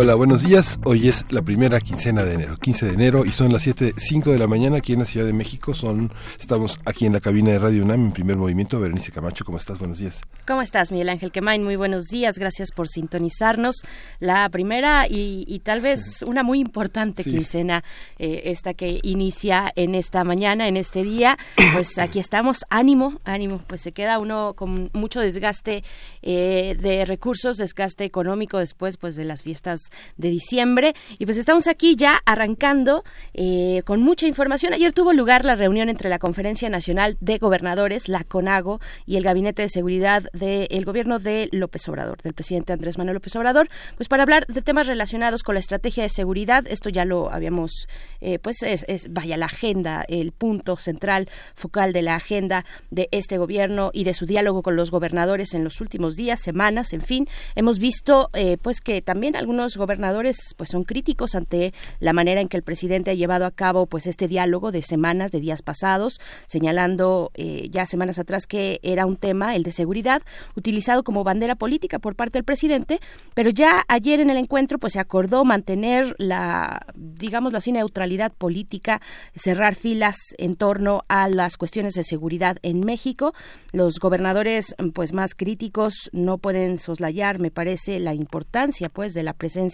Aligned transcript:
Hola, 0.00 0.14
buenos 0.14 0.44
días. 0.44 0.78
Hoy 0.84 1.08
es 1.08 1.24
la 1.32 1.42
primera 1.42 1.80
quincena 1.80 2.22
de 2.22 2.34
enero, 2.34 2.56
15 2.56 2.86
de 2.86 2.92
enero, 2.92 3.24
y 3.24 3.32
son 3.32 3.52
las 3.52 3.66
7.05 3.66 4.30
de 4.30 4.38
la 4.38 4.46
mañana 4.46 4.76
aquí 4.76 4.92
en 4.92 5.00
la 5.00 5.04
Ciudad 5.04 5.26
de 5.26 5.32
México. 5.32 5.74
Son, 5.74 6.12
estamos 6.38 6.78
aquí 6.84 7.04
en 7.04 7.14
la 7.14 7.20
cabina 7.20 7.50
de 7.50 7.58
Radio 7.58 7.82
UNAM 7.82 8.04
en 8.04 8.12
primer 8.12 8.36
movimiento. 8.36 8.78
Berenice 8.78 9.10
Camacho, 9.10 9.44
¿cómo 9.44 9.58
estás? 9.58 9.80
Buenos 9.80 9.98
días. 9.98 10.20
¿Cómo 10.46 10.62
estás, 10.62 10.92
Miguel 10.92 11.08
Ángel 11.08 11.32
Quemain? 11.32 11.64
Muy 11.64 11.74
buenos 11.74 12.04
días. 12.04 12.38
Gracias 12.38 12.70
por 12.70 12.86
sintonizarnos. 12.86 13.74
La 14.20 14.48
primera 14.50 15.08
y, 15.10 15.60
tal 15.64 15.80
vez 15.80 16.22
una 16.22 16.44
muy 16.44 16.60
importante 16.60 17.24
quincena, 17.24 17.82
eh, 18.20 18.42
esta 18.44 18.74
que 18.74 19.00
inicia 19.02 19.72
en 19.74 19.96
esta 19.96 20.22
mañana, 20.22 20.68
en 20.68 20.76
este 20.76 21.02
día. 21.02 21.36
Pues 21.72 21.98
aquí 21.98 22.20
estamos. 22.20 22.60
Ánimo, 22.70 23.20
ánimo. 23.24 23.64
Pues 23.66 23.80
se 23.80 23.90
queda 23.90 24.20
uno 24.20 24.54
con 24.54 24.90
mucho 24.92 25.18
desgaste 25.18 25.82
eh, 26.22 26.76
de 26.80 27.04
recursos, 27.04 27.56
desgaste 27.56 28.04
económico 28.04 28.58
después 28.58 28.96
pues 28.96 29.16
de 29.16 29.24
las 29.24 29.42
fiestas 29.42 29.87
de 30.16 30.30
diciembre. 30.30 30.94
Y 31.18 31.24
pues 31.24 31.38
estamos 31.38 31.66
aquí 31.66 31.96
ya 31.96 32.20
arrancando 32.24 33.04
eh, 33.34 33.82
con 33.84 34.00
mucha 34.00 34.26
información. 34.26 34.74
Ayer 34.74 34.92
tuvo 34.92 35.12
lugar 35.12 35.44
la 35.44 35.56
reunión 35.56 35.88
entre 35.88 36.08
la 36.08 36.18
Conferencia 36.18 36.68
Nacional 36.68 37.16
de 37.20 37.38
Gobernadores, 37.38 38.08
la 38.08 38.24
CONAGO, 38.24 38.80
y 39.06 39.16
el 39.16 39.24
Gabinete 39.24 39.62
de 39.62 39.68
Seguridad 39.68 40.24
del 40.32 40.84
gobierno 40.84 41.18
de 41.18 41.48
López 41.52 41.88
Obrador, 41.88 42.20
del 42.22 42.34
presidente 42.34 42.72
Andrés 42.72 42.98
Manuel 42.98 43.14
López 43.14 43.34
Obrador, 43.36 43.68
pues 43.96 44.08
para 44.08 44.22
hablar 44.22 44.46
de 44.46 44.62
temas 44.62 44.86
relacionados 44.86 45.42
con 45.42 45.54
la 45.54 45.60
estrategia 45.60 46.02
de 46.02 46.08
seguridad. 46.08 46.66
Esto 46.68 46.90
ya 46.90 47.04
lo 47.04 47.32
habíamos, 47.32 47.88
eh, 48.20 48.38
pues 48.38 48.62
es, 48.62 48.84
vaya, 49.10 49.36
la 49.36 49.46
agenda, 49.46 50.04
el 50.08 50.32
punto 50.32 50.76
central, 50.76 51.28
focal 51.54 51.92
de 51.92 52.02
la 52.02 52.16
agenda 52.16 52.64
de 52.90 53.08
este 53.12 53.38
gobierno 53.38 53.90
y 53.92 54.04
de 54.04 54.14
su 54.14 54.26
diálogo 54.26 54.62
con 54.62 54.76
los 54.76 54.90
gobernadores 54.90 55.54
en 55.54 55.64
los 55.64 55.80
últimos 55.80 56.16
días, 56.16 56.40
semanas, 56.40 56.92
en 56.92 57.00
fin. 57.00 57.28
Hemos 57.54 57.78
visto, 57.78 58.28
eh, 58.34 58.58
pues, 58.60 58.80
que 58.80 59.00
también 59.00 59.36
algunos 59.36 59.76
gobernadores 59.78 60.54
pues 60.56 60.70
son 60.70 60.82
críticos 60.82 61.34
ante 61.34 61.72
la 62.00 62.12
manera 62.12 62.40
en 62.40 62.48
que 62.48 62.56
el 62.56 62.62
presidente 62.62 63.10
ha 63.10 63.14
llevado 63.14 63.46
a 63.46 63.50
cabo 63.50 63.86
pues 63.86 64.06
este 64.06 64.28
diálogo 64.28 64.72
de 64.72 64.82
semanas, 64.82 65.30
de 65.30 65.40
días 65.40 65.62
pasados, 65.62 66.20
señalando 66.46 67.30
eh, 67.34 67.68
ya 67.70 67.86
semanas 67.86 68.18
atrás 68.18 68.46
que 68.46 68.80
era 68.82 69.06
un 69.06 69.16
tema, 69.16 69.56
el 69.56 69.62
de 69.62 69.72
seguridad, 69.72 70.22
utilizado 70.56 71.02
como 71.02 71.24
bandera 71.24 71.54
política 71.54 71.98
por 71.98 72.14
parte 72.14 72.38
del 72.38 72.44
presidente, 72.44 73.00
pero 73.34 73.50
ya 73.50 73.84
ayer 73.88 74.20
en 74.20 74.30
el 74.30 74.36
encuentro 74.36 74.78
pues 74.78 74.94
se 74.94 75.00
acordó 75.00 75.44
mantener 75.44 76.14
la, 76.18 76.86
digámoslo 76.94 77.58
así, 77.58 77.72
neutralidad 77.72 78.32
política, 78.32 79.00
cerrar 79.34 79.74
filas 79.74 80.16
en 80.38 80.56
torno 80.56 81.04
a 81.08 81.28
las 81.28 81.56
cuestiones 81.56 81.94
de 81.94 82.02
seguridad 82.02 82.58
en 82.62 82.80
México. 82.80 83.34
Los 83.72 83.98
gobernadores 83.98 84.74
pues 84.94 85.12
más 85.12 85.34
críticos 85.34 86.10
no 86.12 86.38
pueden 86.38 86.78
soslayar, 86.78 87.38
me 87.38 87.50
parece, 87.50 88.00
la 88.00 88.14
importancia 88.14 88.88
pues 88.88 89.14
de 89.14 89.22
la 89.22 89.34
presencia 89.34 89.67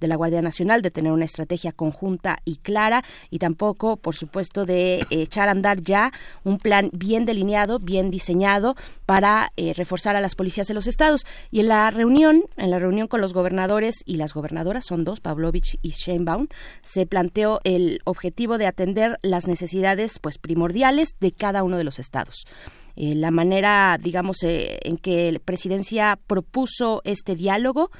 de 0.00 0.08
la 0.08 0.16
Guardia 0.16 0.42
Nacional 0.42 0.82
de 0.82 0.90
tener 0.90 1.12
una 1.12 1.24
estrategia 1.24 1.72
conjunta 1.72 2.38
y 2.44 2.56
clara 2.56 3.04
y 3.30 3.38
tampoco, 3.38 3.96
por 3.96 4.14
supuesto, 4.14 4.64
de 4.64 5.04
echar 5.10 5.48
a 5.48 5.52
andar 5.52 5.80
ya 5.80 6.12
un 6.44 6.58
plan 6.58 6.90
bien 6.92 7.24
delineado, 7.26 7.78
bien 7.78 8.10
diseñado 8.10 8.76
para 9.06 9.52
eh, 9.56 9.74
reforzar 9.74 10.16
a 10.16 10.20
las 10.20 10.34
policías 10.34 10.68
de 10.68 10.74
los 10.74 10.86
estados. 10.86 11.26
Y 11.50 11.60
en 11.60 11.68
la 11.68 11.90
reunión, 11.90 12.44
en 12.56 12.70
la 12.70 12.78
reunión 12.78 13.08
con 13.08 13.20
los 13.20 13.32
gobernadores 13.32 14.02
y 14.06 14.16
las 14.16 14.34
gobernadoras, 14.34 14.86
son 14.86 15.04
dos, 15.04 15.20
Pavlovich 15.20 15.78
y 15.82 15.90
Sheinbaum, 15.90 16.48
se 16.82 17.06
planteó 17.06 17.60
el 17.64 18.00
objetivo 18.04 18.58
de 18.58 18.66
atender 18.66 19.18
las 19.22 19.46
necesidades 19.46 20.18
pues 20.20 20.38
primordiales 20.38 21.16
de 21.20 21.32
cada 21.32 21.62
uno 21.62 21.76
de 21.76 21.84
los 21.84 21.98
estados. 21.98 22.46
Eh, 22.94 23.14
la 23.14 23.30
manera, 23.30 23.98
digamos, 24.00 24.42
eh, 24.42 24.78
en 24.82 24.98
que 24.98 25.32
la 25.32 25.38
presidencia 25.38 26.18
propuso 26.26 27.00
este 27.04 27.34
diálogo 27.34 27.90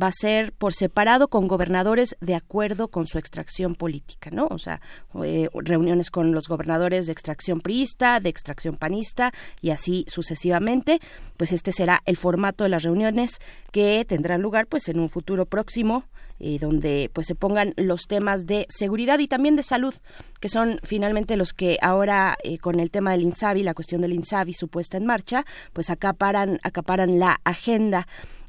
va 0.00 0.08
a 0.08 0.12
ser 0.12 0.52
por 0.52 0.74
separado 0.74 1.28
con 1.28 1.48
gobernadores 1.48 2.16
de 2.20 2.34
acuerdo 2.34 2.88
con 2.88 3.06
su 3.06 3.18
extracción 3.18 3.74
política, 3.74 4.30
¿no? 4.30 4.46
O 4.50 4.58
sea, 4.58 4.80
eh, 5.24 5.48
reuniones 5.54 6.10
con 6.10 6.32
los 6.32 6.48
gobernadores 6.48 7.06
de 7.06 7.12
extracción 7.12 7.60
priista, 7.60 8.20
de 8.20 8.28
extracción 8.28 8.76
panista 8.76 9.32
y 9.60 9.70
así 9.70 10.04
sucesivamente. 10.08 11.00
Pues 11.36 11.52
este 11.52 11.72
será 11.72 12.02
el 12.06 12.16
formato 12.16 12.64
de 12.64 12.70
las 12.70 12.82
reuniones 12.82 13.38
que 13.72 14.04
tendrán 14.06 14.42
lugar 14.42 14.66
pues 14.66 14.88
en 14.88 15.00
un 15.00 15.08
futuro 15.08 15.46
próximo 15.46 16.04
eh, 16.38 16.58
donde 16.60 17.10
pues 17.14 17.26
se 17.26 17.34
pongan 17.34 17.72
los 17.78 18.02
temas 18.02 18.44
de 18.44 18.66
seguridad 18.68 19.18
y 19.20 19.26
también 19.26 19.56
de 19.56 19.62
salud, 19.62 19.94
que 20.38 20.50
son 20.50 20.80
finalmente 20.82 21.34
los 21.38 21.54
que 21.54 21.78
ahora 21.80 22.36
eh, 22.44 22.58
con 22.58 22.78
el 22.78 22.90
tema 22.90 23.12
del 23.12 23.22
INSABI, 23.22 23.62
la 23.62 23.72
cuestión 23.72 24.02
del 24.02 24.12
INSABI 24.12 24.52
supuesta 24.52 24.98
en 24.98 25.06
marcha, 25.06 25.46
pues 25.72 25.88
acaparan, 25.88 26.58
acaparan 26.62 27.18
la 27.18 27.40
agenda. 27.44 28.06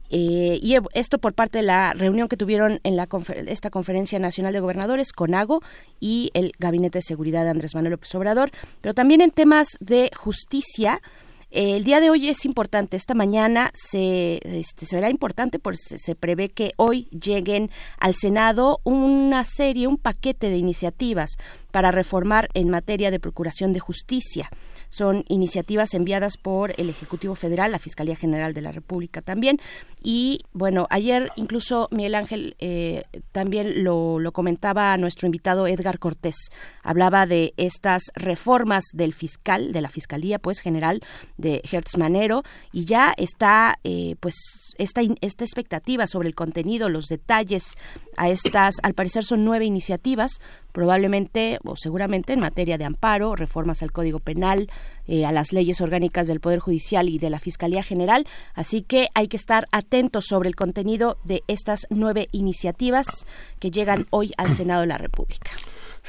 Eh, 0.09 0.59
y 0.61 0.77
esto 0.93 1.17
por 1.17 1.33
parte 1.33 1.59
de 1.59 1.63
la 1.63 1.93
reunión 1.93 2.27
que 2.27 2.37
tuvieron 2.37 2.79
en 2.83 2.95
la 2.95 3.07
esta 3.47 3.69
Conferencia 3.69 4.19
Nacional 4.19 4.53
de 4.53 4.59
Gobernadores, 4.59 5.11
CONAGO 5.11 5.61
y 5.99 6.31
el 6.33 6.53
Gabinete 6.59 6.99
de 6.99 7.03
Seguridad 7.03 7.43
de 7.43 7.49
Andrés 7.49 7.75
Manuel 7.75 7.91
López 7.91 8.13
Obrador, 8.15 8.51
pero 8.81 8.93
también 8.93 9.21
en 9.21 9.31
temas 9.31 9.77
de 9.79 10.11
justicia. 10.15 11.01
el 11.49 11.83
día 11.83 12.01
de 12.01 12.09
hoy 12.09 12.29
es 12.29 12.45
importante. 12.45 12.97
Esta 12.97 13.13
mañana 13.13 13.71
se, 13.73 14.39
este, 14.43 14.85
será 14.85 15.09
importante 15.09 15.59
porque 15.59 15.79
se, 15.97 16.15
prevé 16.15 16.49
que 16.49 16.73
hoy 16.77 17.07
lleguen 17.09 17.69
al 17.99 18.15
Senado 18.15 18.79
una 18.83 19.43
serie, 19.45 19.87
un 19.87 19.97
paquete 19.97 20.49
de 20.49 20.57
iniciativas 20.57 21.31
para 21.71 21.91
reformar 21.91 22.49
en 22.53 22.69
materia 22.69 23.11
de 23.11 23.19
procuración 23.19 23.73
de 23.73 23.79
justicia. 23.79 24.49
Son 24.89 25.25
iniciativas 25.27 25.93
enviadas 25.93 26.37
por 26.37 26.73
el 26.79 26.89
Ejecutivo 26.89 27.35
Federal, 27.35 27.71
la 27.71 27.79
Fiscalía 27.79 28.15
General 28.15 28.53
de 28.53 28.61
la 28.61 28.71
República 28.71 29.21
también. 29.21 29.59
Y 30.01 30.41
bueno, 30.53 30.87
ayer 30.89 31.31
incluso 31.35 31.87
Miguel 31.91 32.15
Ángel 32.15 32.55
eh, 32.59 33.03
también 33.31 33.83
lo, 33.83 34.19
lo 34.19 34.31
comentaba 34.31 34.95
nuestro 34.97 35.27
invitado 35.27 35.67
Edgar 35.67 35.99
Cortés. 35.99 36.35
Hablaba 36.83 37.25
de 37.25 37.53
estas 37.57 38.03
reformas 38.15 38.85
del 38.93 39.13
fiscal, 39.13 39.73
de 39.73 39.81
la 39.81 39.89
Fiscalía 39.89 40.39
pues 40.39 40.59
General 40.59 41.01
de 41.37 41.61
Hertz 41.69 41.97
Manero 41.97 42.43
y 42.71 42.85
ya 42.85 43.13
está 43.17 43.79
eh, 43.83 44.15
pues 44.19 44.35
esta, 44.77 45.01
esta 45.21 45.43
expectativa 45.43 46.07
sobre 46.07 46.27
el 46.27 46.35
contenido, 46.35 46.89
los 46.89 47.07
detalles 47.07 47.75
a 48.15 48.29
estas, 48.29 48.75
al 48.83 48.93
parecer 48.93 49.23
son 49.23 49.45
nueve 49.45 49.65
iniciativas, 49.65 50.39
probablemente 50.77 51.57
o 51.63 51.75
seguramente 51.75 52.33
en 52.33 52.39
materia 52.39 52.77
de 52.77 52.85
amparo, 52.85 53.35
reformas 53.35 53.81
al 53.81 53.91
Código 53.91 54.19
Penal, 54.19 54.69
eh, 55.07 55.25
a 55.25 55.31
las 55.31 55.51
leyes 55.51 55.81
orgánicas 55.81 56.27
del 56.27 56.39
Poder 56.39 56.59
Judicial 56.59 57.09
y 57.09 57.17
de 57.17 57.31
la 57.31 57.39
Fiscalía 57.39 57.81
General. 57.81 58.27
Así 58.53 58.83
que 58.83 59.07
hay 59.15 59.27
que 59.27 59.37
estar 59.37 59.65
atentos 59.71 60.25
sobre 60.25 60.49
el 60.49 60.55
contenido 60.55 61.17
de 61.23 61.41
estas 61.47 61.87
nueve 61.89 62.27
iniciativas 62.31 63.25
que 63.59 63.71
llegan 63.71 64.05
hoy 64.11 64.33
al 64.37 64.53
Senado 64.53 64.81
de 64.81 64.87
la 64.87 64.99
República. 64.99 65.49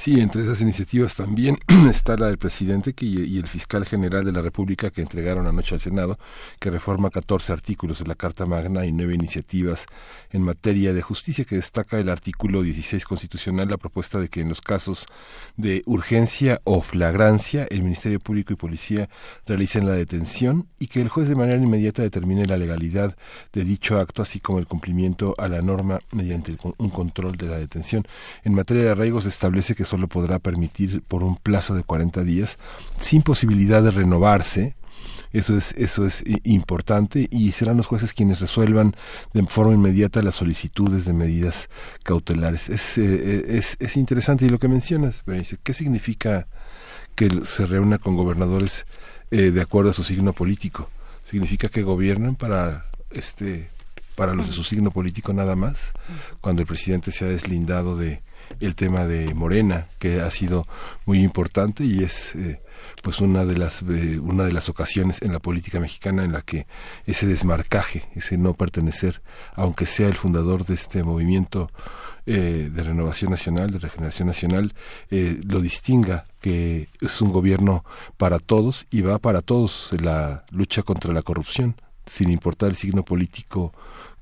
Sí, 0.01 0.21
entre 0.21 0.45
esas 0.45 0.61
iniciativas 0.61 1.17
también 1.17 1.59
está 1.91 2.17
la 2.17 2.29
del 2.29 2.39
presidente 2.39 2.95
y 3.01 3.37
el 3.37 3.49
fiscal 3.49 3.85
general 3.85 4.25
de 4.25 4.31
la 4.31 4.43
República 4.43 4.91
que 4.91 5.01
entregaron 5.01 5.49
anoche 5.49 5.75
al 5.75 5.81
Senado, 5.81 6.21
que 6.61 6.71
reforma 6.71 7.11
14 7.11 7.53
artículos 7.53 7.99
de 7.99 8.07
la 8.07 8.15
Carta 8.15 8.47
Magna 8.47 8.87
y 8.87 8.93
nueve 8.93 9.17
iniciativas 9.17 9.87
en 10.31 10.43
materia 10.43 10.93
de 10.93 11.03
justicia, 11.03 11.45
que 11.45 11.57
destaca 11.57 11.99
el 11.99 12.11
artículo 12.11 12.63
16 12.63 13.05
constitucional 13.05 13.69
la 13.69 13.77
propuesta 13.77 14.21
de 14.21 14.29
que 14.29 14.41
en 14.41 14.49
los 14.49 14.61
casos 14.61 15.07
de 15.57 15.83
urgencia 15.85 16.61
o 16.63 16.81
flagrancia 16.81 17.67
el 17.69 17.83
Ministerio 17.83 18.21
Público 18.21 18.53
y 18.53 18.57
Policía 18.57 19.09
realicen 19.47 19.85
la 19.85 19.95
detención 19.95 20.69
y 20.79 20.87
que 20.87 21.01
el 21.01 21.09
juez 21.09 21.29
de 21.29 21.35
manera 21.35 21.61
inmediata 21.61 22.03
determine 22.03 22.47
la 22.47 22.57
legalidad 22.57 23.17
de 23.53 23.65
dicho 23.65 23.99
acto, 23.99 24.23
así 24.23 24.39
como 24.39 24.61
el 24.61 24.69
cumplimiento 24.69 25.35
a 25.39 25.49
la 25.49 25.61
norma 25.61 25.99
mediante 26.13 26.57
un 26.77 26.91
control 26.91 27.37
de 27.37 27.49
la 27.49 27.59
detención. 27.59 28.07
En 28.45 28.55
materia 28.55 28.85
de 28.85 28.91
arraigos 28.91 29.27
establece 29.27 29.75
que 29.75 29.88
solo 29.89 30.09
podrá 30.09 30.39
permitir 30.39 31.03
por 31.03 31.25
un 31.25 31.37
plazo 31.37 31.75
de 31.75 31.83
40 31.83 32.23
días, 32.25 32.59
sin 32.99 33.23
posibilidad 33.23 33.83
de 33.83 33.91
renovarse, 33.91 34.77
eso 35.33 35.57
es, 35.57 35.75
eso 35.77 36.07
es 36.07 36.25
importante 36.45 37.29
y 37.31 37.53
serán 37.53 37.77
los 37.77 37.87
jueces 37.87 38.15
quienes 38.15 38.41
resuelvan 38.41 38.97
de 39.35 39.45
forma 39.47 39.75
inmediata 39.75 40.23
las 40.23 40.37
solicitudes 40.37 41.05
de 41.05 41.13
medidas 41.13 41.69
cautelares. 42.03 42.71
Es, 42.71 42.97
eh, 42.97 43.45
es, 43.49 43.77
es 43.79 43.97
interesante 43.97 44.47
y 44.47 44.49
lo 44.49 44.59
que 44.59 44.69
mencionas, 44.69 45.25
¿qué 45.63 45.75
significa 45.75 46.47
que 47.15 47.45
se 47.45 47.67
reúna 47.67 47.99
con 47.99 48.17
gobernadores 48.17 48.87
eh, 49.31 49.51
de 49.51 49.61
acuerdo 49.61 49.91
a 49.91 49.95
su 49.95 50.03
signo 50.03 50.33
político? 50.33 50.89
Significa 51.25 51.69
que 51.69 51.83
gobiernan 51.83 52.37
para 52.37 52.87
este 53.11 53.69
para 54.15 54.35
los 54.35 54.49
de 54.49 54.53
su 54.53 54.65
signo 54.65 54.91
político 54.91 55.33
nada 55.33 55.55
más, 55.55 55.93
cuando 56.41 56.61
el 56.61 56.67
presidente 56.67 57.13
se 57.13 57.25
ha 57.25 57.29
deslindado 57.29 57.97
de 57.97 58.21
el 58.61 58.75
tema 58.75 59.05
de 59.07 59.35
Morena, 59.35 59.87
que 59.99 60.21
ha 60.21 60.31
sido 60.31 60.67
muy 61.07 61.21
importante 61.21 61.85
y 61.85 62.03
es 62.03 62.35
eh, 62.35 62.61
pues 63.03 63.21
una 63.21 63.45
de 63.45 63.57
las 63.57 63.83
eh, 63.83 64.19
una 64.21 64.45
de 64.45 64.53
las 64.53 64.69
ocasiones 64.69 65.23
en 65.23 65.33
la 65.33 65.39
política 65.39 65.81
mexicana 65.81 66.25
en 66.25 66.33
la 66.33 66.43
que 66.43 66.67
ese 67.07 67.27
desmarcaje, 67.27 68.09
ese 68.15 68.39
no 68.39 68.55
pertenecer, 68.55 69.23
aunque 69.55 69.87
sea 69.87 70.09
el 70.09 70.15
fundador 70.15 70.65
de 70.65 70.75
este 70.75 71.03
movimiento 71.03 71.71
eh, 72.27 72.71
de 72.73 72.83
renovación 72.83 73.31
nacional, 73.31 73.71
de 73.71 73.79
regeneración 73.79 74.29
nacional, 74.29 74.75
lo 75.11 75.61
distinga 75.61 76.27
que 76.41 76.89
es 77.01 77.21
un 77.23 77.33
gobierno 77.33 77.85
para 78.17 78.39
todos 78.39 78.87
y 78.91 79.01
va 79.01 79.19
para 79.19 79.41
todos 79.41 79.91
la 80.01 80.45
lucha 80.51 80.83
contra 80.83 81.13
la 81.13 81.23
corrupción, 81.23 81.75
sin 82.07 82.31
importar 82.31 82.71
el 82.71 82.77
signo 82.77 83.05
político 83.05 83.73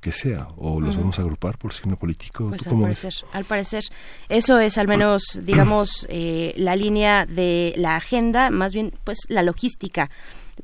que 0.01 0.13
sea 0.13 0.49
o 0.57 0.81
los 0.81 0.97
vamos 0.97 1.19
a 1.19 1.23
agrupar 1.23 1.59
por 1.59 1.73
signo 1.73 1.97
político 1.97 2.49
pues 2.49 2.67
al 2.67 2.81
parecer 2.81 3.15
al 3.33 3.45
parecer 3.45 3.85
eso 4.29 4.59
es 4.59 4.79
al 4.79 4.89
menos 4.89 5.41
digamos 5.43 6.07
eh, 6.11 6.55
la 6.57 6.77
línea 6.77 7.27
de 7.27 7.75
la 7.77 7.97
agenda 7.97 8.51
más 8.51 8.75
bien 8.75 8.93
pues 9.05 9.19
la 9.29 9.43
logística. 9.43 10.11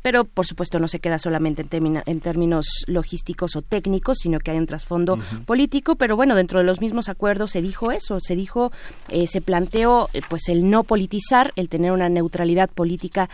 Pero 0.01 0.25
por 0.25 0.47
supuesto 0.47 0.79
no 0.79 0.89
se 0.89 1.01
queda 1.01 1.19
solamente 1.19 1.67
en, 1.71 2.03
en 2.07 2.21
términos 2.21 2.67
logísticos 2.87 3.57
o 3.57 3.63
técnicos, 3.63 4.17
sino 4.23 4.39
que 4.39 4.51
hay 4.51 4.57
un 4.57 4.67
trasfondo 4.67 5.19
político, 5.45 5.97
pero 5.97 6.17
bueno, 6.17 6.35
dentro 6.35 6.61
de 6.61 6.65
los 6.65 6.81
mismos 6.81 7.11
acuerdos 7.11 7.51
se 7.51 7.61
dijo 7.61 7.93
eso, 7.93 8.17
se 8.19 8.35
dijo, 8.35 8.73
eh, 9.11 9.27
se 9.27 9.43
planteó 9.43 10.09
eh, 10.15 10.23
pues 10.31 10.49
el 10.49 10.71
no 10.71 10.85
politizar, 10.85 11.53
el 11.57 11.69
tener 11.69 11.93
una 11.93 12.09
neutralidad 12.09 12.71
política 12.71 13.29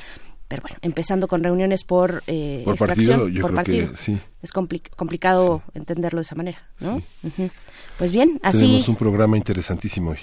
pero 0.49 0.62
bueno, 0.62 0.79
empezando 0.81 1.29
con 1.29 1.45
reuniones 1.45 1.85
por, 1.85 2.25
eh, 2.27 2.62
por 2.65 2.75
extracción, 2.75 3.33
por 3.39 3.55
partido. 3.55 3.95
sí. 3.95 4.19
Es 4.40 4.52
complicado 4.52 5.62
entenderlo 5.75 6.19
de 6.19 6.23
esa 6.23 6.37
manera, 6.37 6.62
¿no? 6.79 7.02
Pues 7.99 8.12
bien, 8.12 8.38
así... 8.44 8.61
Tenemos 8.61 8.88
un 8.88 8.94
programa 8.94 9.37
interesantísimo 9.37 10.11
hoy. 10.11 10.19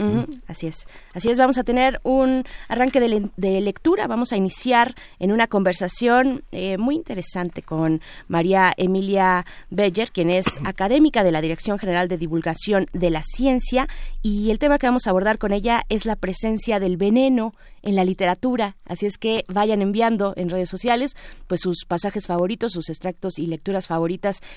así 0.48 0.68
es. 0.68 0.88
Así 1.14 1.30
es, 1.30 1.38
vamos 1.38 1.58
a 1.58 1.66
tener 1.66 2.00
un 2.04 2.46
arranque 2.70 3.02
de, 3.02 3.62
lectura. 3.62 4.08
Vamos 4.08 4.32
a 4.32 4.38
iniciar 4.38 4.96
en 5.20 5.34
una 5.34 5.48
conversación 5.48 6.44
eh, 6.54 6.78
muy 6.78 6.96
interesante 6.96 7.62
con 7.62 8.00
María 8.30 8.74
Emilia 8.78 9.46
Beller, 9.70 10.12
quien 10.12 10.30
es 10.30 10.46
académica 10.64 11.26
de 11.26 11.34
la 11.34 11.42
Dirección 11.42 11.78
General 11.78 12.08
de 12.08 12.18
Divulgación 12.18 12.88
de 12.94 13.10
la 13.10 13.22
Ciencia. 13.22 13.90
Y 14.22 14.50
el 14.50 14.60
tema 14.60 14.78
que 14.78 14.88
vamos 14.88 15.08
a 15.08 15.10
abordar 15.10 15.38
con 15.38 15.52
ella 15.52 15.84
es 15.90 16.06
la 16.06 16.16
presencia 16.16 16.80
del 16.80 16.96
veneno 16.96 17.54
en 17.82 17.98
la 17.98 18.06
literatura. 18.06 18.78
Así 18.86 19.06
es 19.06 19.18
que 19.18 19.44
vayan 19.50 19.82
enviando 19.82 20.34
en 20.38 20.50
redes 20.50 20.70
sociales 20.70 21.12
pues 21.48 21.62
sus 21.62 21.84
pasajes 21.86 22.26
favoritos, 22.26 22.72
sus 22.72 22.90
extractos 22.90 23.38
y 23.38 23.48
lecturas 23.48 23.86
favoritas 23.88 24.05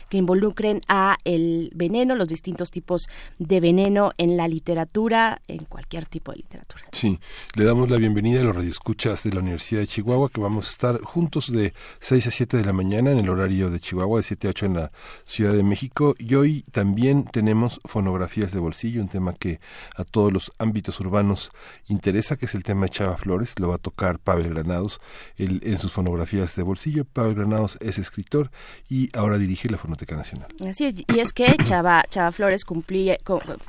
que 0.09 0.17
involucren 0.17 0.81
a 0.89 1.17
el 1.25 1.71
veneno, 1.75 2.15
los 2.15 2.29
distintos 2.29 2.71
tipos 2.71 3.09
de 3.39 3.61
veneno 3.61 4.12
en 4.19 4.37
la 4.37 4.49
literatura, 4.49 5.41
en 5.49 5.65
cualquier 5.65 6.06
tipo 6.06 6.33
de 6.33 6.39
literatura. 6.39 6.85
Sí, 6.93 7.19
le 7.55 7.65
damos 7.65 7.89
la 7.91 7.97
bienvenida 7.97 8.41
a 8.41 8.45
los 8.45 8.56
radioescuchas 8.56 9.25
de 9.25 9.33
la 9.33 9.41
Universidad 9.41 9.81
de 9.81 9.87
Chihuahua, 9.87 10.31
que 10.31 10.41
vamos 10.41 10.69
a 10.69 10.71
estar 10.71 11.00
juntos 11.00 11.50
de 11.50 11.73
6 12.00 12.27
a 12.27 12.31
7 12.31 12.56
de 12.59 12.65
la 12.65 12.73
mañana 12.73 13.11
en 13.11 13.19
el 13.19 13.29
horario 13.31 13.71
de 13.71 13.81
Chihuahua, 13.81 14.19
de 14.19 14.25
7 14.25 14.47
a 14.47 14.50
8 14.50 14.67
en 14.67 14.75
la 14.75 14.93
Ciudad 15.25 15.53
de 15.53 15.62
México. 15.62 16.15
Y 16.19 16.35
hoy 16.35 16.62
también 16.71 17.25
tenemos 17.25 17.81
fonografías 17.85 18.53
de 18.53 18.61
bolsillo, 18.61 19.01
un 19.01 19.09
tema 19.09 19.35
que 19.35 19.61
a 19.97 20.05
todos 20.05 20.33
los 20.33 20.53
ámbitos 20.59 21.01
urbanos 21.01 21.51
interesa, 21.87 22.37
que 22.37 22.47
es 22.47 22.55
el 22.55 22.62
tema 22.62 22.87
de 22.87 22.91
Chava 22.91 23.17
Flores. 23.17 23.55
Lo 23.59 23.69
va 23.69 23.77
a 23.77 23.79
tocar 23.79 24.19
Pavel 24.19 24.51
Granados 24.51 25.01
en 25.37 25.79
sus 25.79 25.93
fonografías 25.93 26.55
de 26.56 26.62
bolsillo. 26.62 27.05
Pavel 27.05 27.35
Granados 27.35 27.79
es 27.81 27.99
escritor 27.99 28.51
y 28.89 29.17
ahora 29.17 29.38
dirige 29.38 29.69
la 29.69 29.79
Fonoteca 29.79 30.17
Nacional. 30.17 30.49
Así 30.69 30.87
es, 30.87 30.94
y 30.96 31.20
es 31.20 31.32
que 31.32 31.56
Chava, 31.64 32.05
Chava 32.11 32.32
Flores 32.32 32.64
cumplió 32.64 32.99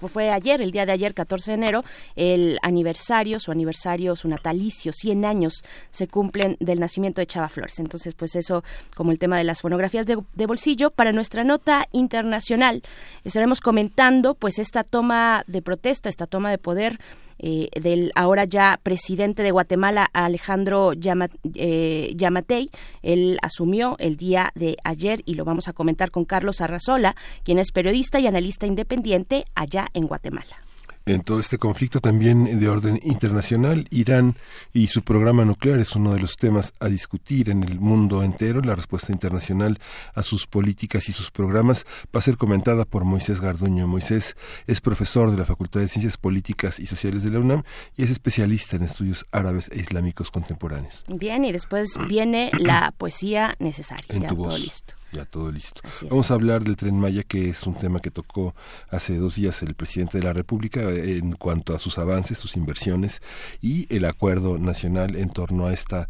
fue 0.07 0.31
ayer, 0.31 0.61
el 0.61 0.71
día 0.71 0.85
de 0.85 0.91
ayer, 0.91 1.13
14 1.13 1.51
de 1.51 1.55
enero, 1.55 1.83
el 2.15 2.57
aniversario, 2.61 3.39
su 3.39 3.51
aniversario, 3.51 4.15
su 4.15 4.27
natalicio, 4.27 4.91
100 4.91 5.25
años 5.25 5.63
se 5.91 6.07
cumplen 6.07 6.57
del 6.59 6.79
nacimiento 6.79 7.21
de 7.21 7.27
Chava 7.27 7.49
Flores. 7.49 7.79
Entonces, 7.79 8.15
pues 8.15 8.35
eso 8.35 8.63
como 8.95 9.11
el 9.11 9.19
tema 9.19 9.37
de 9.37 9.43
las 9.43 9.61
fonografías 9.61 10.05
de, 10.05 10.45
bolsillo. 10.45 10.91
Para 10.91 11.11
nuestra 11.11 11.43
nota 11.43 11.87
internacional, 11.91 12.81
estaremos 13.23 13.61
comentando 13.61 14.35
pues 14.35 14.59
esta 14.59 14.83
toma 14.83 15.43
de 15.47 15.61
protesta, 15.61 16.09
esta 16.09 16.27
toma 16.27 16.49
de 16.49 16.57
poder 16.57 16.99
eh, 17.39 17.69
del 17.79 18.11
ahora 18.15 18.45
ya 18.45 18.79
presidente 18.81 19.43
de 19.43 19.51
Guatemala, 19.51 20.07
Alejandro 20.13 20.91
eh, 20.93 22.13
Yamatei. 22.15 22.69
Él 23.01 23.39
asumió 23.41 23.95
el 23.99 24.17
día 24.17 24.51
de 24.55 24.77
ayer 24.83 25.21
y 25.25 25.35
lo 25.35 25.45
vamos 25.45 25.67
a 25.67 25.73
comentar 25.73 26.11
con 26.11 26.25
Carlos 26.25 26.61
Arrazola, 26.61 27.15
quien 27.43 27.57
es 27.57 27.71
periodista 27.71 28.19
y 28.19 28.27
analista 28.27 28.67
independiente 28.67 29.45
allá 29.55 29.87
en 29.93 30.07
Guatemala 30.07 30.68
en 31.13 31.21
todo 31.21 31.39
este 31.39 31.57
conflicto 31.57 31.99
también 31.99 32.59
de 32.59 32.69
orden 32.69 32.99
internacional. 33.03 33.87
Irán 33.89 34.35
y 34.73 34.87
su 34.87 35.01
programa 35.01 35.43
nuclear 35.43 35.79
es 35.79 35.95
uno 35.95 36.13
de 36.13 36.19
los 36.19 36.37
temas 36.37 36.73
a 36.79 36.87
discutir 36.87 37.49
en 37.49 37.63
el 37.63 37.79
mundo 37.79 38.23
entero. 38.23 38.61
La 38.61 38.75
respuesta 38.75 39.11
internacional 39.11 39.79
a 40.13 40.23
sus 40.23 40.45
políticas 40.45 41.09
y 41.09 41.11
sus 41.11 41.31
programas 41.31 41.85
va 42.15 42.19
a 42.19 42.21
ser 42.21 42.37
comentada 42.37 42.85
por 42.85 43.05
Moisés 43.05 43.41
Garduño. 43.41 43.87
Moisés 43.87 44.35
es 44.67 44.81
profesor 44.81 45.31
de 45.31 45.37
la 45.37 45.45
Facultad 45.45 45.79
de 45.79 45.87
Ciencias 45.87 46.17
Políticas 46.17 46.79
y 46.79 46.85
Sociales 46.85 47.23
de 47.23 47.31
la 47.31 47.39
UNAM 47.39 47.63
y 47.97 48.03
es 48.03 48.11
especialista 48.11 48.75
en 48.75 48.83
estudios 48.83 49.25
árabes 49.31 49.69
e 49.73 49.79
islámicos 49.79 50.29
contemporáneos. 50.29 51.03
Bien, 51.07 51.43
y 51.43 51.51
después 51.51 51.97
viene 52.07 52.51
la 52.59 52.93
poesía 52.97 53.55
necesaria. 53.59 54.19
ya 54.19 54.29
todo 54.29 54.57
listo 54.57 54.99
ya 55.11 55.25
todo 55.25 55.51
listo. 55.51 55.81
Vamos 56.09 56.31
a 56.31 56.35
hablar 56.35 56.63
del 56.63 56.75
tren 56.75 56.99
Maya, 56.99 57.23
que 57.23 57.49
es 57.49 57.63
un 57.63 57.75
tema 57.75 57.99
que 57.99 58.11
tocó 58.11 58.55
hace 58.89 59.17
dos 59.17 59.35
días 59.35 59.61
el 59.63 59.73
presidente 59.73 60.17
de 60.17 60.23
la 60.23 60.33
República 60.33 60.81
eh, 60.81 61.17
en 61.17 61.33
cuanto 61.33 61.75
a 61.75 61.79
sus 61.79 61.97
avances, 61.97 62.37
sus 62.37 62.55
inversiones 62.55 63.21
y 63.61 63.93
el 63.93 64.05
acuerdo 64.05 64.57
nacional 64.57 65.15
en 65.15 65.29
torno 65.29 65.65
a 65.65 65.73
esta 65.73 66.09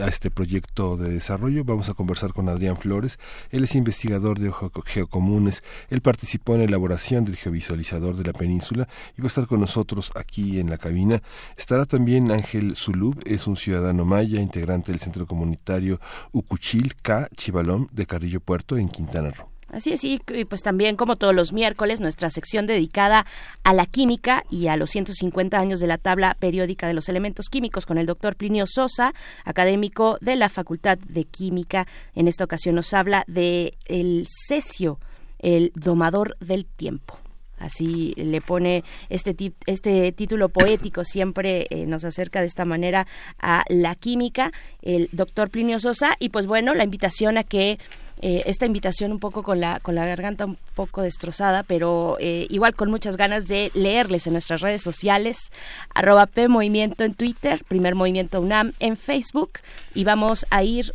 a 0.00 0.06
este 0.08 0.30
proyecto 0.30 0.96
de 0.96 1.10
desarrollo. 1.10 1.64
Vamos 1.64 1.88
a 1.88 1.94
conversar 1.94 2.32
con 2.32 2.48
Adrián 2.48 2.76
Flores. 2.76 3.18
Él 3.50 3.64
es 3.64 3.74
investigador 3.74 4.38
de 4.38 4.52
geocomunes. 4.84 5.62
Él 5.90 6.00
participó 6.00 6.54
en 6.54 6.60
la 6.60 6.64
elaboración 6.66 7.24
del 7.24 7.36
geovisualizador 7.36 8.16
de 8.16 8.24
la 8.24 8.32
península 8.32 8.88
y 9.16 9.20
va 9.20 9.26
a 9.26 9.28
estar 9.28 9.46
con 9.46 9.60
nosotros 9.60 10.12
aquí 10.14 10.60
en 10.60 10.70
la 10.70 10.78
cabina. 10.78 11.22
Estará 11.56 11.86
también 11.86 12.30
Ángel 12.30 12.76
Zulub, 12.76 13.20
es 13.24 13.46
un 13.46 13.56
ciudadano 13.56 14.04
maya, 14.04 14.40
integrante 14.40 14.92
del 14.92 15.00
centro 15.00 15.26
comunitario 15.26 16.00
Ucuchil 16.32 16.94
K 16.96 17.28
Chivalón 17.36 17.88
de 17.92 18.06
Carrillo 18.06 18.25
Puerto 18.40 18.76
en 18.76 18.88
Quintana 18.88 19.30
Roo. 19.30 19.48
Así 19.68 19.92
es, 19.92 20.04
y 20.04 20.20
pues 20.48 20.62
también 20.62 20.94
como 20.94 21.16
todos 21.16 21.34
los 21.34 21.52
miércoles, 21.52 22.00
nuestra 22.00 22.30
sección 22.30 22.66
dedicada 22.66 23.26
a 23.64 23.74
la 23.74 23.84
química 23.84 24.44
y 24.48 24.68
a 24.68 24.76
los 24.76 24.90
150 24.90 25.58
años 25.58 25.80
de 25.80 25.88
la 25.88 25.98
tabla 25.98 26.36
periódica 26.38 26.86
de 26.86 26.94
los 26.94 27.08
elementos 27.08 27.48
químicos 27.48 27.84
con 27.84 27.98
el 27.98 28.06
doctor 28.06 28.36
Plinio 28.36 28.66
Sosa, 28.68 29.12
académico 29.44 30.18
de 30.20 30.36
la 30.36 30.48
Facultad 30.48 30.98
de 30.98 31.24
Química. 31.24 31.88
En 32.14 32.28
esta 32.28 32.44
ocasión 32.44 32.76
nos 32.76 32.94
habla 32.94 33.24
de 33.26 33.76
el 33.86 34.26
cesio, 34.46 35.00
el 35.40 35.72
domador 35.74 36.34
del 36.38 36.64
tiempo 36.64 37.18
así 37.58 38.12
le 38.16 38.40
pone 38.40 38.84
este, 39.08 39.34
este 39.66 40.12
título 40.12 40.50
poético, 40.50 41.04
siempre 41.04 41.66
eh, 41.70 41.86
nos 41.86 42.04
acerca 42.04 42.40
de 42.40 42.46
esta 42.46 42.64
manera 42.64 43.06
a 43.38 43.64
la 43.68 43.94
química, 43.94 44.52
el 44.82 45.08
doctor 45.12 45.50
Plinio 45.50 45.80
Sosa, 45.80 46.16
y 46.18 46.28
pues 46.28 46.46
bueno, 46.46 46.74
la 46.74 46.84
invitación 46.84 47.38
a 47.38 47.44
que 47.44 47.78
eh, 48.20 48.42
esta 48.46 48.66
invitación 48.66 49.12
un 49.12 49.18
poco 49.18 49.42
con 49.42 49.60
la, 49.60 49.80
con 49.80 49.94
la 49.94 50.06
garganta 50.06 50.46
un 50.46 50.58
poco 50.74 51.02
destrozada, 51.02 51.62
pero 51.62 52.16
eh, 52.20 52.46
igual 52.50 52.74
con 52.74 52.90
muchas 52.90 53.16
ganas 53.16 53.46
de 53.46 53.70
leerles 53.74 54.26
en 54.26 54.32
nuestras 54.32 54.60
redes 54.60 54.82
sociales, 54.82 55.52
arroba 55.94 56.26
P 56.26 56.48
Movimiento 56.48 57.04
en 57.04 57.14
Twitter, 57.14 57.62
Primer 57.68 57.94
Movimiento 57.94 58.40
UNAM 58.40 58.72
en 58.80 58.96
Facebook, 58.96 59.60
y 59.94 60.04
vamos 60.04 60.46
a 60.50 60.62
ir 60.62 60.92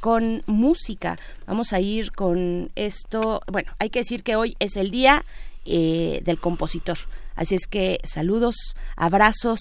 con 0.00 0.42
música. 0.46 1.18
Vamos 1.46 1.74
a 1.74 1.80
ir 1.80 2.12
con 2.12 2.70
esto. 2.76 3.42
Bueno, 3.46 3.72
hay 3.78 3.90
que 3.90 3.98
decir 3.98 4.22
que 4.22 4.36
hoy 4.36 4.56
es 4.58 4.76
el 4.76 4.90
día 4.90 5.22
eh, 5.66 6.22
del 6.24 6.40
compositor. 6.40 6.96
Así 7.36 7.54
es 7.54 7.66
que 7.66 8.00
saludos, 8.02 8.54
abrazos, 8.96 9.60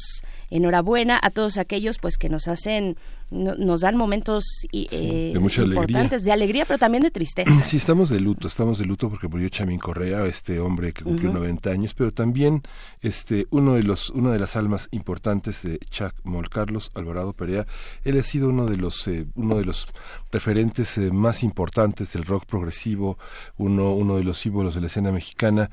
enhorabuena 0.50 1.20
a 1.22 1.30
todos 1.30 1.58
aquellos 1.58 1.98
pues 2.00 2.18
que 2.18 2.30
nos 2.30 2.48
hacen 2.48 2.98
nos 3.32 3.82
dan 3.82 3.96
momentos 3.96 4.44
eh, 4.72 5.34
importantes 5.36 6.24
de 6.24 6.32
alegría, 6.32 6.66
pero 6.66 6.80
también 6.80 7.04
de 7.04 7.12
tristeza. 7.12 7.64
Sí, 7.64 7.78
estamos 7.78 8.10
de 8.10 8.20
luto, 8.20 8.48
estamos 8.48 8.80
de 8.80 8.86
luto 8.86 9.10
porque 9.10 9.28
murió 9.28 9.50
Chamín 9.50 9.80
Correa, 9.80 10.26
este 10.26 10.60
hombre 10.60 10.94
que 10.94 11.04
cumplió 11.04 11.32
90 11.32 11.70
años, 11.70 11.94
pero 11.94 12.12
también 12.12 12.64
este 13.02 13.46
uno 13.52 13.76
de 13.76 13.84
los 13.84 14.10
una 14.10 14.32
de 14.32 14.40
las 14.40 14.56
almas 14.56 14.88
importantes 14.92 15.62
de 15.62 15.78
Chuck 15.90 16.14
Moll, 16.24 16.50
Carlos 16.50 16.92
Alvarado 16.96 17.34
Perea, 17.34 17.68
él 18.04 18.18
ha 18.18 18.24
sido 18.24 18.50
uno 18.50 18.66
de 18.66 18.78
los 18.78 19.08
eh, 19.08 19.28
uno 19.36 19.58
de 19.58 19.66
los 19.66 19.88
referentes 20.32 20.98
eh, 20.98 21.12
más 21.12 21.44
importantes 21.44 22.14
del 22.14 22.26
rock 22.26 22.46
progresivo, 22.46 23.20
uno 23.58 23.94
uno 23.94 24.18
de 24.18 24.24
los 24.24 24.40
símbolos 24.40 24.74
de 24.74 24.82
la 24.82 24.88
escena 24.88 25.12
mexicana, 25.12 25.70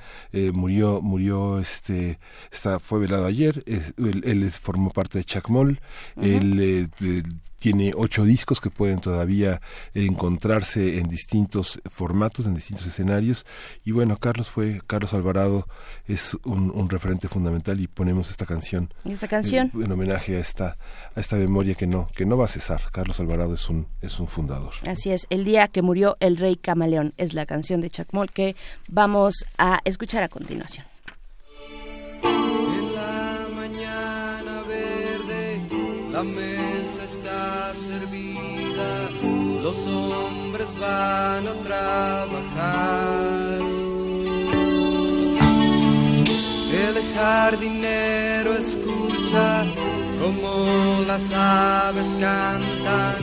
murió 0.53 1.01
murió 1.01 1.59
este 1.59 2.19
está 2.53 2.79
fue 2.81 2.99
velado 2.99 3.25
ayer, 3.25 3.65
él, 3.67 4.43
formó 4.67 4.91
parte 4.91 5.19
de 5.19 5.25
Chuck 5.25 5.49
Moll, 5.49 5.81
él 6.21 6.91
tiene 7.59 7.93
ocho 7.97 8.25
discos 8.25 8.61
que 8.61 8.71
pueden 8.71 9.01
todavía 9.01 9.61
encontrarse 9.95 10.99
en 10.99 11.09
distintos 11.09 11.81
formatos, 11.91 12.47
en 12.47 12.55
distintos 12.55 12.87
escenarios. 12.87 13.47
Y 13.85 13.93
bueno, 13.93 14.17
Carlos 14.19 14.51
fue, 14.51 14.81
Carlos 14.87 15.15
Alvarado 15.15 15.67
es 16.07 16.37
un, 16.45 16.89
referente 16.89 17.29
fundamental 17.29 17.81
y 17.81 17.87
ponemos 17.89 18.31
esta 18.31 18.47
canción. 18.47 18.93
Esta 19.05 19.29
canción. 19.29 19.71
En, 19.75 19.91
homenaje 19.91 20.37
a 20.37 20.41
esta, 20.41 20.77
a 21.15 21.21
esta 21.21 21.37
memoria 21.37 21.75
que 21.75 21.87
no, 21.87 22.09
que 22.15 22.27
no 22.27 22.37
va 22.37 22.45
a 22.45 22.49
cesar. 22.49 22.83
Carlos 22.93 23.19
Alvarado 23.21 23.55
es 23.55 23.69
un, 23.69 23.87
es 24.01 24.21
un 24.21 24.29
fundador. 24.29 24.73
Así 24.87 25.11
es, 25.11 25.27
el 25.31 25.45
día 25.45 25.69
que 25.69 25.83
murió 25.83 26.17
el 26.21 26.37
rey 26.37 26.57
camaleón 26.57 27.15
es 27.17 27.35
la 27.35 27.47
canción 27.47 27.81
de 27.81 27.91
Chacmol 27.91 28.31
que 28.31 28.55
vamos 28.89 29.45
a 29.59 29.81
escuchar 29.85 30.23
a 30.23 30.29
continuación. 30.29 30.87
La 36.17 36.23
los 39.63 39.87
hombres 39.87 40.75
van 40.81 41.47
a 41.47 41.53
trabajar. 41.65 43.59
El 46.73 47.15
jardinero 47.15 48.55
escucha 48.55 49.65
como 50.21 51.03
las 51.07 51.31
aves 51.33 52.09
cantan 52.19 53.17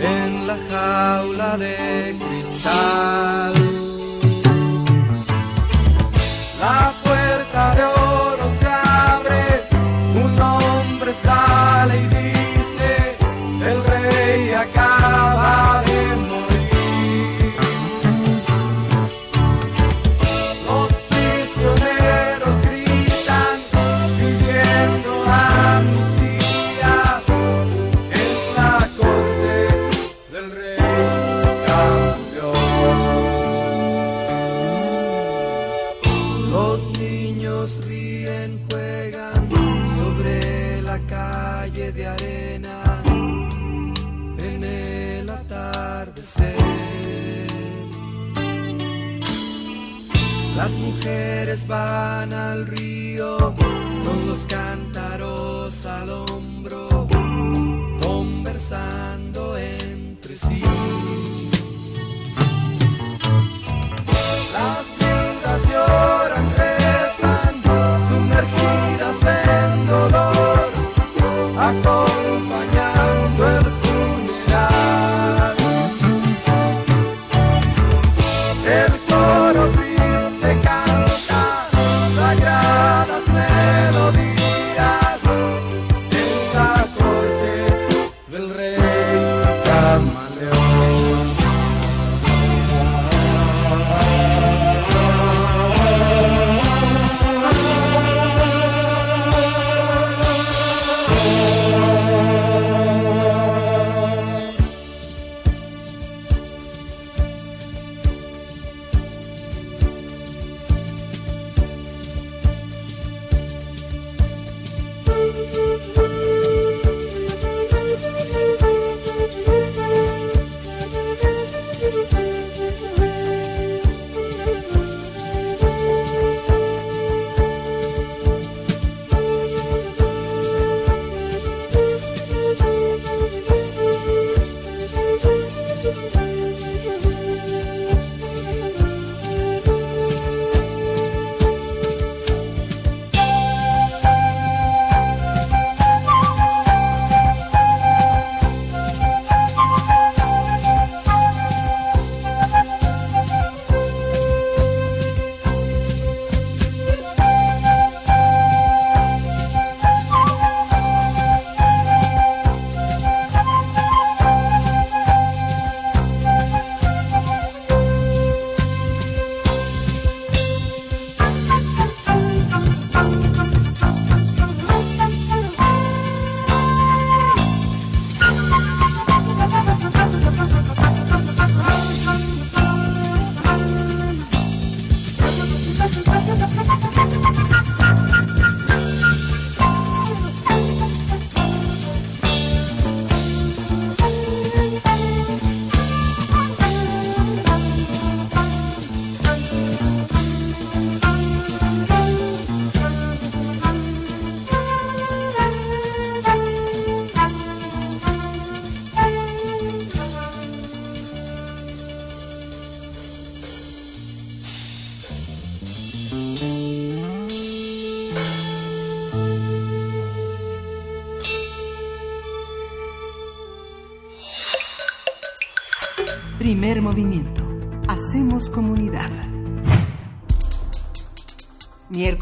en 0.00 0.46
la 0.46 0.58
jaula 0.70 1.56
de 1.56 2.16
cristal. 2.18 3.54
La 6.60 6.92
puerta 7.02 7.74
de 7.76 8.13
sale 11.86 12.13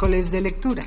Miércoles 0.02 0.32
de 0.32 0.40
lectura. 0.42 0.82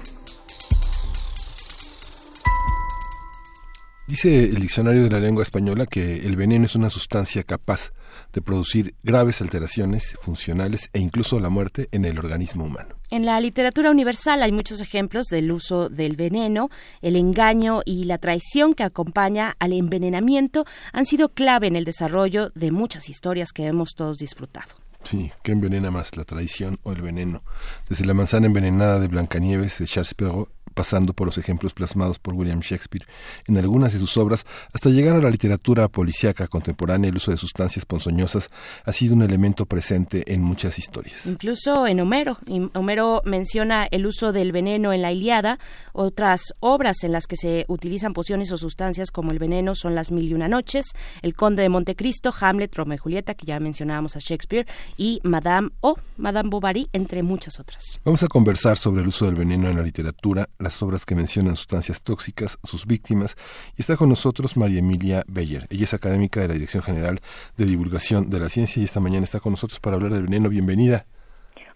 Dice 4.08 4.44
el 4.44 4.56
diccionario 4.56 5.04
de 5.04 5.10
la 5.10 5.22
lengua 5.22 5.42
española 5.42 5.86
que 5.86 6.26
el 6.26 6.36
veneno 6.36 6.66
es 6.66 6.76
una 6.76 6.90
sustancia 6.90 7.44
capaz 7.44 7.94
de 8.34 8.42
producir 8.42 8.94
graves 9.04 9.42
alteraciones 9.42 10.18
funcionales 10.22 10.90
e 10.92 11.00
incluso 11.00 11.40
la 11.40 11.48
muerte 11.48 11.88
en 11.94 12.04
el 12.04 12.20
organismo 12.20 12.66
humano. 12.66 12.96
En 13.10 13.26
la 13.26 13.40
literatura 13.40 13.90
universal 13.90 14.44
hay 14.44 14.52
muchos 14.52 14.82
ejemplos 14.82 15.28
del 15.28 15.50
uso 15.50 15.88
del 15.88 16.18
veneno, 16.18 16.70
el 17.02 17.16
engaño 17.16 17.84
y 17.86 18.04
la 18.04 18.18
traición 18.18 18.74
que 18.74 18.84
acompaña 18.84 19.56
al 19.60 19.72
envenenamiento 19.72 20.66
han 20.92 21.06
sido 21.06 21.30
clave 21.30 21.68
en 21.68 21.78
el 21.78 21.86
desarrollo 21.86 22.50
de 22.54 22.72
muchas 22.72 23.08
historias 23.08 23.54
que 23.54 23.66
hemos 23.66 23.96
todos 23.96 24.18
disfrutado. 24.18 24.85
Sí, 25.06 25.32
¿qué 25.44 25.52
envenena 25.52 25.92
más, 25.92 26.18
la 26.18 26.26
traición 26.26 26.80
o 26.82 26.92
el 26.92 27.04
veneno? 27.04 27.44
Desde 27.88 28.06
la 28.06 28.16
manzana 28.16 28.48
envenenada 28.48 29.00
de 29.00 29.08
Blancanieves 29.08 29.78
de 29.78 29.86
Charles 29.86 30.16
Perrault 30.16 30.50
pasando 30.76 31.14
por 31.14 31.26
los 31.26 31.40
ejemplos 31.40 31.74
plasmados 31.74 32.20
por 32.20 32.36
William 32.36 32.60
Shakespeare 32.60 33.08
en 33.48 33.58
algunas 33.58 33.94
de 33.94 34.00
sus 34.00 34.16
obras, 34.18 34.46
hasta 34.74 34.90
llegar 34.90 35.16
a 35.16 35.22
la 35.22 35.32
literatura 35.32 35.88
policíaca 35.88 36.48
contemporánea, 36.48 37.10
el 37.10 37.16
uso 37.16 37.32
de 37.32 37.38
sustancias 37.38 37.86
ponzoñosas 37.86 38.50
ha 38.84 38.92
sido 38.92 39.16
un 39.16 39.24
elemento 39.24 39.66
presente 39.66 40.32
en 40.34 40.42
muchas 40.42 40.78
historias. 40.78 41.26
Incluso 41.26 41.88
en 41.88 42.00
Homero. 42.00 42.38
Homero 42.74 43.22
menciona 43.26 43.88
el 43.90 44.06
uso 44.06 44.32
del 44.32 44.52
veneno 44.52 44.94
en 44.94 45.02
la 45.02 45.12
Iliada. 45.12 45.60
Otras 45.94 46.54
obras 46.60 47.04
en 47.04 47.12
las 47.12 47.26
que 47.26 47.38
se 47.38 47.66
utilizan 47.68 48.14
pociones 48.14 48.52
o 48.52 48.58
sustancias 48.58 49.12
como 49.12 49.32
el 49.32 49.40
veneno 49.40 49.76
son 49.76 49.96
Las 49.96 50.12
Mil 50.12 50.30
y 50.30 50.34
Una 50.34 50.48
Noches, 50.48 50.88
El 51.22 51.36
Conde 51.36 51.64
de 51.64 51.70
Montecristo, 51.70 52.34
Hamlet, 52.40 52.76
Romeo 52.76 52.96
y 52.96 53.00
Julieta, 53.00 53.34
que 53.34 53.46
ya 53.46 53.60
mencionábamos 53.60 54.16
a 54.16 54.20
Shakespeare, 54.20 54.68
y 54.98 55.22
Madame 55.24 55.70
o 55.82 55.96
Madame 56.18 56.50
Bovary, 56.50 56.90
entre 56.94 57.24
muchas 57.24 57.60
otras. 57.60 58.00
Vamos 58.04 58.24
a 58.24 58.28
conversar 58.28 58.78
sobre 58.78 59.02
el 59.02 59.08
uso 59.08 59.26
del 59.26 59.36
veneno 59.36 59.70
en 59.70 59.78
la 59.78 59.84
literatura, 59.84 60.50
las 60.66 60.82
obras 60.82 61.06
que 61.06 61.16
mencionan 61.16 61.56
sustancias 61.56 62.02
tóxicas, 62.02 62.60
sus 62.64 62.86
víctimas, 62.88 63.38
y 63.78 63.82
está 63.82 63.96
con 63.98 64.10
nosotros 64.10 64.58
María 64.58 64.80
Emilia 64.80 65.24
Beyer. 65.28 65.68
Ella 65.70 65.84
es 65.84 65.94
académica 65.94 66.42
de 66.42 66.48
la 66.48 66.54
Dirección 66.56 66.82
General 66.82 67.20
de 67.56 67.66
Divulgación 67.66 68.30
de 68.30 68.40
la 68.40 68.50
Ciencia 68.50 68.82
y 68.82 68.84
esta 68.84 69.00
mañana 69.00 69.24
está 69.24 69.40
con 69.40 69.52
nosotros 69.54 69.80
para 69.80 69.96
hablar 69.96 70.12
del 70.12 70.24
veneno. 70.24 70.50
Bienvenida. 70.50 71.06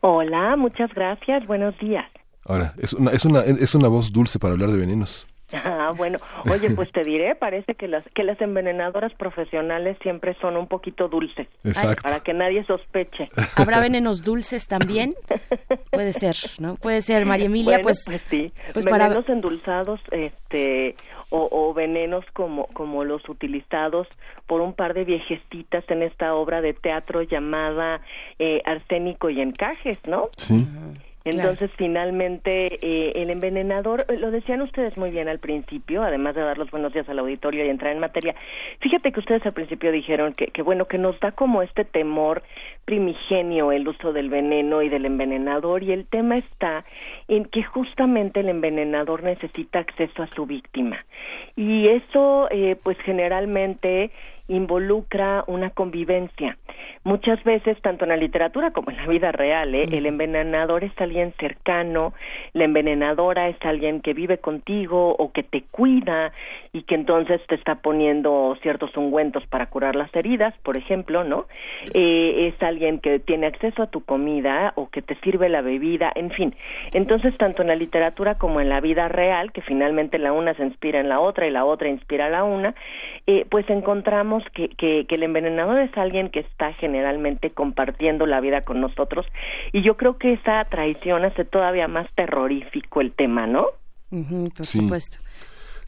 Hola, 0.01 0.55
muchas 0.55 0.91
gracias. 0.93 1.46
Buenos 1.46 1.77
días. 1.79 2.05
Ahora, 2.46 2.74
es 2.79 2.93
una, 2.93 3.12
es 3.12 3.25
una, 3.25 3.41
es 3.41 3.75
una 3.75 3.88
voz 3.88 4.12
dulce 4.12 4.39
para 4.39 4.53
hablar 4.53 4.72
de 4.72 4.79
venenos. 4.79 5.27
Ah, 5.53 5.93
bueno, 5.95 6.17
oye, 6.51 6.69
pues 6.75 6.91
te 6.91 7.01
diré, 7.01 7.35
parece 7.35 7.75
que 7.75 7.87
las 7.87 8.03
que 8.13 8.23
las 8.23 8.39
envenenadoras 8.41 9.13
profesionales 9.13 9.97
siempre 10.01 10.35
son 10.41 10.57
un 10.57 10.67
poquito 10.67 11.07
dulces, 11.07 11.47
Exacto. 11.63 12.03
para 12.03 12.19
que 12.19 12.33
nadie 12.33 12.63
sospeche. 12.65 13.29
¿Habrá 13.55 13.79
venenos 13.79 14.23
dulces 14.23 14.67
también? 14.67 15.15
Puede 15.91 16.13
ser, 16.13 16.35
¿no? 16.59 16.75
Puede 16.75 17.01
ser, 17.01 17.25
María 17.25 17.47
Emilia, 17.47 17.79
pues, 17.81 18.03
pues, 18.05 18.21
sí, 18.29 18.51
pues 18.73 18.85
venenos 18.85 19.27
endulzados, 19.27 19.99
este, 20.11 20.95
o, 21.29 21.47
o, 21.51 21.73
venenos 21.73 22.25
como 22.33 22.67
como 22.67 23.03
los 23.03 23.27
utilizados 23.29 24.07
por 24.47 24.61
un 24.61 24.73
par 24.73 24.93
de 24.93 25.03
viejecitas 25.03 25.83
en 25.89 26.03
esta 26.03 26.33
obra 26.33 26.61
de 26.61 26.73
teatro 26.73 27.21
llamada 27.21 28.01
eh, 28.39 28.61
Arsénico 28.65 29.29
y 29.29 29.41
Encajes, 29.41 29.97
¿no? 30.05 30.29
Sí. 30.37 30.67
Entonces, 31.25 31.69
finalmente, 31.77 32.79
eh, 32.81 33.21
el 33.21 33.29
envenenador, 33.29 34.05
eh, 34.07 34.17
lo 34.17 34.31
decían 34.31 34.61
ustedes 34.61 34.95
muy 34.97 35.11
bien 35.11 35.27
al 35.27 35.39
principio, 35.39 36.01
además 36.01 36.35
de 36.35 36.41
dar 36.41 36.57
los 36.57 36.71
buenos 36.71 36.93
días 36.93 37.09
al 37.09 37.19
auditorio 37.19 37.65
y 37.65 37.69
entrar 37.69 37.91
en 37.91 37.99
materia. 37.99 38.35
Fíjate 38.79 39.11
que 39.11 39.19
ustedes 39.19 39.45
al 39.45 39.53
principio 39.53 39.91
dijeron 39.91 40.33
que, 40.33 40.47
que, 40.47 40.61
bueno, 40.61 40.85
que 40.85 40.97
nos 40.97 41.19
da 41.19 41.31
como 41.31 41.61
este 41.61 41.83
temor 41.83 42.43
primigenio 42.89 43.72
el 43.72 43.88
uso 43.88 44.13
del 44.13 44.29
veneno 44.29 44.81
y 44.81 44.89
del 44.89 45.05
envenenador, 45.05 45.84
y 45.84 45.91
el 45.91 46.08
tema 46.08 46.38
está 46.38 46.86
en 47.27 47.46
que 47.46 47.62
justamente 47.62 48.39
el 48.39 48.50
envenenador 48.50 49.22
necesita 49.22 49.77
acceso 49.77 50.24
a 50.24 50.27
su 50.27 50.48
víctima. 50.48 51.05
Y 51.55 51.88
eso, 51.88 52.48
eh, 52.50 52.75
pues 52.81 52.98
generalmente, 53.01 54.10
involucra 54.50 55.43
una 55.48 55.69
convivencia. 55.69 56.58
Muchas 57.03 57.41
veces, 57.43 57.79
tanto 57.81 58.03
en 58.03 58.10
la 58.10 58.17
literatura 58.17 58.72
como 58.72 58.89
en 58.89 58.98
la 58.98 59.08
vida 59.08 59.31
real, 59.31 59.74
¿eh? 59.74 59.88
el 59.91 60.05
envenenador 60.05 60.84
es 60.84 60.91
alguien 60.98 61.34
cercano, 61.39 62.13
la 62.53 62.65
envenenadora 62.65 63.48
es 63.48 63.58
alguien 63.62 64.01
que 64.01 64.13
vive 64.13 64.39
contigo 64.39 65.15
o 65.17 65.31
que 65.31 65.43
te 65.43 65.63
cuida 65.72 66.34
y 66.74 66.84
que 66.84 66.96
entonces 66.96 67.41
te 67.48 67.55
está 67.55 67.75
poniendo 67.75 68.58
ciertos 68.62 68.98
ungüentos 68.98 69.46
para 69.48 69.67
curar 69.67 69.96
las 69.96 70.13
heridas, 70.15 70.53
por 70.63 70.75
ejemplo, 70.75 71.24
¿no? 71.24 71.46
Eh, 71.93 72.48
es 72.48 72.62
alguien 72.63 72.78
que 73.01 73.19
tiene 73.19 73.48
acceso 73.48 73.83
a 73.83 73.88
tu 73.88 74.03
comida 74.03 74.74
o 74.75 74.89
que 74.89 75.01
te 75.01 75.15
sirve 75.21 75.50
la 75.50 75.62
bebida, 75.62 76.12
en 76.15 76.31
fin. 76.31 76.55
Entonces, 76.93 77.38
tanto 77.38 77.62
en 77.62 77.67
la 77.67 77.75
literatura 77.75 78.36
como 78.36 78.62
en 78.62 78.69
la 78.69 78.81
vida 78.81 79.07
real, 79.07 79.51
que 79.51 79.62
finalmente 79.62 80.17
la 80.17 80.31
una 80.33 80.53
se 80.55 80.63
inspira 80.63 81.00
en 81.00 81.09
la 81.09 81.19
otra 81.19 81.48
y 81.48 81.51
la 81.51 81.65
otra 81.65 81.89
inspira 81.89 82.27
a 82.27 82.30
la 82.30 82.43
una, 82.43 82.73
eh, 83.27 83.45
pues 83.49 83.69
encontramos 83.69 84.43
que, 84.53 84.69
que, 84.69 85.06
que 85.08 85.15
el 85.15 85.23
envenenador 85.23 85.80
es 85.80 85.95
alguien 85.97 86.30
que 86.30 86.39
está 86.39 86.73
generalmente 86.73 87.49
compartiendo 87.51 88.25
la 88.25 88.39
vida 88.39 88.62
con 88.62 88.82
nosotros 88.82 89.25
y 89.71 89.82
yo 89.82 89.97
creo 89.97 90.17
que 90.17 90.34
esa 90.34 90.63
traición 90.65 91.25
hace 91.25 91.45
todavía 91.45 91.88
más 91.88 92.08
terrorífico 92.15 93.01
el 93.01 93.12
tema, 93.12 93.47
¿no? 93.47 93.67
Uh 94.12 94.17
-huh, 94.17 94.53
por 94.56 94.65
sí. 94.65 94.80
supuesto. 94.80 95.19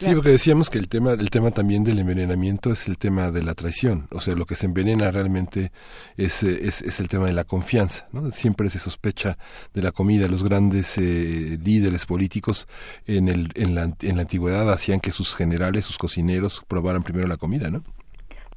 Sí, 0.01 0.15
porque 0.15 0.29
decíamos 0.29 0.69
que 0.69 0.79
el 0.79 0.87
tema, 0.87 1.11
el 1.11 1.29
tema 1.29 1.51
también 1.51 1.83
del 1.83 1.99
envenenamiento 1.99 2.71
es 2.71 2.87
el 2.87 2.97
tema 2.97 3.31
de 3.31 3.43
la 3.43 3.53
traición. 3.53 4.07
O 4.11 4.19
sea, 4.19 4.35
lo 4.35 4.45
que 4.45 4.55
se 4.55 4.65
envenena 4.65 5.11
realmente 5.11 5.71
es, 6.17 6.41
es, 6.41 6.81
es 6.81 6.99
el 6.99 7.07
tema 7.07 7.27
de 7.27 7.33
la 7.33 7.43
confianza. 7.43 8.07
¿no? 8.11 8.31
Siempre 8.31 8.69
se 8.69 8.79
sospecha 8.79 9.37
de 9.73 9.81
la 9.81 9.91
comida. 9.91 10.27
Los 10.27 10.43
grandes 10.43 10.97
eh, 10.97 11.59
líderes 11.63 12.07
políticos 12.07 12.67
en, 13.05 13.27
el, 13.27 13.51
en, 13.55 13.75
la, 13.75 13.93
en 14.01 14.15
la 14.15 14.23
antigüedad 14.23 14.71
hacían 14.71 14.99
que 14.99 15.11
sus 15.11 15.35
generales, 15.35 15.85
sus 15.85 15.97
cocineros, 15.97 16.63
probaran 16.67 17.03
primero 17.03 17.27
la 17.27 17.37
comida, 17.37 17.69
¿no? 17.69 17.83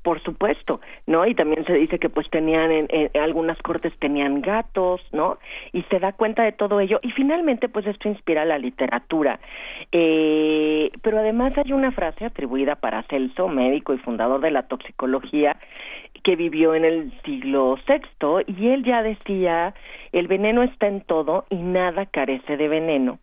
Por 0.05 0.23
supuesto, 0.23 0.81
¿no? 1.07 1.27
Y 1.27 1.35
también 1.35 1.65
se 1.65 1.73
dice 1.73 1.99
que 1.99 2.11
pues 2.11 2.29
tenían 2.29 2.71
en, 2.71 2.87
en, 2.91 3.11
algunas 3.21 3.59
cortes 3.63 3.93
tenían 3.99 4.43
gatos, 4.43 5.01
¿no? 5.13 5.39
Y 5.73 5.83
se 5.85 5.99
da 5.99 6.13
cuenta 6.13 6.45
de 6.45 6.53
todo 6.53 6.79
ello 6.79 7.01
y 7.03 7.11
finalmente 7.11 7.71
pues 7.71 7.87
esto 7.87 8.09
inspira 8.09 8.45
la 8.45 8.59
literatura. 8.59 9.41
Eh, 9.91 10.91
pero 11.03 11.19
además 11.19 11.55
hay 11.57 11.73
una 11.73 11.91
frase 11.91 12.27
atribuida 12.27 12.77
para 12.77 13.03
Celso, 13.05 13.49
médico 13.49 13.95
y 13.95 13.99
fundador 13.99 14.43
de 14.43 14.51
la 14.51 14.69
toxicología, 14.69 15.57
que 16.23 16.37
vivió 16.37 16.75
en 16.75 16.85
el 16.85 17.13
siglo 17.25 17.79
VI 17.87 18.45
y 18.47 18.69
él 18.69 18.85
ya 18.85 19.03
decía 19.03 19.75
el 20.13 20.29
veneno 20.29 20.63
está 20.63 20.87
en 20.87 21.01
todo 21.01 21.45
y 21.51 21.57
nada 21.57 22.07
carece 22.07 22.57
de 22.57 22.69
veneno. 22.69 23.19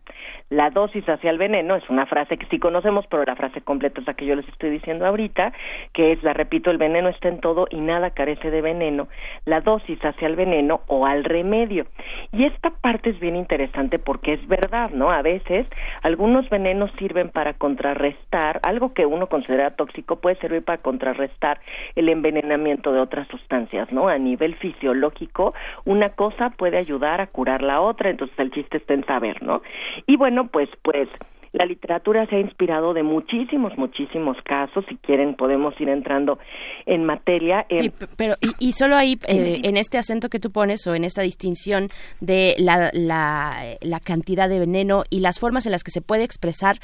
La 0.52 0.68
dosis 0.68 1.08
hacia 1.08 1.30
el 1.30 1.38
veneno 1.38 1.76
es 1.76 1.88
una 1.88 2.04
frase 2.04 2.36
que 2.36 2.44
sí 2.48 2.58
conocemos, 2.58 3.06
pero 3.06 3.24
la 3.24 3.36
frase 3.36 3.62
completa 3.62 4.02
es 4.02 4.06
la 4.06 4.12
que 4.12 4.26
yo 4.26 4.36
les 4.36 4.46
estoy 4.48 4.68
diciendo 4.68 5.06
ahorita, 5.06 5.50
que 5.94 6.12
es, 6.12 6.22
la 6.22 6.34
repito, 6.34 6.70
el 6.70 6.76
veneno 6.76 7.08
está 7.08 7.28
en 7.28 7.40
todo 7.40 7.66
y 7.70 7.80
nada 7.80 8.10
carece 8.10 8.50
de 8.50 8.60
veneno. 8.60 9.08
La 9.46 9.62
dosis 9.62 9.98
hacia 10.04 10.28
el 10.28 10.36
veneno 10.36 10.82
o 10.88 11.06
al 11.06 11.24
remedio. 11.24 11.86
Y 12.32 12.44
esta 12.44 12.68
parte 12.68 13.08
es 13.08 13.18
bien 13.18 13.34
interesante 13.34 13.98
porque 13.98 14.34
es 14.34 14.46
verdad, 14.46 14.90
¿no? 14.90 15.10
A 15.10 15.22
veces 15.22 15.66
algunos 16.02 16.50
venenos 16.50 16.90
sirven 16.98 17.30
para 17.30 17.54
contrarrestar, 17.54 18.60
algo 18.62 18.92
que 18.92 19.06
uno 19.06 19.28
considera 19.28 19.70
tóxico 19.70 20.16
puede 20.16 20.36
servir 20.36 20.62
para 20.64 20.82
contrarrestar 20.82 21.60
el 21.94 22.10
envenenamiento 22.10 22.92
de 22.92 23.00
otras 23.00 23.26
sustancias, 23.28 23.90
¿no? 23.90 24.08
A 24.08 24.18
nivel 24.18 24.54
fisiológico, 24.56 25.54
una 25.86 26.10
cosa 26.10 26.50
puede 26.50 26.76
ayudar 26.76 27.22
a 27.22 27.28
curar 27.28 27.62
la 27.62 27.80
otra, 27.80 28.10
entonces 28.10 28.38
el 28.38 28.50
chiste 28.50 28.76
está 28.76 28.92
en 28.92 29.06
saber, 29.06 29.42
¿no? 29.42 29.62
Y 30.06 30.16
bueno, 30.16 30.41
pues, 30.48 30.68
pues, 30.82 31.08
la 31.52 31.66
literatura 31.66 32.26
se 32.26 32.36
ha 32.36 32.40
inspirado 32.40 32.94
de 32.94 33.02
muchísimos, 33.02 33.76
muchísimos 33.76 34.36
casos. 34.42 34.84
Si 34.88 34.96
quieren, 34.96 35.34
podemos 35.34 35.78
ir 35.80 35.88
entrando 35.90 36.38
en 36.86 37.04
materia. 37.04 37.66
Sí, 37.70 37.92
pero 38.16 38.36
y, 38.40 38.68
y 38.68 38.72
solo 38.72 38.96
ahí, 38.96 39.18
eh, 39.28 39.60
en 39.62 39.76
este 39.76 39.98
acento 39.98 40.30
que 40.30 40.40
tú 40.40 40.50
pones 40.50 40.86
o 40.86 40.94
en 40.94 41.04
esta 41.04 41.20
distinción 41.20 41.90
de 42.20 42.54
la, 42.58 42.90
la, 42.94 43.76
la 43.82 44.00
cantidad 44.00 44.48
de 44.48 44.60
veneno 44.60 45.04
y 45.10 45.20
las 45.20 45.38
formas 45.38 45.66
en 45.66 45.72
las 45.72 45.84
que 45.84 45.90
se 45.90 46.00
puede 46.00 46.24
expresar, 46.24 46.76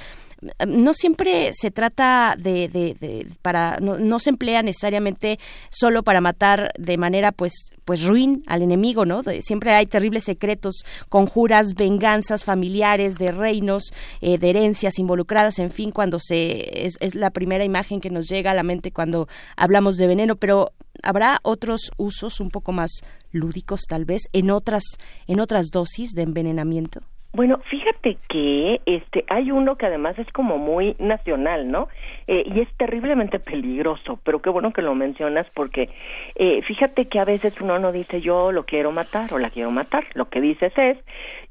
no 0.67 0.95
siempre 0.95 1.51
se 1.53 1.71
trata 1.71 2.37
de, 2.39 2.69
de, 2.69 3.27
para 3.43 3.79
no, 3.81 3.99
no, 3.99 4.19
se 4.19 4.31
emplea 4.31 4.63
necesariamente 4.63 5.39
solo 5.71 6.03
para 6.03 6.21
matar 6.21 6.73
de 6.79 6.97
manera 6.97 7.33
pues 7.33 7.53
pues 7.85 8.05
ruin 8.05 8.43
al 8.47 8.63
enemigo 8.63 9.05
no 9.05 9.23
de, 9.23 9.43
siempre 9.43 9.73
hay 9.73 9.87
terribles 9.87 10.25
secretos 10.25 10.85
conjuras 11.09 11.75
venganzas 11.75 12.45
familiares 12.45 13.17
de 13.17 13.33
reinos 13.33 13.93
eh, 14.21 14.39
de 14.39 14.51
herencias 14.51 14.99
involucradas 14.99 15.59
en 15.59 15.73
fin 15.73 15.91
cuando 15.91 16.21
se 16.21 16.87
es, 16.87 16.97
es 17.01 17.15
la 17.15 17.31
primera 17.31 17.65
imagen 17.65 18.01
que 18.01 18.11
nos 18.11 18.29
llega 18.29 18.53
a 18.53 18.55
la 18.55 18.63
mente 18.63 18.93
cuando 18.93 19.29
hablamos 19.57 19.97
de 19.97 20.07
veneno 20.07 20.37
pero 20.37 20.71
habrá 21.03 21.39
otros 21.43 21.91
usos 21.97 22.41
un 22.41 22.51
poco 22.51 22.73
más 22.73 22.91
lúdicos 23.33 23.83
tal 23.89 24.05
vez 24.05 24.23
en 24.33 24.51
otras 24.51 24.85
en 25.27 25.41
otras 25.41 25.71
dosis 25.71 26.13
de 26.13 26.23
envenenamiento 26.23 27.01
bueno, 27.33 27.61
fíjate 27.69 28.17
que 28.29 28.81
este 28.87 29.25
hay 29.29 29.51
uno 29.51 29.77
que 29.77 29.87
además 29.87 30.19
es 30.19 30.27
como 30.33 30.57
muy 30.57 30.97
nacional, 30.99 31.71
¿no? 31.71 31.89
Eh, 32.27 32.45
y 32.47 32.61
es 32.61 32.69
terriblemente 32.77 33.39
peligroso, 33.39 34.19
pero 34.25 34.41
qué 34.41 34.51
bueno 34.51 34.73
que 34.73 34.83
lo 34.83 34.95
mencionas 34.95 35.47
porque 35.55 35.91
eh, 36.37 36.63
fíjate 36.63 37.07
que 37.07 37.19
a 37.19 37.25
veces 37.25 37.53
uno 37.61 37.79
no 37.79 37.93
dice 37.93 38.21
yo 38.21 38.51
lo 38.51 38.65
quiero 38.65 38.93
matar 38.93 39.33
o 39.35 39.39
la 39.39 39.51
quiero 39.51 39.71
matar, 39.71 40.07
lo 40.15 40.29
que 40.31 40.41
dices 40.41 40.73
es 40.77 40.97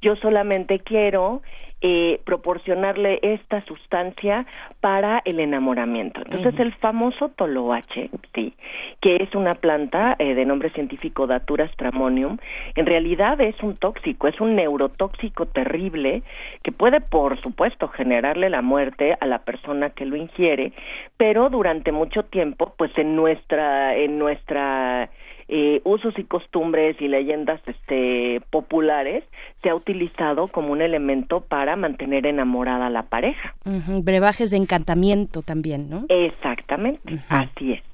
yo 0.01 0.15
solamente 0.15 0.79
quiero 0.79 1.41
eh, 1.81 2.19
proporcionarle 2.25 3.19
esta 3.21 3.63
sustancia 3.65 4.47
para 4.81 5.21
el 5.25 5.39
enamoramiento. 5.39 6.21
Entonces, 6.25 6.59
el 6.59 6.73
famoso 6.73 7.29
toloache, 7.29 8.09
sí, 8.33 8.55
que 8.99 9.17
es 9.17 9.35
una 9.35 9.55
planta 9.55 10.15
eh, 10.17 10.33
de 10.33 10.45
nombre 10.45 10.71
científico 10.71 11.27
Datura 11.27 11.67
stramonium, 11.67 12.37
en 12.73 12.85
realidad 12.87 13.39
es 13.41 13.61
un 13.61 13.75
tóxico, 13.75 14.27
es 14.27 14.41
un 14.41 14.55
neurotóxico 14.55 15.45
terrible 15.45 16.23
que 16.63 16.71
puede, 16.71 16.99
por 16.99 17.39
supuesto, 17.41 17.87
generarle 17.89 18.49
la 18.49 18.63
muerte 18.63 19.15
a 19.19 19.25
la 19.27 19.39
persona 19.39 19.91
que 19.91 20.05
lo 20.05 20.15
ingiere, 20.15 20.73
pero 21.17 21.49
durante 21.49 21.91
mucho 21.91 22.23
tiempo, 22.23 22.73
pues 22.75 22.91
en 22.97 23.15
nuestra, 23.15 23.95
en 23.95 24.17
nuestra 24.17 25.09
eh, 25.49 25.81
usos 25.85 26.17
y 26.17 26.23
costumbres 26.23 26.99
y 26.99 27.07
leyendas 27.07 27.61
este, 27.65 28.41
populares 28.49 29.23
se 29.63 29.69
ha 29.69 29.75
utilizado 29.75 30.49
como 30.49 30.73
un 30.73 30.81
elemento 30.81 31.41
para 31.41 31.75
mantener 31.75 32.25
enamorada 32.25 32.87
a 32.87 32.89
la 32.89 33.03
pareja. 33.03 33.55
Brebajes 33.63 34.51
de 34.51 34.57
encantamiento 34.57 35.41
también, 35.41 35.89
¿no? 35.89 36.05
Exactamente, 36.09 37.19
así 37.29 37.73
es. 37.73 37.86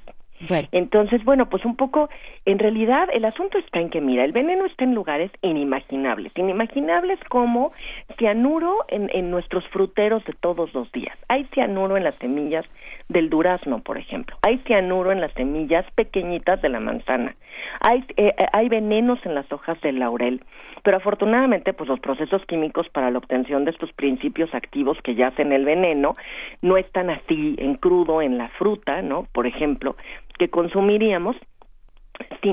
Entonces, 0.71 1.23
bueno, 1.23 1.49
pues 1.49 1.65
un 1.65 1.75
poco, 1.75 2.09
en 2.45 2.59
realidad 2.59 3.09
el 3.13 3.25
asunto 3.25 3.57
está 3.57 3.79
en 3.79 3.89
que, 3.89 4.01
mira, 4.01 4.23
el 4.25 4.31
veneno 4.31 4.65
está 4.65 4.83
en 4.83 4.93
lugares 4.93 5.31
inimaginables, 5.41 6.31
inimaginables 6.35 7.19
como 7.29 7.71
cianuro 8.17 8.77
en, 8.87 9.09
en 9.13 9.29
nuestros 9.31 9.67
fruteros 9.69 10.23
de 10.25 10.33
todos 10.33 10.73
los 10.73 10.91
días. 10.91 11.17
Hay 11.27 11.45
cianuro 11.53 11.97
en 11.97 12.03
las 12.03 12.15
semillas 12.15 12.65
del 13.09 13.29
durazno, 13.29 13.79
por 13.79 13.97
ejemplo. 13.97 14.37
Hay 14.41 14.57
cianuro 14.59 15.11
en 15.11 15.21
las 15.21 15.31
semillas 15.33 15.85
pequeñitas 15.95 16.61
de 16.61 16.69
la 16.69 16.79
manzana. 16.79 17.35
Hay, 17.81 18.03
eh, 18.17 18.33
hay 18.51 18.69
venenos 18.69 19.19
en 19.25 19.35
las 19.35 19.51
hojas 19.51 19.79
del 19.81 19.99
laurel. 19.99 20.41
Pero 20.83 20.97
afortunadamente, 20.97 21.71
pues 21.73 21.87
los 21.87 21.99
procesos 22.01 22.45
químicos 22.45 22.89
para 22.89 23.09
la 23.09 23.17
obtención 23.17 23.63
de 23.63 23.71
estos 23.71 23.93
principios 23.93 24.53
activos 24.53 24.97
que 25.01 25.15
yacen 25.15 25.53
el 25.53 25.63
veneno 25.63 26.13
no 26.61 26.75
están 26.75 27.09
así 27.09 27.55
en 27.57 27.75
crudo 27.75 28.21
en 28.21 28.37
la 28.37 28.49
fruta, 28.49 29.01
¿no? 29.01 29.25
Por 29.31 29.47
ejemplo, 29.47 29.95
que 30.37 30.49
consumiríamos 30.49 31.35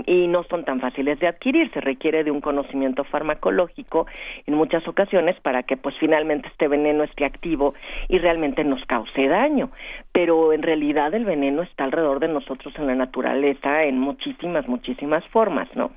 y 0.07 0.29
no 0.29 0.45
son 0.45 0.65
tan 0.65 0.81
fáciles 0.81 1.19
de 1.19 1.27
adquirir, 1.27 1.71
se 1.73 1.81
requiere 1.81 2.25
de 2.25 2.31
un 2.31 2.41
conocimiento 2.41 3.05
farmacológico 3.05 4.07
en 4.47 4.55
muchas 4.55 4.87
ocasiones 4.87 5.39
para 5.41 5.65
que 5.65 5.77
pues 5.77 5.95
finalmente 5.99 6.49
este 6.49 6.69
veneno 6.69 7.05
esté 7.05 7.25
activo 7.25 7.75
y 8.09 8.19
realmente 8.19 8.65
nos 8.65 8.85
cause 8.87 9.27
daño, 9.27 9.71
pero 10.13 10.53
en 10.53 10.63
realidad 10.63 11.13
el 11.15 11.25
veneno 11.25 11.63
está 11.63 11.85
alrededor 11.85 12.21
de 12.21 12.29
nosotros 12.29 12.73
en 12.79 12.87
la 12.87 12.95
naturaleza 12.95 13.85
en 13.85 13.99
muchísimas, 13.99 14.67
muchísimas 14.69 15.25
formas, 15.29 15.69
¿no? 15.75 15.91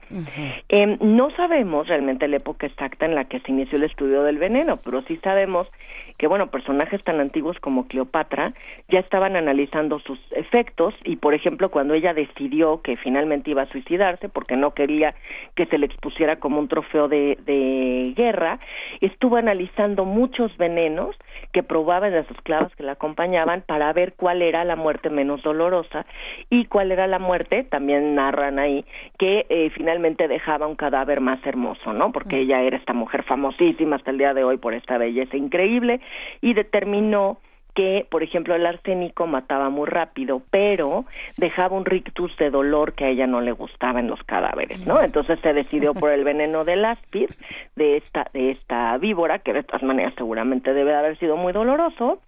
Em, 0.70 0.98
no 1.02 1.30
sabemos 1.32 1.88
realmente 1.88 2.28
la 2.28 2.38
época 2.38 2.66
exacta 2.66 3.06
en 3.06 3.16
la 3.16 3.26
que 3.26 3.40
se 3.42 3.52
inició 3.52 3.78
el 3.78 3.84
estudio 3.84 4.24
del 4.24 4.40
veneno, 4.40 4.78
pero 4.78 5.02
sí 5.04 5.18
sabemos 5.24 5.72
que, 6.18 6.28
bueno, 6.28 6.48
personajes 6.48 7.04
tan 7.04 7.20
antiguos 7.20 7.60
como 7.60 7.88
Cleopatra 7.88 8.54
ya 8.90 9.00
estaban 9.00 9.36
analizando 9.36 10.00
sus 10.00 10.20
efectos 10.32 10.94
y, 11.04 11.18
por 11.18 11.34
ejemplo, 11.34 11.70
cuando 11.70 11.94
ella 11.94 12.14
decidió 12.14 12.82
que 12.82 12.98
finalmente 12.98 13.52
iba 13.52 13.64
a 13.64 13.72
suicidarse 13.72 14.30
porque 14.30 14.56
no 14.56 14.74
quería 14.74 15.16
que 15.56 15.66
se 15.66 15.78
le 15.78 15.86
expusiera 15.86 16.38
como 16.38 16.60
un 16.60 16.68
trofeo 16.68 17.08
de, 17.08 17.38
de 17.46 18.14
guerra, 18.16 18.60
estuvo 19.02 19.38
analizando 19.38 20.06
muchos 20.06 20.56
venenos 20.58 21.16
que 21.52 21.64
probaba 21.64 22.10
de 22.10 22.18
las 22.18 22.32
esclavas 22.32 22.76
que 22.76 22.84
la 22.84 22.94
acompañaban 22.94 23.64
para 23.66 23.92
ver 23.94 24.14
cuál 24.14 24.42
era 24.42 24.64
la 24.64 24.76
muerte 24.76 25.10
menos 25.10 25.42
dolorosa 25.44 26.06
y 26.50 26.66
cuál 26.66 26.92
era 26.92 27.08
la 27.08 27.20
muerte, 27.20 27.64
también 27.64 28.16
narran 28.16 28.60
ahí, 28.60 28.86
que 29.18 29.46
eh, 29.50 29.70
finalmente 29.70 30.28
dejaba 30.28 30.68
un 30.68 30.76
cadáver 30.76 31.22
más 31.22 31.46
hermoso, 31.46 31.94
¿no? 31.94 32.12
Porque 32.12 32.40
ella 32.40 32.62
era 32.62 32.78
esta 32.78 32.94
mujer 32.94 33.24
famosísima 33.24 33.98
hasta 33.98 34.12
el 34.12 34.18
día 34.18 34.34
de 34.34 34.44
hoy 34.44 34.58
por 34.58 34.74
esta 34.74 34.98
belleza 34.98 35.38
increíble 35.38 36.02
y 36.42 36.54
determinó 36.54 37.40
que, 37.74 38.06
por 38.10 38.24
ejemplo, 38.24 38.56
el 38.56 38.66
arsénico 38.66 39.26
mataba 39.26 39.70
muy 39.70 39.88
rápido, 39.88 40.42
pero 40.52 41.06
dejaba 41.38 41.76
un 41.76 41.86
rictus 41.86 42.36
de 42.38 42.52
dolor 42.52 42.94
que 42.94 43.06
a 43.06 43.10
ella 43.10 43.28
no 43.28 43.42
le 43.42 43.52
gustaba 43.52 44.00
en 44.00 44.08
los 44.08 44.22
cadáveres, 44.24 44.86
¿no? 44.86 45.02
Entonces 45.02 45.40
se 45.42 45.54
decidió 45.54 45.94
por 45.94 46.12
el 46.12 46.24
veneno 46.24 46.66
del 46.66 46.86
áspid 46.86 47.30
de 47.76 47.98
esta 47.98 48.30
de 48.34 48.52
esta 48.52 48.98
víbora, 48.98 49.40
que 49.40 49.54
de 49.54 49.64
todas 49.64 49.84
maneras 49.84 50.14
seguramente 50.18 50.74
debe 50.74 50.96
haber 50.96 51.18
sido 51.18 51.36
muy 51.36 51.52
doloroso, 51.52 52.20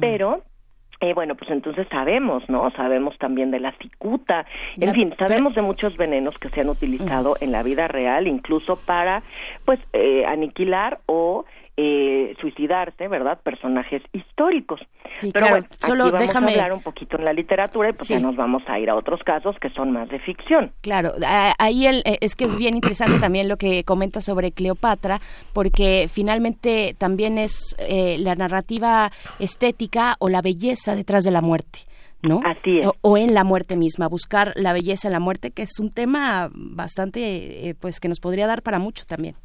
pero 0.00 0.42
eh, 1.00 1.12
bueno, 1.12 1.34
pues 1.34 1.50
entonces 1.50 1.86
sabemos, 1.90 2.48
¿no? 2.48 2.70
Sabemos 2.70 3.18
también 3.18 3.50
de 3.50 3.60
la 3.60 3.72
cicuta, 3.72 4.46
en 4.80 4.92
fin, 4.92 5.14
sabemos 5.18 5.54
de 5.54 5.60
muchos 5.60 5.96
venenos 5.98 6.38
que 6.38 6.48
se 6.48 6.62
han 6.62 6.68
utilizado 6.70 7.36
en 7.40 7.52
la 7.52 7.62
vida 7.62 7.88
real, 7.88 8.26
incluso 8.26 8.76
para, 8.76 9.22
pues, 9.66 9.80
eh, 9.92 10.24
aniquilar 10.24 11.00
o 11.06 11.44
eh, 11.76 12.33
suicidarse, 12.54 13.08
¿verdad? 13.08 13.38
Personajes 13.42 14.02
históricos. 14.12 14.80
Sí, 15.10 15.30
Pero 15.32 15.48
bueno, 15.48 15.66
solo 15.80 16.04
vamos 16.04 16.20
déjame... 16.20 16.46
a 16.46 16.50
hablar 16.50 16.72
un 16.72 16.82
poquito 16.82 17.18
en 17.18 17.24
la 17.24 17.32
literatura 17.32 17.90
y 17.90 17.92
pues 17.92 18.08
ya 18.08 18.20
nos 18.20 18.36
vamos 18.36 18.62
a 18.66 18.78
ir 18.78 18.90
a 18.90 18.94
otros 18.94 19.20
casos 19.24 19.56
que 19.60 19.70
son 19.70 19.92
más 19.92 20.08
de 20.08 20.18
ficción. 20.20 20.72
Claro, 20.80 21.12
ahí 21.58 21.86
el, 21.86 22.02
eh, 22.04 22.18
es 22.20 22.34
que 22.34 22.44
es 22.44 22.56
bien 22.56 22.74
interesante 22.74 23.18
también 23.18 23.48
lo 23.48 23.56
que 23.56 23.84
comenta 23.84 24.20
sobre 24.20 24.52
Cleopatra, 24.52 25.20
porque 25.52 26.08
finalmente 26.10 26.94
también 26.98 27.38
es 27.38 27.76
eh, 27.78 28.16
la 28.18 28.34
narrativa 28.34 29.10
estética 29.38 30.16
o 30.18 30.28
la 30.28 30.42
belleza 30.42 30.94
detrás 30.94 31.24
de 31.24 31.30
la 31.30 31.42
muerte. 31.42 31.80
¿no? 32.22 32.40
Así 32.42 32.78
es. 32.78 32.88
O, 33.02 33.18
en 33.18 33.34
la 33.34 33.44
muerte 33.44 33.76
misma, 33.76 34.08
buscar 34.08 34.54
la 34.56 34.72
belleza 34.72 35.08
en 35.08 35.12
la 35.12 35.20
muerte, 35.20 35.50
que 35.50 35.60
es 35.60 35.78
un 35.78 35.90
tema 35.90 36.50
bastante, 36.54 37.68
eh, 37.68 37.74
pues 37.74 38.00
que 38.00 38.08
nos 38.08 38.18
podría 38.18 38.46
dar 38.46 38.62
para 38.62 38.78
mucho 38.78 39.04
también. 39.04 39.36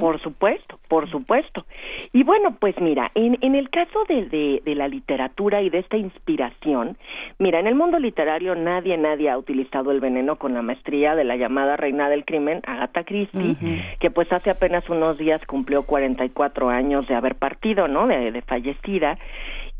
Por 0.00 0.20
supuesto, 0.20 0.78
por 0.88 1.10
supuesto. 1.10 1.64
Y 2.12 2.22
bueno, 2.22 2.56
pues 2.58 2.78
mira, 2.80 3.10
en, 3.14 3.38
en 3.40 3.54
el 3.54 3.70
caso 3.70 4.04
de, 4.08 4.60
de, 4.64 4.74
la 4.74 4.88
literatura 4.88 5.62
y 5.62 5.70
de 5.70 5.78
esta 5.78 5.96
inspiración, 5.96 6.96
mira, 7.38 7.60
en 7.60 7.66
el 7.66 7.74
mundo 7.74 7.98
literario 7.98 8.54
nadie, 8.54 8.96
nadie 8.96 9.30
ha 9.30 9.38
utilizado 9.38 9.90
el 9.90 10.00
veneno 10.00 10.36
con 10.36 10.54
la 10.54 10.62
maestría 10.62 11.14
de 11.14 11.24
la 11.24 11.36
llamada 11.36 11.76
reina 11.76 12.08
del 12.08 12.24
crimen, 12.24 12.62
Agatha 12.66 13.04
Christie, 13.04 13.56
que 14.00 14.10
pues 14.10 14.32
hace 14.32 14.50
apenas 14.50 14.88
unos 14.88 15.18
días 15.18 15.40
cumplió 15.46 15.84
44 15.84 16.70
años 16.70 17.06
de 17.06 17.14
haber 17.14 17.34
partido, 17.34 17.88
¿no? 17.88 18.06
De, 18.06 18.30
de 18.30 18.42
fallecida. 18.42 19.18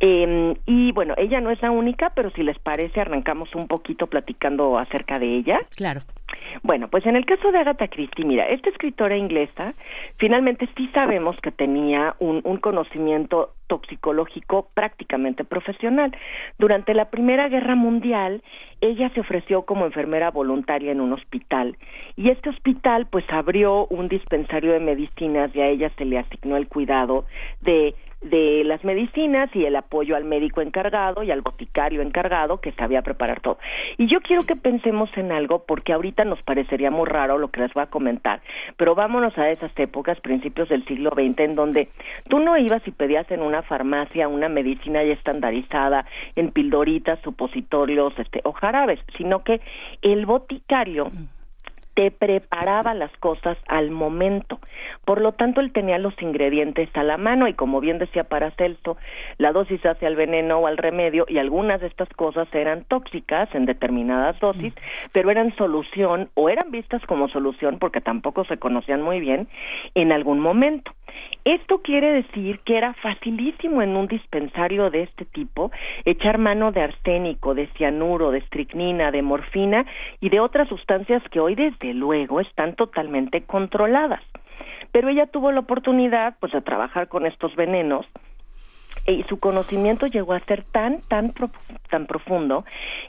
Eh, 0.05 0.57
y 0.67 0.91
bueno, 0.91 1.15
ella 1.17 1.41
no 1.41 1.53
es 1.53 1.63
la 1.63 1.71
única, 1.71 2.11
pero 2.11 2.31
si 2.33 2.43
les 2.43 2.59
parece, 2.59 3.01
arrancamos 3.01 3.55
un 3.55 3.69
poquito 3.69 4.09
platicando 4.09 4.77
acerca 4.77 5.21
de 5.21 5.37
ella. 5.37 5.61
Claro. 5.77 6.01
Bueno, 6.65 6.89
pues 6.89 7.07
en 7.07 7.15
el 7.15 7.25
caso 7.25 7.53
de 7.53 7.59
Agatha 7.59 7.87
Christie, 7.87 8.25
mira, 8.25 8.49
esta 8.49 8.69
escritora 8.69 9.17
inglesa, 9.17 9.75
finalmente 10.17 10.69
sí 10.77 10.91
sabemos 10.93 11.37
que 11.41 11.53
tenía 11.53 12.17
un, 12.19 12.41
un 12.43 12.57
conocimiento 12.57 13.55
toxicológico 13.69 14.69
prácticamente 14.75 15.45
profesional. 15.45 16.15
Durante 16.59 16.95
la 16.95 17.11
Primera 17.11 17.49
Guerra 17.49 17.77
Mundial, 17.77 18.43
ella 18.81 19.09
se 19.11 19.21
ofreció 19.21 19.63
como 19.63 19.87
enfermera 19.87 20.33
voluntaria 20.33 20.91
en 20.91 21.01
un 21.01 21.13
hospital 21.13 21.77
y 22.17 22.31
este 22.31 22.51
hospital 22.51 23.07
pues 23.07 23.25
abrió 23.31 23.87
un 23.87 24.09
dispensario 24.09 24.73
de 24.73 24.81
medicinas 24.81 25.55
y 25.55 25.61
a 25.61 25.69
ella 25.69 25.93
se 25.97 26.05
le 26.05 26.19
asignó 26.19 26.57
el 26.57 26.67
cuidado 26.67 27.25
de 27.61 27.95
de 28.23 28.63
las 28.65 28.85
medicinas 28.85 29.55
y 29.55 29.65
el 29.65 29.77
apoyo 29.77 30.17
al 30.17 30.25
médico 30.25 30.61
encargado 30.61 31.23
y 31.23 31.31
al 31.31 31.41
boticario 31.41 32.03
encargado 32.03 32.61
que 32.61 32.73
sabía 32.73 33.03
preparar 33.03 33.41
todo. 33.41 33.59
Y 33.99 34.07
yo 34.07 34.21
quiero 34.21 34.45
que 34.45 34.57
pensemos 34.57 35.11
en 35.17 35.33
algo 35.33 35.65
porque 35.67 35.93
ahorita 35.93 36.25
nos 36.25 36.43
parecería 36.43 36.91
muy 36.91 37.07
raro 37.07 37.39
lo 37.39 37.49
que 37.49 37.61
les 37.61 37.75
voy 37.75 37.83
a 37.83 37.87
comentar, 37.87 38.41
pero 38.77 38.95
vámonos 38.95 39.37
a 39.39 39.51
esas 39.51 39.73
épocas, 39.79 40.21
principios 40.21 40.69
del 40.69 40.85
siglo 40.87 41.11
XX, 41.11 41.41
en 41.41 41.55
donde 41.55 41.89
tú 42.29 42.39
no 42.39 42.57
ibas 42.57 42.87
y 42.87 42.91
pedías 42.93 43.31
en 43.31 43.43
una 43.43 43.63
farmacia 43.63 44.29
una 44.29 44.49
medicina 44.49 45.03
ya 45.05 45.13
estandarizada 45.13 46.05
en 46.37 46.51
pildoritas, 46.51 47.21
supositorios, 47.21 48.19
este, 48.19 48.41
o 48.45 48.53
jarabes, 48.53 49.01
sino 49.17 49.43
que 49.45 49.61
el 50.03 50.27
boticario 50.27 51.11
te 51.95 52.11
preparaba 52.11 52.95
las 52.95 53.11
cosas 53.19 53.57
al 53.69 53.91
momento. 53.91 54.61
Por 55.05 55.21
lo 55.21 55.33
tanto, 55.33 55.61
él 55.61 55.73
tenía 55.73 55.99
los 55.99 56.15
ingredientes 56.23 56.89
a 56.95 57.03
la 57.03 57.17
mano 57.17 57.49
y 57.49 57.55
como 57.55 57.81
bien 57.81 57.99
decía 57.99 58.25
Paracelso, 58.25 58.97
la 59.39 59.53
dosis 59.53 59.85
hace 59.85 60.07
al 60.07 60.17
veneno 60.17 60.59
o 60.59 60.67
al 60.67 60.79
remedio 60.79 61.27
y 61.29 61.39
algunas 61.39 61.81
de 61.81 61.89
estas 61.89 62.09
cosas 62.11 62.49
eran 62.55 62.85
tóxicas 62.85 63.55
en 63.55 63.67
determinadas 63.67 64.39
dosis, 64.41 64.75
pero 65.13 65.31
eran 65.31 65.55
solución 65.57 66.31
o 66.35 66.49
eran 66.49 66.71
vistas 66.71 67.03
como 67.07 67.29
solución 67.29 67.79
porque 67.79 68.01
tampoco 68.01 68.45
se 68.45 68.59
conocían 68.59 69.03
muy 69.03 69.21
bien 69.21 69.49
en 69.95 70.13
algún 70.13 70.41
momento. 70.41 70.93
Esto 71.45 71.83
quiere 71.83 72.13
decir 72.13 72.61
que 72.61 72.77
era 72.77 72.95
facilísimo 72.95 73.83
en 73.83 73.97
un 73.97 74.07
dispensario 74.07 74.91
de 74.91 75.03
este 75.03 75.25
tipo 75.25 75.73
echar 76.05 76.39
mano 76.39 76.71
de 76.71 76.83
arsénico, 76.83 77.55
de 77.55 77.67
cianuro, 77.79 78.31
de 78.31 78.39
estricnina, 78.39 79.11
de 79.11 79.23
morfina 79.23 79.85
y 80.21 80.29
de 80.29 80.39
otras 80.39 80.69
sustancias 80.69 81.23
que 81.31 81.41
hoy 81.41 81.57
desde 81.57 81.95
luego 81.95 82.41
están 82.41 82.77
totalmente 82.77 83.43
controladas. 83.43 84.23
Pero 84.93 85.09
ella 85.09 85.27
tuvo 85.27 85.51
la 85.51 85.61
oportunidad 85.61 86.37
pues 86.39 86.53
de 86.53 86.61
trabajar 86.61 87.09
con 87.09 87.27
estos 87.27 87.57
venenos 87.57 88.07
y 89.07 89.23
su 89.25 89.39
conocimiento 89.39 90.07
llegó 90.07 90.33
a 90.33 90.41
ser 90.41 90.65
tan 90.65 91.01
tan 91.09 91.33
tan 91.91 92.07
profundo 92.07 92.65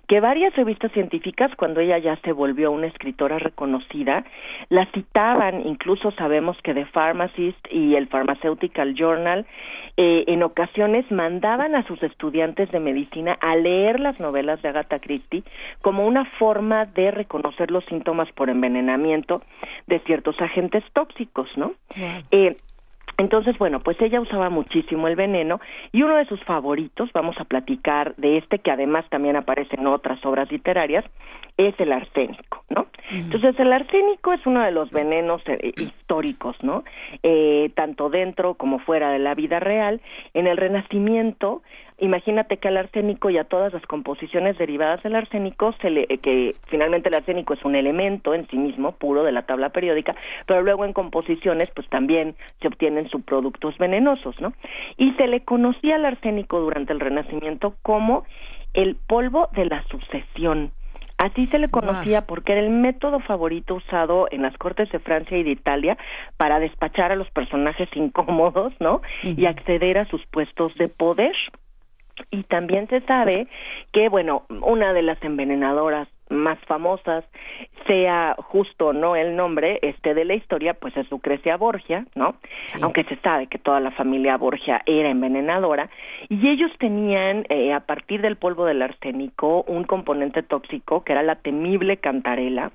que 0.08 0.20
varias 0.20 0.56
revistas 0.56 0.92
científicas 0.92 1.52
cuando 1.56 1.80
ella 1.80 1.98
ya 1.98 2.16
se 2.18 2.32
volvió 2.32 2.72
una 2.72 2.88
escritora 2.88 3.40
reconocida 3.40 4.24
la 4.70 4.86
citaban 4.92 5.66
incluso 5.66 6.12
sabemos 6.12 6.58
que 6.64 6.74
The 6.74 6.86
Pharmacist 6.86 7.66
y 7.72 7.96
el 7.96 8.08
Pharmaceutical 8.08 8.96
Journal 8.96 9.46
eh, 9.98 10.24
en 10.28 10.44
ocasiones 10.44 11.10
mandaban 11.12 11.76
a 11.76 11.86
sus 11.86 12.02
estudiantes 12.02 12.72
de 12.72 12.80
medicina 12.80 13.38
a 13.40 13.56
leer 13.56 14.00
las 14.00 14.20
novelas 14.20 14.62
de 14.62 14.70
Agatha 14.70 15.00
Christie 15.00 15.44
como 15.82 16.08
una 16.08 16.26
forma 16.40 16.86
de 16.86 17.12
reconocer 17.12 17.70
los 17.72 17.86
síntomas 17.86 18.32
por 18.32 18.50
envenenamiento 18.50 19.42
de 19.88 20.00
ciertos 20.00 20.40
agentes 20.42 20.84
tóxicos, 20.94 21.50
¿no? 21.56 21.74
Eh, 22.32 22.58
entonces, 23.18 23.58
bueno, 23.58 23.80
pues 23.80 24.00
ella 24.02 24.20
usaba 24.20 24.50
muchísimo 24.50 25.08
el 25.08 25.16
veneno 25.16 25.60
y 25.92 26.02
uno 26.04 26.16
de 26.16 26.26
sus 26.26 26.44
favoritos, 26.44 27.12
vamos 27.14 27.36
a 27.40 27.46
platicar 27.46 28.16
de 28.16 28.38
este 28.38 28.60
que 28.60 28.72
además 28.72 29.06
también 29.10 29.36
aparece 29.36 29.76
en 29.76 29.88
otras 29.88 30.24
obras 30.26 30.52
literarias, 30.52 31.06
es 31.58 31.80
el 31.80 31.92
arsénico, 31.92 32.64
¿no? 32.70 32.88
Entonces, 33.12 33.60
el 33.60 33.72
arsénico 33.72 34.34
es 34.34 34.44
uno 34.46 34.64
de 34.64 34.72
los 34.72 34.90
venenos 34.90 35.42
eh, 35.46 35.74
históricos, 35.78 36.56
¿no? 36.64 36.84
Eh, 37.22 37.72
tanto 37.76 38.10
dentro 38.10 38.56
como 38.56 38.80
fuera 38.80 39.12
de 39.12 39.20
la 39.20 39.36
vida 39.36 39.60
real. 39.60 40.02
En 40.34 40.48
el 40.48 40.58
Renacimiento 40.58 41.62
imagínate 42.00 42.58
que 42.58 42.68
al 42.68 42.78
arsénico 42.78 43.30
y 43.30 43.38
a 43.38 43.44
todas 43.46 43.74
las 43.74 43.86
composiciones 43.86 44.58
derivadas 44.58 45.02
del 45.04 45.16
arsénico, 45.16 45.74
se 45.82 45.90
le, 45.90 46.06
eh, 46.10 46.18
que 46.18 46.56
finalmente 46.68 47.10
el 47.10 47.16
arsénico 47.16 47.54
es 47.54 47.64
un 47.64 47.76
elemento 47.76 48.34
en 48.34 48.48
sí 48.50 48.58
mismo 48.58 48.94
puro 48.94 49.24
de 49.24 49.32
la 49.32 49.44
tabla 49.44 49.70
periódica, 49.70 50.16
pero 50.46 50.62
luego 50.62 50.86
en 50.86 50.94
composiciones 50.94 51.70
pues 51.74 51.88
también 51.90 52.36
se 52.62 52.68
obtienen 52.68 53.10
subproductos 53.10 53.78
venenosos, 53.78 54.40
¿no? 54.42 54.54
Y 54.98 55.12
se 55.14 55.28
le 55.28 55.44
conocía 55.44 55.96
al 55.96 56.06
arsénico 56.06 56.60
durante 56.60 56.94
el 56.94 57.00
Renacimiento 57.00 57.76
como 57.82 58.26
el 58.74 58.96
polvo 58.96 59.50
de 59.54 59.66
la 59.66 59.84
sucesión. 59.84 60.72
Así 61.24 61.46
se 61.46 61.58
le 61.58 61.70
conocía 61.70 62.24
porque 62.24 62.52
era 62.52 62.60
el 62.60 62.70
método 62.70 63.22
favorito 63.22 63.76
usado 63.76 64.28
en 64.30 64.42
las 64.42 64.58
cortes 64.58 64.92
de 64.92 65.00
Francia 65.00 65.38
y 65.38 65.44
de 65.44 65.52
Italia 65.52 65.98
para 66.36 66.60
despachar 66.60 67.14
a 67.14 67.16
los 67.16 67.32
personajes 67.32 67.88
incómodos, 67.96 68.74
¿no? 68.82 69.02
Y 69.24 69.46
acceder 69.46 70.00
a 70.00 70.06
sus 70.08 70.26
puestos 70.26 70.76
de 70.76 70.90
poder. 70.90 71.34
Y 72.30 72.44
también 72.44 72.90
se 72.90 73.00
sabe 73.06 73.48
que, 73.94 74.10
bueno, 74.10 74.44
una 74.50 74.92
de 74.92 75.02
las 75.02 75.24
envenenadoras 75.24 76.10
más 76.30 76.58
famosas 76.68 77.26
sea 77.88 78.36
justo 78.40 78.94
no 78.94 79.16
el 79.16 79.36
nombre 79.36 79.80
este 79.82 80.14
de 80.14 80.26
la 80.26 80.36
historia 80.36 80.74
pues 80.74 80.96
es 80.98 81.10
Lucrecia 81.12 81.58
Borgia 81.58 82.06
no 82.16 82.36
aunque 82.82 83.04
se 83.04 83.16
sabe 83.18 83.48
que 83.48 83.60
toda 83.60 83.80
la 83.80 83.92
familia 83.92 84.38
Borgia 84.38 84.82
era 84.86 85.10
envenenadora. 85.10 85.90
Y 86.30 86.48
ellos 86.50 86.72
tenían 86.80 87.46
eh, 87.50 87.74
a 87.74 87.82
partir 87.82 88.22
del 88.22 88.38
polvo 88.38 88.66
del 88.66 88.82
arsénico 88.82 89.64
un 89.68 89.84
componente 89.84 90.44
tóxico 90.44 91.04
que 91.04 91.14
era 91.14 91.24
la 91.24 91.36
temible 91.36 91.98
cantarela 91.98 92.72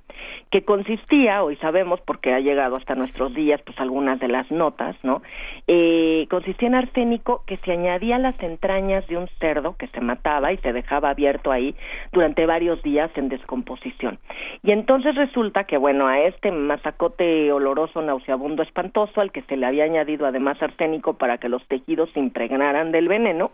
que 0.51 0.65
consistía 0.65 1.43
hoy 1.43 1.57
sabemos 1.57 2.01
porque 2.01 2.33
ha 2.33 2.41
llegado 2.41 2.77
hasta 2.77 2.95
nuestros 2.95 3.35
días 3.35 3.61
pues 3.65 3.79
algunas 3.81 4.19
de 4.21 4.29
las 4.29 4.51
notas 4.51 4.97
no 5.03 5.23
eh, 5.67 6.27
consistía 6.31 6.69
en 6.69 6.75
arsénico 6.75 7.43
que 7.47 7.57
se 7.59 7.73
añadía 7.73 8.17
a 8.17 8.19
las 8.19 8.41
entrañas 8.43 9.07
de 9.07 9.17
un 9.17 9.29
cerdo 9.39 9.77
que 9.77 9.89
se 9.89 10.01
mataba 10.01 10.53
y 10.53 10.57
se 10.59 10.73
dejaba 10.73 11.11
abierto 11.11 11.53
ahí 11.53 11.75
durante 12.13 12.47
varios 12.47 12.83
días 12.83 13.11
en 13.17 13.29
descomposición. 13.39 14.19
Y 14.63 14.73
entonces 14.73 15.15
resulta 15.15 15.65
que, 15.65 15.79
bueno, 15.79 16.07
a 16.07 16.21
este 16.21 16.53
masacote 16.53 17.51
oloroso, 17.53 18.03
nauseabundo, 18.03 18.63
espantoso, 18.63 19.21
al 19.21 19.33
que 19.33 19.43
se 19.43 19.57
le 19.57 19.67
había 19.67 19.85
añadido 19.85 20.27
además 20.27 20.63
arsénico 20.63 21.15
para 21.15 21.39
que 21.39 21.49
los 21.49 21.67
tejidos 21.67 22.11
se 22.13 22.21
impregnaran 22.21 22.93
del 22.93 23.09
veneno, 23.09 23.53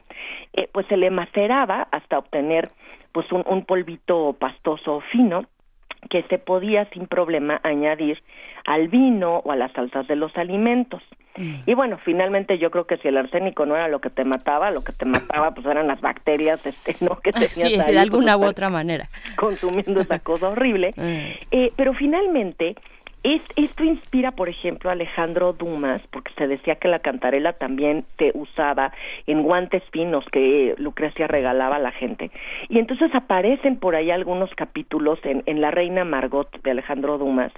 eh, 0.55 0.69
pues 0.73 0.87
se 0.89 0.97
le 0.97 1.11
maceraba 1.11 1.87
hasta 1.93 2.19
obtener 2.19 2.71
pues 3.13 3.31
un, 3.31 3.45
un 3.47 3.65
polvito 3.65 4.35
pastoso 4.39 5.01
fino 5.13 5.45
que 6.11 6.23
se 6.25 6.39
podía 6.39 6.85
sin 6.91 7.07
problema 7.07 7.61
añadir 7.63 8.23
al 8.65 8.89
vino 8.89 9.39
o 9.39 9.53
a 9.53 9.57
las 9.57 9.73
salsas 9.73 10.07
de 10.09 10.17
los 10.17 10.37
alimentos. 10.37 11.03
Mm. 11.37 11.55
Y 11.67 11.75
bueno, 11.75 11.99
finalmente 12.05 12.59
yo 12.59 12.71
creo 12.71 12.87
que 12.87 12.97
si 12.99 13.09
el 13.09 13.17
arsénico 13.17 13.67
no 13.67 13.75
era 13.75 13.89
lo 13.89 14.01
que 14.01 14.11
te 14.11 14.25
mataba, 14.25 14.71
lo 14.71 14.85
que 14.85 14.93
te 14.93 15.05
mataba 15.05 15.53
pues 15.53 15.67
eran 15.67 15.89
las 15.89 16.01
bacterias, 16.01 16.65
este, 16.65 16.97
¿no? 17.01 17.19
Que 17.21 17.33
tenías 17.33 17.87
sí, 17.87 17.93
de 17.93 17.99
alguna 17.99 18.37
u 18.37 18.45
otra 18.45 18.71
manera. 18.71 19.09
Consumiendo 19.37 20.01
esa 20.01 20.19
cosa 20.19 20.51
horrible. 20.51 20.93
Mm. 21.05 21.33
Eh, 21.51 21.73
pero 21.77 21.93
finalmente 21.93 22.77
esto 23.25 23.85
inspira, 23.85 24.33
por 24.33 24.49
ejemplo, 24.49 24.91
a 24.91 24.93
Alejandro 24.93 25.55
Dumas, 25.55 26.03
porque 26.11 26.33
se 26.37 26.47
decía 26.47 26.77
que 26.77 26.89
la 26.89 26.99
cantarela 26.99 27.55
también 27.55 28.05
se 28.19 28.33
usaba 28.35 28.93
en 29.27 29.43
guantes 29.43 29.83
finos 29.91 30.25
que 30.31 30.75
Lucrecia 30.79 31.27
regalaba 31.27 31.77
a 31.77 31.81
la 31.81 31.93
gente. 31.93 32.31
Y 32.69 32.79
entonces 32.79 33.15
aparecen 33.15 33.79
por 33.79 33.97
ahí 33.97 34.11
algunos 34.11 34.51
capítulos 34.55 35.19
en, 35.25 35.43
en 35.47 35.61
La 35.61 35.71
Reina 35.71 36.05
Margot 36.05 36.51
de 36.63 36.71
Alejandro 36.71 37.17
Dumas, 37.17 37.53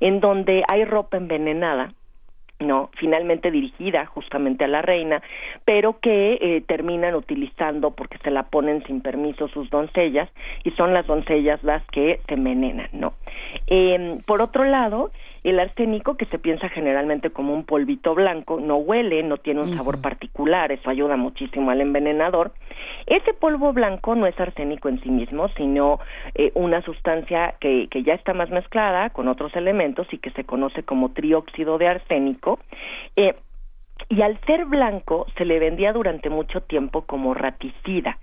en 0.00 0.20
donde 0.20 0.64
hay 0.68 0.84
ropa 0.84 1.16
envenenada 1.16 1.92
no 2.62 2.90
finalmente 2.98 3.50
dirigida 3.50 4.06
justamente 4.06 4.64
a 4.64 4.68
la 4.68 4.82
reina 4.82 5.22
pero 5.64 5.98
que 6.00 6.38
eh, 6.40 6.62
terminan 6.66 7.14
utilizando 7.14 7.90
porque 7.90 8.18
se 8.18 8.30
la 8.30 8.44
ponen 8.44 8.84
sin 8.84 9.00
permiso 9.00 9.48
sus 9.48 9.70
doncellas 9.70 10.28
y 10.64 10.70
son 10.72 10.94
las 10.94 11.06
doncellas 11.06 11.62
las 11.62 11.82
que 11.86 12.20
se 12.26 12.34
envenenan 12.34 12.88
no 12.92 13.14
eh, 13.66 14.18
por 14.26 14.42
otro 14.42 14.64
lado 14.64 15.10
el 15.44 15.58
arsénico, 15.58 16.16
que 16.16 16.26
se 16.26 16.38
piensa 16.38 16.68
generalmente 16.68 17.30
como 17.30 17.52
un 17.54 17.64
polvito 17.64 18.14
blanco, 18.14 18.60
no 18.60 18.76
huele, 18.76 19.22
no 19.22 19.38
tiene 19.38 19.62
un 19.62 19.76
sabor 19.76 20.00
particular, 20.00 20.70
eso 20.70 20.88
ayuda 20.88 21.16
muchísimo 21.16 21.70
al 21.70 21.80
envenenador. 21.80 22.52
Ese 23.06 23.34
polvo 23.34 23.72
blanco 23.72 24.14
no 24.14 24.26
es 24.26 24.38
arsénico 24.38 24.88
en 24.88 25.00
sí 25.02 25.10
mismo, 25.10 25.48
sino 25.56 25.98
eh, 26.34 26.52
una 26.54 26.82
sustancia 26.82 27.54
que, 27.60 27.88
que 27.90 28.02
ya 28.02 28.14
está 28.14 28.34
más 28.34 28.50
mezclada 28.50 29.10
con 29.10 29.28
otros 29.28 29.54
elementos 29.56 30.06
y 30.12 30.18
que 30.18 30.30
se 30.30 30.44
conoce 30.44 30.84
como 30.84 31.10
trióxido 31.10 31.78
de 31.78 31.88
arsénico. 31.88 32.60
Eh, 33.16 33.34
y 34.08 34.20
al 34.20 34.38
ser 34.46 34.66
blanco 34.66 35.26
se 35.38 35.44
le 35.44 35.58
vendía 35.58 35.92
durante 35.92 36.28
mucho 36.28 36.60
tiempo 36.60 37.02
como 37.02 37.32
raticida. 37.32 38.18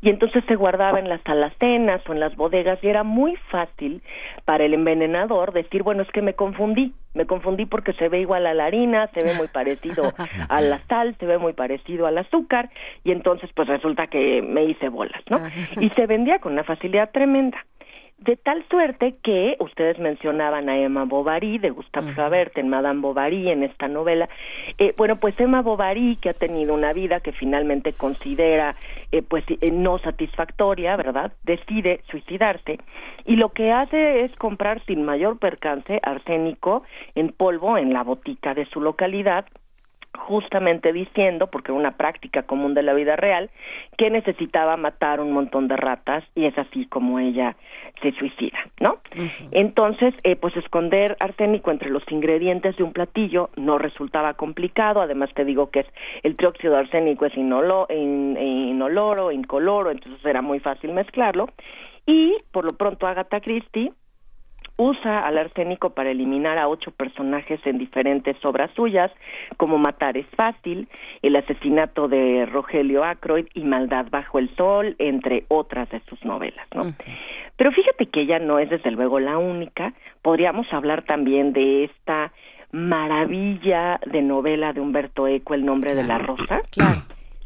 Y 0.00 0.10
entonces 0.10 0.44
se 0.46 0.54
guardaba 0.54 1.00
en 1.00 1.08
las 1.08 1.20
alacenas 1.24 2.00
o 2.08 2.12
en 2.12 2.20
las 2.20 2.36
bodegas 2.36 2.78
y 2.82 2.88
era 2.88 3.02
muy 3.02 3.36
fácil 3.50 4.02
para 4.44 4.64
el 4.64 4.74
envenenador 4.74 5.52
decir 5.52 5.82
bueno 5.82 6.02
es 6.02 6.10
que 6.10 6.22
me 6.22 6.34
confundí 6.34 6.94
me 7.14 7.26
confundí 7.26 7.66
porque 7.66 7.92
se 7.94 8.08
ve 8.08 8.20
igual 8.20 8.46
a 8.46 8.54
la 8.54 8.66
harina 8.66 9.08
se 9.08 9.24
ve 9.24 9.34
muy 9.34 9.48
parecido 9.48 10.02
a 10.48 10.60
la 10.60 10.80
sal 10.86 11.14
se 11.18 11.26
ve 11.26 11.38
muy 11.38 11.52
parecido 11.52 12.06
al 12.06 12.18
azúcar 12.18 12.70
y 13.04 13.12
entonces 13.12 13.50
pues 13.54 13.68
resulta 13.68 14.06
que 14.06 14.42
me 14.42 14.64
hice 14.64 14.88
bolas 14.88 15.22
no 15.30 15.40
y 15.80 15.90
se 15.90 16.06
vendía 16.06 16.38
con 16.38 16.52
una 16.52 16.64
facilidad 16.64 17.10
tremenda 17.10 17.58
de 18.22 18.36
tal 18.36 18.64
suerte 18.70 19.16
que 19.22 19.56
ustedes 19.58 19.98
mencionaban 19.98 20.68
a 20.68 20.78
Emma 20.78 21.04
Bovary 21.04 21.58
de 21.58 21.70
Gustave 21.70 22.12
Flaubert 22.14 22.56
en 22.56 22.68
Madame 22.68 23.00
Bovary 23.00 23.50
en 23.50 23.64
esta 23.64 23.88
novela. 23.88 24.28
Eh, 24.78 24.94
bueno 24.96 25.16
pues 25.16 25.38
Emma 25.40 25.60
Bovary 25.60 26.16
que 26.16 26.30
ha 26.30 26.34
tenido 26.34 26.74
una 26.74 26.92
vida 26.92 27.20
que 27.20 27.32
finalmente 27.32 27.92
considera 27.92 28.76
eh, 29.10 29.22
pues 29.22 29.44
eh, 29.48 29.70
no 29.72 29.98
satisfactoria 29.98 30.96
verdad 30.96 31.32
decide 31.42 32.00
suicidarse 32.10 32.78
y 33.24 33.36
lo 33.36 33.48
que 33.50 33.72
hace 33.72 34.24
es 34.24 34.34
comprar 34.36 34.84
sin 34.86 35.02
mayor 35.02 35.38
percance 35.38 35.98
arsénico 36.02 36.84
en 37.14 37.30
polvo 37.30 37.76
en 37.76 37.92
la 37.92 38.04
botica 38.04 38.54
de 38.54 38.66
su 38.66 38.80
localidad 38.80 39.46
justamente 40.18 40.92
diciendo, 40.92 41.48
porque 41.48 41.72
era 41.72 41.78
una 41.78 41.96
práctica 41.96 42.42
común 42.42 42.74
de 42.74 42.82
la 42.82 42.92
vida 42.92 43.16
real, 43.16 43.50
que 43.96 44.10
necesitaba 44.10 44.76
matar 44.76 45.20
un 45.20 45.32
montón 45.32 45.68
de 45.68 45.76
ratas 45.76 46.24
y 46.34 46.44
es 46.44 46.56
así 46.58 46.86
como 46.86 47.18
ella 47.18 47.56
se 48.00 48.12
suicida, 48.12 48.58
¿no? 48.80 48.98
Entonces, 49.52 50.14
eh, 50.24 50.36
pues 50.36 50.56
esconder 50.56 51.16
arsénico 51.20 51.70
entre 51.70 51.90
los 51.90 52.02
ingredientes 52.10 52.76
de 52.76 52.82
un 52.82 52.92
platillo 52.92 53.50
no 53.56 53.78
resultaba 53.78 54.34
complicado, 54.34 55.00
además 55.00 55.30
te 55.34 55.44
digo 55.44 55.70
que 55.70 55.80
es 55.80 55.86
el 56.22 56.36
trióxido 56.36 56.74
de 56.74 56.80
arsénico 56.80 57.26
es 57.26 57.36
inolo, 57.36 57.86
in, 57.90 58.36
inoloro, 58.36 59.30
incoloro, 59.30 59.90
entonces 59.90 60.24
era 60.24 60.42
muy 60.42 60.58
fácil 60.60 60.92
mezclarlo. 60.92 61.48
Y 62.06 62.36
por 62.50 62.64
lo 62.64 62.72
pronto 62.72 63.06
Agatha 63.06 63.40
Christie 63.40 63.92
usa 64.76 65.26
al 65.26 65.38
arsénico 65.38 65.90
para 65.90 66.10
eliminar 66.10 66.58
a 66.58 66.68
ocho 66.68 66.90
personajes 66.90 67.60
en 67.64 67.78
diferentes 67.78 68.36
obras 68.44 68.70
suyas, 68.74 69.10
como 69.56 69.78
Matar 69.78 70.16
es 70.16 70.26
fácil, 70.36 70.88
El 71.22 71.36
asesinato 71.36 72.08
de 72.08 72.46
Rogelio 72.46 73.04
Ackroyd 73.04 73.46
y 73.54 73.64
Maldad 73.64 74.06
bajo 74.10 74.38
el 74.38 74.54
sol, 74.56 74.96
entre 74.98 75.44
otras 75.48 75.88
de 75.90 76.00
sus 76.08 76.24
novelas, 76.24 76.66
¿no? 76.74 76.94
Pero 77.56 77.72
fíjate 77.72 78.06
que 78.06 78.22
ella 78.22 78.38
no 78.38 78.58
es 78.58 78.70
desde 78.70 78.90
luego 78.90 79.18
la 79.18 79.38
única, 79.38 79.92
podríamos 80.22 80.66
hablar 80.72 81.02
también 81.02 81.52
de 81.52 81.84
esta 81.84 82.32
maravilla 82.72 84.00
de 84.06 84.22
novela 84.22 84.72
de 84.72 84.80
Humberto 84.80 85.28
Eco, 85.28 85.54
El 85.54 85.64
nombre 85.64 85.94
de 85.94 86.04
la 86.04 86.18
rosa. 86.18 86.62
Claro 86.70 87.02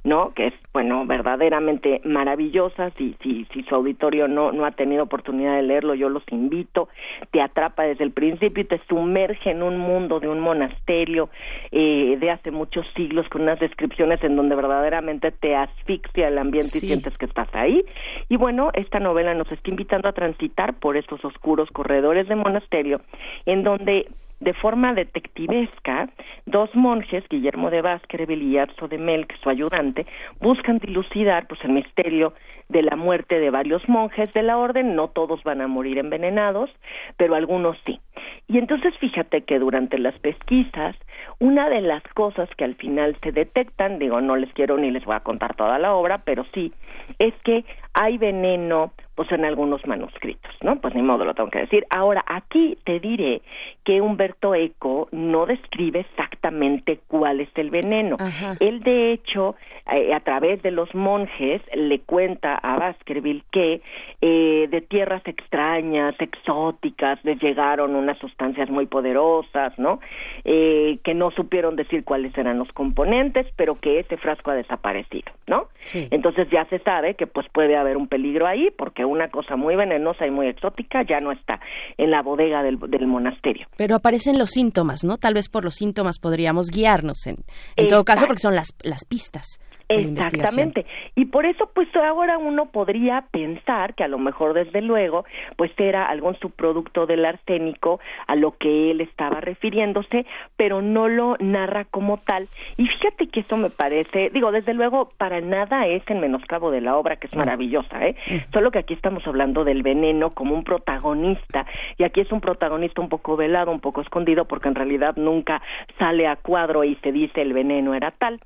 ¿no? 0.07 0.33
Que 0.35 0.47
es, 0.47 0.55
bueno, 0.73 1.05
verdaderamente 1.05 2.01
maravillosa. 2.05 2.91
Si, 2.91 3.17
si, 3.23 3.45
si 3.53 3.65
su 3.65 3.75
auditorio 3.75 4.29
no, 4.29 4.53
no 4.53 4.65
ha 4.65 4.71
tenido 4.71 5.03
oportunidad 5.03 5.57
de 5.57 5.63
leerlo, 5.63 5.95
yo 5.95 6.09
los 6.09 6.23
invito. 6.31 6.89
Te 7.33 7.43
atrapa 7.43 7.83
desde 7.83 8.05
el 8.05 8.13
principio 8.13 8.63
y 8.63 8.67
te 8.67 8.81
sumerge 8.89 9.51
en 9.51 9.65
un 9.65 9.79
mundo 9.79 10.21
de 10.21 10.29
un 10.29 10.39
monasterio 10.39 11.29
eh, 11.73 12.17
de 12.21 12.31
hace 12.31 12.53
muchos 12.53 12.87
siglos 12.95 13.29
con 13.29 13.43
unas 13.43 13.59
descripciones 13.59 14.23
en 14.23 14.37
donde 14.37 14.55
verdaderamente 14.55 15.33
te 15.33 15.57
asfixia 15.57 16.29
el 16.29 16.39
ambiente 16.39 16.79
y 16.79 16.83
sientes 16.83 17.19
que 17.19 17.27
estás 17.27 17.53
ahí. 17.53 17.85
Y 18.29 18.37
bueno, 18.37 18.71
esta 18.75 19.01
novela 19.01 19.35
nos 19.35 19.51
está 19.51 19.71
invitando 19.71 20.09
a 20.09 20.13
transitar 20.13 20.75
por 20.79 20.97
estos 20.97 21.25
oscuros 21.25 21.69
corredores 21.73 22.29
de 22.29 22.37
monasterio 22.37 23.01
en 23.45 23.65
donde 23.65 24.07
de 24.41 24.53
forma 24.55 24.95
detectivesca, 24.95 26.09
dos 26.45 26.75
monjes, 26.75 27.25
Guillermo 27.29 27.71
de 27.71 27.83
Baskerville 27.83 28.45
y 28.45 28.59
Arzo 28.59 28.89
de 28.89 28.99
Melk, 28.99 29.35
su 29.43 29.49
ayudante, 29.49 30.07
buscan 30.41 30.79
dilucidar 30.79 31.47
pues 31.47 31.63
el 31.65 31.73
misterio 31.73 32.35
de 32.69 32.83
la 32.83 32.97
muerte 32.97 33.39
de 33.39 33.51
varios 33.51 33.89
monjes 33.89 34.33
de 34.33 34.43
la 34.43 34.59
orden, 34.59 34.97
no 34.97 35.09
todos 35.09 35.43
van 35.45 35.61
a 35.61 35.69
morir 35.69 35.99
envenenados, 35.99 36.71
pero 37.17 37.35
algunos 37.35 37.77
sí. 37.87 38.01
Y 38.49 38.59
entonces 38.59 38.97
fíjate 38.99 39.43
que 39.43 39.59
durante 39.59 39.99
las 39.99 40.19
pesquisas, 40.19 40.97
una 41.39 41.69
de 41.69 41.81
las 41.81 42.03
cosas 42.15 42.49
que 42.57 42.65
al 42.65 42.75
final 42.75 43.17
se 43.23 43.33
detectan, 43.33 43.99
digo, 43.99 44.21
no 44.21 44.37
les 44.37 44.53
quiero 44.53 44.77
ni 44.79 44.91
les 44.91 45.05
voy 45.05 45.17
a 45.17 45.21
contar 45.21 45.55
toda 45.55 45.79
la 45.79 45.95
obra, 45.95 46.23
pero 46.25 46.45
sí, 46.55 46.73
es 47.19 47.35
que 47.45 47.65
hay 47.99 48.19
veneno 48.19 48.93
pues 49.17 49.33
en 49.33 49.47
algunos 49.47 49.85
manuscritos, 49.87 50.53
¿no? 50.61 50.79
Pues 50.79 50.95
ni 50.95 51.01
modo 51.01 51.25
lo 51.25 51.33
tengo 51.33 51.49
que 51.49 51.61
decir. 51.61 51.87
Ahora, 51.89 52.23
aquí 52.27 52.77
te 52.85 53.01
diré 53.01 53.41
que 53.83 54.03
Humberto 54.03 54.55
Eco 54.55 55.09
no 55.11 55.47
describe 55.47 56.01
exactamente 56.01 57.01
cuál 57.09 57.41
es 57.41 57.49
el 57.55 57.71
veneno. 57.71 58.19
Él, 58.61 58.81
de 58.81 59.13
hecho, 59.13 59.57
eh, 59.91 60.13
a 60.13 60.21
través 60.21 60.63
de 60.63 60.71
los 60.71 60.95
monjes, 60.95 61.63
le 61.75 62.01
cuenta 62.01 62.57
a 62.57 62.79
Baskerville 62.79 63.43
que 63.51 63.81
eh, 64.21 64.69
de 64.71 64.81
tierras 64.83 65.23
extrañas, 65.25 66.15
exóticas, 66.19 67.19
les 67.25 67.41
llegaron 67.41 67.97
unas 67.97 68.19
sustancias 68.19 68.69
muy 68.69 68.85
poderosas, 68.85 69.79
¿no? 69.79 69.99
Eh, 70.45 70.99
que 71.03 71.15
no 71.15 71.31
supieron 71.31 71.75
decir 71.77 72.05
cuáles 72.05 72.37
eran 72.37 72.59
los 72.59 72.71
componentes, 72.73 73.47
pero 73.57 73.77
que 73.77 74.01
ese 74.01 74.19
frasco 74.19 74.51
ha 74.51 74.57
desaparecido, 74.57 75.33
¿no? 75.47 75.69
Entonces 75.95 76.51
ya 76.51 76.67
se 76.67 76.81
sabe 76.81 77.15
que 77.15 77.27
pues 77.27 77.47
puede 77.49 77.77
haber 77.77 77.86
un 77.95 78.09
peligro 78.09 78.47
ahí 78.47 78.71
porque 78.77 79.05
una 79.05 79.29
cosa 79.29 79.57
muy 79.57 79.77
venenosa 79.77 80.27
y 80.27 80.31
muy 80.31 80.47
exótica 80.49 81.03
ya 81.03 81.21
no 81.21 81.33
está 81.33 81.61
en 81.99 82.11
la 82.11 82.23
bodega 82.23 82.63
del, 82.63 82.79
monasterio. 83.07 83.67
Pero 83.77 83.95
aparecen 83.95 84.39
los 84.39 84.51
síntomas, 84.51 85.05
¿no? 85.05 85.19
Tal 85.19 85.35
vez 85.35 85.49
por 85.49 85.65
los 85.65 85.75
síntomas 85.75 86.19
podríamos 86.19 86.71
guiarnos 86.71 87.27
en, 87.27 87.37
en 87.77 87.89
todo 87.89 88.05
caso 88.05 88.27
porque 88.27 88.41
son 88.41 88.55
las, 88.55 88.75
las 88.83 89.05
pistas. 89.05 89.61
Exactamente. 89.89 90.87
Y 91.15 91.27
por 91.27 91.47
eso, 91.47 91.71
pues 91.75 91.89
ahora 91.97 92.39
uno 92.39 92.67
podría 92.67 93.25
pensar 93.31 93.95
que 93.95 94.05
a 94.05 94.09
lo 94.09 94.19
mejor, 94.19 94.55
desde 94.55 94.83
luego, 94.83 95.25
pues 95.57 95.71
era 95.79 96.07
algún 96.07 96.37
subproducto 96.39 97.07
del 97.07 97.25
arsénico 97.25 98.01
a 98.27 98.35
lo 98.35 98.57
que 98.57 98.91
él 98.91 99.01
estaba 99.01 99.41
refiriéndose, 99.41 100.27
pero 100.57 100.83
no 100.83 101.09
lo 101.09 101.37
narra 101.39 101.85
como 101.85 102.19
tal. 102.19 102.49
Y 102.77 102.87
fíjate 102.87 103.29
que 103.29 103.41
eso 103.41 103.57
me 103.57 103.71
parece, 103.71 104.31
digo, 104.31 104.51
desde 104.53 104.75
luego, 104.75 105.11
para 105.19 105.41
nada 105.41 105.87
es 105.87 106.03
en 106.09 106.21
menoscabo 106.21 106.71
de 106.71 106.81
la 106.81 106.97
obra, 106.97 107.17
que 107.17 107.29
es 107.29 107.35
maravillosa, 107.35 108.07
¿eh? 108.07 108.17
Solo 108.53 108.71
que 108.71 108.79
aquí 108.79 108.95
estamos 108.95 109.27
hablando 109.27 109.65
del 109.65 109.83
veneno 109.83 110.31
como 110.31 110.55
un 110.55 110.65
protagonista, 110.65 111.67
y 111.99 112.05
aquí 112.05 112.21
es 112.21 112.33
un 112.33 112.41
protagonista 112.41 113.01
un 113.01 113.09
poco 113.09 113.37
velado, 113.37 113.71
un 113.71 113.81
poco 113.81 114.01
escondido, 114.01 114.47
porque 114.47 114.69
en 114.69 114.75
realidad 114.75 115.17
nunca 115.17 115.63
sale 115.99 116.27
a 116.27 116.37
cuadro 116.37 116.85
y 116.85 116.97
se 116.97 117.13
dice 117.13 117.43
el 117.43 117.53
veneno 117.53 117.95
era 117.95 118.11
tal. 118.11 118.41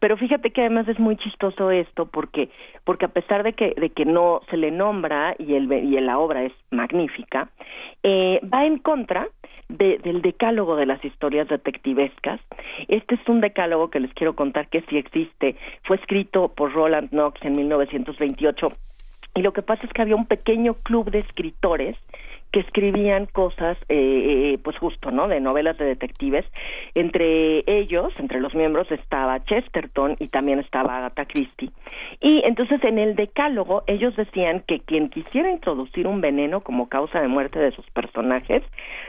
Pero 0.00 0.16
fíjate 0.16 0.50
que 0.50 0.62
además 0.62 0.77
es 0.86 0.98
muy 0.98 1.16
chistoso 1.16 1.70
esto 1.70 2.06
porque 2.06 2.50
porque 2.84 3.06
a 3.06 3.08
pesar 3.08 3.42
de 3.42 3.54
que 3.54 3.74
de 3.76 3.90
que 3.90 4.04
no 4.04 4.42
se 4.50 4.56
le 4.56 4.70
nombra 4.70 5.34
y 5.38 5.54
el 5.54 5.72
y 5.72 5.98
la 6.00 6.18
obra 6.18 6.44
es 6.44 6.52
magnífica 6.70 7.48
eh, 8.02 8.40
va 8.52 8.66
en 8.66 8.78
contra 8.78 9.28
del 9.68 10.22
decálogo 10.22 10.76
de 10.76 10.86
las 10.86 11.04
historias 11.04 11.46
detectivescas. 11.48 12.40
Este 12.88 13.16
es 13.16 13.28
un 13.28 13.42
decálogo 13.42 13.90
que 13.90 14.00
les 14.00 14.12
quiero 14.14 14.34
contar 14.34 14.68
que 14.68 14.80
sí 14.88 14.96
existe. 14.96 15.56
Fue 15.82 15.96
escrito 15.96 16.48
por 16.48 16.72
Roland 16.72 17.10
Knox 17.10 17.42
en 17.42 17.52
1928 17.52 18.68
y 19.34 19.42
lo 19.42 19.52
que 19.52 19.62
pasa 19.62 19.84
es 19.84 19.92
que 19.92 20.02
había 20.02 20.16
un 20.16 20.26
pequeño 20.26 20.74
club 20.74 21.10
de 21.10 21.18
escritores 21.18 21.96
que 22.52 22.60
escribían 22.60 23.26
cosas, 23.26 23.76
eh, 23.88 24.54
eh, 24.54 24.58
pues 24.62 24.76
justo, 24.78 25.10
¿no? 25.10 25.28
De 25.28 25.40
novelas 25.40 25.76
de 25.78 25.84
detectives. 25.84 26.44
Entre 26.94 27.64
ellos, 27.66 28.12
entre 28.18 28.40
los 28.40 28.54
miembros, 28.54 28.90
estaba 28.90 29.42
Chesterton 29.44 30.16
y 30.18 30.28
también 30.28 30.58
estaba 30.58 30.98
Agatha 30.98 31.26
Christie. 31.26 31.70
Y 32.20 32.42
entonces 32.44 32.82
en 32.84 32.98
el 32.98 33.16
decálogo 33.16 33.82
ellos 33.86 34.16
decían 34.16 34.62
que 34.66 34.80
quien 34.80 35.10
quisiera 35.10 35.50
introducir 35.50 36.06
un 36.06 36.20
veneno 36.20 36.60
como 36.60 36.88
causa 36.88 37.20
de 37.20 37.28
muerte 37.28 37.58
de 37.58 37.72
sus 37.72 37.88
personajes 37.90 38.62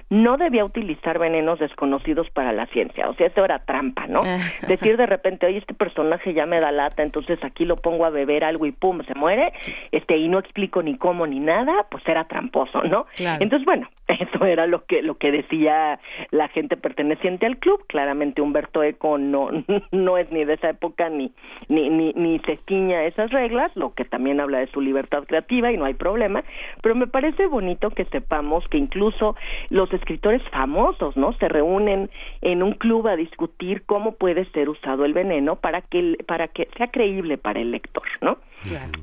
no 0.09 0.37
debía 0.37 0.65
utilizar 0.65 1.19
venenos 1.19 1.59
desconocidos 1.59 2.29
para 2.31 2.51
la 2.51 2.65
ciencia. 2.67 3.09
O 3.09 3.13
sea, 3.15 3.27
eso 3.27 3.45
era 3.45 3.59
trampa, 3.59 4.07
¿no? 4.07 4.21
Ah. 4.23 4.37
Decir 4.67 4.97
de 4.97 5.05
repente, 5.05 5.45
oye, 5.45 5.59
este 5.59 5.73
personaje 5.73 6.33
ya 6.33 6.45
me 6.45 6.59
da 6.59 6.71
lata, 6.71 7.03
entonces 7.03 7.39
aquí 7.43 7.65
lo 7.65 7.75
pongo 7.75 8.05
a 8.05 8.09
beber 8.09 8.43
algo 8.43 8.65
y 8.65 8.71
pum, 8.71 9.01
se 9.05 9.13
muere, 9.15 9.53
este, 9.91 10.17
y 10.17 10.27
no 10.27 10.39
explico 10.39 10.81
ni 10.81 10.97
cómo 10.97 11.27
ni 11.27 11.39
nada, 11.39 11.85
pues 11.89 12.03
era 12.07 12.25
tramposo, 12.25 12.83
¿no? 12.83 13.05
Entonces, 13.39 13.65
bueno, 13.65 13.87
eso 14.07 14.45
era 14.45 14.67
lo 14.67 14.85
que 14.85 15.01
lo 15.01 15.17
que 15.17 15.31
decía 15.31 15.99
la 16.31 16.47
gente 16.49 16.77
perteneciente 16.77 17.45
al 17.45 17.57
club. 17.57 17.83
Claramente 17.87 18.41
Humberto 18.41 18.83
Eco 18.83 19.17
no 19.17 19.49
no 19.91 20.17
es 20.17 20.31
ni 20.31 20.45
de 20.45 20.53
esa 20.53 20.69
época 20.69 21.09
ni 21.09 21.31
ni 21.67 21.89
ni, 21.89 22.13
ni 22.13 22.39
se 22.39 22.59
ciña 22.67 23.03
esas 23.03 23.31
reglas, 23.31 23.71
lo 23.75 23.93
que 23.93 24.05
también 24.05 24.39
habla 24.39 24.59
de 24.59 24.67
su 24.67 24.81
libertad 24.81 25.23
creativa 25.25 25.71
y 25.71 25.77
no 25.77 25.85
hay 25.85 25.93
problema. 25.93 26.43
Pero 26.81 26.95
me 26.95 27.07
parece 27.07 27.47
bonito 27.47 27.89
que 27.91 28.05
sepamos 28.05 28.67
que 28.67 28.77
incluso 28.77 29.35
los 29.69 29.91
escritores 29.93 30.43
famosos, 30.49 31.15
¿no? 31.17 31.33
Se 31.33 31.47
reúnen 31.47 32.09
en 32.41 32.63
un 32.63 32.73
club 32.73 33.07
a 33.07 33.15
discutir 33.15 33.83
cómo 33.85 34.15
puede 34.15 34.45
ser 34.51 34.69
usado 34.69 35.05
el 35.05 35.13
veneno 35.13 35.55
para 35.57 35.81
que 35.81 36.17
para 36.27 36.47
que 36.47 36.67
sea 36.77 36.87
creíble 36.87 37.37
para 37.37 37.59
el 37.59 37.71
lector, 37.71 38.03
¿no? 38.21 38.37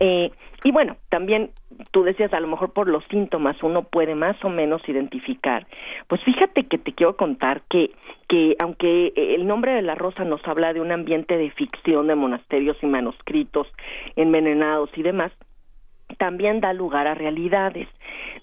Eh, 0.00 0.30
y 0.64 0.70
bueno, 0.70 0.96
también 1.08 1.50
tú 1.90 2.02
decías, 2.04 2.32
a 2.32 2.40
lo 2.40 2.48
mejor 2.48 2.72
por 2.72 2.88
los 2.88 3.04
síntomas 3.04 3.62
uno 3.62 3.82
puede 3.82 4.14
más 4.14 4.36
o 4.44 4.48
menos 4.48 4.86
identificar. 4.88 5.66
Pues 6.08 6.22
fíjate 6.22 6.64
que 6.64 6.78
te 6.78 6.92
quiero 6.92 7.16
contar 7.16 7.62
que, 7.68 7.90
que 8.28 8.56
aunque 8.60 9.12
el 9.16 9.46
nombre 9.46 9.72
de 9.72 9.82
la 9.82 9.94
rosa 9.94 10.24
nos 10.24 10.46
habla 10.46 10.72
de 10.72 10.80
un 10.80 10.92
ambiente 10.92 11.38
de 11.38 11.50
ficción 11.50 12.06
de 12.06 12.14
monasterios 12.14 12.76
y 12.82 12.86
manuscritos 12.86 13.66
envenenados 14.16 14.90
y 14.96 15.02
demás, 15.02 15.32
también 16.18 16.60
da 16.60 16.72
lugar 16.72 17.06
a 17.06 17.14
realidades. 17.14 17.88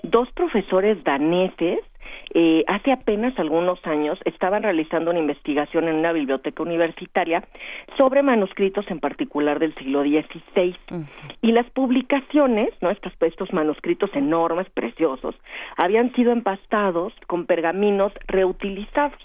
Dos 0.03 0.31
profesores 0.33 1.03
daneses 1.03 1.79
eh, 2.33 2.63
hace 2.67 2.91
apenas 2.91 3.37
algunos 3.37 3.79
años 3.85 4.19
estaban 4.25 4.63
realizando 4.63 5.11
una 5.11 5.19
investigación 5.19 5.87
en 5.87 5.95
una 5.95 6.11
biblioteca 6.11 6.63
universitaria 6.63 7.43
sobre 7.97 8.23
manuscritos 8.23 8.85
en 8.89 8.99
particular 8.99 9.59
del 9.59 9.75
siglo 9.75 10.03
XVI 10.03 10.75
y 11.41 11.51
las 11.51 11.69
publicaciones, 11.71 12.69
no 12.81 12.89
estos, 12.89 13.13
estos 13.21 13.53
manuscritos 13.53 14.09
enormes, 14.15 14.69
preciosos, 14.69 15.35
habían 15.77 16.13
sido 16.13 16.31
empastados 16.31 17.13
con 17.27 17.45
pergaminos 17.45 18.11
reutilizados. 18.27 19.19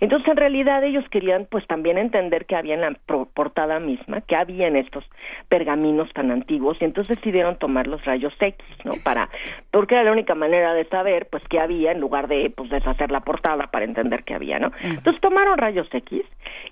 Entonces, 0.00 0.28
en 0.28 0.36
realidad 0.36 0.82
ellos 0.84 1.04
querían 1.10 1.46
pues 1.50 1.66
también 1.66 1.98
entender 1.98 2.46
que 2.46 2.56
había 2.56 2.74
en 2.74 2.80
la 2.80 2.96
portada 3.34 3.80
misma, 3.80 4.20
que 4.22 4.36
había 4.36 4.66
en 4.66 4.76
estos 4.76 5.04
pergaminos 5.48 6.12
tan 6.12 6.30
antiguos 6.30 6.76
y 6.80 6.84
entonces 6.84 7.16
decidieron 7.16 7.56
tomar 7.58 7.86
los 7.86 8.04
rayos 8.04 8.34
X, 8.38 8.64
¿no? 8.84 8.92
Para 9.02 9.28
porque 9.70 9.94
era 9.94 10.04
la 10.04 10.12
única 10.12 10.34
manera 10.34 10.74
de 10.74 10.84
saber 10.86 11.28
pues 11.30 11.42
qué 11.48 11.60
había 11.60 11.92
en 11.92 12.00
lugar 12.00 12.28
de 12.28 12.52
pues 12.54 12.70
deshacer 12.70 13.10
la 13.10 13.20
portada 13.20 13.68
para 13.68 13.84
entender 13.84 14.24
qué 14.24 14.34
había, 14.34 14.58
¿no? 14.58 14.72
Entonces 14.82 15.20
tomaron 15.20 15.58
rayos 15.58 15.88
X 15.92 16.22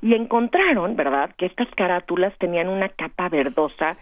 y 0.00 0.14
encontraron, 0.14 0.96
¿verdad?, 0.96 1.30
que 1.36 1.46
estas 1.46 1.68
carátulas 1.74 2.36
tenían 2.38 2.68
una 2.68 2.88
capa 2.88 3.28
verdosa 3.28 3.96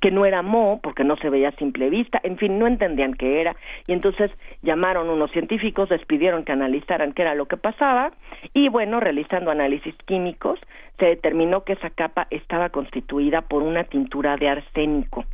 que 0.00 0.10
no 0.10 0.24
era 0.24 0.42
mo 0.42 0.80
porque 0.82 1.04
no 1.04 1.16
se 1.16 1.28
veía 1.28 1.50
a 1.50 1.56
simple 1.56 1.90
vista, 1.90 2.20
en 2.22 2.38
fin, 2.38 2.58
no 2.58 2.66
entendían 2.66 3.14
qué 3.14 3.40
era 3.40 3.54
y 3.86 3.92
entonces 3.92 4.30
llamaron 4.62 5.10
unos 5.10 5.30
científicos, 5.30 5.90
les 5.90 6.04
pidieron 6.06 6.44
que 6.44 6.52
analizaran 6.52 7.12
qué 7.12 7.22
era 7.22 7.34
lo 7.34 7.46
que 7.46 7.56
pasaba 7.56 8.12
y 8.54 8.68
bueno, 8.68 9.00
realizando 9.00 9.50
análisis 9.50 9.94
químicos 10.06 10.58
se 10.98 11.06
determinó 11.06 11.64
que 11.64 11.72
esa 11.72 11.90
capa 11.90 12.26
estaba 12.30 12.68
constituida 12.68 13.42
por 13.42 13.62
una 13.62 13.84
tintura 13.84 14.36
de 14.36 14.48
arsénico. 14.48 15.24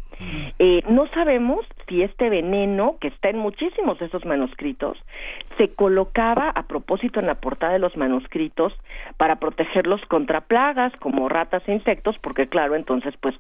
Eh, 0.59 0.83
no 0.88 1.07
sabemos 1.09 1.66
si 1.87 2.03
este 2.03 2.31
veneno, 2.31 2.97
que 3.01 3.09
está 3.09 3.29
en 3.29 3.38
muchísimos 3.38 3.99
de 3.99 4.07
esos 4.07 4.25
manuscritos, 4.25 4.97
se 5.59 5.75
colocaba 5.75 6.51
a 6.51 6.62
propósito 6.62 7.21
en 7.21 7.27
la 7.27 7.35
portada 7.35 7.75
de 7.75 7.79
los 7.79 7.97
manuscritos 7.97 8.73
para 9.19 9.37
protegerlos 9.37 10.01
contra 10.07 10.40
plagas 10.40 10.92
como 11.01 11.29
ratas 11.29 11.62
e 11.69 11.73
insectos, 11.73 12.16
porque 12.19 12.49
claro, 12.49 12.77
entonces 12.77 13.14
pues 13.21 13.35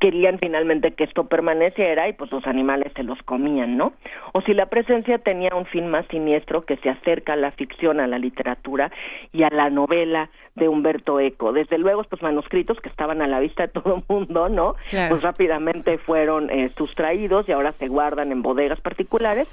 querían 0.00 0.38
finalmente 0.38 0.92
que 0.92 1.04
esto 1.04 1.28
permaneciera 1.28 2.08
y 2.08 2.12
pues 2.12 2.30
los 2.32 2.46
animales 2.46 2.92
se 2.96 3.02
los 3.02 3.20
comían, 3.22 3.76
¿no? 3.76 3.92
O 4.32 4.40
si 4.42 4.52
la 4.52 4.66
presencia 4.66 5.18
tenía 5.18 5.54
un 5.54 5.66
fin 5.66 5.88
más 5.88 6.06
siniestro 6.08 6.62
que 6.62 6.76
se 6.78 6.90
acerca 6.90 7.34
a 7.34 7.36
la 7.36 7.50
ficción, 7.52 8.00
a 8.00 8.06
la 8.06 8.18
literatura 8.18 8.89
y 9.32 9.42
a 9.42 9.50
la 9.50 9.70
novela 9.70 10.30
de 10.54 10.68
Humberto 10.68 11.20
Eco. 11.20 11.52
Desde 11.52 11.78
luego 11.78 12.02
estos 12.02 12.22
manuscritos 12.22 12.80
que 12.80 12.88
estaban 12.88 13.22
a 13.22 13.26
la 13.26 13.40
vista 13.40 13.66
de 13.66 13.72
todo 13.72 13.96
el 13.96 14.02
mundo, 14.08 14.48
¿no? 14.48 14.74
Pues 14.90 15.22
rápidamente 15.22 15.98
fueron 15.98 16.50
eh, 16.50 16.70
sustraídos 16.76 17.48
y 17.48 17.52
ahora 17.52 17.72
se 17.72 17.88
guardan 17.88 18.32
en 18.32 18.42
bodegas 18.42 18.80
particulares 18.80 19.48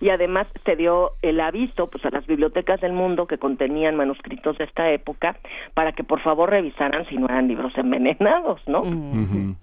y 0.00 0.08
además 0.08 0.46
se 0.64 0.76
dio 0.76 1.12
el 1.22 1.40
aviso 1.40 1.86
pues 1.88 2.04
a 2.04 2.10
las 2.10 2.26
bibliotecas 2.26 2.80
del 2.80 2.92
mundo 2.92 3.26
que 3.26 3.38
contenían 3.38 3.96
manuscritos 3.96 4.56
de 4.58 4.64
esta 4.64 4.90
época 4.90 5.36
para 5.74 5.92
que 5.92 6.04
por 6.04 6.20
favor 6.22 6.50
revisaran 6.50 7.06
si 7.06 7.16
no 7.16 7.26
eran 7.26 7.48
libros 7.48 7.72
envenenados, 7.76 8.60
¿no? 8.66 8.82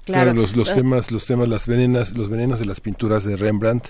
Claro, 0.06 0.34
los, 0.34 0.56
los 0.56 0.74
temas, 0.74 1.12
los 1.12 1.26
temas, 1.26 1.48
las 1.48 1.68
venenas, 1.68 2.16
los 2.16 2.30
venenos 2.30 2.60
de 2.60 2.66
las 2.66 2.82
pinturas 2.82 3.26
de 3.26 3.36
Rembrandt 3.36 3.90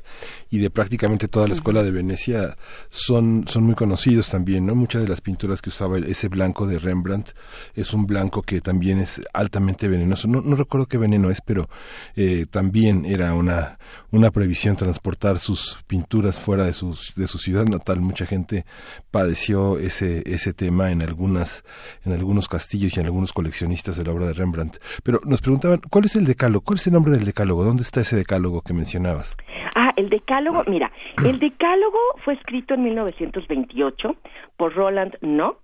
y 0.49 0.59
de 0.59 0.69
prácticamente 0.69 1.27
toda 1.27 1.47
la 1.47 1.53
escuela 1.53 1.83
de 1.83 1.91
Venecia 1.91 2.55
son, 2.89 3.45
son 3.47 3.65
muy 3.65 3.75
conocidos 3.75 4.29
también, 4.29 4.65
¿no? 4.65 4.75
Muchas 4.75 5.01
de 5.01 5.09
las 5.09 5.21
pinturas 5.21 5.61
que 5.61 5.69
usaba 5.69 5.97
ese 5.97 6.29
blanco 6.29 6.65
de 6.65 6.79
Rembrandt 6.79 7.31
es 7.75 7.93
un 7.93 8.07
blanco 8.07 8.41
que 8.41 8.61
también 8.61 8.99
es 8.99 9.21
altamente 9.33 9.87
venenoso. 9.87 10.27
No, 10.27 10.41
no 10.41 10.55
recuerdo 10.55 10.87
qué 10.87 10.97
veneno 10.97 11.29
es, 11.29 11.41
pero 11.41 11.67
eh, 12.15 12.45
también 12.49 13.05
era 13.05 13.33
una, 13.33 13.77
una 14.11 14.31
previsión 14.31 14.75
transportar 14.75 15.39
sus 15.39 15.83
pinturas 15.87 16.36
fuera 16.39 16.65
de 16.65 16.73
su, 16.73 16.97
de 17.15 17.27
su 17.27 17.37
ciudad 17.37 17.65
natal. 17.65 18.01
Mucha 18.01 18.25
gente 18.25 18.65
padeció 19.11 19.77
ese, 19.79 20.23
ese 20.25 20.53
tema 20.53 20.91
en, 20.91 21.01
algunas, 21.01 21.63
en 22.03 22.13
algunos 22.13 22.47
castillos 22.47 22.95
y 22.95 22.99
en 22.99 23.05
algunos 23.05 23.33
coleccionistas 23.33 23.97
de 23.97 24.03
la 24.03 24.11
obra 24.11 24.27
de 24.27 24.33
Rembrandt. 24.33 24.77
Pero 25.03 25.21
nos 25.25 25.41
preguntaban, 25.41 25.79
¿cuál 25.89 26.05
es 26.05 26.15
el 26.15 26.25
decálogo? 26.25 26.63
¿Cuál 26.63 26.79
es 26.79 26.87
el 26.87 26.93
nombre 26.93 27.11
del 27.11 27.25
decálogo? 27.25 27.63
¿Dónde 27.63 27.83
está 27.83 28.01
ese 28.01 28.15
decálogo 28.15 28.61
que 28.61 28.73
mencionabas? 28.73 29.35
Ah, 29.75 29.86
el 29.97 30.09
decálogo, 30.09 30.63
mira, 30.67 30.91
el 31.25 31.39
decálogo 31.39 31.97
fue 32.23 32.35
escrito 32.35 32.75
en 32.75 32.83
1928 32.83 34.15
por 34.55 34.73
Roland 34.73 35.17
Knox. 35.21 35.59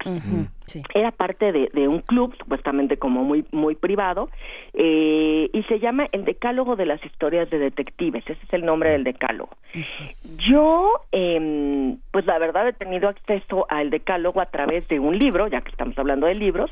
Era 0.96 1.12
parte 1.12 1.52
de, 1.52 1.88
un 1.88 2.00
club, 2.00 2.36
supuestamente 2.40 2.98
como 2.98 3.24
muy, 3.24 3.46
muy 3.52 3.76
privado, 3.76 4.30
eh, 4.74 5.50
y 5.54 5.64
se 5.64 5.80
llama 5.80 6.08
El 6.12 6.26
Decálogo 6.26 6.76
de 6.76 6.86
las 6.86 7.04
Historias 7.06 7.50
de 7.52 7.60
Detectives. 7.60 8.24
Ese 8.28 8.44
es 8.44 8.54
el 8.54 8.66
nombre 8.66 8.90
del 8.90 9.04
decálogo. 9.04 9.52
Yo, 10.50 10.94
eh, 11.12 11.96
pues 12.12 12.26
la 12.26 12.40
verdad, 12.40 12.68
he 12.68 12.74
tenido 12.74 13.10
acceso 13.10 13.68
al 13.70 13.92
decálogo 13.92 14.42
a 14.42 14.48
través 14.48 14.88
de 14.88 15.00
un 15.00 15.20
libro, 15.20 15.48
ya 15.48 15.62
que 15.62 15.70
estamos 15.70 15.98
hablando 16.00 16.26
de 16.26 16.36
libros. 16.36 16.72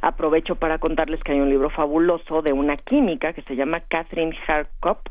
Aprovecho 0.00 0.54
para 0.54 0.78
contarles 0.78 1.22
que 1.22 1.32
hay 1.32 1.40
un 1.40 1.50
libro 1.50 1.68
fabuloso 1.68 2.40
de 2.40 2.52
una 2.52 2.78
química 2.78 3.34
que 3.34 3.42
se 3.42 3.56
llama 3.56 3.80
Catherine 3.80 4.36
Harkop, 4.46 5.08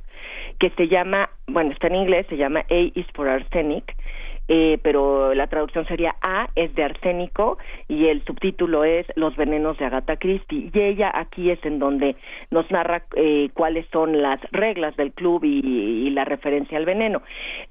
que 0.59 0.69
se 0.71 0.87
llama, 0.87 1.29
bueno, 1.47 1.71
está 1.71 1.87
en 1.87 1.95
inglés, 1.95 2.25
se 2.29 2.37
llama 2.37 2.65
A 2.69 2.75
is 2.75 3.05
for 3.13 3.27
Arsenic 3.27 3.95
eh, 4.53 4.79
pero 4.83 5.33
la 5.33 5.47
traducción 5.47 5.85
sería 5.87 6.13
A 6.21 6.47
es 6.55 6.75
de 6.75 6.83
arsénico 6.83 7.57
y 7.87 8.07
el 8.07 8.21
subtítulo 8.25 8.83
es 8.83 9.05
Los 9.15 9.37
venenos 9.37 9.77
de 9.77 9.85
Agatha 9.85 10.17
Christie. 10.17 10.69
Y 10.73 10.77
ella 10.77 11.09
aquí 11.13 11.49
es 11.49 11.63
en 11.63 11.79
donde 11.79 12.17
nos 12.49 12.69
narra 12.69 13.03
eh, 13.15 13.49
cuáles 13.53 13.85
son 13.93 14.21
las 14.21 14.41
reglas 14.51 14.97
del 14.97 15.13
club 15.13 15.45
y, 15.45 16.09
la 16.11 16.25
referencia 16.25 16.77
al 16.77 16.83
veneno. 16.83 17.21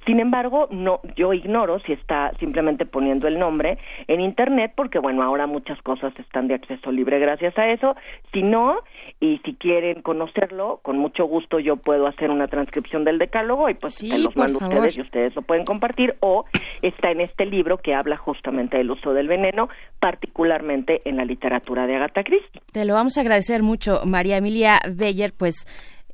Sin 0.07 0.19
embargo, 0.19 0.69
no, 0.71 1.01
yo 1.15 1.35
ignoro 1.35 1.81
si 1.81 1.93
está 1.93 2.33
simplemente 2.39 2.87
poniendo 2.87 3.29
el 3.29 3.39
nombre 3.39 3.77
en 4.09 4.23
internet 4.23 4.73
porque 4.75 4.99
bueno, 4.99 5.23
ahora 5.23 5.47
muchas 5.47 5.83
cosas 5.83 6.19
están 6.19 6.49
de 6.49 6.55
acceso 6.55 6.91
libre 6.91 7.19
gracias 7.19 7.59
a 7.59 7.69
eso. 7.69 7.95
Si 8.33 8.43
no, 8.43 8.79
y 9.21 9.43
si 9.45 9.53
quieren 9.57 10.01
conocerlo, 10.01 10.81
con 10.83 10.97
mucho 10.97 11.27
gusto 11.27 11.59
yo 11.59 11.77
puedo 11.77 12.09
hacer 12.09 12.31
una 12.31 12.49
transcripción 12.49 13.05
del 13.05 13.19
decálogo 13.19 13.69
y 13.69 13.75
pues 13.75 13.97
se 13.97 14.17
los 14.17 14.35
mando 14.35 14.59
a 14.63 14.67
ustedes 14.67 14.97
y 14.97 15.03
ustedes 15.03 15.37
lo 15.37 15.43
pueden 15.43 15.67
compartir 15.67 16.15
o 16.21 16.47
está 16.83 17.11
en 17.11 17.21
este 17.21 17.47
libro 17.47 17.79
que 17.79 17.95
habla 17.95 18.17
justamente 18.17 18.77
del 18.77 18.91
uso 18.91 19.13
del 19.13 19.29
veneno, 19.29 19.69
particularmente 19.99 21.03
en 21.05 21.17
la 21.17 21.25
literatura 21.25 21.87
de 21.87 21.97
Agatha 21.97 22.23
Christie. 22.25 22.61
Te 22.73 22.85
lo 22.85 22.95
vamos 22.95 23.17
a 23.17 23.21
agradecer 23.21 23.63
mucho, 23.63 24.03
María 24.05 24.37
Emilia 24.37 24.81
Beyer, 24.89 25.33
pues 25.37 25.67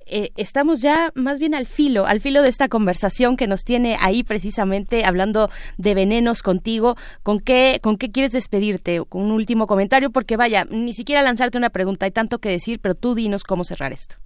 eh, 0.09 0.31
estamos 0.37 0.81
ya 0.83 1.11
más 1.17 1.41
bien 1.41 1.55
al 1.55 1.67
filo, 1.67 2.07
al 2.07 2.21
filo 2.21 2.43
de 2.43 2.49
esta 2.49 2.69
conversación 2.69 3.37
que 3.37 3.49
nos 3.49 3.65
tiene 3.65 3.97
ahí 4.01 4.23
precisamente 4.23 5.05
hablando 5.05 5.51
de 5.79 5.95
venenos 5.95 6.43
contigo. 6.43 6.95
¿Con 7.25 7.41
qué, 7.41 7.81
con 7.83 7.97
qué 7.97 8.13
quieres 8.13 8.31
despedirte? 8.31 9.03
Un 9.11 9.33
último 9.33 9.67
comentario, 9.67 10.11
porque 10.11 10.37
vaya, 10.37 10.65
ni 10.71 10.93
siquiera 10.93 11.23
lanzarte 11.23 11.59
una 11.59 11.71
pregunta, 11.71 12.07
hay 12.07 12.13
tanto 12.13 12.39
que 12.39 12.51
decir, 12.51 12.79
pero 12.81 12.95
tú 12.95 13.15
dinos 13.15 13.43
cómo 13.43 13.65
cerrar 13.65 13.93
esto. 13.93 14.17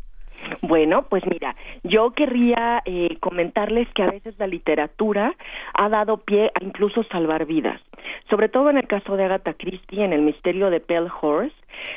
Bueno, 0.62 1.06
pues 1.08 1.24
mira, 1.26 1.56
yo 1.82 2.12
querría 2.12 2.82
eh, 2.84 3.16
comentarles 3.20 3.88
que 3.94 4.02
a 4.02 4.10
veces 4.10 4.38
la 4.38 4.46
literatura 4.46 5.34
ha 5.74 5.88
dado 5.88 6.18
pie 6.18 6.50
a 6.54 6.64
incluso 6.64 7.02
salvar 7.04 7.46
vidas, 7.46 7.80
sobre 8.28 8.48
todo 8.48 8.70
en 8.70 8.78
el 8.78 8.86
caso 8.86 9.16
de 9.16 9.24
Agatha 9.24 9.54
Christie 9.54 10.04
en 10.04 10.12
el 10.12 10.22
misterio 10.22 10.70
de 10.70 10.80
Pale 10.80 11.10
Horse, 11.20 11.54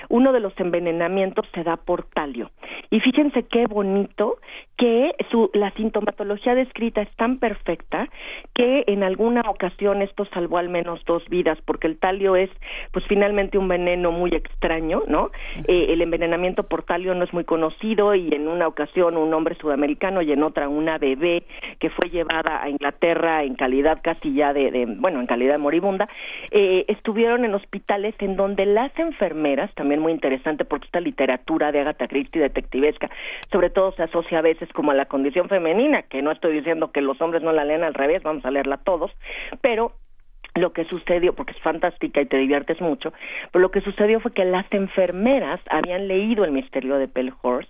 uno 0.10 0.32
de 0.32 0.40
los 0.40 0.54
envenenamientos 0.60 1.48
se 1.54 1.64
da 1.64 1.78
por 1.78 2.04
talio. 2.04 2.52
Y 2.90 3.00
fíjense 3.00 3.44
qué 3.44 3.66
bonito 3.68 4.38
que 4.78 5.16
su, 5.32 5.50
la 5.54 5.72
sintomatología 5.72 6.56
descrita 6.56 7.02
es 7.02 7.16
tan 7.16 7.38
perfecta 7.40 8.08
que 8.54 8.84
en 8.88 9.04
alguna 9.04 9.42
ocasión 9.42 10.02
esto 10.02 10.26
salvó 10.34 10.58
al 10.58 10.70
menos 10.70 11.04
dos 11.06 11.24
vidas, 11.30 11.58
porque 11.66 11.88
el 11.88 11.98
talio 11.98 12.36
es, 12.36 12.50
pues 12.92 13.06
finalmente 13.08 13.58
un 13.58 13.68
veneno 13.68 14.12
muy 14.12 14.32
extraño, 14.32 15.04
¿no? 15.08 15.32
Eh, 15.68 15.88
el 15.90 16.02
envenenamiento 16.02 16.64
por 16.64 16.84
talio 16.84 17.14
no 17.16 17.24
es 17.24 17.34
muy 17.34 17.44
conocido 17.44 18.16
y 18.16 18.34
en 18.34 18.48
una 18.48 18.68
ocasión 18.68 19.18
un 19.18 19.34
hombre 19.34 19.56
sudamericano 19.56 20.22
y 20.22 20.32
en 20.32 20.44
otra 20.44 20.70
una 20.70 20.98
bebé 20.98 21.44
que 21.80 21.90
fue 21.90 22.10
llevada 22.10 22.62
a 22.62 22.70
Inglaterra 22.70 23.44
en 23.44 23.56
calidad 23.56 24.00
casi 24.02 24.34
ya 24.34 24.54
de, 24.54 24.86
bueno, 25.00 25.20
en 25.20 25.28
calidad 25.28 25.60
moribunda, 25.60 26.10
eh, 26.52 26.86
estuvieron 26.88 27.46
en 27.46 27.54
hospitales 27.54 28.16
en 28.20 28.36
donde 28.36 28.66
las 28.66 28.98
enfermeras 28.98 29.73
también 29.76 30.02
muy 30.02 30.12
interesante 30.12 30.66
porque 30.66 30.86
esta 30.86 31.00
literatura 31.00 31.72
de 31.72 31.82
Agatha 31.82 32.08
Christie 32.08 32.42
detectivesca, 32.42 33.10
sobre 33.52 33.70
todo 33.70 33.92
se 33.94 34.04
asocia 34.04 34.40
a 34.40 34.42
veces 34.42 34.70
como 34.74 34.92
a 34.92 34.96
la 34.96 35.06
condición 35.06 35.50
femenina, 35.50 36.04
que 36.04 36.22
no 36.22 36.32
estoy 36.32 36.54
diciendo 36.54 36.92
que 36.92 37.02
los 37.02 37.20
hombres 37.22 37.44
no 37.44 37.52
la 37.52 37.66
leen 37.66 37.84
al 37.84 37.94
revés, 37.94 38.24
vamos 38.24 38.46
a 38.46 38.52
leerla 38.52 38.78
todos, 38.78 39.12
pero 39.62 39.94
lo 40.56 40.72
que 40.72 40.86
sucedió, 40.86 41.34
porque 41.34 41.54
es 41.54 41.60
fantástica 41.60 42.22
y 42.22 42.26
te 42.26 42.38
diviertes 42.38 42.80
mucho, 42.80 43.12
pero 43.52 43.62
lo 43.62 43.72
que 43.72 43.82
sucedió 43.82 44.20
fue 44.20 44.34
que 44.34 44.46
las 44.46 44.66
enfermeras 44.72 45.60
habían 45.70 46.08
leído 46.08 46.46
el 46.46 46.52
misterio 46.52 46.98
de 46.98 47.10
Horse 47.42 47.70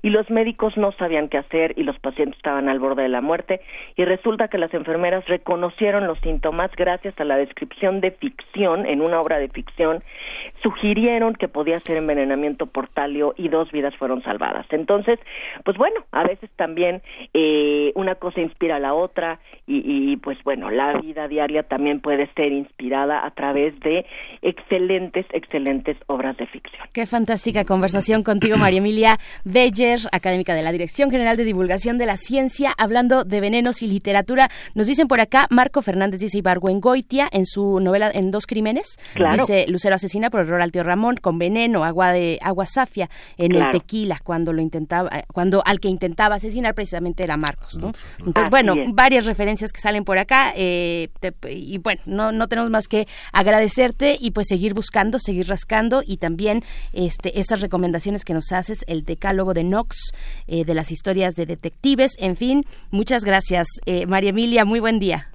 y 0.00 0.10
los 0.10 0.30
médicos 0.30 0.76
no 0.76 0.92
sabían 0.92 1.28
qué 1.28 1.38
hacer 1.38 1.74
y 1.76 1.82
los 1.82 1.98
pacientes 1.98 2.36
estaban 2.36 2.68
al 2.68 2.78
borde 2.78 3.02
de 3.02 3.08
la 3.08 3.20
muerte 3.20 3.60
y 3.96 4.04
resulta 4.04 4.48
que 4.48 4.58
las 4.58 4.72
enfermeras 4.72 5.26
reconocieron 5.26 6.06
los 6.06 6.18
síntomas 6.20 6.70
gracias 6.76 7.18
a 7.20 7.24
la 7.24 7.36
descripción 7.36 8.00
de 8.00 8.12
ficción 8.12 8.86
en 8.86 9.02
una 9.02 9.20
obra 9.20 9.38
de 9.38 9.48
ficción, 9.48 10.02
sugirieron 10.62 11.34
que 11.34 11.48
podía 11.48 11.80
ser 11.80 11.98
envenenamiento 11.98 12.66
por 12.66 12.88
talio 12.88 13.34
y 13.36 13.48
dos 13.48 13.70
vidas 13.72 13.94
fueron 13.96 14.22
salvadas. 14.22 14.66
Entonces, 14.70 15.18
pues 15.64 15.76
bueno, 15.76 16.04
a 16.12 16.24
veces 16.24 16.50
también 16.56 17.02
eh, 17.34 17.92
una 17.94 18.14
cosa 18.14 18.40
inspira 18.40 18.76
a 18.76 18.80
la 18.80 18.94
otra 18.94 19.40
y, 19.66 19.82
y 20.12 20.16
pues 20.16 20.42
bueno, 20.44 20.70
la 20.70 20.94
vida 20.94 21.28
diaria 21.28 21.62
también 21.64 22.00
puede 22.00 22.21
ser 22.34 22.52
inspirada 22.52 23.24
a 23.24 23.30
través 23.30 23.78
de 23.80 24.04
excelentes, 24.42 25.26
excelentes 25.32 25.96
obras 26.06 26.36
de 26.36 26.46
ficción. 26.46 26.82
Qué 26.92 27.06
fantástica 27.06 27.64
conversación 27.64 28.22
contigo, 28.22 28.56
María 28.56 28.78
Emilia 28.78 29.18
Beller, 29.44 30.00
académica 30.12 30.54
de 30.54 30.62
la 30.62 30.72
Dirección 30.72 31.10
General 31.10 31.36
de 31.36 31.44
Divulgación 31.44 31.98
de 31.98 32.06
la 32.06 32.16
Ciencia, 32.16 32.72
hablando 32.76 33.24
de 33.24 33.40
venenos 33.40 33.82
y 33.82 33.88
literatura. 33.88 34.48
Nos 34.74 34.86
dicen 34.86 35.08
por 35.08 35.20
acá, 35.20 35.46
Marco 35.50 35.82
Fernández 35.82 36.20
dice 36.20 36.38
Ibargüengoitia 36.38 37.28
en 37.32 37.46
su 37.46 37.80
novela 37.80 38.10
En 38.12 38.30
dos 38.30 38.46
crímenes. 38.46 38.98
Dice 39.14 39.66
Lucero 39.68 39.94
asesina 39.94 40.30
por 40.30 40.40
error 40.40 40.60
al 40.60 40.72
tío 40.72 40.82
Ramón 40.82 41.16
con 41.16 41.38
veneno, 41.38 41.84
agua 41.84 42.12
de 42.12 42.38
agua 42.42 42.66
safia 42.66 43.08
en 43.36 43.54
el 43.54 43.70
tequila 43.70 44.20
cuando 44.22 44.52
lo 44.52 44.62
intentaba, 44.62 45.10
cuando 45.32 45.62
al 45.64 45.80
que 45.80 45.88
intentaba 45.88 46.36
asesinar 46.36 46.74
precisamente 46.74 47.22
era 47.22 47.36
Marcos, 47.36 47.76
¿no? 47.76 47.92
Entonces, 48.18 48.50
bueno, 48.50 48.74
varias 48.88 49.26
referencias 49.26 49.72
que 49.72 49.80
salen 49.80 50.04
por 50.04 50.18
acá 50.18 50.52
eh, 50.56 51.08
y 51.48 51.78
bueno, 51.78 52.00
no, 52.12 52.32
no 52.32 52.48
tenemos 52.48 52.70
más 52.70 52.88
que 52.88 53.08
agradecerte 53.32 54.16
y 54.20 54.30
pues 54.32 54.46
seguir 54.48 54.74
buscando, 54.74 55.18
seguir 55.18 55.48
rascando 55.48 56.02
y 56.06 56.18
también 56.18 56.62
este, 56.92 57.38
esas 57.40 57.60
recomendaciones 57.60 58.24
que 58.24 58.34
nos 58.34 58.52
haces, 58.52 58.84
el 58.86 59.04
decálogo 59.04 59.54
de 59.54 59.62
Knox, 59.62 60.12
eh, 60.46 60.64
de 60.64 60.74
las 60.74 60.90
historias 60.90 61.34
de 61.34 61.46
detectives, 61.46 62.12
en 62.18 62.36
fin, 62.36 62.64
muchas 62.90 63.24
gracias. 63.24 63.66
Eh, 63.86 64.06
María 64.06 64.30
Emilia, 64.30 64.64
muy 64.64 64.80
buen 64.80 64.98
día. 64.98 65.31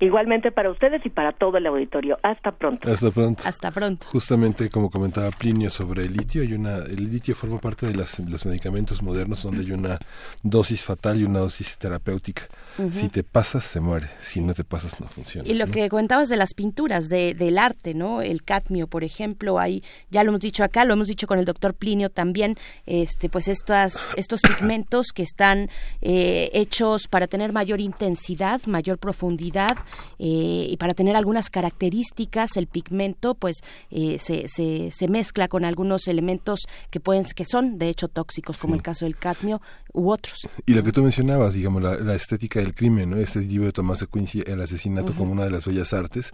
Igualmente 0.00 0.50
para 0.50 0.70
ustedes 0.70 1.04
y 1.04 1.10
para 1.10 1.32
todo 1.32 1.58
el 1.58 1.66
auditorio. 1.66 2.18
Hasta 2.22 2.52
pronto. 2.52 2.90
Hasta 2.90 3.10
pronto. 3.10 3.42
Hasta 3.46 3.70
pronto. 3.70 4.06
Justamente 4.06 4.70
como 4.70 4.90
comentaba 4.90 5.30
Plinio 5.30 5.68
sobre 5.68 6.04
el 6.04 6.14
litio, 6.14 6.42
hay 6.42 6.54
una, 6.54 6.78
el 6.78 7.10
litio 7.10 7.34
forma 7.34 7.58
parte 7.58 7.86
de 7.86 7.94
las, 7.94 8.18
los 8.18 8.46
medicamentos 8.46 9.02
modernos 9.02 9.42
donde 9.42 9.60
hay 9.60 9.72
una 9.72 9.98
dosis 10.42 10.82
fatal 10.82 11.20
y 11.20 11.24
una 11.24 11.40
dosis 11.40 11.76
terapéutica. 11.76 12.48
Si 12.90 13.10
te 13.10 13.22
pasas, 13.22 13.64
se 13.64 13.78
muere. 13.78 14.08
Si 14.22 14.40
no 14.40 14.54
te 14.54 14.64
pasas, 14.64 14.98
no 15.00 15.06
funciona. 15.06 15.46
Y 15.46 15.52
lo 15.52 15.66
que 15.66 15.90
comentabas 15.90 16.30
de 16.30 16.36
las 16.36 16.54
pinturas, 16.54 17.10
de, 17.10 17.34
del 17.34 17.58
arte, 17.58 17.92
¿no? 17.92 18.22
El 18.22 18.42
cadmio, 18.42 18.86
por 18.86 19.04
ejemplo, 19.04 19.58
hay, 19.58 19.84
ya 20.10 20.24
lo 20.24 20.30
hemos 20.30 20.40
dicho 20.40 20.64
acá, 20.64 20.86
lo 20.86 20.94
hemos 20.94 21.08
dicho 21.08 21.26
con 21.26 21.38
el 21.38 21.44
doctor 21.44 21.74
Plinio 21.74 22.08
también, 22.08 22.56
este, 22.86 23.28
pues 23.28 23.48
estas, 23.48 24.14
estos 24.16 24.40
pigmentos 24.40 25.08
que 25.14 25.22
están 25.22 25.68
eh, 26.00 26.48
hechos 26.54 27.06
para 27.06 27.26
tener 27.26 27.52
mayor 27.52 27.80
intensidad, 27.80 28.62
mayor 28.64 28.96
profundidad, 28.96 29.76
eh, 30.18 30.66
y 30.70 30.76
para 30.76 30.94
tener 30.94 31.16
algunas 31.16 31.50
características 31.50 32.56
el 32.56 32.66
pigmento 32.66 33.34
pues 33.34 33.56
eh, 33.90 34.18
se, 34.18 34.46
se, 34.48 34.90
se, 34.90 35.08
mezcla 35.08 35.48
con 35.48 35.64
algunos 35.64 36.08
elementos 36.08 36.60
que 36.90 37.00
pueden 37.00 37.24
que 37.34 37.44
son 37.44 37.78
de 37.78 37.88
hecho 37.88 38.08
tóxicos 38.08 38.58
como 38.58 38.74
el 38.74 38.82
caso 38.82 39.04
del 39.04 39.16
cadmio 39.16 39.60
u 39.92 40.10
otros. 40.10 40.48
Y 40.66 40.74
lo 40.74 40.82
que 40.82 40.92
tú 40.92 41.02
mencionabas 41.02 41.54
digamos 41.54 41.82
la, 41.82 42.14
estética 42.14 42.60
del 42.60 42.74
crimen 42.74 43.10
¿no? 43.10 43.16
este 43.16 43.40
libro 43.40 43.66
de 43.66 43.72
Tomás 43.72 44.00
de 44.00 44.06
Quincy 44.06 44.42
el 44.46 44.60
asesinato 44.60 45.14
como 45.14 45.32
una 45.32 45.44
de 45.44 45.50
las 45.50 45.64
bellas 45.64 45.92
artes. 45.92 46.32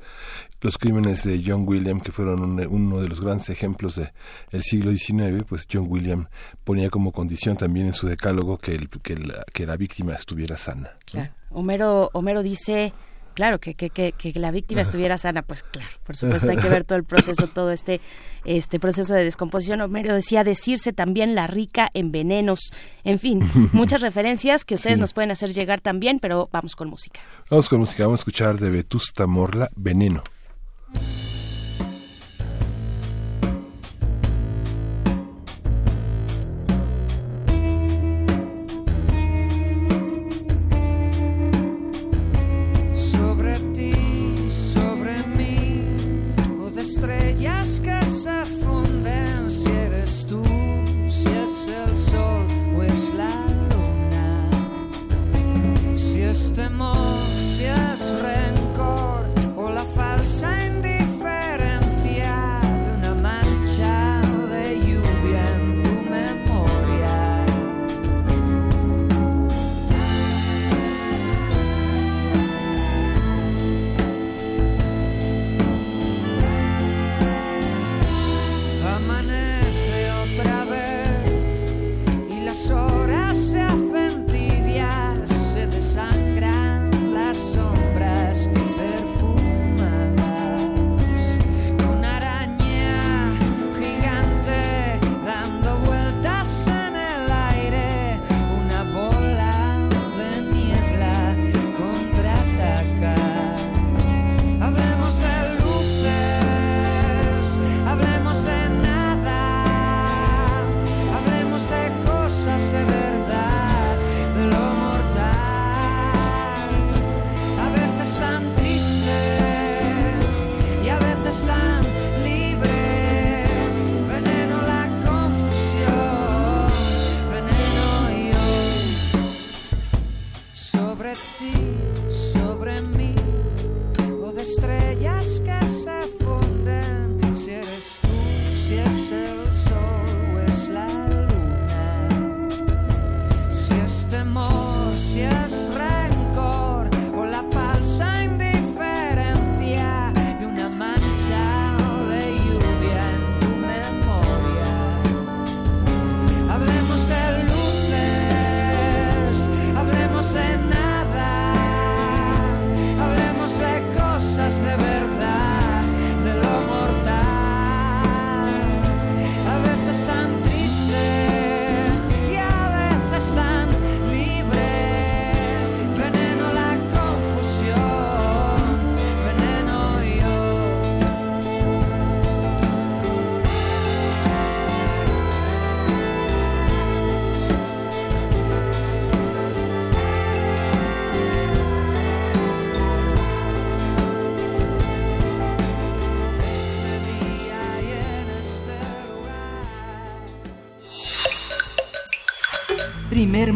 Los 0.60 0.78
crímenes 0.78 1.24
de 1.24 1.42
John 1.44 1.64
William 1.66 2.00
que 2.00 2.12
fueron 2.12 2.60
uno 2.60 3.00
de 3.00 3.08
los 3.08 3.20
grandes 3.20 3.48
ejemplos 3.50 3.96
del 3.96 4.12
el 4.52 4.62
siglo 4.62 4.90
XIX 4.90 5.44
pues 5.48 5.66
John 5.70 5.86
William 5.88 6.28
ponía 6.64 6.90
como 6.90 7.12
condición 7.12 7.56
también 7.56 7.86
en 7.86 7.94
su 7.94 8.06
decálogo 8.06 8.58
que 8.58 8.74
el, 8.74 8.88
que 8.88 9.16
la, 9.16 9.44
que 9.52 9.66
la 9.66 9.76
víctima 9.76 10.14
estuviera 10.14 10.56
sana 10.56 10.96
claro. 11.04 11.32
Homero 11.50 12.10
Homero 12.12 12.42
dice 12.42 12.92
claro, 13.36 13.60
que, 13.60 13.74
que, 13.74 13.90
que, 13.90 14.12
que 14.12 14.32
la 14.40 14.50
víctima 14.50 14.80
estuviera 14.80 15.18
sana, 15.18 15.42
pues 15.42 15.62
claro, 15.62 15.90
por 16.04 16.16
supuesto 16.16 16.50
hay 16.50 16.56
que 16.56 16.70
ver 16.70 16.84
todo 16.84 16.98
el 16.98 17.04
proceso, 17.04 17.46
todo 17.46 17.70
este, 17.70 18.00
este 18.46 18.80
proceso 18.80 19.12
de 19.12 19.24
descomposición. 19.24 19.82
Homero 19.82 20.14
decía 20.14 20.42
decirse 20.42 20.94
también 20.94 21.34
la 21.34 21.46
rica 21.46 21.90
en 21.92 22.10
venenos, 22.10 22.70
en 23.04 23.18
fin, 23.18 23.40
muchas 23.72 24.00
referencias 24.00 24.64
que 24.64 24.74
ustedes 24.74 24.98
nos 24.98 25.12
pueden 25.12 25.30
hacer 25.30 25.52
llegar 25.52 25.82
también, 25.82 26.18
pero 26.18 26.48
vamos 26.50 26.74
con 26.74 26.88
música. 26.88 27.20
Vamos 27.50 27.68
con 27.68 27.80
música, 27.80 28.04
vamos 28.04 28.20
a 28.20 28.22
escuchar 28.22 28.58
de 28.58 28.70
Vetusta 28.70 29.26
Morla, 29.26 29.70
Veneno. 29.76 30.24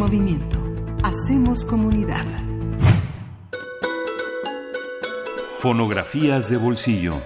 Movimiento. 0.01 0.59
Hacemos 1.03 1.63
comunidad. 1.67 2.25
Fonografías 5.59 6.49
de 6.49 6.57
bolsillo. 6.57 7.17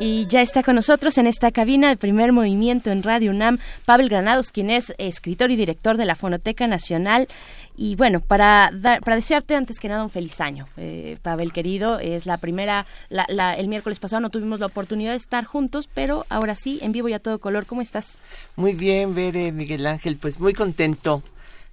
Y 0.00 0.26
ya 0.26 0.42
está 0.42 0.64
con 0.64 0.74
nosotros 0.74 1.18
en 1.18 1.28
esta 1.28 1.52
cabina 1.52 1.88
de 1.88 1.96
primer 1.96 2.32
movimiento 2.32 2.90
en 2.90 3.04
Radio 3.04 3.30
UNAM, 3.30 3.58
Pavel 3.84 4.08
Granados, 4.08 4.50
quien 4.50 4.70
es 4.70 4.92
escritor 4.98 5.52
y 5.52 5.56
director 5.56 5.96
de 5.96 6.04
la 6.04 6.16
Fonoteca 6.16 6.66
Nacional. 6.66 7.28
Y 7.76 7.94
bueno, 7.94 8.20
para, 8.20 8.72
para 8.82 9.16
desearte 9.16 9.54
antes 9.54 9.78
que 9.78 9.88
nada 9.88 10.02
un 10.02 10.10
feliz 10.10 10.40
año, 10.40 10.66
eh, 10.78 11.18
Pavel 11.20 11.52
querido, 11.52 11.98
es 11.98 12.24
la 12.24 12.38
primera, 12.38 12.86
la, 13.10 13.54
el 13.54 13.68
miércoles 13.68 13.98
pasado 13.98 14.20
no 14.20 14.30
tuvimos 14.30 14.60
la 14.60 14.66
oportunidad 14.66 15.10
de 15.10 15.18
estar 15.18 15.44
juntos, 15.44 15.88
pero 15.92 16.24
ahora 16.30 16.54
sí, 16.54 16.78
en 16.80 16.92
vivo 16.92 17.08
y 17.10 17.12
a 17.12 17.18
todo 17.18 17.38
color, 17.38 17.66
¿cómo 17.66 17.82
estás? 17.82 18.22
Muy 18.56 18.72
bien, 18.72 19.14
Bere, 19.14 19.52
Miguel 19.52 19.86
Ángel, 19.86 20.16
pues 20.16 20.40
muy 20.40 20.54
contento 20.54 21.22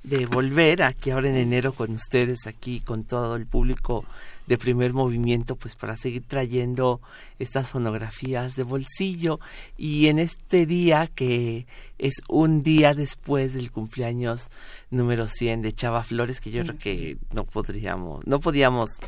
de 0.03 0.25
volver 0.25 0.83
aquí 0.83 1.11
ahora 1.11 1.29
en 1.29 1.37
enero 1.37 1.73
con 1.73 1.91
ustedes, 1.93 2.47
aquí 2.47 2.81
con 2.81 3.05
todo 3.05 3.37
el 3.37 3.45
público 3.45 4.03
de 4.47 4.57
primer 4.57 4.93
movimiento, 4.93 5.55
pues 5.55 5.75
para 5.75 5.97
seguir 5.97 6.23
trayendo 6.27 7.01
estas 7.39 7.69
fonografías 7.69 8.55
de 8.55 8.63
bolsillo. 8.63 9.39
Y 9.77 10.07
en 10.07 10.19
este 10.19 10.65
día, 10.65 11.07
que 11.07 11.65
es 11.97 12.15
un 12.27 12.61
día 12.61 12.93
después 12.93 13.53
del 13.53 13.71
cumpleaños 13.71 14.49
número 14.89 15.27
100 15.27 15.61
de 15.61 15.73
Chava 15.73 16.03
Flores, 16.03 16.41
que 16.41 16.51
yo 16.51 16.63
creo 16.63 16.77
que 16.77 17.17
no 17.33 17.45
podríamos, 17.45 18.25
no 18.27 18.39
podíamos 18.39 18.99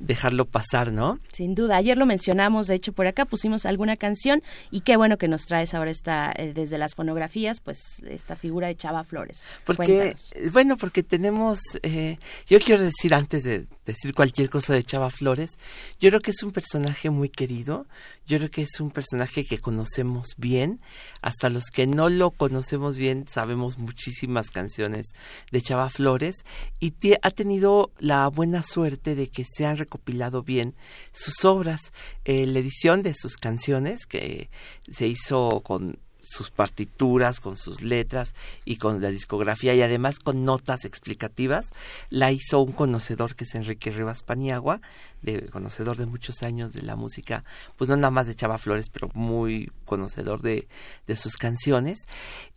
dejarlo 0.00 0.46
pasar, 0.46 0.92
¿no? 0.92 1.20
Sin 1.32 1.54
duda. 1.54 1.76
Ayer 1.76 1.96
lo 1.96 2.06
mencionamos, 2.06 2.66
de 2.66 2.74
hecho, 2.74 2.92
por 2.92 3.06
acá 3.06 3.26
pusimos 3.26 3.66
alguna 3.66 3.96
canción 3.96 4.42
y 4.70 4.80
qué 4.80 4.96
bueno 4.96 5.18
que 5.18 5.28
nos 5.28 5.46
traes 5.46 5.74
ahora 5.74 5.90
esta, 5.90 6.32
eh, 6.34 6.52
desde 6.54 6.78
las 6.78 6.94
fonografías, 6.94 7.60
pues 7.60 8.02
esta 8.08 8.34
figura 8.34 8.68
de 8.68 8.76
Chava 8.76 9.04
Flores. 9.04 9.46
Porque, 9.64 10.16
bueno, 10.52 10.76
porque 10.76 11.02
tenemos, 11.02 11.60
eh, 11.82 12.18
yo 12.46 12.58
quiero 12.60 12.82
decir 12.82 13.14
antes 13.14 13.44
de 13.44 13.66
decir 13.84 14.14
cualquier 14.14 14.50
cosa 14.50 14.74
de 14.74 14.82
Chava 14.82 15.10
Flores, 15.10 15.58
yo 16.00 16.08
creo 16.08 16.20
que 16.20 16.30
es 16.30 16.42
un 16.42 16.52
personaje 16.52 17.10
muy 17.10 17.28
querido, 17.28 17.86
yo 18.26 18.38
creo 18.38 18.50
que 18.50 18.62
es 18.62 18.80
un 18.80 18.90
personaje 18.90 19.44
que 19.44 19.58
conocemos 19.58 20.34
bien, 20.38 20.80
hasta 21.20 21.50
los 21.50 21.64
que 21.72 21.86
no 21.86 22.08
lo 22.08 22.30
conocemos 22.30 22.96
bien 22.96 23.26
sabemos 23.28 23.78
muchísimas 23.78 24.50
canciones 24.50 25.12
de 25.50 25.60
Chava 25.60 25.90
Flores 25.90 26.44
y 26.78 26.94
ha 27.22 27.30
tenido 27.30 27.90
la 27.98 28.28
buena 28.28 28.62
suerte 28.62 29.14
de 29.14 29.28
que 29.28 29.44
se 29.44 29.66
han 29.66 29.76
recopilado 29.90 30.42
bien 30.42 30.74
sus 31.10 31.44
obras. 31.44 31.92
Eh, 32.24 32.46
la 32.46 32.60
edición 32.60 33.02
de 33.02 33.12
sus 33.14 33.36
canciones, 33.36 34.06
que 34.06 34.48
se 34.88 35.08
hizo 35.08 35.60
con 35.64 35.98
sus 36.22 36.50
partituras, 36.50 37.40
con 37.40 37.56
sus 37.56 37.82
letras 37.82 38.34
y 38.64 38.76
con 38.76 39.00
la 39.00 39.10
discografía 39.10 39.74
y 39.74 39.82
además 39.82 40.18
con 40.18 40.44
notas 40.44 40.84
explicativas, 40.84 41.70
la 42.08 42.32
hizo 42.32 42.60
un 42.60 42.72
conocedor 42.72 43.34
que 43.34 43.44
es 43.44 43.54
Enrique 43.54 43.90
Rivas 43.90 44.22
Paniagua, 44.22 44.80
de 45.22 45.46
conocedor 45.46 45.96
de 45.96 46.06
muchos 46.06 46.42
años 46.42 46.72
de 46.72 46.82
la 46.82 46.96
música, 46.96 47.44
pues 47.76 47.90
no 47.90 47.96
nada 47.96 48.10
más 48.10 48.26
de 48.26 48.34
Chava 48.34 48.58
Flores, 48.58 48.88
pero 48.90 49.10
muy 49.14 49.70
conocedor 49.84 50.42
de, 50.42 50.68
de 51.06 51.16
sus 51.16 51.36
canciones. 51.36 52.06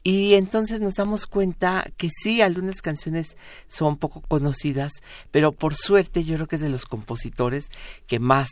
Y 0.03 0.36
entonces 0.36 0.82
nos 0.82 0.95
damos 0.95 1.28
cuenta 1.28 1.86
que 1.97 2.09
sí, 2.09 2.41
algunas 2.41 2.82
canciones 2.82 3.38
son 3.68 3.97
poco 3.97 4.22
conocidas, 4.22 4.91
pero 5.32 5.51
por 5.51 5.76
suerte 5.76 6.24
yo 6.24 6.36
creo 6.36 6.47
que 6.47 6.55
es 6.55 6.61
de 6.61 6.70
los 6.70 6.86
compositores 6.86 7.70
que 8.07 8.20
más 8.20 8.49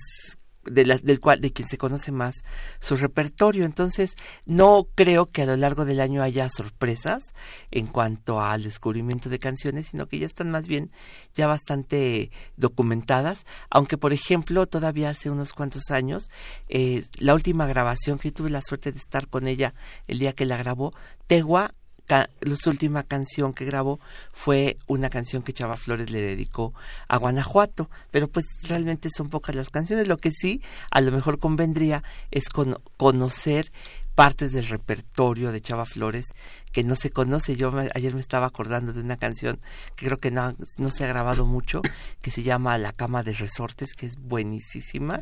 de 0.66 0.84
del 1.04 1.20
cual 1.20 1.42
de 1.42 1.52
quien 1.52 1.68
se 1.68 1.78
conoce 1.78 2.12
más 2.12 2.44
su 2.80 2.96
repertorio. 2.96 3.66
Entonces 3.66 4.16
no 4.46 4.88
creo 4.96 5.26
que 5.26 5.44
a 5.44 5.46
lo 5.46 5.56
largo 5.56 5.86
del 5.86 6.00
año 6.00 6.22
haya 6.24 6.50
sorpresas 6.50 7.34
en 7.72 7.88
cuanto 7.88 8.42
al 8.42 8.64
descubrimiento 8.64 9.30
de 9.30 9.40
canciones 9.40 9.88
sino 9.88 10.08
que 10.08 10.20
ya 10.20 10.26
están 10.26 10.52
más 10.52 10.68
bien 10.68 10.92
ya 11.34 11.48
bastante 11.48 12.32
documentadas. 12.58 13.46
Aunque 13.70 13.98
por 13.98 14.14
ejemplo 14.14 14.66
todavía 14.66 15.10
hace 15.10 15.30
unos 15.30 15.54
cuantos 15.54 15.92
años 15.92 16.30
eh, 16.68 17.04
la 17.18 17.34
última 17.34 17.68
grabación 17.68 18.20
que 18.20 18.32
tuve 18.32 18.50
la 18.50 18.62
suerte 18.62 18.92
de 18.92 19.00
estar 19.00 19.28
con 19.28 19.48
ella 19.48 19.74
el 20.08 20.20
día 20.20 20.34
que 20.34 20.46
la 20.46 20.58
grabó 20.58 20.94
Tegua 21.28 21.74
la 22.12 22.56
última 22.66 23.04
canción 23.04 23.54
que 23.54 23.66
grabó 23.66 24.00
fue 24.34 24.78
una 24.88 25.10
canción 25.10 25.44
que 25.44 25.54
Chava 25.54 25.78
Flores 25.78 26.12
le 26.12 26.22
dedicó 26.22 26.74
a 27.08 27.18
Guanajuato, 27.18 27.90
pero 28.12 28.28
pues 28.28 28.46
realmente 28.68 29.10
son 29.10 29.30
pocas 29.30 29.56
las 29.56 29.70
canciones. 29.70 30.08
Lo 30.08 30.18
que 30.18 30.32
sí, 30.32 30.62
a 30.92 31.02
lo 31.02 31.12
mejor 31.12 31.40
convendría 31.40 32.04
es 32.30 32.50
conocer 32.50 33.72
partes 34.16 34.54
del 34.54 34.68
repertorio 34.68 35.52
de 35.52 35.62
Chava 35.62 35.86
Flores 35.86 36.28
que 36.72 36.84
no 36.84 36.96
se 36.96 37.10
conoce. 37.10 37.56
Yo 37.56 37.72
ayer 37.94 38.14
me 38.14 38.22
estaba 38.22 38.48
acordando 38.48 38.94
de 38.94 39.02
una 39.02 39.18
canción 39.18 39.58
que 39.96 40.06
creo 40.06 40.20
que 40.20 40.32
no, 40.32 40.56
no 40.78 40.92
se 40.92 41.04
ha 41.04 41.08
grabado 41.08 41.46
mucho, 41.46 41.82
que 42.22 42.32
se 42.32 42.44
llama 42.44 42.78
La 42.78 42.94
cama 42.94 43.24
de 43.24 43.34
resortes, 43.34 43.94
que 43.94 44.06
es 44.06 44.18
buenísima. 44.18 45.22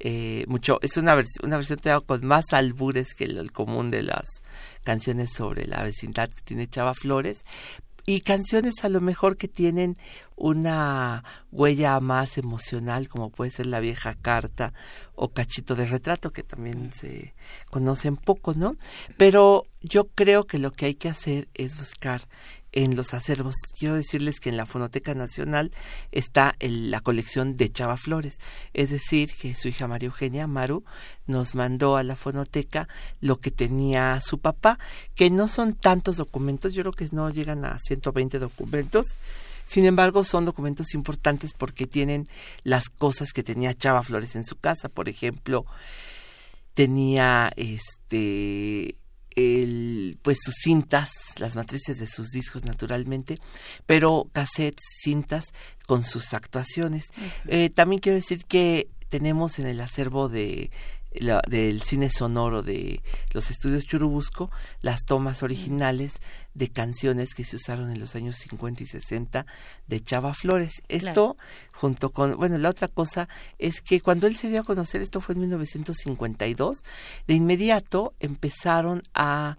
Eh, 0.00 0.44
mucho, 0.48 0.78
es 0.82 0.96
una, 0.96 1.16
una 1.42 1.56
versión 1.56 1.80
con 2.06 2.24
más 2.26 2.52
albures 2.52 3.14
que 3.14 3.24
el 3.24 3.52
común 3.52 3.90
de 3.90 4.02
las 4.02 4.42
canciones 4.84 5.32
sobre 5.32 5.66
la 5.66 5.82
vecindad 5.82 6.28
que 6.28 6.42
tiene 6.42 6.68
Chava 6.68 6.94
Flores, 6.94 7.44
y 8.06 8.20
canciones 8.20 8.84
a 8.84 8.88
lo 8.88 9.00
mejor 9.00 9.36
que 9.36 9.48
tienen 9.48 9.96
una 10.36 11.24
huella 11.52 12.00
más 12.00 12.38
emocional 12.38 13.08
como 13.08 13.30
puede 13.30 13.50
ser 13.50 13.66
la 13.66 13.80
vieja 13.80 14.14
carta 14.14 14.72
o 15.14 15.28
cachito 15.28 15.74
de 15.74 15.86
retrato 15.86 16.32
que 16.32 16.42
también 16.42 16.92
se 16.92 17.34
conocen 17.70 18.16
poco, 18.16 18.54
¿no? 18.54 18.76
Pero 19.16 19.66
yo 19.80 20.08
creo 20.08 20.44
que 20.44 20.58
lo 20.58 20.72
que 20.72 20.86
hay 20.86 20.94
que 20.94 21.08
hacer 21.08 21.48
es 21.54 21.78
buscar 21.78 22.22
en 22.74 22.96
los 22.96 23.14
acervos. 23.14 23.54
Quiero 23.78 23.94
decirles 23.94 24.40
que 24.40 24.50
en 24.50 24.56
la 24.56 24.66
Fonoteca 24.66 25.14
Nacional 25.14 25.70
está 26.10 26.56
la 26.60 27.00
colección 27.00 27.56
de 27.56 27.70
Chava 27.70 27.96
Flores, 27.96 28.38
es 28.74 28.90
decir, 28.90 29.30
que 29.40 29.54
su 29.54 29.68
hija 29.68 29.86
María 29.86 30.08
Eugenia 30.08 30.46
Maru 30.46 30.84
nos 31.26 31.54
mandó 31.54 31.96
a 31.96 32.02
la 32.02 32.16
fonoteca 32.16 32.88
lo 33.20 33.38
que 33.38 33.50
tenía 33.50 34.20
su 34.20 34.40
papá, 34.40 34.78
que 35.14 35.30
no 35.30 35.48
son 35.48 35.74
tantos 35.74 36.16
documentos, 36.16 36.74
yo 36.74 36.82
creo 36.82 36.92
que 36.92 37.08
no 37.12 37.30
llegan 37.30 37.64
a 37.64 37.78
120 37.78 38.40
documentos. 38.40 39.16
Sin 39.66 39.86
embargo, 39.86 40.24
son 40.24 40.44
documentos 40.44 40.92
importantes 40.94 41.54
porque 41.54 41.86
tienen 41.86 42.24
las 42.64 42.90
cosas 42.90 43.32
que 43.32 43.42
tenía 43.42 43.72
Chava 43.72 44.02
Flores 44.02 44.36
en 44.36 44.44
su 44.44 44.56
casa. 44.56 44.90
Por 44.90 45.08
ejemplo, 45.08 45.64
tenía 46.74 47.50
este 47.56 48.96
el, 49.36 50.18
pues 50.22 50.38
sus 50.42 50.54
cintas, 50.62 51.10
las 51.38 51.56
matrices 51.56 51.98
de 51.98 52.06
sus 52.06 52.30
discos 52.30 52.64
naturalmente, 52.64 53.38
pero 53.86 54.28
cassettes, 54.32 54.84
cintas 55.02 55.46
con 55.86 56.04
sus 56.04 56.34
actuaciones. 56.34 57.06
Eh, 57.46 57.70
también 57.70 58.00
quiero 58.00 58.16
decir 58.16 58.44
que 58.44 58.88
tenemos 59.08 59.58
en 59.58 59.66
el 59.66 59.80
acervo 59.80 60.28
de 60.28 60.70
del 61.48 61.80
cine 61.82 62.10
sonoro 62.10 62.62
de 62.62 63.00
los 63.32 63.50
estudios 63.50 63.84
Churubusco, 63.84 64.50
las 64.80 65.04
tomas 65.04 65.42
originales 65.42 66.20
de 66.54 66.68
canciones 66.68 67.34
que 67.34 67.44
se 67.44 67.56
usaron 67.56 67.90
en 67.90 68.00
los 68.00 68.14
años 68.14 68.36
50 68.36 68.82
y 68.82 68.86
60 68.86 69.46
de 69.86 70.00
Chava 70.00 70.34
Flores. 70.34 70.82
Esto, 70.88 71.36
junto 71.72 72.10
con, 72.10 72.36
bueno, 72.36 72.58
la 72.58 72.70
otra 72.70 72.88
cosa 72.88 73.28
es 73.58 73.80
que 73.80 74.00
cuando 74.00 74.26
él 74.26 74.36
se 74.36 74.48
dio 74.48 74.60
a 74.60 74.64
conocer, 74.64 75.02
esto 75.02 75.20
fue 75.20 75.34
en 75.34 75.42
1952, 75.42 76.84
de 77.26 77.34
inmediato 77.34 78.14
empezaron 78.20 79.02
a 79.14 79.56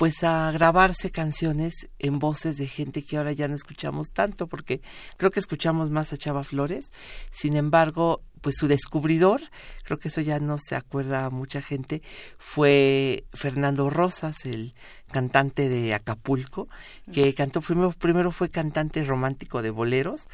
pues 0.00 0.24
a 0.24 0.50
grabarse 0.50 1.10
canciones 1.10 1.90
en 1.98 2.18
voces 2.18 2.56
de 2.56 2.66
gente 2.66 3.02
que 3.02 3.18
ahora 3.18 3.32
ya 3.32 3.48
no 3.48 3.54
escuchamos 3.54 4.12
tanto, 4.14 4.46
porque 4.46 4.80
creo 5.18 5.30
que 5.30 5.40
escuchamos 5.40 5.90
más 5.90 6.14
a 6.14 6.16
Chava 6.16 6.42
Flores. 6.42 6.90
Sin 7.28 7.54
embargo, 7.54 8.22
pues 8.40 8.56
su 8.56 8.66
descubridor, 8.66 9.42
creo 9.84 9.98
que 9.98 10.08
eso 10.08 10.22
ya 10.22 10.40
no 10.40 10.56
se 10.56 10.74
acuerda 10.74 11.26
a 11.26 11.30
mucha 11.30 11.60
gente, 11.60 12.00
fue 12.38 13.24
Fernando 13.34 13.90
Rosas, 13.90 14.46
el 14.46 14.72
cantante 15.12 15.68
de 15.68 15.92
Acapulco, 15.92 16.66
que 17.12 17.34
cantó 17.34 17.60
primero, 17.60 17.92
primero 17.92 18.32
fue 18.32 18.48
cantante 18.48 19.04
romántico 19.04 19.60
de 19.60 19.68
boleros 19.68 20.28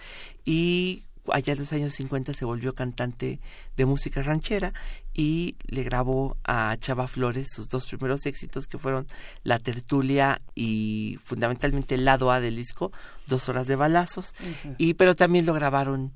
y 0.45 1.06
allá 1.33 1.53
en 1.53 1.59
los 1.59 1.73
años 1.73 1.95
50 1.95 2.35
se 2.35 2.45
volvió 2.45 2.75
cantante 2.75 3.41
de 3.77 3.87
música 3.87 4.23
ranchera 4.23 4.73
y 5.15 5.57
le 5.67 5.83
grabó 5.83 6.37
a 6.45 6.77
Chava 6.79 7.07
Flores 7.07 7.49
sus 7.53 7.69
dos 7.69 7.87
primeros 7.87 8.27
éxitos 8.27 8.67
que 8.67 8.79
fueron 8.79 9.07
La 9.43 9.59
Tertulia 9.59 10.41
y 10.55 11.19
fundamentalmente 11.23 11.95
el 11.95 12.05
lado 12.05 12.31
A 12.31 12.41
del 12.41 12.57
disco, 12.57 12.93
Dos 13.27 13.49
Horas 13.49 13.67
de 13.67 13.77
Balazos, 13.77 14.35
y 14.79 14.95
pero 14.95 15.15
también 15.15 15.47
lo 15.47 15.55
grabaron 15.55 16.13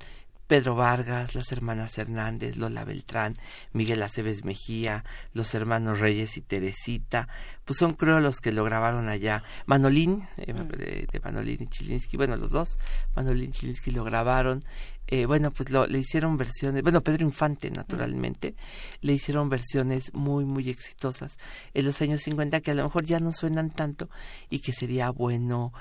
Pedro 0.51 0.75
Vargas, 0.75 1.37
las 1.37 1.53
hermanas 1.53 1.97
Hernández, 1.97 2.57
Lola 2.57 2.85
Beltrán, 2.85 3.35
Miguel 3.73 4.03
Aceves 4.03 4.45
Mejía, 4.45 5.05
los 5.33 5.55
hermanos 5.55 6.01
Reyes 6.01 6.37
y 6.37 6.41
Teresita, 6.41 7.29
pues 7.65 7.79
son 7.79 7.93
creo 7.93 8.19
los 8.19 8.41
que 8.41 8.51
lo 8.51 8.65
grabaron 8.65 9.09
allá. 9.09 9.45
Manolín, 9.67 10.27
eh, 10.39 10.53
de, 10.53 11.21
Manolín 11.21 11.63
y 11.63 11.67
Chilinsky, 11.69 12.17
bueno, 12.17 12.37
los 12.37 12.51
dos, 12.51 12.81
Manolín 13.15 13.51
y 13.51 13.53
Chilinsky 13.53 13.93
lo 13.93 14.03
grabaron. 14.03 14.59
Eh, 15.11 15.27
bueno, 15.27 15.51
pues 15.51 15.71
lo, 15.71 15.87
le 15.87 15.99
hicieron 15.99 16.37
versiones, 16.37 16.83
bueno, 16.83 17.01
Pedro 17.01 17.25
Infante, 17.25 17.71
naturalmente, 17.71 18.55
le 19.01 19.13
hicieron 19.13 19.49
versiones 19.49 20.15
muy, 20.15 20.45
muy 20.45 20.71
exitosas 20.71 21.37
en 21.75 21.85
los 21.85 22.01
años 22.01 22.23
50 22.23 22.61
que 22.61 22.71
a 22.71 22.75
lo 22.75 22.85
mejor 22.85 23.05
ya 23.05 23.19
no 23.19 23.33
suenan 23.33 23.71
tanto 23.71 24.09
y 24.51 24.61
que 24.61 24.73
sería 24.73 25.11
bueno 25.11 25.73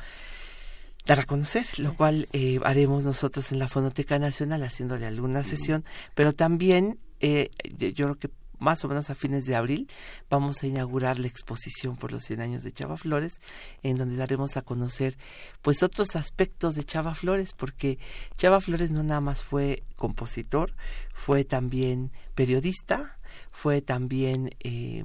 dar 1.05 1.19
a 1.19 1.23
conocer, 1.25 1.65
lo 1.77 1.95
cual 1.95 2.27
eh, 2.33 2.59
haremos 2.63 3.03
nosotros 3.03 3.51
en 3.51 3.59
la 3.59 3.67
Fonoteca 3.67 4.19
Nacional 4.19 4.63
haciéndole 4.63 5.05
alguna 5.05 5.43
sesión, 5.43 5.83
pero 6.15 6.33
también 6.33 6.97
eh, 7.19 7.49
yo 7.77 8.05
creo 8.05 8.15
que 8.15 8.29
más 8.59 8.83
o 8.83 8.87
menos 8.87 9.09
a 9.09 9.15
fines 9.15 9.45
de 9.45 9.55
abril 9.55 9.89
vamos 10.29 10.61
a 10.61 10.67
inaugurar 10.67 11.19
la 11.19 11.27
exposición 11.27 11.95
por 11.97 12.11
los 12.11 12.23
100 12.23 12.41
años 12.41 12.63
de 12.63 12.71
Chava 12.71 12.97
Flores, 12.97 13.41
en 13.83 13.95
donde 13.95 14.15
daremos 14.15 14.57
a 14.57 14.61
conocer 14.61 15.17
pues 15.61 15.83
otros 15.83 16.15
aspectos 16.15 16.75
de 16.75 16.83
Chava 16.83 17.15
Flores, 17.15 17.53
porque 17.53 17.97
Chava 18.37 18.61
Flores 18.61 18.91
no 18.91 19.03
nada 19.03 19.21
más 19.21 19.43
fue 19.43 19.83
compositor, 19.95 20.73
fue 21.13 21.43
también 21.43 22.11
periodista, 22.35 23.17
fue 23.51 23.81
también 23.81 24.51
eh, 24.59 25.03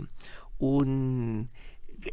un 0.58 1.48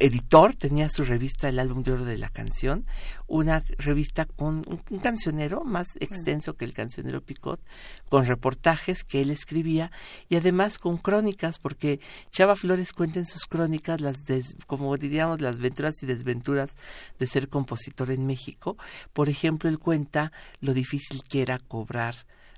editor, 0.00 0.54
tenía 0.54 0.88
su 0.88 1.04
revista 1.04 1.48
El 1.48 1.58
Álbum 1.58 1.82
de 1.82 1.92
Oro 1.92 2.04
de 2.04 2.18
la 2.18 2.28
Canción, 2.28 2.84
una 3.26 3.64
revista 3.78 4.24
con 4.24 4.64
un, 4.66 4.98
cancionero 4.98 5.64
más 5.64 5.96
extenso 6.00 6.54
que 6.54 6.64
el 6.64 6.74
cancionero 6.74 7.20
Picot, 7.20 7.60
con 8.08 8.26
reportajes 8.26 9.04
que 9.04 9.22
él 9.22 9.30
escribía 9.30 9.90
y 10.28 10.36
además 10.36 10.78
con 10.78 10.98
crónicas, 10.98 11.58
porque 11.58 12.00
Chava 12.30 12.56
Flores 12.56 12.92
cuenta 12.92 13.18
en 13.18 13.26
sus 13.26 13.46
crónicas 13.46 14.00
las, 14.00 14.24
como 14.66 14.96
diríamos, 14.96 15.40
las 15.40 15.58
venturas 15.58 16.02
y 16.02 16.06
desventuras 16.06 16.76
de 17.18 17.26
ser 17.26 17.48
compositor 17.48 18.10
en 18.10 18.26
México. 18.26 18.76
Por 19.12 19.28
ejemplo, 19.28 19.68
él 19.68 19.78
cuenta 19.78 20.32
lo 20.60 20.74
difícil 20.74 21.20
que 21.28 21.42
era 21.42 21.58
cobrar 21.58 22.14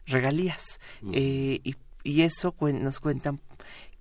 regalías. 0.06 0.80
Eh, 1.12 1.60
y, 1.64 1.76
y 2.02 2.22
eso 2.22 2.54
nos 2.60 3.00
cuentan 3.00 3.40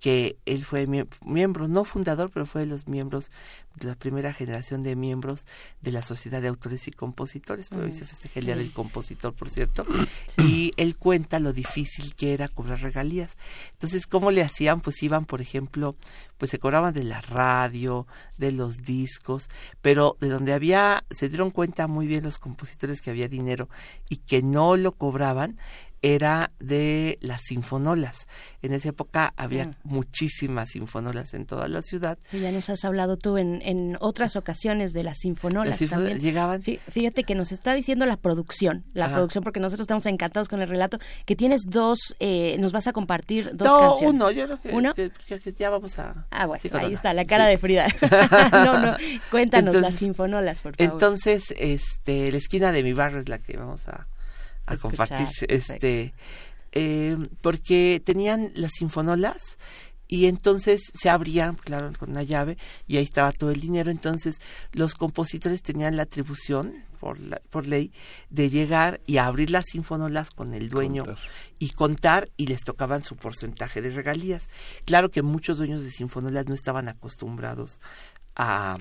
que 0.00 0.36
él 0.44 0.64
fue 0.64 0.86
miembro, 1.24 1.66
no 1.66 1.84
fundador, 1.84 2.30
pero 2.30 2.44
fue 2.44 2.60
de 2.60 2.66
los 2.66 2.88
miembros 2.88 3.30
de 3.74 3.88
la 3.88 3.94
primera 3.94 4.32
generación 4.32 4.82
de 4.82 4.96
miembros 4.96 5.46
de 5.80 5.92
la 5.92 6.02
Sociedad 6.02 6.42
de 6.42 6.48
Autores 6.48 6.86
y 6.88 6.90
Compositores, 6.90 7.70
pero 7.70 7.84
hoy 7.84 7.92
se 7.92 8.04
festeja 8.04 8.40
el 8.40 8.46
Día 8.46 8.56
del 8.56 8.72
Compositor, 8.72 9.32
por 9.32 9.50
cierto, 9.50 9.86
y 10.38 10.72
él 10.76 10.96
cuenta 10.96 11.38
lo 11.38 11.52
difícil 11.52 12.14
que 12.16 12.34
era 12.34 12.48
cobrar 12.48 12.82
regalías. 12.82 13.36
Entonces, 13.72 14.06
¿cómo 14.06 14.30
le 14.30 14.42
hacían? 14.42 14.80
Pues 14.80 15.02
iban, 15.02 15.24
por 15.24 15.40
ejemplo, 15.40 15.96
pues 16.38 16.50
se 16.50 16.58
cobraban 16.58 16.92
de 16.92 17.04
la 17.04 17.20
radio, 17.22 18.06
de 18.36 18.52
los 18.52 18.82
discos, 18.82 19.48
pero 19.80 20.16
de 20.20 20.28
donde 20.28 20.52
había, 20.52 21.04
se 21.10 21.28
dieron 21.28 21.50
cuenta 21.50 21.86
muy 21.86 22.06
bien 22.06 22.24
los 22.24 22.38
compositores 22.38 23.00
que 23.00 23.10
había 23.10 23.28
dinero 23.28 23.68
y 24.08 24.18
que 24.18 24.42
no 24.42 24.76
lo 24.76 24.92
cobraban, 24.92 25.58
era 26.04 26.50
de 26.60 27.18
las 27.22 27.40
sinfonolas. 27.44 28.28
En 28.60 28.74
esa 28.74 28.90
época 28.90 29.32
había 29.38 29.68
mm. 29.68 29.74
muchísimas 29.84 30.70
sinfonolas 30.70 31.32
en 31.32 31.46
toda 31.46 31.66
la 31.66 31.80
ciudad. 31.80 32.18
Y 32.30 32.40
ya 32.40 32.52
nos 32.52 32.68
has 32.68 32.84
hablado 32.84 33.16
tú 33.16 33.38
en, 33.38 33.62
en 33.62 33.96
otras 34.00 34.36
ocasiones 34.36 34.92
de 34.92 35.02
las 35.02 35.20
sinfonolas. 35.20 35.78
también. 35.88 36.20
Llegaban. 36.20 36.62
Fíjate 36.62 37.24
que 37.24 37.34
nos 37.34 37.52
está 37.52 37.72
diciendo 37.72 38.04
la 38.04 38.18
producción, 38.18 38.84
la 38.92 39.10
producción, 39.10 39.42
porque 39.42 39.60
nosotros 39.60 39.84
estamos 39.84 40.04
encantados 40.04 40.48
con 40.48 40.60
el 40.60 40.68
relato, 40.68 40.98
que 41.24 41.36
tienes 41.36 41.62
dos, 41.68 42.14
eh, 42.20 42.56
nos 42.58 42.72
vas 42.72 42.86
a 42.86 42.92
compartir 42.92 43.50
dos 43.54 43.66
no, 43.66 43.80
canciones. 43.80 44.14
uno, 44.14 44.30
yo 44.30 44.44
creo 44.44 44.60
que, 44.60 44.68
¿Uno? 44.72 44.94
ya 45.58 45.70
vamos 45.70 45.98
a... 45.98 46.26
Ah, 46.30 46.44
bueno, 46.44 46.62
ahí 46.74 46.92
está, 46.92 47.14
la 47.14 47.24
cara 47.24 47.46
de 47.46 47.56
Frida. 47.56 47.86
no, 48.52 48.78
no, 48.78 48.96
cuéntanos 49.30 49.74
las 49.76 49.94
sinfonolas, 49.94 50.60
por 50.60 50.76
favor. 50.76 50.92
Entonces, 50.92 51.54
este, 51.56 52.30
la 52.30 52.36
esquina 52.36 52.72
de 52.72 52.82
mi 52.82 52.92
barrio 52.92 53.20
es 53.20 53.30
la 53.30 53.38
que 53.38 53.56
vamos 53.56 53.88
a 53.88 54.06
a 54.66 54.76
compartir 54.76 55.26
este 55.48 56.14
eh, 56.72 57.16
porque 57.40 58.02
tenían 58.04 58.50
las 58.54 58.72
sinfonolas 58.72 59.58
y 60.06 60.26
entonces 60.26 60.82
se 60.92 61.08
abrían, 61.08 61.54
claro, 61.54 61.92
con 61.98 62.10
una 62.10 62.22
llave 62.22 62.58
y 62.86 62.96
ahí 62.96 63.04
estaba 63.04 63.32
todo 63.32 63.50
el 63.50 63.60
dinero. 63.60 63.90
Entonces 63.90 64.40
los 64.72 64.94
compositores 64.94 65.62
tenían 65.62 65.96
la 65.96 66.02
atribución 66.02 66.84
por, 67.00 67.18
por 67.50 67.66
ley 67.66 67.92
de 68.30 68.50
llegar 68.50 69.00
y 69.06 69.18
abrir 69.18 69.50
las 69.50 69.66
sinfonolas 69.70 70.30
con 70.30 70.52
el 70.52 70.68
dueño 70.68 71.04
y 71.58 71.70
contar 71.70 72.28
y 72.36 72.46
les 72.46 72.64
tocaban 72.64 73.02
su 73.02 73.16
porcentaje 73.16 73.80
de 73.80 73.90
regalías. 73.90 74.48
Claro 74.84 75.10
que 75.10 75.22
muchos 75.22 75.58
dueños 75.58 75.82
de 75.82 75.90
sinfonolas 75.90 76.48
no 76.48 76.54
estaban 76.54 76.88
acostumbrados 76.88 77.80
a 78.36 78.78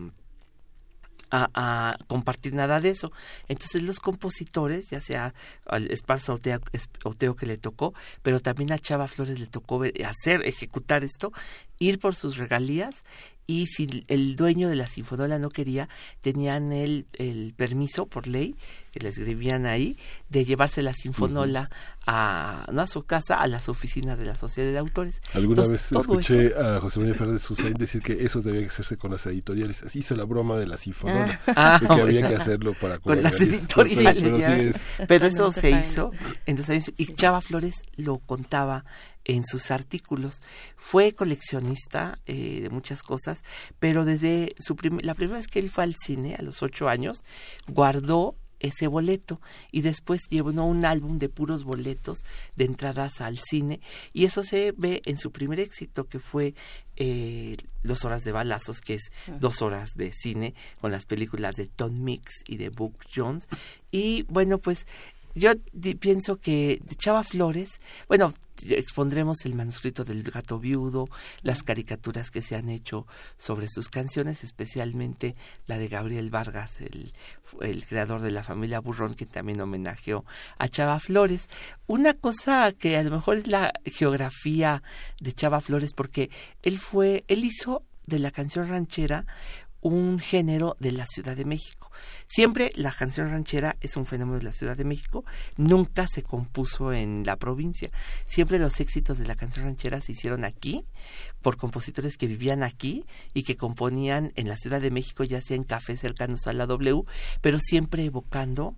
a, 1.33 1.97
compartir 2.07 2.53
nada 2.53 2.79
de 2.79 2.89
eso. 2.89 3.11
Entonces 3.47 3.81
los 3.83 3.99
compositores, 3.99 4.89
ya 4.89 5.01
sea 5.01 5.33
al 5.65 5.89
Esparza 5.91 6.33
Oteo, 6.33 7.35
que 7.35 7.45
le 7.45 7.57
tocó, 7.57 7.93
pero 8.21 8.39
también 8.39 8.71
a 8.71 8.79
Chava 8.79 9.07
Flores 9.07 9.39
le 9.39 9.47
tocó 9.47 9.81
hacer, 10.05 10.45
ejecutar 10.45 11.03
esto, 11.03 11.31
ir 11.79 11.99
por 11.99 12.15
sus 12.15 12.37
regalías 12.37 13.03
y 13.47 13.67
si 13.67 14.03
el 14.07 14.35
dueño 14.35 14.69
de 14.69 14.75
la 14.75 14.87
sinfonola 14.87 15.39
no 15.39 15.49
quería, 15.49 15.89
tenían 16.21 16.71
el, 16.71 17.05
el 17.13 17.53
permiso 17.55 18.05
por 18.05 18.27
ley, 18.27 18.55
que 18.93 18.99
le 18.99 19.09
escribían 19.09 19.65
ahí, 19.65 19.97
de 20.29 20.45
llevarse 20.45 20.81
la 20.81 20.93
sinfonola 20.93 21.69
a, 22.05 22.67
no 22.71 22.81
a 22.81 22.87
su 22.87 23.03
casa, 23.03 23.39
a 23.39 23.47
las 23.47 23.67
oficinas 23.67 24.19
de 24.19 24.25
la 24.25 24.37
Sociedad 24.37 24.71
de 24.71 24.77
Autores. 24.77 25.21
Alguna 25.33 25.63
vez 25.67 25.91
escuché 25.91 26.53
a 26.55 26.79
José 26.79 26.99
María 26.99 27.15
Fernández 27.15 27.41
Susain 27.41 27.73
decir 27.73 28.01
que 28.01 28.23
eso 28.23 28.41
debía 28.41 28.67
hacerse 28.67 28.97
con 28.97 29.11
las 29.11 29.25
editoriales. 29.25 29.83
Así 29.83 29.99
hizo 29.99 30.15
la 30.15 30.25
broma 30.25 30.57
de 30.57 30.67
la 30.67 30.77
sinfonola, 30.77 31.41
ah. 31.47 31.81
que 31.81 32.01
había 32.01 32.27
que 32.27 32.35
hacerlo 32.35 32.73
para 32.79 32.99
con 32.99 33.21
las 33.21 33.41
editoriales. 33.41 34.75
Pero, 35.07 35.27
eso 35.27 35.51
se 35.51 35.71
hizo, 35.71 36.11
entonces 36.45 36.93
y 36.97 37.07
Chava 37.07 37.41
Flores 37.41 37.81
lo 37.95 38.19
contaba 38.19 38.85
en 39.25 39.43
sus 39.43 39.71
artículos. 39.71 40.41
Fue 40.75 41.13
coleccionista 41.13 42.19
eh, 42.25 42.61
de 42.61 42.69
muchas 42.69 43.03
cosas, 43.03 43.43
pero 43.79 44.05
desde 44.05 44.55
su 44.59 44.75
la 45.01 45.13
primera 45.13 45.37
vez 45.37 45.47
que 45.47 45.59
él 45.59 45.69
fue 45.69 45.83
al 45.83 45.95
cine, 45.95 46.35
a 46.35 46.41
los 46.41 46.63
ocho 46.63 46.89
años, 46.89 47.23
guardó 47.67 48.35
ese 48.63 48.87
boleto 48.87 49.41
y 49.71 49.81
después 49.81 50.21
llevó 50.29 50.49
un 50.63 50.85
álbum 50.85 51.19
de 51.19 51.29
puros 51.29 51.63
boletos 51.65 52.23
de 52.55 52.63
entradas 52.63 53.21
al 53.21 53.37
cine 53.37 53.81
y 54.13 54.25
eso 54.25 54.41
se 54.41 54.73
ve 54.75 55.01
en 55.05 55.17
su 55.17 55.31
primer 55.31 55.59
éxito 55.59 56.05
que 56.05 56.19
fue 56.19 56.55
eh, 56.95 57.57
Dos 57.83 58.05
horas 58.05 58.23
de 58.23 58.31
balazos 58.31 58.79
que 58.79 58.93
es 58.93 59.11
ah. 59.27 59.37
dos 59.41 59.61
horas 59.61 59.95
de 59.95 60.13
cine 60.13 60.53
con 60.79 60.91
las 60.91 61.05
películas 61.05 61.55
de 61.55 61.67
Tom 61.67 62.01
Mix 62.01 62.43
y 62.47 62.55
de 62.55 62.69
Book 62.69 62.95
Jones 63.13 63.49
y 63.91 64.23
bueno 64.23 64.57
pues 64.57 64.87
yo 65.35 65.51
pienso 65.99 66.37
que 66.37 66.81
Chava 66.97 67.23
Flores, 67.23 67.81
bueno, 68.07 68.33
expondremos 68.69 69.45
el 69.45 69.55
manuscrito 69.55 70.03
del 70.03 70.23
gato 70.23 70.59
viudo, 70.59 71.09
las 71.41 71.63
caricaturas 71.63 72.31
que 72.31 72.41
se 72.41 72.55
han 72.55 72.69
hecho 72.69 73.07
sobre 73.37 73.67
sus 73.67 73.89
canciones, 73.89 74.43
especialmente 74.43 75.35
la 75.65 75.77
de 75.77 75.87
Gabriel 75.87 76.29
Vargas, 76.29 76.81
el, 76.81 77.11
el 77.61 77.85
creador 77.85 78.21
de 78.21 78.31
la 78.31 78.43
familia 78.43 78.79
Burrón, 78.79 79.15
que 79.15 79.25
también 79.25 79.61
homenajeó 79.61 80.25
a 80.57 80.67
Chava 80.67 80.99
Flores. 80.99 81.49
Una 81.87 82.13
cosa 82.13 82.71
que 82.71 82.97
a 82.97 83.03
lo 83.03 83.11
mejor 83.11 83.37
es 83.37 83.47
la 83.47 83.73
geografía 83.85 84.83
de 85.19 85.33
Chava 85.33 85.61
Flores, 85.61 85.93
porque 85.95 86.29
él 86.61 86.77
fue, 86.77 87.23
él 87.27 87.43
hizo 87.43 87.83
de 88.05 88.19
la 88.19 88.31
canción 88.31 88.67
ranchera 88.67 89.25
un 89.83 90.19
género 90.19 90.75
de 90.79 90.91
la 90.91 91.05
Ciudad 91.05 91.35
de 91.35 91.45
México. 91.45 91.91
Siempre 92.25 92.71
la 92.75 92.91
canción 92.91 93.29
ranchera 93.29 93.75
es 93.81 93.97
un 93.97 94.05
fenómeno 94.05 94.39
de 94.39 94.45
la 94.45 94.53
Ciudad 94.53 94.75
de 94.75 94.85
México, 94.85 95.25
nunca 95.57 96.07
se 96.07 96.23
compuso 96.23 96.93
en 96.93 97.23
la 97.25 97.35
provincia. 97.35 97.91
Siempre 98.25 98.59
los 98.59 98.79
éxitos 98.79 99.19
de 99.19 99.27
la 99.27 99.35
canción 99.35 99.65
ranchera 99.65 100.01
se 100.01 100.13
hicieron 100.13 100.45
aquí 100.45 100.85
por 101.41 101.57
compositores 101.57 102.17
que 102.17 102.27
vivían 102.27 102.63
aquí 102.63 103.05
y 103.33 103.43
que 103.43 103.57
componían 103.57 104.31
en 104.35 104.47
la 104.47 104.57
Ciudad 104.57 104.81
de 104.81 104.91
México, 104.91 105.23
ya 105.23 105.41
sea 105.41 105.57
en 105.57 105.63
cafés 105.63 105.99
cercanos 105.99 106.47
a 106.47 106.53
la 106.53 106.65
W, 106.65 107.03
pero 107.41 107.59
siempre 107.59 108.05
evocando 108.05 108.75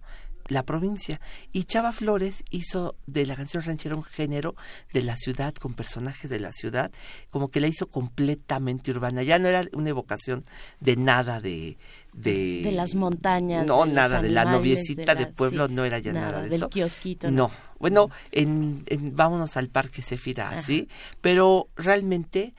la 0.47 0.63
provincia. 0.63 1.19
Y 1.51 1.63
Chava 1.63 1.91
Flores 1.91 2.43
hizo 2.49 2.95
de 3.07 3.25
la 3.25 3.35
canción 3.35 3.63
ranchera 3.63 3.95
un 3.95 4.03
género 4.03 4.55
de 4.93 5.01
la 5.01 5.17
ciudad, 5.17 5.53
con 5.55 5.73
personajes 5.73 6.29
de 6.29 6.39
la 6.39 6.51
ciudad, 6.51 6.91
como 7.29 7.49
que 7.49 7.59
la 7.59 7.67
hizo 7.67 7.87
completamente 7.87 8.91
urbana. 8.91 9.23
Ya 9.23 9.39
no 9.39 9.47
era 9.47 9.63
una 9.73 9.89
evocación 9.89 10.43
de 10.79 10.95
nada 10.95 11.39
de... 11.41 11.77
De, 12.13 12.71
las 12.71 12.95
montañas. 12.95 13.65
No, 13.65 13.85
nada, 13.85 14.21
de 14.21 14.29
la 14.29 14.45
noviecita 14.45 15.15
de, 15.15 15.27
pueblo, 15.27 15.67
no 15.67 15.83
era 15.83 15.99
ya 15.99 16.13
nada, 16.13 16.43
de 16.43 16.49
del 16.49 16.61
eso. 16.61 16.69
kiosquito. 16.69 17.29
No, 17.29 17.51
bueno, 17.77 18.09
en, 18.31 18.83
en, 18.87 19.13
vámonos 19.17 19.57
al 19.57 19.67
Parque 19.67 20.01
Sefira, 20.01 20.61
¿sí? 20.61 20.87
Pero 21.19 21.67
realmente, 21.75 22.53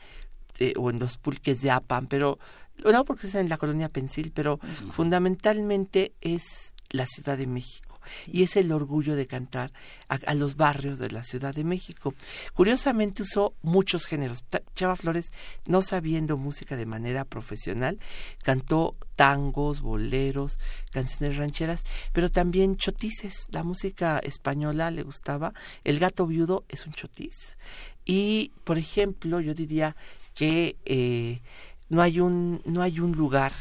eh, 0.59 0.74
o 0.76 0.91
en 0.91 0.99
los 0.99 1.16
pulques 1.16 1.62
de 1.62 1.70
Apan, 1.70 2.07
pero 2.07 2.39
no 2.84 3.05
porque 3.07 3.28
es 3.28 3.34
en 3.34 3.49
la 3.49 3.57
colonia 3.57 3.89
Pensil, 3.89 4.30
pero 4.34 4.61
fundamentalmente 4.91 6.12
es 6.20 6.74
la 6.97 7.07
Ciudad 7.07 7.38
de 7.38 7.47
México. 7.47 7.86
Y 8.26 8.42
es 8.42 8.57
el 8.57 8.72
orgullo 8.72 9.16
de 9.16 9.26
cantar 9.26 9.72
a, 10.09 10.34
los 10.34 10.57
barrios 10.57 10.99
de 10.99 11.11
la 11.11 11.24
Ciudad 11.24 11.55
de 11.55 11.64
México. 11.64 12.14
Curiosamente 12.55 13.22
usó 13.22 13.55
muchos 13.62 14.07
géneros. 14.07 14.44
Chava 14.74 14.97
Flores, 14.97 15.32
no 15.66 15.82
sabiendo 15.82 16.36
música 16.36 16.76
de 16.76 16.86
manera 16.86 17.24
profesional, 17.24 17.99
cantó 18.42 18.97
tangos, 19.16 19.80
boleros, 19.80 20.59
canciones 20.92 21.36
rancheras, 21.36 21.84
pero 22.12 22.30
también 22.30 22.76
chotices. 22.76 23.47
La 23.51 23.64
música 23.64 24.18
española 24.20 24.90
le 24.90 25.03
gustaba. 25.03 25.53
El 25.84 25.99
gato 25.99 26.26
viudo 26.26 26.64
es 26.68 26.86
un 26.86 26.92
chotis. 26.92 27.59
Y, 28.05 28.53
por 28.62 28.78
ejemplo, 28.78 29.40
yo 29.40 29.53
diría 29.53 29.97
que 30.34 30.76
eh, 30.84 31.40
no 31.88 32.03
hay 32.03 32.20
un 32.20 32.62
no 32.64 32.82
hay 32.82 33.01
un 33.01 33.12
lugar 33.12 33.53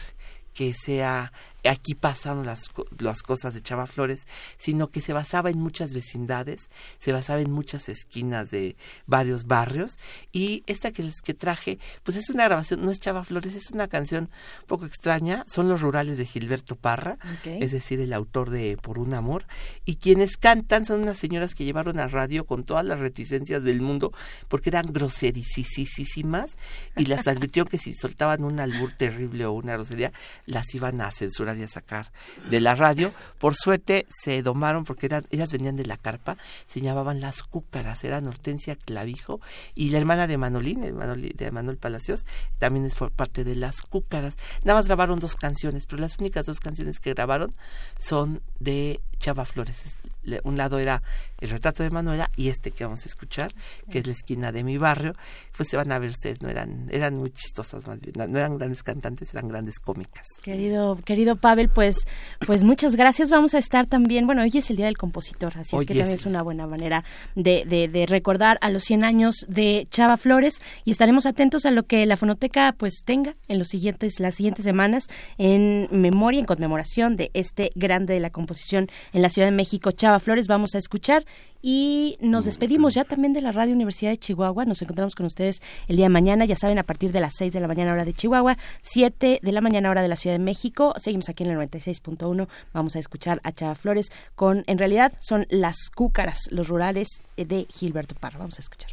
que 0.54 0.74
sea 0.74 1.34
aquí 1.70 1.96
pasaron 1.96 2.46
las, 2.46 2.72
las 2.98 3.22
cosas 3.24 3.54
de 3.54 3.62
Chava 3.62 3.88
Flores, 3.88 4.28
sino 4.58 4.90
que 4.90 5.02
se 5.02 5.14
basaba 5.14 5.50
en 5.50 5.60
muchas 5.60 5.94
vecindades, 5.94 6.70
se 6.98 7.12
basaba 7.12 7.42
en 7.42 7.52
muchas 7.52 7.90
esquinas 7.90 8.52
de 8.52 8.76
varios 9.06 9.46
barrios 9.46 9.98
y 10.32 10.64
esta 10.68 10.92
que 10.92 11.04
les 11.04 11.22
que 11.22 11.34
traje, 11.34 11.80
pues 12.04 12.18
es 12.18 12.30
una 12.30 12.46
grabación, 12.46 12.84
no 12.84 12.92
es 12.92 13.00
Chava 13.00 13.24
Flores, 13.24 13.56
es 13.56 13.72
una 13.72 13.88
canción 13.88 14.30
un 14.62 14.68
poco 14.68 14.86
extraña, 14.86 15.44
son 15.48 15.70
los 15.70 15.82
rurales 15.82 16.18
de 16.18 16.26
Gilberto 16.26 16.76
Parra, 16.76 17.18
es 17.46 17.72
decir, 17.72 18.00
el 18.00 18.14
autor 18.14 18.50
de 18.50 18.78
Por 18.78 19.00
un 19.00 19.14
amor, 19.14 19.46
y 19.86 19.96
quienes 19.96 20.38
cantan 20.38 20.86
son 20.86 21.02
unas 21.02 21.18
señoras 21.18 21.56
que 21.56 21.66
llevaron 21.66 22.00
a 22.00 22.08
radio 22.08 22.46
con 22.46 22.64
todas 22.64 22.86
las 22.86 23.00
reticencias 23.00 23.64
del 23.64 23.82
mundo 23.82 24.12
porque 24.48 24.70
eran 24.70 24.92
groserísimas 24.92 26.58
y 26.98 27.06
las 27.06 27.28
advirtió 27.28 27.66
que 27.66 27.78
si 27.78 27.94
soltaban 27.94 28.44
un 28.44 28.60
albur 28.60 28.92
terrible 28.96 29.46
o 29.46 29.54
una 29.54 29.74
grosería, 29.74 30.12
las 30.46 30.74
iban 30.76 31.02
a 31.02 31.12
censurar 31.12 31.55
a 31.64 31.68
sacar 31.68 32.12
de 32.50 32.60
la 32.60 32.76
radio. 32.76 33.14
Por 33.40 33.56
suerte 33.56 34.06
se 34.10 34.42
domaron 34.42 34.84
porque 34.84 35.06
eran, 35.06 35.24
ellas 35.32 35.52
venían 35.52 35.76
de 35.76 35.86
la 35.86 35.98
carpa, 35.98 36.38
se 36.66 36.82
llamaban 36.82 37.22
las 37.22 37.44
cúcaras, 37.44 38.04
eran 38.04 38.28
Hortensia 38.28 38.76
Clavijo 38.76 39.40
y 39.74 39.90
la 39.90 40.00
hermana 40.00 40.28
de 40.28 40.38
Manolín, 40.38 40.82
de 40.82 41.52
Manuel 41.52 41.78
Palacios, 41.78 42.26
también 42.58 42.86
es 42.86 42.96
parte 43.16 43.44
de 43.44 43.56
las 43.56 43.82
cúcaras. 43.82 44.36
Nada 44.64 44.80
más 44.80 44.88
grabaron 44.88 45.20
dos 45.20 45.36
canciones, 45.36 45.86
pero 45.86 46.02
las 46.02 46.20
únicas 46.20 46.46
dos 46.46 46.60
canciones 46.60 47.00
que 47.00 47.14
grabaron 47.14 47.50
son 47.98 48.42
de 48.60 49.02
Chava 49.20 49.46
Flores. 49.46 50.00
Un 50.44 50.58
lado 50.58 50.80
era 50.80 51.04
el 51.40 51.50
retrato 51.50 51.84
de 51.84 51.90
Manuela 51.90 52.32
y 52.36 52.50
este 52.50 52.72
que 52.72 52.84
vamos 52.84 53.04
a 53.06 53.10
escuchar, 53.10 53.52
que 53.92 54.00
es 54.00 54.08
la 54.08 54.14
esquina 54.14 54.52
de 54.52 54.64
mi 54.64 54.78
barrio. 54.78 55.14
Pues 55.56 55.70
se 55.70 55.78
van 55.78 55.92
a 55.92 56.00
ver 56.00 56.10
ustedes, 56.10 56.42
no 56.42 56.50
eran, 56.50 56.88
eran 56.92 57.14
muy 57.16 57.32
chistosas 57.32 57.88
más 57.88 58.00
bien, 58.00 58.14
no 58.32 58.38
eran 58.40 58.58
grandes 58.58 58.82
cantantes, 58.82 59.34
eran 59.34 59.48
grandes 59.48 59.80
cómicas. 59.80 60.26
Querido, 60.44 60.98
querido 61.06 61.36
Pavel, 61.36 61.70
pues, 61.70 61.98
pues 62.46 62.64
muchas 62.64 62.96
gracias. 62.96 63.30
Vamos 63.30 63.54
a 63.54 63.60
estar 63.60 63.86
también, 63.86 64.26
bueno, 64.26 64.42
hoy 64.42 64.52
es 64.54 64.70
el 64.70 64.78
Día 64.78 64.88
del 64.88 64.98
Compositor, 64.98 65.54
así 65.58 65.76
es 65.76 65.86
que 65.86 65.94
también 65.94 66.16
es 66.16 66.26
una 66.26 66.42
buena 66.42 66.66
manera 66.66 67.04
de, 67.36 67.66
de, 67.66 67.88
de, 67.88 68.06
recordar 68.06 68.58
a 68.62 68.70
los 68.70 68.84
100 68.84 69.04
años 69.04 69.46
de 69.48 69.88
Chava 69.92 70.18
Flores 70.18 70.62
y 70.86 70.92
estaremos 70.92 71.26
atentos 71.26 71.66
a 71.66 71.72
lo 71.72 71.84
que 71.84 72.06
la 72.06 72.18
fonoteca 72.18 72.74
pues 72.78 73.04
tenga 73.06 73.36
en 73.48 73.60
los 73.60 73.68
siguientes, 73.68 74.20
las 74.20 74.36
siguientes 74.36 74.66
semanas 74.66 75.08
en 75.38 75.88
memoria, 75.92 76.40
en 76.40 76.46
conmemoración 76.46 77.16
de 77.16 77.32
este 77.34 77.72
grande 77.76 78.14
de 78.14 78.20
la 78.20 78.30
composición 78.30 78.90
en 79.14 79.22
la 79.22 79.30
Ciudad 79.30 79.48
de 79.48 79.56
México, 79.56 79.92
Chava 79.92 80.20
Flores. 80.20 80.48
Vamos 80.48 80.76
a 80.76 80.78
escuchar 80.78 81.26
y 81.62 82.18
nos 82.22 82.46
despedimos 82.46 82.94
ya 82.94 83.04
también 83.06 83.34
de 83.34 83.42
la 83.42 83.52
Radio 83.52 83.74
Universidad 83.74 84.12
de 84.12 84.18
Chihuahua. 84.18 84.66
Nos 84.66 84.82
encontramos 84.84 85.16
con 85.16 85.26
ustedes 85.26 85.62
el 85.88 85.96
día 85.96 86.06
de 86.06 86.10
mañana, 86.10 86.46
ya 86.46 86.56
saben, 86.56 86.78
a 86.78 86.84
partir 86.84 87.12
de 87.12 87.20
las 87.20 87.34
6 87.38 87.54
de 87.54 87.60
la 87.60 87.68
mañana 87.68 87.92
hora 87.92 88.06
de 88.06 88.14
Chihuahua, 88.14 88.56
7 88.84 89.40
de 89.42 89.52
la 89.52 89.62
mañana 89.62 89.90
hora 89.90 90.04
de 90.04 90.08
la 90.08 90.16
Ciudad 90.16 90.36
de 90.36 90.44
México. 90.44 90.94
Seguimos 90.98 91.28
aquí 91.28 91.44
en 91.44 91.50
el 91.50 91.58
96.1. 91.58 92.48
Vamos 92.72 92.96
a 92.96 93.00
escuchar 93.00 93.42
a 93.44 93.52
Chava 93.52 93.74
Flores 93.74 94.12
con, 94.36 94.64
en 94.68 94.78
realidad, 94.78 95.14
son 95.22 95.48
las 95.50 95.90
cúcaras, 95.90 96.38
los 96.52 96.68
rurales 96.68 97.08
de 97.36 97.66
Gilberto 97.74 98.14
Parra. 98.14 98.38
Vamos 98.38 98.60
a 98.60 98.62
escuchar. 98.62 98.92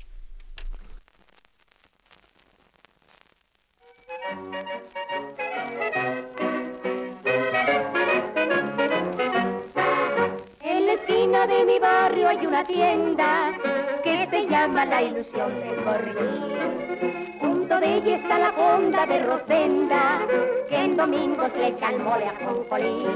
De 11.47 11.65
mi 11.65 11.79
barrio 11.81 12.29
hay 12.29 12.47
una 12.47 12.65
tienda 12.65 13.53
que 14.05 14.29
se 14.31 14.47
llama 14.47 14.85
La 14.85 15.03
Ilusión 15.03 15.53
del 15.59 15.75
Porvenir. 15.77 17.37
Junto 17.41 17.81
de 17.81 17.95
ella 17.97 18.17
está 18.17 18.39
la 18.39 18.53
fonda 18.53 19.07
de 19.07 19.19
Rosenda, 19.19 20.21
que 20.69 20.85
en 20.85 20.97
domingos 20.97 21.51
le 21.57 21.69
echan 21.69 22.05
mole 22.05 22.29
a 22.29 22.35
Concolí. 22.45 23.07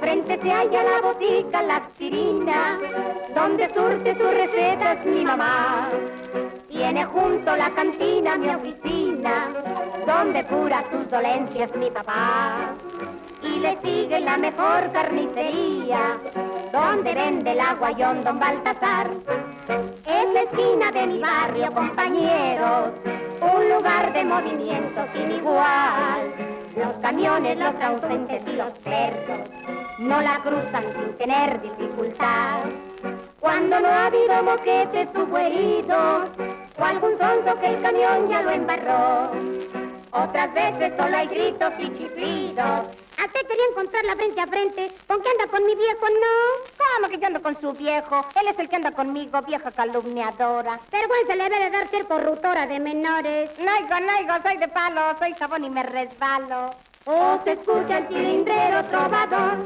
Frente 0.00 0.40
se 0.42 0.50
halla 0.50 0.82
la 0.82 1.00
botica 1.00 1.62
La 1.62 1.76
Aspirina, 1.76 2.78
donde 3.34 3.68
surte 3.72 4.16
sus 4.16 4.34
recetas 4.34 5.04
mi 5.06 5.24
mamá. 5.24 5.88
Tiene 6.68 7.04
junto 7.04 7.56
la 7.56 7.70
cantina 7.70 8.36
mi 8.36 8.48
oficina, 8.48 9.48
donde 10.04 10.44
cura 10.44 10.82
sus 10.90 11.08
dolencias 11.08 11.74
mi 11.76 11.90
papá 11.90 12.74
y 13.42 13.58
le 13.60 13.78
sigue 13.82 14.20
la 14.20 14.36
mejor 14.36 14.90
carnicería, 14.92 16.18
donde 16.72 17.14
vende 17.14 17.52
el 17.52 17.60
aguayón 17.60 18.24
don 18.24 18.38
Baltasar. 18.38 19.08
Es 20.06 20.34
la 20.34 20.42
esquina 20.42 20.90
de 20.92 21.06
mi 21.06 21.18
barrio, 21.18 21.70
compañeros, 21.72 22.92
un 23.40 23.68
lugar 23.68 24.12
de 24.12 24.24
movimiento 24.24 25.04
sin 25.14 25.30
igual. 25.30 26.32
Los 26.76 26.92
camiones, 27.02 27.58
los 27.58 27.74
ausentes 27.82 28.42
y 28.46 28.56
los 28.56 28.72
perros 28.78 29.48
no 29.98 30.20
la 30.20 30.38
cruzan 30.38 30.84
sin 30.96 31.16
tener 31.16 31.60
dificultad. 31.60 32.60
Cuando 33.40 33.80
no 33.80 33.88
ha 33.88 34.06
habido 34.06 34.42
moquetes 34.42 35.08
o 35.14 35.38
heridos, 35.38 36.28
o 36.78 36.84
algún 36.84 37.18
sonso 37.18 37.60
que 37.60 37.66
el 37.68 37.82
camión 37.82 38.28
ya 38.28 38.42
lo 38.42 38.50
embarró. 38.50 39.30
Otras 40.10 40.54
veces 40.54 40.92
solo 40.98 41.16
hay 41.16 41.26
gritos 41.26 41.72
y 41.78 41.88
chiflidos 41.96 43.07
a 43.18 43.26
usted 43.26 43.46
quería 43.46 43.64
encontrarla 43.70 44.16
frente 44.16 44.40
a 44.40 44.46
frente. 44.46 44.92
¿Con 45.06 45.20
qué 45.22 45.28
anda 45.30 45.46
con 45.48 45.66
mi 45.66 45.74
viejo? 45.74 46.06
No. 46.08 46.86
¿Cómo 46.96 47.08
que 47.08 47.18
yo 47.18 47.26
ando 47.26 47.42
con 47.42 47.60
su 47.60 47.72
viejo? 47.72 48.24
Él 48.40 48.48
es 48.48 48.58
el 48.58 48.68
que 48.68 48.76
anda 48.76 48.92
conmigo, 48.92 49.40
vieja 49.42 49.70
calumniadora. 49.70 50.80
Vergüenza 50.90 51.36
le 51.36 51.44
debe 51.44 51.64
de 51.64 51.70
dar 51.70 51.88
ser 51.90 52.06
corruptora 52.06 52.66
de 52.66 52.78
menores. 52.80 53.50
Naigo, 53.58 54.00
naigo, 54.00 54.34
soy 54.42 54.56
de 54.56 54.68
palo, 54.68 55.00
soy 55.18 55.34
jabón 55.34 55.64
y 55.64 55.70
me 55.70 55.82
resbalo. 55.82 56.70
O 57.04 57.38
se 57.44 57.52
escucha 57.52 57.98
el 57.98 58.08
cilindrero 58.08 58.84
trovador. 58.84 59.58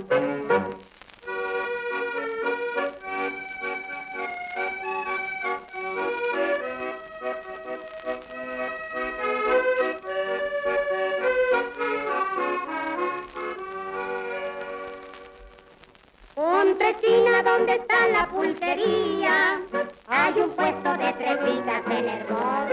Donde 17.44 17.72
está 17.74 18.08
la 18.08 18.26
pulsería, 18.26 19.60
hay 20.06 20.34
un 20.40 20.50
puesto 20.50 20.92
de 20.92 21.12
trepitas 21.12 21.82
en 21.90 22.08
hermón. 22.08 22.66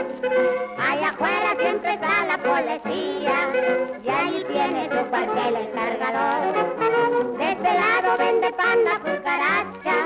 Allá 0.77 1.09
afuera 1.09 1.55
siempre 1.59 1.93
está 1.93 2.25
la 2.25 2.37
policía, 2.37 3.33
y 4.03 4.09
ahí 4.09 4.45
tiene 4.47 4.89
su 4.91 5.09
cuartel 5.09 5.55
el 5.55 5.71
cargador. 5.71 7.37
De 7.37 7.51
este 7.51 7.73
lado 7.73 8.17
vende 8.19 8.51
pan 8.53 8.83
la 8.85 8.99
cucaracha, 8.99 9.97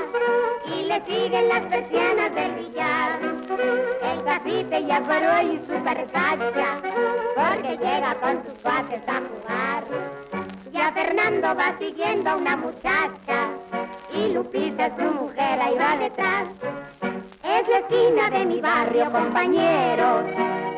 y 0.66 0.84
le 0.84 1.04
siguen 1.04 1.48
las 1.48 1.60
persianas 1.60 2.34
del 2.34 2.52
billar. 2.52 3.18
El 4.02 4.24
cafite 4.24 4.86
ya 4.86 5.00
paró 5.00 5.42
y 5.42 5.58
su 5.58 5.74
percacha, 5.84 6.80
porque 7.36 7.76
llega 7.76 8.14
con 8.14 8.42
sus 8.44 8.58
cuates 8.62 9.02
a 9.08 9.20
jugar. 9.20 10.23
Fernando 10.94 11.56
va 11.56 11.76
siguiendo 11.76 12.30
a 12.30 12.36
una 12.36 12.56
muchacha 12.56 13.48
y 14.14 14.28
Lupita 14.32 14.92
su 14.96 15.02
mujer 15.02 15.60
ahí 15.60 15.76
va 15.76 15.96
detrás. 15.96 16.44
Es 17.42 17.68
la 17.68 17.78
esquina 17.78 18.30
de 18.30 18.46
mi 18.46 18.60
barrio, 18.60 19.10
compañeros, 19.10 20.22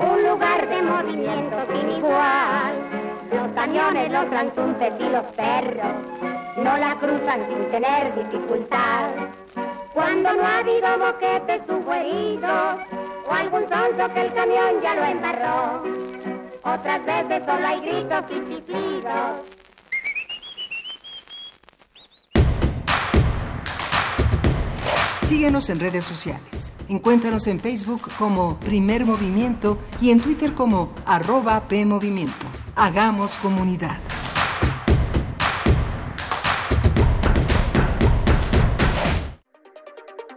un 0.01 0.23
lugar 0.27 0.67
de 0.71 0.83
movimiento 0.83 1.57
sin 1.71 1.99
igual. 1.99 2.73
Los 3.31 3.49
camiones, 3.55 4.11
los 4.11 4.31
transuntes 4.31 4.93
y 4.99 5.09
los 5.11 5.25
perros 5.37 5.93
no 6.57 6.77
la 6.79 6.95
cruzan 6.95 7.47
sin 7.49 7.71
tener 7.71 8.15
dificultad. 8.15 9.11
Cuando 9.93 10.33
no 10.33 10.43
ha 10.43 10.59
habido 10.59 10.99
boquetes 10.99 11.61
hubo 11.69 11.93
heridos 11.93 12.79
o 13.29 13.35
algún 13.35 13.69
sonso 13.69 14.15
que 14.15 14.21
el 14.23 14.33
camión 14.33 14.81
ya 14.83 14.95
lo 14.95 15.05
embarró. 15.05 15.83
Otras 16.65 17.05
veces 17.05 17.43
solo 17.45 17.67
hay 17.67 17.81
gritos 17.81 18.25
y 18.31 18.55
chiflidos 18.55 19.57
Síguenos 25.27 25.71
en 25.71 25.81
redes 25.81 26.05
sociales. 26.05 26.73
Encuéntranos 26.89 27.49
en 27.49 27.59
Facebook 27.59 28.09
como 28.17 28.61
Primer 28.61 29.05
Movimiento 29.05 29.77
y 30.01 30.11
en 30.11 30.21
Twitter 30.21 30.55
como 30.55 30.95
arroba 31.05 31.67
PMovimiento. 31.67 32.47
Hagamos 32.77 33.37
comunidad. 33.39 33.99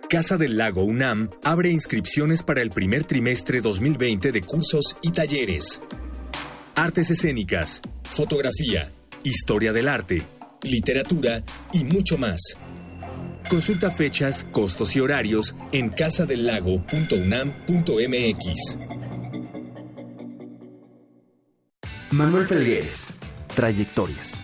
Casa 0.09 0.37
del 0.37 0.57
Lago 0.57 0.83
UNAM 0.83 1.29
abre 1.43 1.69
inscripciones 1.69 2.41
para 2.41 2.63
el 2.63 2.71
primer 2.71 3.03
trimestre 3.03 3.61
2020 3.61 4.31
de 4.31 4.41
cursos 4.41 4.97
y 5.03 5.11
talleres. 5.11 5.83
Artes 6.73 7.11
escénicas, 7.11 7.79
fotografía, 8.05 8.89
historia 9.23 9.71
del 9.71 9.87
arte, 9.87 10.23
literatura 10.63 11.43
y 11.73 11.83
mucho 11.83 12.17
más. 12.17 12.57
Consulta 13.49 13.89
fechas, 13.89 14.45
costos 14.51 14.95
y 14.95 14.99
horarios 14.99 15.55
en 15.71 15.89
casadelago.unam.mx. 15.89 18.79
Manuel 22.11 22.47
Felgueres. 22.47 23.07
Trayectorias. 23.55 24.43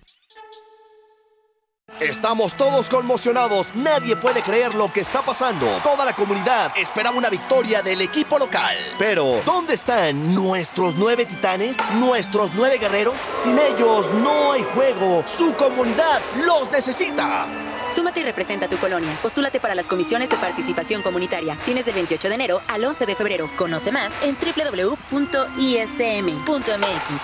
Estamos 2.01 2.55
todos 2.55 2.89
conmocionados, 2.89 3.75
nadie 3.75 4.15
puede 4.15 4.41
creer 4.41 4.73
lo 4.73 4.91
que 4.91 5.01
está 5.01 5.21
pasando. 5.21 5.67
Toda 5.83 6.03
la 6.03 6.13
comunidad 6.13 6.75
esperaba 6.75 7.15
una 7.15 7.29
victoria 7.29 7.83
del 7.83 8.01
equipo 8.01 8.39
local. 8.39 8.75
Pero, 8.97 9.39
¿dónde 9.45 9.75
están 9.75 10.33
nuestros 10.33 10.95
nueve 10.95 11.27
titanes? 11.27 11.77
¿Nuestros 11.93 12.55
nueve 12.55 12.79
guerreros? 12.79 13.13
Sin 13.43 13.59
ellos 13.59 14.09
no 14.15 14.53
hay 14.53 14.63
juego. 14.73 15.23
Su 15.27 15.53
comunidad 15.53 16.19
los 16.43 16.71
necesita. 16.71 17.45
Súmate 17.93 18.21
y 18.21 18.23
representa 18.23 18.67
tu 18.67 18.77
colonia. 18.77 19.15
Postúlate 19.21 19.59
para 19.59 19.75
las 19.75 19.85
comisiones 19.85 20.27
de 20.27 20.37
participación 20.37 21.03
comunitaria. 21.03 21.55
Tienes 21.65 21.85
del 21.85 21.93
28 21.93 22.29
de 22.29 22.35
enero 22.35 22.61
al 22.67 22.83
11 22.83 23.05
de 23.05 23.15
febrero. 23.15 23.47
Conoce 23.57 23.91
más 23.91 24.11
en 24.23 24.35
www.ism.mx. 24.35 25.21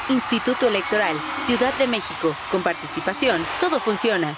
Instituto 0.10 0.68
Electoral, 0.68 1.20
Ciudad 1.40 1.74
de 1.80 1.88
México. 1.88 2.36
Con 2.52 2.62
participación, 2.62 3.44
todo 3.60 3.80
funciona. 3.80 4.38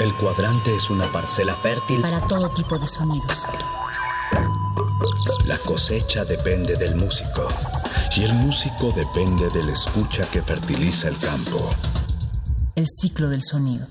El 0.00 0.14
cuadrante 0.14 0.74
es 0.74 0.90
una 0.90 1.10
parcela 1.12 1.54
fértil 1.54 2.00
para 2.00 2.26
todo 2.26 2.48
tipo 2.52 2.78
de 2.78 2.88
sonidos. 2.88 3.46
La 5.44 5.56
cosecha 5.58 6.24
depende 6.24 6.74
del 6.74 6.96
músico 6.96 7.46
y 8.16 8.24
el 8.24 8.34
músico 8.34 8.90
depende 8.96 9.48
de 9.50 9.62
la 9.62 9.72
escucha 9.72 10.24
que 10.26 10.42
fertiliza 10.42 11.08
el 11.08 11.18
campo. 11.18 11.70
El 12.74 12.86
ciclo 12.88 13.28
del 13.28 13.42
sonido. 13.44 13.86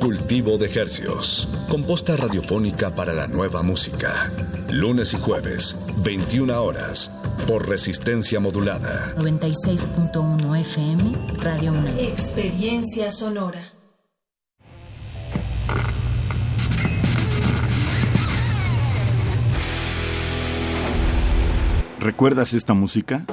Cultivo 0.00 0.58
de 0.58 0.66
hercios. 0.66 1.48
Composta 1.68 2.16
radiofónica 2.16 2.94
para 2.94 3.12
la 3.12 3.26
nueva 3.26 3.62
música. 3.62 4.30
Lunes 4.70 5.14
y 5.14 5.18
jueves, 5.18 5.76
21 6.04 6.62
horas, 6.62 7.10
por 7.46 7.68
resistencia 7.68 8.40
modulada. 8.40 9.14
96.1 9.16 10.60
FM, 10.60 11.12
Radio 11.40 11.72
1. 11.72 11.88
Experiencia 11.98 13.10
sonora. 13.10 13.72
¿Recuerdas 22.00 22.52
esta 22.52 22.74
música? 22.74 23.24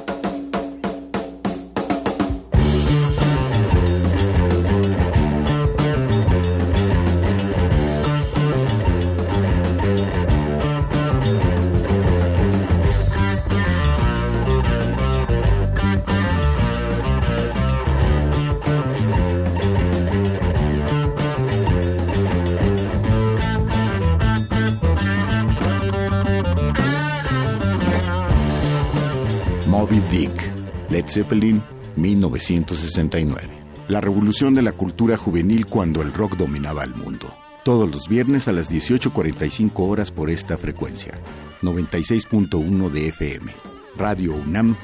Zeppelin, 31.12 31.62
1969. 31.95 33.49
La 33.88 33.99
revolución 33.99 34.53
de 34.55 34.62
la 34.62 34.72
cultura 34.72 35.18
juvenil 35.18 35.66
cuando 35.66 36.01
el 36.01 36.14
rock 36.14 36.38
dominaba 36.38 36.84
el 36.84 36.95
mundo. 36.95 37.34
Todos 37.66 37.91
los 37.91 38.07
viernes 38.07 38.47
a 38.47 38.53
las 38.53 38.72
18.45 38.72 39.72
horas 39.76 40.12
por 40.12 40.30
esta 40.30 40.57
frecuencia. 40.57 41.20
96.1 41.62 42.89
de 42.89 43.07
FM. 43.09 43.51
Radio 43.97 44.34
UNAM, 44.34 44.76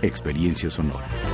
Experiencia 0.00 0.70
Sonora. 0.70 1.33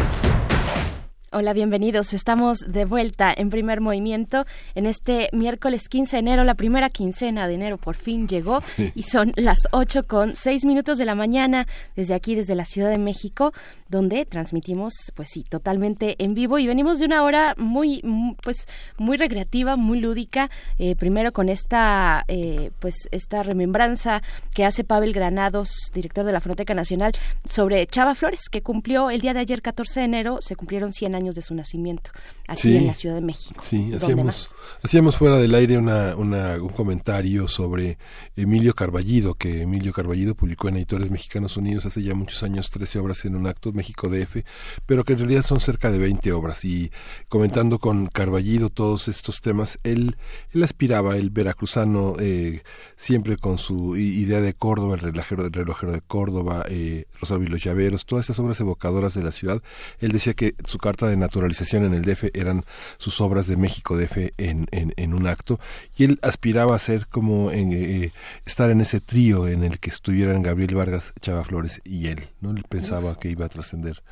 Hola, 1.33 1.53
bienvenidos. 1.53 2.13
Estamos 2.13 2.57
de 2.67 2.83
vuelta 2.83 3.33
en 3.33 3.49
primer 3.49 3.79
movimiento 3.79 4.45
en 4.75 4.85
este 4.85 5.29
miércoles 5.31 5.87
15 5.87 6.17
de 6.17 6.19
enero. 6.19 6.43
La 6.43 6.55
primera 6.55 6.89
quincena 6.89 7.47
de 7.47 7.53
enero 7.53 7.77
por 7.77 7.95
fin 7.95 8.27
llegó 8.27 8.59
Sí. 8.65 8.91
y 8.95 9.03
son 9.03 9.31
las 9.37 9.59
8 9.71 10.03
con 10.03 10.35
6 10.35 10.65
minutos 10.65 10.97
de 10.97 11.05
la 11.05 11.15
mañana 11.15 11.67
desde 11.95 12.15
aquí, 12.15 12.35
desde 12.35 12.53
la 12.53 12.65
Ciudad 12.65 12.89
de 12.89 12.97
México, 12.97 13.53
donde 13.87 14.25
transmitimos, 14.25 14.91
pues 15.15 15.29
sí, 15.31 15.43
totalmente 15.47 16.21
en 16.21 16.33
vivo 16.33 16.59
y 16.59 16.67
venimos 16.67 16.99
de 16.99 17.05
una 17.05 17.23
hora 17.23 17.55
muy, 17.57 18.01
mu- 18.03 18.35
pues, 18.43 18.67
muy 18.97 19.15
recreativa, 19.15 19.77
muy 19.77 20.01
lúdica. 20.01 20.49
eh, 20.79 20.97
primero 20.97 21.31
con 21.31 21.47
esta, 21.47 22.25
eh, 22.27 22.71
pues, 22.79 23.07
esta 23.11 23.41
remembranza 23.41 24.21
que 24.53 24.65
hace 24.65 24.83
Pavel 24.83 25.13
Granados, 25.13 25.69
director 25.93 26.25
de 26.25 26.33
la 26.33 26.41
Fonoteca 26.41 26.73
Nacional, 26.73 27.13
sobre 27.45 27.87
Chava 27.87 28.15
Flores, 28.15 28.49
que 28.51 28.61
cumplió 28.61 29.09
el 29.09 29.21
día 29.21 29.33
de 29.33 29.39
ayer, 29.39 29.61
14 29.61 30.01
de 30.01 30.05
enero, 30.07 30.39
se 30.41 30.57
cumplieron 30.57 30.91
100 30.91 31.15
años 31.15 31.20
de 31.29 31.41
su 31.43 31.53
nacimiento 31.53 32.09
aquí 32.47 32.63
Sí. 32.63 32.75
en 32.77 32.87
la 32.87 32.95
Ciudad 32.95 33.15
de 33.15 33.21
México. 33.21 33.61
Sí, 33.63 33.89
¿Dónde 33.91 33.97
hacíamos, 33.97 34.55
hacíamos 34.81 35.15
fuera 35.15 35.37
del 35.37 35.53
aire 35.53 35.77
una, 35.77 36.15
una- 36.15 36.55
un 36.61 36.69
comentario 36.69 37.47
sobre 37.47 37.97
Emilio 38.35 38.73
Carballido, 38.73 39.35
que 39.35 39.61
Emilio 39.61 39.93
Carballido 39.93 40.33
publicó 40.35 40.67
en 40.69 40.77
Editores 40.77 41.11
Mexicanos 41.11 41.55
Unidos 41.57 41.85
hace 41.85 42.01
ya 42.01 42.15
muchos 42.15 42.41
años 42.43 42.69
13 42.71 42.97
obras 42.99 43.23
en 43.25 43.35
un 43.35 43.45
acto, 43.47 43.71
México 43.71 44.09
DF, 44.09 44.43
pero 44.87 45.03
que 45.05 45.13
en 45.13 45.19
realidad 45.19 45.43
son 45.43 45.59
cerca 45.59 45.91
de 45.91 45.99
20 45.99 46.31
obras. 46.33 46.65
Y 46.65 46.91
comentando 47.29 47.77
con 47.79 48.07
Carballido 48.07 48.69
todos 48.69 49.07
estos 49.07 49.41
temas, 49.41 49.77
él, 49.83 50.17
él 50.53 50.63
aspiraba, 50.63 51.17
el 51.17 51.29
veracruzano, 51.29 52.15
eh, 52.19 52.63
siempre 52.97 53.37
con 53.37 53.57
su 53.57 53.95
idea 53.97 54.41
de 54.41 54.53
Córdoba, 54.53 54.95
el 54.95 55.01
relojero, 55.01 55.45
el 55.45 55.53
relojero 55.53 55.91
de 55.91 56.01
Córdoba, 56.01 56.65
eh, 56.69 57.05
Rosario 57.19 57.45
y 57.45 57.49
los 57.49 57.63
Llaveros, 57.63 58.05
todas 58.05 58.25
esas 58.25 58.39
obras 58.39 58.59
evocadoras 58.59 59.13
de 59.13 59.23
la 59.23 59.31
ciudad, 59.31 59.61
él 59.99 60.11
decía 60.11 60.33
que 60.33 60.55
su 60.65 60.77
carta 60.77 61.07
de 61.07 61.10
naturalización 61.17 61.85
en 61.85 61.93
el 61.93 62.03
DF 62.03 62.25
eran 62.33 62.65
sus 62.97 63.21
obras 63.21 63.47
de 63.47 63.57
México 63.57 63.97
DF 63.97 64.33
en, 64.37 64.67
en, 64.71 64.93
en 64.97 65.13
un 65.13 65.27
acto 65.27 65.59
y 65.97 66.03
él 66.03 66.19
aspiraba 66.21 66.75
a 66.75 66.79
ser 66.79 67.07
como 67.07 67.51
en, 67.51 67.73
eh, 67.73 68.13
estar 68.45 68.69
en 68.69 68.81
ese 68.81 68.99
trío 68.99 69.47
en 69.47 69.63
el 69.63 69.79
que 69.79 69.89
estuvieran 69.89 70.41
Gabriel 70.41 70.75
Vargas, 70.75 71.13
Chava 71.21 71.43
Flores 71.43 71.81
y 71.83 72.07
él, 72.07 72.29
¿no? 72.39 72.51
Él 72.51 72.63
pensaba 72.67 73.15
que 73.17 73.29
iba 73.29 73.45
a 73.45 73.49
trascender, 73.49 74.03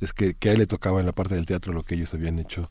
es 0.00 0.12
que, 0.12 0.34
que 0.34 0.50
a 0.50 0.52
él 0.52 0.58
le 0.58 0.66
tocaba 0.66 1.00
en 1.00 1.06
la 1.06 1.12
parte 1.12 1.34
del 1.34 1.46
teatro 1.46 1.72
lo 1.72 1.82
que 1.82 1.94
ellos 1.94 2.14
habían 2.14 2.38
hecho 2.38 2.70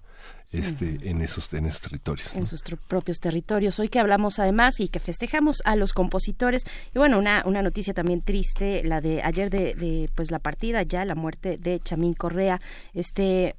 este 0.52 0.98
en 1.10 1.22
esos 1.22 1.54
en 1.54 1.66
esos 1.66 1.82
territorios. 1.82 2.34
en 2.34 2.48
sus 2.48 2.64
propios 2.88 3.20
territorios. 3.20 3.80
Hoy 3.80 3.90
que 3.90 4.00
hablamos 4.00 4.40
además 4.40 4.80
y 4.80 4.88
que 4.88 5.00
festejamos 5.00 5.62
a 5.66 5.76
los 5.76 5.94
compositores 5.94 6.64
y 6.94 6.98
bueno, 6.98 7.20
una, 7.20 7.44
una 7.46 7.62
noticia 7.62 7.94
también 7.94 8.22
triste, 8.22 8.84
la 8.84 9.02
de 9.02 9.22
ayer 9.24 9.50
de, 9.50 9.76
de, 9.76 10.10
pues 10.16 10.32
la 10.32 10.40
partida 10.40 10.84
ya, 10.84 11.06
la 11.06 11.16
muerte 11.16 11.58
de 11.58 11.80
Chamín 11.80 12.14
Correa, 12.14 12.62
este 12.94 13.56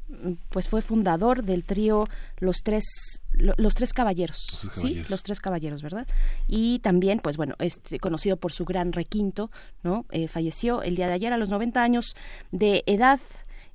pues 0.48 0.68
fue 0.68 0.82
fundador 0.82 1.44
del 1.44 1.64
trío 1.64 2.08
Los 2.38 2.58
Tres 2.62 3.20
los 3.32 3.74
tres 3.74 3.92
caballeros, 3.92 4.68
sí, 4.72 5.02
los 5.08 5.22
tres 5.22 5.40
caballeros, 5.40 5.82
¿verdad? 5.82 6.06
Y 6.46 6.80
también, 6.80 7.20
pues 7.20 7.36
bueno, 7.36 7.54
este, 7.58 7.98
conocido 7.98 8.36
por 8.36 8.52
su 8.52 8.64
gran 8.64 8.92
requinto, 8.92 9.50
¿no? 9.82 10.04
Eh, 10.10 10.28
falleció 10.28 10.82
el 10.82 10.96
día 10.96 11.06
de 11.06 11.14
ayer 11.14 11.32
a 11.32 11.38
los 11.38 11.48
90 11.48 11.82
años 11.82 12.16
de 12.50 12.82
edad. 12.86 13.20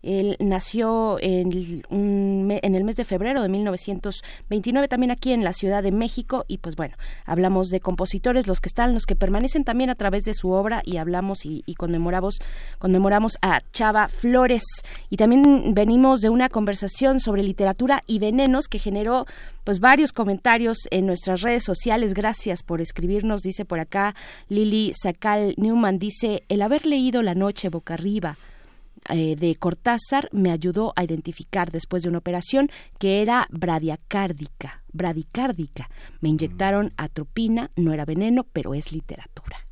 Él 0.05 0.37
nació 0.39 1.17
en, 1.19 1.83
en, 1.89 2.75
el 2.75 2.83
mes 2.83 2.95
de 2.95 3.05
febrero 3.05 3.41
de 3.41 3.49
1929, 3.49 4.87
también 4.87 5.09
aquí 5.09 5.31
en 5.31 5.43
la 5.43 5.51
Ciudad 5.51 5.81
de 5.81 5.91
México. 5.91 6.45
Y 6.47 6.59
pues 6.59 6.75
bueno, 6.75 6.95
hablamos 7.25 7.69
de 7.69 7.79
compositores, 7.79 8.45
los 8.45 8.61
que 8.61 8.69
están, 8.69 8.93
los 8.93 9.05
que 9.05 9.15
permanecen 9.15 9.63
también 9.63 9.89
a 9.89 9.95
través 9.95 10.23
de 10.23 10.35
su 10.35 10.51
obra 10.51 10.83
y 10.85 10.97
hablamos 10.97 11.39
y, 11.43 11.63
conmemoramos, 11.75 12.39
conmemoramos 12.77 13.37
a 13.41 13.61
Chava 13.71 14.07
Flores. 14.07 14.63
Y 15.09 15.17
también 15.17 15.73
venimos 15.73 16.21
de 16.21 16.29
una 16.29 16.49
conversación 16.49 17.19
sobre 17.19 17.41
literatura 17.41 18.01
y 18.05 18.19
venenos 18.19 18.67
que 18.67 18.77
generó 18.77 19.25
pues 19.63 19.79
varios 19.79 20.13
comentarios 20.13 20.77
en 20.91 21.07
nuestras 21.07 21.41
redes 21.41 21.63
sociales. 21.63 22.13
Gracias 22.13 22.61
por 22.61 22.79
escribirnos, 22.79 23.41
dice 23.41 23.65
por 23.65 23.79
acá 23.79 24.13
Lili 24.49 24.91
Sacal 24.93 25.55
Newman, 25.57 25.97
dice, 25.97 26.43
el 26.47 26.61
haber 26.61 26.85
leído 26.85 27.23
La 27.23 27.33
noche 27.33 27.69
boca 27.69 27.95
arriba 27.95 28.37
eh, 29.09 29.35
de 29.35 29.55
Cortázar 29.55 30.29
me 30.31 30.51
ayudó 30.51 30.93
a 30.95 31.03
identificar 31.03 31.71
después 31.71 32.03
de 32.03 32.09
una 32.09 32.17
operación 32.17 32.69
que 32.99 33.21
era 33.21 33.47
bradiacárdica, 33.51 34.83
bradicárdica. 34.91 35.89
Me 36.21 36.29
inyectaron 36.29 36.93
atropina, 36.97 37.71
no 37.75 37.93
era 37.93 38.05
veneno, 38.05 38.45
pero 38.51 38.73
es 38.73 38.91
literatura. 38.91 39.64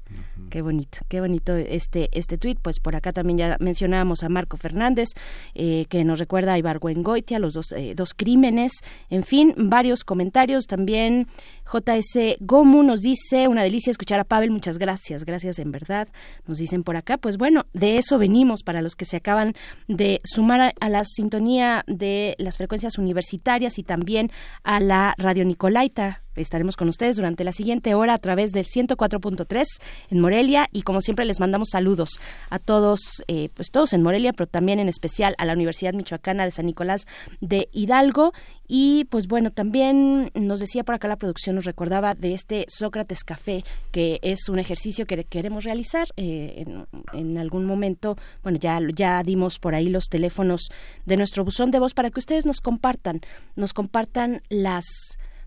Qué 0.50 0.62
bonito, 0.62 1.00
qué 1.08 1.20
bonito 1.20 1.56
este 1.56 2.10
este 2.12 2.38
tuit. 2.38 2.60
Pues 2.62 2.80
por 2.80 2.96
acá 2.96 3.12
también 3.12 3.38
ya 3.38 3.58
mencionábamos 3.60 4.24
a 4.24 4.30
Marco 4.30 4.58
Fernández, 4.58 5.10
eh, 5.56 5.86
que 5.90 6.04
nos 6.04 6.20
recuerda 6.20 6.54
a 6.54 6.58
Ibargüengoitia, 6.58 7.40
los 7.40 7.54
dos, 7.54 7.72
eh, 7.72 7.94
dos 7.96 8.14
crímenes. 8.14 8.74
En 9.10 9.24
fin, 9.24 9.56
varios 9.58 10.04
comentarios. 10.04 10.68
También 10.68 11.28
JS 11.66 12.38
Gomu 12.40 12.84
nos 12.84 13.02
dice, 13.02 13.48
una 13.48 13.64
delicia 13.64 13.92
escuchar 13.92 14.20
a 14.20 14.26
Pavel, 14.26 14.52
muchas 14.52 14.78
gracias, 14.78 15.26
gracias 15.26 15.60
en 15.60 15.72
verdad. 15.72 16.08
Nos 16.46 16.60
dicen 16.60 16.84
por 16.84 16.98
acá, 16.98 17.18
pues 17.18 17.38
bueno, 17.38 17.66
de 17.74 17.98
eso 17.98 18.18
venimos 18.18 18.64
para 18.64 18.82
los 18.82 18.96
que 18.96 19.06
se 19.06 19.18
acaban 19.18 19.54
de 19.88 20.22
sumar 20.24 20.62
a, 20.62 20.74
a 20.80 20.90
la 20.90 21.04
sintonía 21.04 21.84
de 21.88 22.36
las 22.38 22.58
frecuencias 22.58 22.98
universitarias 22.98 23.80
y 23.80 23.84
también 23.84 24.32
a 24.64 24.80
la 24.80 25.16
Radio 25.18 25.46
Nicolaita 25.46 26.24
Estaremos 26.36 26.76
con 26.76 26.90
ustedes 26.90 27.16
durante 27.16 27.44
la 27.44 27.52
siguiente 27.52 27.94
hora 27.96 28.14
a 28.14 28.18
través 28.18 28.52
del 28.52 28.66
104.3 28.66 29.66
en 30.10 30.20
Morelia 30.20 30.68
y 30.72 30.82
como 30.82 31.02
siempre 31.02 31.26
les 31.26 31.40
mandamos 31.40 31.70
saludos 31.72 32.20
a 32.50 32.60
todos, 32.60 33.00
eh, 33.28 33.50
pues 33.54 33.70
todos 33.72 33.94
en 33.94 34.04
Morelia, 34.04 34.34
pero 34.34 34.48
también 34.48 34.80
en 34.80 34.90
especial 34.90 35.36
a 35.38 35.46
la 35.46 35.54
Universidad 35.54 35.94
Michoacana 35.94 36.46
de 36.46 36.52
San 36.52 36.66
Nicolás 36.66 37.06
de 37.42 37.70
Hidalgo 37.72 38.34
y 38.68 39.06
pues 39.06 39.28
bueno, 39.28 39.52
también 39.52 40.32
nos 40.34 40.60
decía 40.60 40.84
por 40.84 40.96
acá 40.96 41.08
la 41.08 41.18
producción, 41.18 41.56
nos 41.56 41.66
recordaba 41.66 42.16
de 42.16 42.34
este 42.34 42.66
Sócrates 42.70 43.24
Café, 43.24 43.64
que 43.92 44.20
es 44.22 44.50
un 44.50 44.58
ejercicio 44.58 45.06
que 45.06 45.24
queremos 45.26 45.64
realizar 45.64 46.08
eh, 46.16 46.66
en, 46.66 46.88
en, 47.14 47.38
algún 47.38 47.66
momento. 47.66 48.18
Bueno, 48.42 48.58
ya, 48.58 48.80
ya 48.96 49.22
dimos 49.24 49.60
por 49.60 49.76
ahí 49.76 49.90
los 49.90 50.06
teléfonos 50.06 50.70
de 51.06 51.18
nuestro 51.18 51.44
buzón 51.44 51.72
de 51.72 51.80
voz 51.80 51.94
para 51.94 52.10
que 52.10 52.20
ustedes 52.20 52.46
nos 52.46 52.62
compartan, 52.62 53.22
nos 53.56 53.74
compartan 53.74 54.42
las 54.50 54.86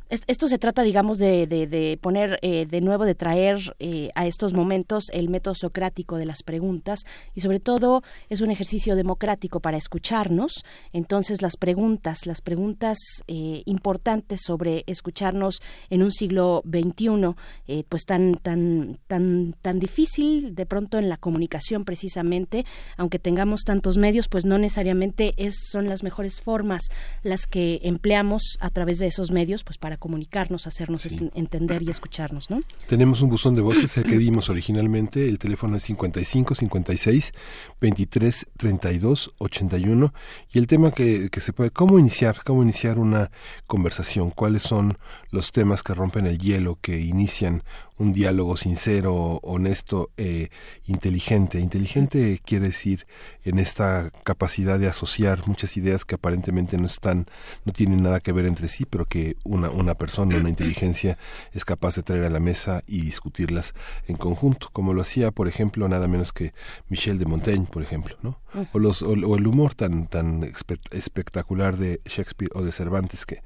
esto 0.09 0.47
se 0.47 0.59
trata, 0.59 0.83
digamos, 0.83 1.19
de, 1.19 1.47
de, 1.47 1.99
poner 2.01 2.39
eh, 2.43 2.67
de 2.67 2.81
nuevo, 2.81 3.05
de 3.05 3.17
traer 3.17 3.75
eh, 3.81 4.11
a 4.15 4.27
estos 4.27 4.53
momentos 4.53 5.07
el 5.13 5.29
método 5.29 5.55
socrático 5.55 6.17
de 6.17 6.27
las 6.27 6.43
preguntas 6.45 7.01
y 7.35 7.41
sobre 7.41 7.59
todo 7.59 8.03
es 8.29 8.41
un 8.41 8.51
ejercicio 8.51 8.95
democrático 8.95 9.61
para 9.61 9.77
escucharnos. 9.77 10.65
Entonces 10.93 11.43
las 11.43 11.57
preguntas, 11.57 12.27
las 12.27 12.41
preguntas 12.41 12.99
eh, 13.27 13.63
importantes 13.67 14.43
sobre 14.45 14.85
escucharnos 14.87 15.61
en 15.91 16.03
un 16.03 16.13
siglo 16.13 16.63
XXI, 16.65 17.85
pues 17.89 18.05
tan, 18.05 18.35
tan, 18.35 18.99
tan, 19.09 19.55
tan 19.61 19.81
difícil 19.81 20.55
de 20.55 20.67
pronto 20.67 20.99
en 20.99 21.09
la 21.09 21.17
comunicación 21.17 21.85
precisamente, 21.85 22.65
aunque 22.97 23.19
tengamos 23.19 23.63
tantos 23.63 23.99
medios, 23.99 24.29
pues 24.29 24.45
no 24.45 24.59
necesariamente 24.59 25.35
es, 25.37 25.69
son 25.71 25.89
las 25.89 26.03
mejores 26.03 26.41
formas 26.41 26.89
las 27.23 27.47
que 27.47 27.81
empleamos 27.83 28.57
a 28.61 28.71
través 28.71 28.99
de 28.99 29.09
esos 29.09 29.31
medios, 29.31 29.65
pues 29.65 29.79
para 29.79 29.96
comunicarnos, 29.97 30.67
hacernos 30.67 31.07
entender 31.07 31.83
y 31.83 31.91
escucharnos, 31.91 32.51
¿no? 32.51 32.61
Tenemos 32.87 33.23
un 33.23 33.31
buzón 33.31 33.55
de 33.55 33.63
voces, 33.63 33.97
el 33.97 34.05
que 34.05 34.19
dimos 34.19 34.49
originalmente, 34.49 35.29
el 35.29 35.39
teléfono 35.39 35.77
es 35.77 35.83
55 35.85 36.55
56 36.55 37.33
23 37.81 38.47
32 38.57 39.35
81 39.39 40.15
y 40.53 40.59
el 40.59 40.67
tema 40.67 40.91
que, 40.91 41.31
que 41.31 41.41
se 41.41 41.53
puede, 41.53 41.71
cómo 41.71 41.99
iniciar, 41.99 42.43
cómo 42.45 42.63
iniciar 42.63 42.99
una 42.99 43.31
conversación, 43.67 44.31
cuáles 44.31 44.63
son 44.63 44.99
los 45.31 45.53
temas 45.53 45.83
que 45.83 45.95
rompen 45.95 46.27
el 46.27 46.39
hielo, 46.39 46.79
que 46.81 47.01
inician 47.01 47.63
un 47.99 48.13
diálogo 48.13 48.57
sincero, 48.57 49.41
honesto, 49.43 50.11
eh, 50.17 50.49
inteligente. 50.87 51.61
Inteligente 51.61 52.41
quiere 52.45 52.67
decir 52.69 53.07
en 53.45 53.59
esta 53.59 54.11
capacidad 54.25 54.79
de 54.79 54.89
asociar 54.89 55.47
muchas 55.47 55.77
ideas 55.77 56.05
que 56.05 56.17
aparentemente 56.17 56.77
no 56.79 56.87
están, 56.87 57.27
no 57.65 57.73
tienen 57.73 58.03
nada 58.03 58.21
que 58.21 58.33
ver 58.33 58.47
entre 58.47 58.69
sí, 58.69 58.85
pero 58.85 59.07
que 59.07 59.37
una, 59.45 59.71
una 59.71 59.95
persona, 59.95 60.37
una 60.37 60.49
inteligencia 60.49 61.19
es 61.53 61.65
capaz 61.65 61.97
de 61.97 62.03
traer 62.03 62.25
a 62.25 62.31
la 62.31 62.41
mesa 62.41 62.83
y 62.87 63.01
discutirlas 63.01 63.75
en 64.07 64.17
conjunto, 64.17 64.69
como 64.73 64.93
lo 64.93 65.03
hacía, 65.03 65.31
por 65.31 65.49
ejemplo, 65.49 65.89
nada 65.89 66.09
menos 66.09 66.33
que 66.33 66.53
Michel 66.89 67.19
de 67.19 67.27
Montaigne, 67.27 67.67
por 67.67 67.83
ejemplo, 67.83 68.17
¿no? 68.23 68.41
O, 68.73 68.79
los, 68.79 69.03
o, 69.03 69.13
el 69.13 69.47
humor 69.47 69.75
tan, 69.75 70.07
tan 70.07 70.43
espectacular 70.91 71.77
de 71.77 72.01
Shakespeare 72.07 72.51
o 72.55 72.63
de 72.63 72.73
Cervantes 72.73 73.27
que 73.27 73.43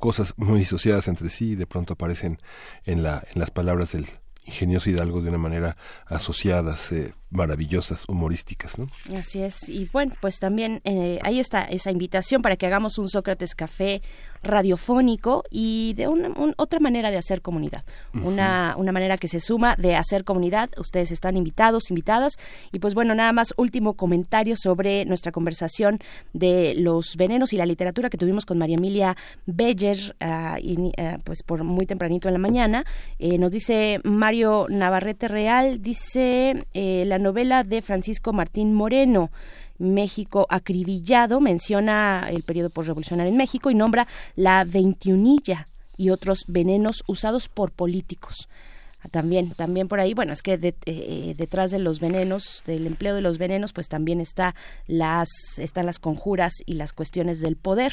cosas 0.00 0.34
muy 0.36 0.58
disociadas 0.58 1.06
entre 1.06 1.30
sí 1.30 1.52
y 1.52 1.54
de 1.54 1.66
pronto 1.66 1.92
aparecen 1.92 2.38
en, 2.84 3.02
la, 3.02 3.22
en 3.32 3.40
las 3.40 3.50
palabras 3.50 3.92
del 3.92 4.06
ingenioso 4.46 4.90
Hidalgo 4.90 5.22
de 5.22 5.28
una 5.28 5.38
manera 5.38 5.76
asociadas, 6.06 6.92
eh, 6.92 7.14
maravillosas, 7.30 8.08
humorísticas, 8.08 8.78
¿no? 8.78 8.88
Así 9.16 9.42
es. 9.42 9.68
Y 9.68 9.88
bueno, 9.92 10.14
pues 10.20 10.38
también 10.38 10.80
eh, 10.84 11.18
ahí 11.22 11.38
está 11.38 11.62
esa 11.62 11.90
invitación 11.90 12.42
para 12.42 12.56
que 12.56 12.66
hagamos 12.66 12.98
un 12.98 13.08
Sócrates 13.08 13.54
Café 13.54 14.02
radiofónico 14.42 15.44
y 15.50 15.94
de 15.94 16.08
una 16.08 16.30
otra 16.56 16.80
manera 16.80 17.10
de 17.10 17.18
hacer 17.18 17.42
comunidad, 17.42 17.84
una, 18.14 18.74
una 18.76 18.92
manera 18.92 19.18
que 19.18 19.28
se 19.28 19.40
suma 19.40 19.76
de 19.76 19.96
hacer 19.96 20.24
comunidad. 20.24 20.70
Ustedes 20.78 21.10
están 21.10 21.36
invitados, 21.36 21.90
invitadas. 21.90 22.34
Y 22.72 22.78
pues 22.78 22.94
bueno, 22.94 23.14
nada 23.14 23.32
más 23.32 23.52
último 23.56 23.94
comentario 23.94 24.56
sobre 24.56 25.04
nuestra 25.04 25.32
conversación 25.32 25.98
de 26.32 26.74
los 26.76 27.16
venenos 27.16 27.52
y 27.52 27.56
la 27.56 27.66
literatura 27.66 28.10
que 28.10 28.18
tuvimos 28.18 28.44
con 28.46 28.58
María 28.58 28.76
Emilia 28.76 29.16
Beller, 29.46 30.16
ah, 30.20 30.58
y, 30.60 30.92
ah, 30.98 31.18
pues 31.24 31.42
por 31.42 31.64
muy 31.64 31.86
tempranito 31.86 32.28
en 32.28 32.34
la 32.34 32.38
mañana. 32.38 32.84
Eh, 33.18 33.38
nos 33.38 33.50
dice 33.50 34.00
Mario 34.04 34.66
Navarrete 34.68 35.28
Real, 35.28 35.82
dice 35.82 36.66
eh, 36.74 37.04
la 37.06 37.18
novela 37.18 37.64
de 37.64 37.82
Francisco 37.82 38.32
Martín 38.32 38.74
Moreno. 38.74 39.30
México 39.80 40.46
acribillado, 40.48 41.40
menciona 41.40 42.28
el 42.30 42.42
periodo 42.42 42.70
postrevolucionario 42.70 43.32
en 43.32 43.36
México 43.38 43.70
y 43.70 43.74
nombra 43.74 44.06
la 44.36 44.64
veintiunilla 44.64 45.66
y 45.96 46.10
otros 46.10 46.44
venenos 46.46 47.02
usados 47.06 47.48
por 47.48 47.72
políticos. 47.72 48.48
También, 49.10 49.50
también 49.50 49.88
por 49.88 50.00
ahí, 50.00 50.14
bueno, 50.14 50.32
es 50.32 50.42
que 50.42 50.58
eh, 50.86 51.34
detrás 51.36 51.70
de 51.70 51.78
los 51.78 52.00
venenos, 52.00 52.62
del 52.66 52.86
empleo 52.86 53.14
de 53.14 53.22
los 53.22 53.38
venenos, 53.38 53.72
pues 53.72 53.88
también 53.88 54.20
está 54.20 54.54
las, 54.86 55.28
están 55.58 55.86
las 55.86 55.98
conjuras 55.98 56.52
y 56.66 56.74
las 56.74 56.92
cuestiones 56.92 57.40
del 57.40 57.56
poder. 57.56 57.92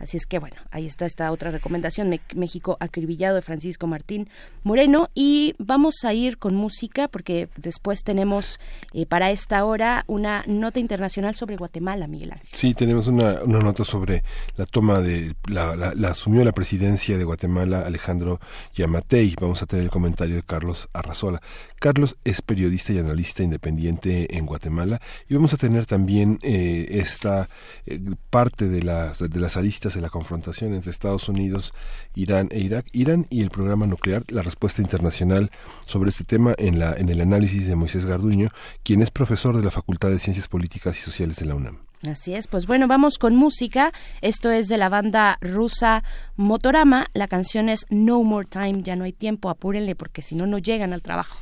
Así 0.00 0.16
es 0.16 0.24
que 0.24 0.38
bueno, 0.38 0.56
ahí 0.70 0.86
está 0.86 1.04
esta 1.04 1.30
otra 1.30 1.50
recomendación, 1.50 2.18
México 2.34 2.78
acribillado 2.80 3.36
de 3.36 3.42
Francisco 3.42 3.86
Martín 3.86 4.30
Moreno. 4.62 5.10
Y 5.14 5.54
vamos 5.58 6.04
a 6.04 6.14
ir 6.14 6.38
con 6.38 6.54
música 6.56 7.06
porque 7.08 7.48
después 7.56 8.02
tenemos 8.02 8.58
eh, 8.94 9.04
para 9.04 9.30
esta 9.30 9.62
hora 9.64 10.04
una 10.06 10.42
nota 10.46 10.80
internacional 10.80 11.34
sobre 11.34 11.56
Guatemala, 11.56 12.06
Miguel 12.06 12.32
Ángel. 12.32 12.48
Sí, 12.50 12.72
tenemos 12.72 13.08
una, 13.08 13.42
una 13.42 13.60
nota 13.60 13.84
sobre 13.84 14.24
la 14.56 14.64
toma 14.64 15.00
de, 15.00 15.34
la, 15.48 15.76
la, 15.76 16.08
asumió 16.08 16.44
la 16.44 16.52
presidencia 16.52 17.18
de 17.18 17.24
Guatemala 17.24 17.80
Alejandro 17.80 18.40
Yamatei. 18.74 19.36
Vamos 19.38 19.62
a 19.62 19.66
tener 19.66 19.84
el 19.84 19.90
comentario 19.90 20.39
Carlos 20.42 20.88
Arrazola. 20.92 21.40
Carlos 21.78 22.16
es 22.24 22.42
periodista 22.42 22.92
y 22.92 22.98
analista 22.98 23.42
independiente 23.42 24.36
en 24.36 24.46
Guatemala 24.46 25.00
y 25.28 25.34
vamos 25.34 25.54
a 25.54 25.56
tener 25.56 25.86
también 25.86 26.38
eh, 26.42 26.86
esta 26.90 27.48
eh, 27.86 28.00
parte 28.30 28.68
de 28.68 28.82
las, 28.82 29.18
de 29.18 29.40
las 29.40 29.56
aristas 29.56 29.94
de 29.94 30.00
la 30.00 30.10
confrontación 30.10 30.74
entre 30.74 30.90
Estados 30.90 31.28
Unidos, 31.28 31.72
Irán 32.14 32.48
e 32.50 32.60
Irak, 32.60 32.86
Irán 32.92 33.26
y 33.30 33.42
el 33.42 33.50
programa 33.50 33.86
nuclear, 33.86 34.24
la 34.28 34.42
respuesta 34.42 34.82
internacional 34.82 35.50
sobre 35.86 36.10
este 36.10 36.24
tema 36.24 36.54
en, 36.58 36.78
la, 36.78 36.94
en 36.94 37.08
el 37.08 37.20
análisis 37.20 37.66
de 37.66 37.76
Moisés 37.76 38.04
Garduño, 38.04 38.50
quien 38.82 39.02
es 39.02 39.10
profesor 39.10 39.56
de 39.56 39.64
la 39.64 39.70
Facultad 39.70 40.10
de 40.10 40.18
Ciencias 40.18 40.48
Políticas 40.48 40.98
y 40.98 41.02
Sociales 41.02 41.36
de 41.36 41.46
la 41.46 41.54
UNAM. 41.54 41.89
Así 42.08 42.34
es, 42.34 42.46
pues 42.46 42.66
bueno, 42.66 42.88
vamos 42.88 43.18
con 43.18 43.36
música. 43.36 43.92
Esto 44.22 44.50
es 44.50 44.68
de 44.68 44.78
la 44.78 44.88
banda 44.88 45.36
rusa 45.42 46.02
Motorama. 46.36 47.06
La 47.12 47.28
canción 47.28 47.68
es 47.68 47.84
No 47.90 48.22
More 48.22 48.48
Time, 48.50 48.82
ya 48.82 48.96
no 48.96 49.04
hay 49.04 49.12
tiempo, 49.12 49.50
apúrenle 49.50 49.94
porque 49.94 50.22
si 50.22 50.34
no, 50.34 50.46
no 50.46 50.58
llegan 50.58 50.94
al 50.94 51.02
trabajo. 51.02 51.38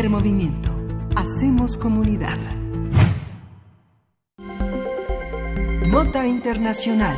Primer 0.00 0.18
movimiento. 0.18 0.70
Hacemos 1.14 1.76
comunidad. 1.76 2.38
Nota 5.90 6.26
Internacional. 6.26 7.14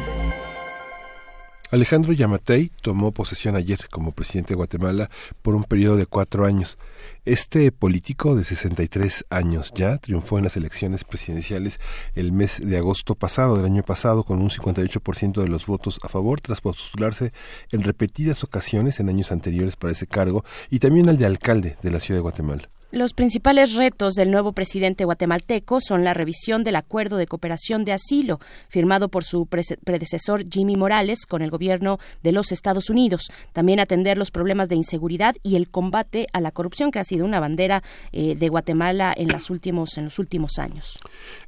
Alejandro 1.70 2.12
Yamatei 2.12 2.72
tomó 2.82 3.12
posesión 3.12 3.54
ayer 3.54 3.88
como 3.88 4.10
presidente 4.10 4.54
de 4.54 4.56
Guatemala 4.56 5.10
por 5.42 5.54
un 5.54 5.62
periodo 5.62 5.96
de 5.96 6.06
cuatro 6.06 6.44
años. 6.44 6.76
Este 7.24 7.70
político 7.70 8.35
de 8.35 8.43
63 8.43 9.27
años 9.31 9.70
ya 9.77 9.97
triunfó 9.99 10.39
en 10.39 10.44
las 10.44 10.57
elecciones 10.57 11.05
presidenciales 11.05 11.78
el 12.16 12.32
mes 12.32 12.61
de 12.61 12.77
agosto 12.77 13.15
pasado, 13.15 13.57
del 13.57 13.66
año 13.66 13.85
pasado, 13.85 14.24
con 14.24 14.43
un 14.43 14.51
58% 14.51 15.40
de 15.40 15.47
los 15.47 15.66
votos 15.66 16.01
a 16.03 16.09
favor, 16.09 16.40
tras 16.40 16.61
postularse 16.61 17.32
en 17.70 17.85
repetidas 17.85 18.43
ocasiones 18.43 18.99
en 18.99 19.09
años 19.09 19.31
anteriores 19.31 19.77
para 19.77 19.93
ese 19.93 20.09
cargo 20.09 20.44
y 20.69 20.81
también 20.81 21.09
al 21.09 21.16
de 21.16 21.27
alcalde 21.27 21.77
de 21.81 21.93
la 21.93 22.01
ciudad 22.01 22.19
de 22.19 22.23
Guatemala. 22.23 22.69
Los 22.93 23.14
principales 23.14 23.73
retos 23.73 24.12
del 24.12 24.31
nuevo 24.31 24.52
presidente 24.52 25.06
guatemalteco 25.06 25.81
son 25.81 26.05
la 26.05 26.12
revisión 26.12 26.62
del 26.62 26.77
acuerdo 26.77 27.16
de 27.16 27.27
cooperación 27.27 27.86
de 27.86 27.93
asilo 27.94 28.39
firmado 28.69 29.09
por 29.09 29.24
su 29.24 29.47
predecesor 29.47 30.44
Jimmy 30.47 30.77
Morales 30.77 31.24
con 31.24 31.40
el 31.40 31.48
gobierno 31.48 31.98
de 32.23 32.32
los 32.32 32.52
Estados 32.52 32.90
Unidos, 32.90 33.31
también 33.55 33.81
atender 33.81 34.19
los 34.19 34.31
problemas 34.31 34.69
de 34.69 34.77
inseguridad 34.77 35.36
y 35.43 35.56
el 35.56 35.70
combate 35.70 36.27
a 36.35 36.43
la 36.43 36.51
corrupción 36.51 36.90
que 36.90 36.98
ha 36.98 37.05
sido 37.05 37.24
una 37.24 37.40
bandera 37.40 37.82
eh, 38.12 38.36
de 38.36 38.48
Guatemala 38.51 39.14
en, 39.16 39.28
los 39.28 39.48
últimos 39.48 40.59
años. 40.59 40.98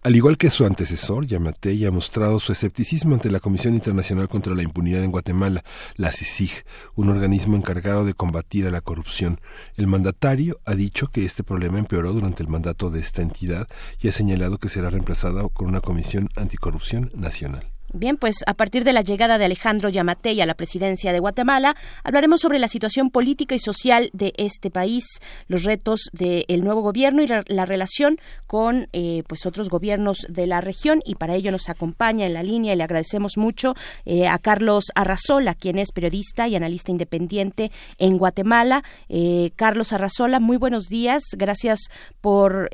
Al 0.03 0.17
igual 0.17 0.39
que 0.39 0.49
su 0.49 0.65
antecesor, 0.65 1.27
Yamatei 1.27 1.85
ha 1.85 1.91
mostrado 1.91 2.41
su 2.41 2.53
escepticismo 2.53 3.17
ante 3.17 3.31
la 3.31 3.41
Comisión 3.41 3.75
Internacional 3.75 4.31
contra 4.31 4.55
la 4.55 4.63
Impunidad 4.63 5.05
en 5.05 5.11
Guatemala, 5.11 5.63
la 5.97 6.11
CICIG, 6.11 6.65
un 6.95 7.11
organismo 7.11 7.55
encargado 7.55 8.07
de 8.07 8.15
combatir 8.15 8.67
a 8.67 8.71
la 8.71 8.81
corrupción. 8.81 9.43
El 9.77 9.89
mandatario 9.89 10.59
ha 10.65 10.75
dicho 10.75 11.09
que 11.09 11.34
este 11.35 11.43
problema 11.43 11.81
empeoró 11.81 12.13
durante 12.13 12.45
el 12.45 12.49
mandato 12.49 12.91
de 12.91 13.01
esta 13.01 13.21
entidad 13.21 13.67
y 13.99 14.07
ha 14.07 14.13
señalado 14.13 14.59
que 14.59 14.69
será 14.69 14.89
reemplazada 14.89 15.49
con 15.49 15.67
una 15.67 15.81
comisión 15.81 16.29
anticorrupción 16.37 17.11
nacional. 17.13 17.74
Bien, 17.97 18.17
pues 18.17 18.39
a 18.49 18.55
partir 18.55 18.83
de 18.83 18.93
la 18.93 19.03
llegada 19.03 19.39
de 19.39 19.45
Alejandro 19.45 19.89
Yamatei 19.89 20.41
a 20.41 20.47
la 20.47 20.55
presidencia 20.55 21.13
de 21.13 21.21
Guatemala, 21.21 21.77
hablaremos 22.03 22.41
sobre 22.41 22.59
la 22.59 22.67
situación 22.67 23.09
política 23.09 23.55
y 23.55 23.61
social 23.61 24.11
de 24.13 24.33
este 24.37 24.69
país, 24.69 25.05
los 25.47 25.63
retos 25.63 26.11
del 26.13 26.65
nuevo 26.65 26.81
gobierno 26.81 27.23
y 27.23 27.29
la 27.29 27.67
relación 27.67 28.19
con 28.49 28.89
eh, 28.93 29.23
pues 29.29 29.47
otros 29.47 29.69
gobiernos 29.69 30.27
de 30.29 30.49
la 30.49 30.61
región. 30.61 31.03
Y 31.05 31.15
para 31.15 31.37
ello 31.37 31.53
nos 31.53 31.69
acompaña 31.69 32.27
en 32.27 32.35
la 32.35 32.43
línea 32.43 32.75
y 32.75 32.77
le 32.77 32.83
agradecemos 32.83 33.37
mucho 33.37 33.75
eh, 34.05 34.27
a 34.27 34.41
Carlos 34.41 34.87
Arrazola, 34.97 35.55
quien 35.55 35.79
es 35.79 35.93
periodista 35.93 36.49
y 36.49 36.57
analista 36.57 36.91
independiente 36.91 37.71
en 37.99 38.19
Guatemala. 38.19 38.83
Eh, 39.09 39.53
Carlos 39.55 39.93
Arrazola, 39.93 40.41
muy 40.41 40.57
buenos 40.57 40.89
días. 40.89 41.23
Gracias 41.37 41.79
por 42.21 42.71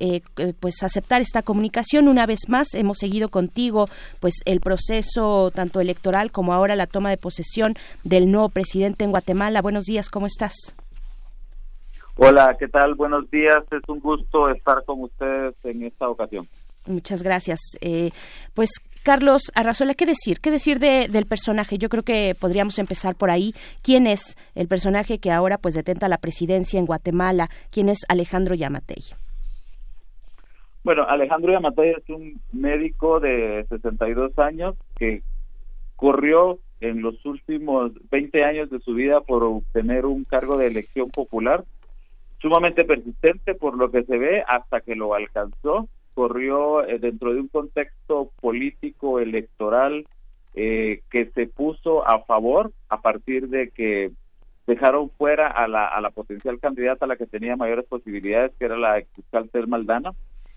pues 0.61 0.83
aceptar 0.83 1.21
esta 1.21 1.43
comunicación 1.43 2.09
una 2.09 2.25
vez 2.25 2.49
más. 2.49 2.73
Hemos 2.73 2.97
seguido 2.97 3.29
contigo 3.29 3.87
pues 4.19 4.37
el 4.47 4.61
proceso 4.61 5.10
tanto 5.55 5.81
electoral 5.81 6.31
como 6.31 6.53
ahora 6.53 6.77
la 6.77 6.87
toma 6.87 7.11
de 7.11 7.17
posesión 7.17 7.75
del 8.05 8.31
nuevo 8.31 8.49
presidente 8.49 9.05
en 9.05 9.11
Guatemala. 9.11 9.63
Buenos 9.63 9.85
días, 9.85 10.11
¿cómo 10.11 10.27
estás? 10.27 10.55
Hola, 12.17 12.57
¿qué 12.59 12.69
tal? 12.69 12.95
Buenos 12.95 13.31
días. 13.31 13.65
Es 13.71 13.89
un 13.89 14.01
gusto 14.01 14.51
estar 14.51 14.85
con 14.85 15.03
ustedes 15.03 15.55
en 15.65 15.85
esta 15.85 16.09
ocasión. 16.09 16.47
Muchas 16.87 17.23
gracias. 17.23 17.61
Eh, 17.81 18.11
pues 18.55 18.71
Carlos 19.03 19.51
Arrazola, 19.55 19.95
¿qué 19.95 20.05
decir? 20.07 20.41
¿Qué 20.41 20.51
decir 20.51 20.79
de, 20.79 21.09
del 21.09 21.27
personaje? 21.27 21.79
Yo 21.79 21.89
creo 21.89 22.03
que 22.03 22.37
podríamos 22.39 22.79
empezar 22.79 23.15
por 23.15 23.31
ahí. 23.31 23.55
¿Quién 23.83 24.07
es 24.07 24.37
el 24.55 24.69
personaje 24.69 25.19
que 25.19 25.31
ahora 25.31 25.57
pues 25.57 25.75
detenta 25.75 26.09
la 26.09 26.19
presidencia 26.19 26.79
en 26.79 26.87
Guatemala? 26.87 27.49
¿Quién 27.71 27.89
es 27.89 28.01
Alejandro 28.09 28.55
Yamatei? 28.55 29.03
Bueno, 30.83 31.05
Alejandro 31.07 31.53
Yamatei 31.53 31.91
es 31.91 32.09
un 32.09 32.41
médico 32.53 33.21
de 33.21 33.67
62 33.69 34.39
años 34.39 34.77
que 34.97 35.23
corrió 35.97 36.59
en 36.81 37.03
los 37.03 37.25
últimos 37.27 37.93
20 38.11 38.45
años 38.45 38.71
de 38.71 38.81
su 38.81 38.95
vida 38.95 39.21
por 39.21 39.45
obtener 39.45 40.07
un 40.07 40.25
cargo 40.25 40.57
de 40.57 40.69
elección 40.69 41.11
popular, 41.11 41.65
sumamente 42.41 42.87
persistente 42.87 43.55
por 43.55 43.77
lo 43.77 43.91
que 43.91 44.05
se 44.05 44.17
ve 44.17 44.43
hasta 44.49 44.81
que 44.81 44.95
lo 44.95 45.13
alcanzó, 45.13 45.87
corrió 46.15 46.83
eh, 46.87 46.99
dentro 46.99 47.35
de 47.35 47.41
un 47.41 47.49
contexto 47.49 48.31
político 48.41 49.21
electoral 49.21 50.07
eh, 50.55 51.03
que 51.11 51.27
se 51.27 51.47
puso 51.47 52.09
a 52.09 52.25
favor 52.25 52.73
a 52.89 53.03
partir 53.03 53.49
de 53.49 53.69
que 53.69 54.13
dejaron 54.67 55.11
fuera 55.11 55.49
a 55.49 55.69
la, 55.69 55.87
a 55.87 56.01
la 56.01 56.11
potencial 56.11 56.59
candidata 56.59 57.05
a 57.05 57.09
la 57.09 57.17
que 57.17 57.27
tenía 57.27 57.57
mayores 57.57 57.85
posibilidades, 57.85 58.53
que 58.59 58.65
era 58.65 58.79
la 58.79 59.03
fiscal 59.15 59.51
Maldana 59.69 60.13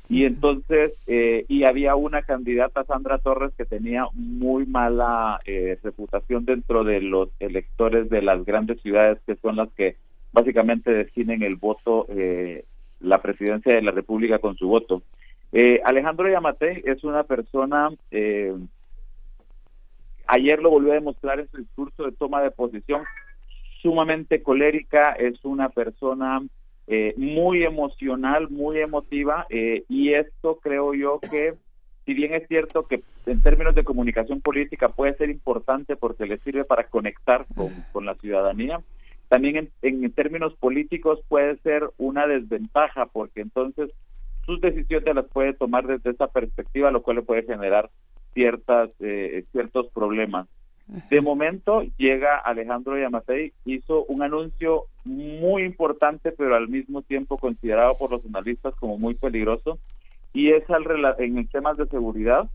y 0.10 0.26
entonces 0.26 1.02
eh, 1.08 1.46
y 1.48 1.64
había 1.64 1.96
una 1.96 2.24
candidata 2.24 2.84
Sandra 2.84 3.20
Torres 3.20 3.54
que 3.58 3.66
tenía 3.66 4.06
muy 4.14 4.66
mala 4.66 5.40
eh, 5.46 5.78
reputación 5.82 6.46
dentro 6.46 6.84
de 6.84 7.02
los 7.02 7.30
electores 7.40 8.10
de 8.10 8.22
las 8.22 8.44
grandes 8.46 8.82
ciudades 8.82 9.20
que 9.26 9.36
son 9.38 9.56
las 9.56 9.70
que 9.72 9.96
básicamente 10.34 10.94
definen 10.94 11.42
el 11.42 11.56
voto 11.56 12.06
eh, 12.10 12.66
la 13.00 13.22
presidencia 13.22 13.74
de 13.74 13.82
la 13.82 13.92
República 13.92 14.40
con 14.40 14.56
su 14.56 14.68
voto. 14.68 15.04
Alejandro 15.86 16.28
Yamate 16.30 16.90
es 16.90 17.04
una 17.04 17.24
persona 17.24 17.90
ayer 20.28 20.60
lo 20.60 20.72
volvió 20.72 20.94
a 20.94 20.96
demostrar 20.96 21.40
en 21.40 21.48
su 21.50 21.58
discurso 21.58 22.06
de 22.06 22.12
toma 22.14 22.42
de 22.42 22.50
posición 22.50 23.04
sumamente 23.84 24.42
colérica 24.42 25.12
es 25.12 25.44
una 25.44 25.70
persona 25.70 26.42
eh, 26.88 27.14
muy 27.16 27.64
emocional, 27.64 28.50
muy 28.50 28.80
emotiva, 28.80 29.46
eh, 29.50 29.84
y 29.88 30.14
esto 30.14 30.60
creo 30.62 30.94
yo 30.94 31.20
que, 31.20 31.54
si 32.06 32.14
bien 32.14 32.34
es 32.34 32.48
cierto 32.48 32.88
que 32.88 33.02
en 33.26 33.42
términos 33.42 33.74
de 33.74 33.86
comunicación 33.86 34.42
política 34.42 34.90
puede 34.90 35.16
ser 35.16 35.30
importante 35.30 35.96
porque 35.96 36.26
le 36.26 36.40
sirve 36.40 36.66
para 36.66 36.88
conectar 36.88 37.46
con, 37.94 38.06
la 38.06 38.16
ciudadanía, 38.16 38.82
también 39.30 39.70
en, 39.82 40.12
términos 40.12 40.54
políticos 40.56 41.22
puede 41.30 41.58
ser 41.60 41.90
una 41.98 42.28
desventaja 42.28 43.06
porque 43.06 43.40
entonces 43.40 43.90
sus 44.46 44.60
decisiones 44.60 45.16
las 45.16 45.26
puede 45.28 45.54
tomar 45.54 45.88
desde 45.88 46.10
esa 46.10 46.28
perspectiva, 46.28 46.92
lo 46.92 47.02
cual 47.02 47.18
le 47.18 47.24
puede 47.24 47.44
generar 47.44 47.90
ciertas 48.34 48.94
eh, 49.00 49.46
ciertos 49.54 49.88
problemas. 49.94 50.48
De 50.88 51.22
momento 51.22 51.82
llega 51.98 52.38
Alejandro 52.38 53.00
Yamatei, 53.00 53.54
hizo 53.66 54.04
un 54.06 54.22
anuncio 54.22 54.86
muy 55.06 55.64
importante, 55.64 56.32
pero 56.32 56.56
al 56.56 56.68
mismo 56.68 57.02
tiempo 57.02 57.38
considerado 57.38 57.98
por 57.98 58.12
los 58.12 58.26
analistas 58.26 58.76
como 58.76 58.98
muy 58.98 59.16
peligroso, 59.16 59.80
y 60.34 60.52
es 60.52 60.70
al, 60.70 60.86
en 61.20 61.48
temas 61.48 61.78
de 61.78 61.88
seguridad, 61.88 62.50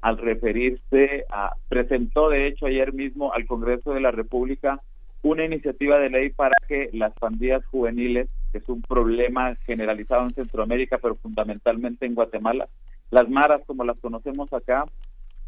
al 0.00 0.16
referirse 0.16 1.24
a, 1.30 1.52
presentó 1.68 2.30
de 2.30 2.46
hecho 2.46 2.66
ayer 2.66 2.92
mismo 2.92 3.32
al 3.34 3.46
Congreso 3.46 3.92
de 3.92 4.00
la 4.00 4.10
República 4.10 4.80
una 5.22 5.44
iniciativa 5.44 5.98
de 5.98 6.08
ley 6.08 6.30
para 6.30 6.56
que 6.66 6.88
las 6.94 7.12
pandillas 7.12 7.64
juveniles, 7.66 8.28
que 8.50 8.58
es 8.58 8.68
un 8.68 8.80
problema 8.80 9.54
generalizado 9.66 10.24
en 10.24 10.30
Centroamérica, 10.30 10.96
pero 10.96 11.16
fundamentalmente 11.16 12.06
en 12.06 12.14
Guatemala, 12.14 12.68
las 13.10 13.28
maras 13.28 13.60
como 13.66 13.84
las 13.84 13.98
conocemos 13.98 14.50
acá, 14.54 14.86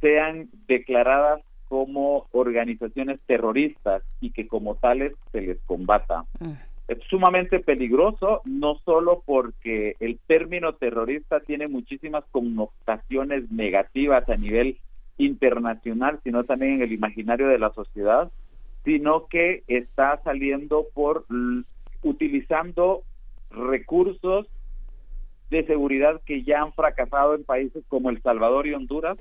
sean 0.01 0.51
declaradas 0.67 1.41
como 1.73 2.27
organizaciones 2.33 3.19
terroristas 3.25 4.03
y 4.21 4.33
que 4.33 4.47
como 4.47 4.75
tales 4.75 5.15
se 5.31 5.41
les 5.41 5.59
combata. 5.61 6.27
Mm. 6.39 6.53
Es 6.87 6.99
sumamente 7.09 7.61
peligroso, 7.61 8.43
no 8.45 8.75
solo 8.85 9.23
porque 9.25 9.97
el 9.99 10.19
término 10.27 10.75
terrorista 10.75 11.41
tiene 11.41 11.69
muchísimas 11.69 12.25
connotaciones 12.31 13.51
negativas 13.51 14.29
a 14.29 14.37
nivel 14.37 14.77
internacional, 15.17 16.21
sino 16.23 16.45
también 16.45 16.75
en 16.75 16.83
el 16.83 16.93
imaginario 16.93 17.49
de 17.49 17.59
la 17.59 17.73
sociedad, 17.73 18.31
sino 18.85 19.27
que 19.29 19.63
está 19.67 20.21
saliendo 20.25 20.85
por 20.93 21.25
utilizando 22.03 23.01
recursos 23.49 24.47
de 25.49 25.65
seguridad 25.65 26.21
que 26.27 26.43
ya 26.43 26.61
han 26.61 26.75
fracasado 26.75 27.35
en 27.35 27.45
países 27.45 27.83
como 27.89 28.11
El 28.11 28.21
Salvador 28.21 28.67
y 28.67 28.75
Honduras 28.75 29.17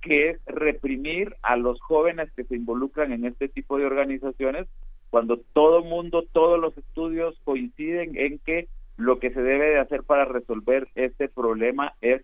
que 0.00 0.30
es 0.30 0.40
reprimir 0.46 1.36
a 1.42 1.56
los 1.56 1.80
jóvenes 1.80 2.30
que 2.32 2.44
se 2.44 2.56
involucran 2.56 3.12
en 3.12 3.24
este 3.24 3.48
tipo 3.48 3.78
de 3.78 3.86
organizaciones 3.86 4.66
cuando 5.10 5.38
todo 5.52 5.82
mundo, 5.82 6.24
todos 6.32 6.58
los 6.58 6.76
estudios 6.78 7.38
coinciden 7.44 8.16
en 8.16 8.38
que 8.38 8.68
lo 8.96 9.18
que 9.18 9.30
se 9.30 9.42
debe 9.42 9.70
de 9.70 9.78
hacer 9.80 10.04
para 10.04 10.24
resolver 10.24 10.88
este 10.94 11.28
problema 11.28 11.94
es 12.00 12.22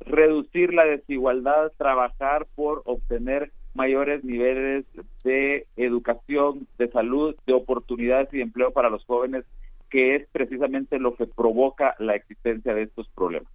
reducir 0.00 0.74
la 0.74 0.84
desigualdad, 0.84 1.72
trabajar 1.76 2.46
por 2.54 2.82
obtener 2.86 3.52
mayores 3.74 4.24
niveles 4.24 4.84
de 5.22 5.66
educación, 5.76 6.66
de 6.78 6.88
salud, 6.88 7.36
de 7.46 7.52
oportunidades 7.52 8.28
y 8.32 8.38
de 8.38 8.44
empleo 8.44 8.72
para 8.72 8.90
los 8.90 9.04
jóvenes, 9.04 9.44
que 9.90 10.16
es 10.16 10.26
precisamente 10.32 10.98
lo 10.98 11.14
que 11.14 11.26
provoca 11.26 11.94
la 11.98 12.14
existencia 12.14 12.74
de 12.74 12.82
estos 12.82 13.08
problemas. 13.10 13.52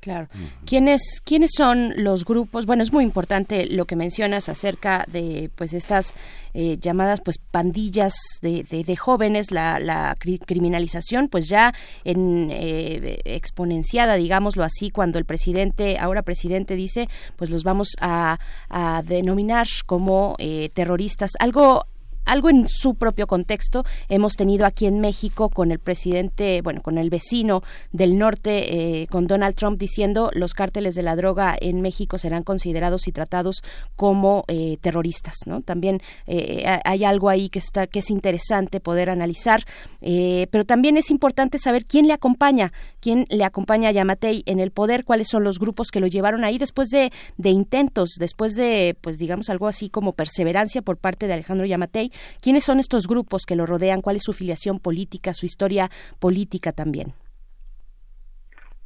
Claro. 0.00 0.28
¿Quiénes, 0.64 1.20
¿Quiénes 1.24 1.50
son 1.54 1.92
los 1.96 2.24
grupos? 2.24 2.64
Bueno, 2.64 2.82
es 2.82 2.90
muy 2.90 3.04
importante 3.04 3.66
lo 3.66 3.84
que 3.84 3.96
mencionas 3.96 4.48
acerca 4.48 5.04
de 5.08 5.50
pues 5.56 5.74
estas 5.74 6.14
eh, 6.54 6.78
llamadas 6.80 7.20
pues 7.20 7.36
pandillas 7.36 8.14
de, 8.40 8.62
de, 8.62 8.96
jóvenes, 8.96 9.50
la, 9.50 9.78
la 9.78 10.16
criminalización 10.18 11.28
pues 11.28 11.48
ya 11.50 11.74
en 12.04 12.48
eh, 12.50 13.20
exponenciada, 13.24 14.14
digámoslo 14.14 14.64
así, 14.64 14.90
cuando 14.90 15.18
el 15.18 15.26
presidente, 15.26 15.98
ahora 15.98 16.22
presidente 16.22 16.76
dice 16.76 17.10
pues 17.36 17.50
los 17.50 17.62
vamos 17.62 17.90
a, 18.00 18.38
a 18.70 19.02
denominar 19.02 19.66
como 19.84 20.34
eh, 20.38 20.70
terroristas. 20.72 21.32
Algo 21.38 21.84
algo 22.30 22.48
en 22.48 22.68
su 22.68 22.94
propio 22.94 23.26
contexto. 23.26 23.84
Hemos 24.08 24.34
tenido 24.34 24.64
aquí 24.64 24.86
en 24.86 25.00
México 25.00 25.48
con 25.48 25.72
el 25.72 25.80
presidente, 25.80 26.62
bueno, 26.62 26.80
con 26.80 26.96
el 26.96 27.10
vecino 27.10 27.62
del 27.90 28.18
norte, 28.18 29.00
eh, 29.02 29.06
con 29.08 29.26
Donald 29.26 29.56
Trump 29.56 29.80
diciendo 29.80 30.30
los 30.32 30.54
cárteles 30.54 30.94
de 30.94 31.02
la 31.02 31.16
droga 31.16 31.56
en 31.60 31.80
México 31.80 32.18
serán 32.18 32.44
considerados 32.44 33.08
y 33.08 33.12
tratados 33.12 33.62
como 33.96 34.44
eh, 34.46 34.76
terroristas, 34.80 35.34
¿no? 35.46 35.60
También 35.62 36.00
eh, 36.28 36.64
hay 36.84 37.04
algo 37.04 37.30
ahí 37.30 37.48
que 37.48 37.58
está 37.58 37.88
que 37.88 37.98
es 37.98 38.10
interesante 38.10 38.78
poder 38.78 39.10
analizar, 39.10 39.64
pero 40.00 40.64
también 40.64 40.96
es 40.96 41.10
importante 41.10 41.58
saber 41.58 41.84
quién 41.84 42.06
le 42.06 42.12
acompaña, 42.12 42.72
quién 43.00 43.26
le 43.28 43.44
acompaña 43.44 43.88
a 43.88 43.92
Yamatei 43.92 44.44
en 44.46 44.60
el 44.60 44.70
poder, 44.70 45.04
cuáles 45.04 45.28
son 45.28 45.42
los 45.42 45.58
grupos 45.58 45.88
que 45.88 46.00
lo 46.00 46.06
llevaron 46.06 46.44
ahí 46.44 46.58
después 46.58 46.88
de, 46.88 47.10
de 47.36 47.50
intentos, 47.50 48.10
después 48.18 48.54
de, 48.54 48.96
pues 49.00 49.18
digamos 49.18 49.50
algo 49.50 49.66
así 49.66 49.90
como 49.90 50.12
perseverancia 50.12 50.82
por 50.82 50.96
parte 50.96 51.26
de 51.26 51.34
Alejandro 51.34 51.66
Yamatei 51.66 52.12
¿Quiénes 52.40 52.64
son 52.64 52.78
estos 52.80 53.06
grupos 53.06 53.46
que 53.46 53.56
lo 53.56 53.66
rodean? 53.66 54.00
¿Cuál 54.00 54.16
es 54.16 54.22
su 54.22 54.32
filiación 54.32 54.78
política, 54.78 55.34
su 55.34 55.46
historia 55.46 55.90
política 56.18 56.72
también? 56.72 57.14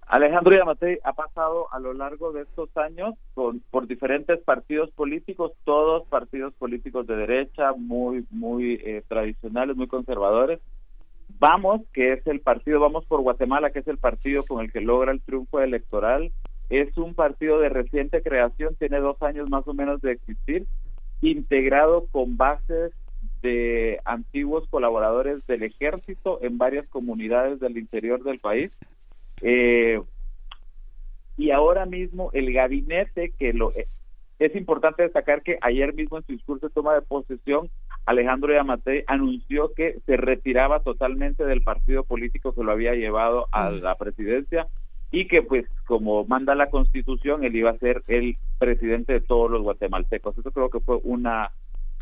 Alejandro 0.07 0.55
Yamatei 0.55 0.99
ha 1.03 1.13
pasado 1.13 1.73
a 1.73 1.81
lo 1.81 1.95
largo 1.95 2.33
de 2.33 2.43
estos 2.43 2.69
años 2.77 3.15
con, 3.35 3.61
por 3.71 3.87
diferentes 3.87 4.39
partidos 4.43 4.91
políticos, 4.93 5.53
todos 5.65 6.07
partidos 6.07 6.53
políticos 6.55 7.07
de 7.07 7.17
derecha, 7.17 7.73
muy, 7.73 8.27
muy 8.31 8.75
eh, 8.75 9.03
tradicionales, 9.09 9.77
muy 9.77 9.87
conservadores. 9.87 10.61
Vamos, 11.41 11.81
que 11.93 12.13
es 12.13 12.27
el 12.27 12.41
partido, 12.41 12.81
vamos 12.81 13.07
por 13.07 13.23
Guatemala, 13.23 13.71
que 13.71 13.81
es 13.81 13.89
el 13.89 13.99
partido 13.99 14.45
con 14.45 14.63
el 14.63 14.71
que 14.71 14.81
logra 14.81 15.11
el 15.11 15.23
triunfo 15.23 15.61
electoral. 15.61 16.31
Es 16.71 16.97
un 16.97 17.15
partido 17.15 17.59
de 17.59 17.71
reciente 17.71 18.23
creación, 18.23 18.77
tiene 18.77 19.01
dos 19.01 19.21
años 19.23 19.51
más 19.51 19.67
o 19.67 19.75
menos 19.75 20.01
de 20.01 20.13
existir, 20.13 20.67
integrado 21.23 22.07
con 22.13 22.37
bases 22.37 22.93
de 23.45 24.01
antiguos 24.07 24.67
colaboradores 24.71 25.47
del 25.47 25.65
ejército 25.65 26.39
en 26.43 26.57
varias 26.57 26.89
comunidades 26.89 27.61
del 27.61 27.77
interior 27.77 28.23
del 28.25 28.41
país. 28.41 28.73
Eh, 29.43 30.01
y 31.37 31.51
ahora 31.51 31.85
mismo 31.85 32.31
el 32.33 32.53
gabinete 32.55 33.33
que 33.39 33.53
lo 33.53 33.71
eh, 33.73 33.87
es 34.39 34.57
importante 34.57 35.03
destacar 35.03 35.43
que 35.43 35.59
ayer 35.61 35.93
mismo 35.95 36.17
en 36.17 36.25
su 36.25 36.33
discurso 36.33 36.69
de 36.69 36.75
toma 36.75 36.95
de 36.95 37.03
posesión 37.03 37.69
Alejandro 38.07 38.55
Yamatei 38.55 39.05
anunció 39.07 39.73
que 39.75 39.99
se 40.07 40.17
retiraba 40.17 40.81
totalmente 40.81 41.45
del 41.45 41.63
partido 41.63 42.05
político 42.05 42.55
que 42.55 42.65
lo 42.65 42.73
había 42.73 42.95
llevado 42.95 43.47
a 43.53 43.71
la 43.71 43.95
presidencia 43.97 44.69
y 45.11 45.29
que 45.29 45.43
pues 45.43 45.67
como 45.87 46.25
manda 46.25 46.55
la 46.55 46.71
constitución 46.71 47.45
él 47.45 47.57
iba 47.57 47.71
a 47.71 47.79
ser 47.79 48.03
el 48.09 48.37
presidente 48.59 49.13
de 49.13 49.21
todos 49.21 49.51
los 49.51 49.63
guatemaltecos. 49.63 50.37
Eso 50.39 50.51
creo 50.51 50.71
que 50.71 50.81
fue 50.81 50.99
una 51.05 51.51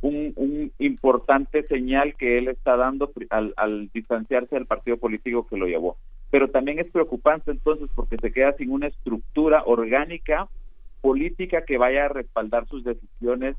un, 0.03 0.73
importante 0.79 1.63
señal 1.65 2.15
que 2.17 2.39
él 2.39 2.49
está 2.49 2.77
dando 2.77 3.11
al, 3.31 3.91
distanciarse 3.95 4.57
del 4.57 4.67
partido 4.67 4.97
político 4.97 5.47
que 5.47 5.57
lo 5.57 5.67
llevó. 5.67 5.97
Pero 6.31 6.49
también 6.49 6.79
es 6.79 6.91
preocupante 6.91 7.51
entonces 7.51 7.89
porque 7.95 8.17
se 8.19 8.33
queda 8.33 8.53
sin 8.55 8.71
una 8.71 8.89
estructura 8.89 9.63
orgánica 9.65 10.49
política 11.01 11.65
que 11.65 11.79
vaya 11.79 12.07
a 12.07 12.09
respaldar 12.09 12.67
sus 12.67 12.85
decisiones 12.85 13.57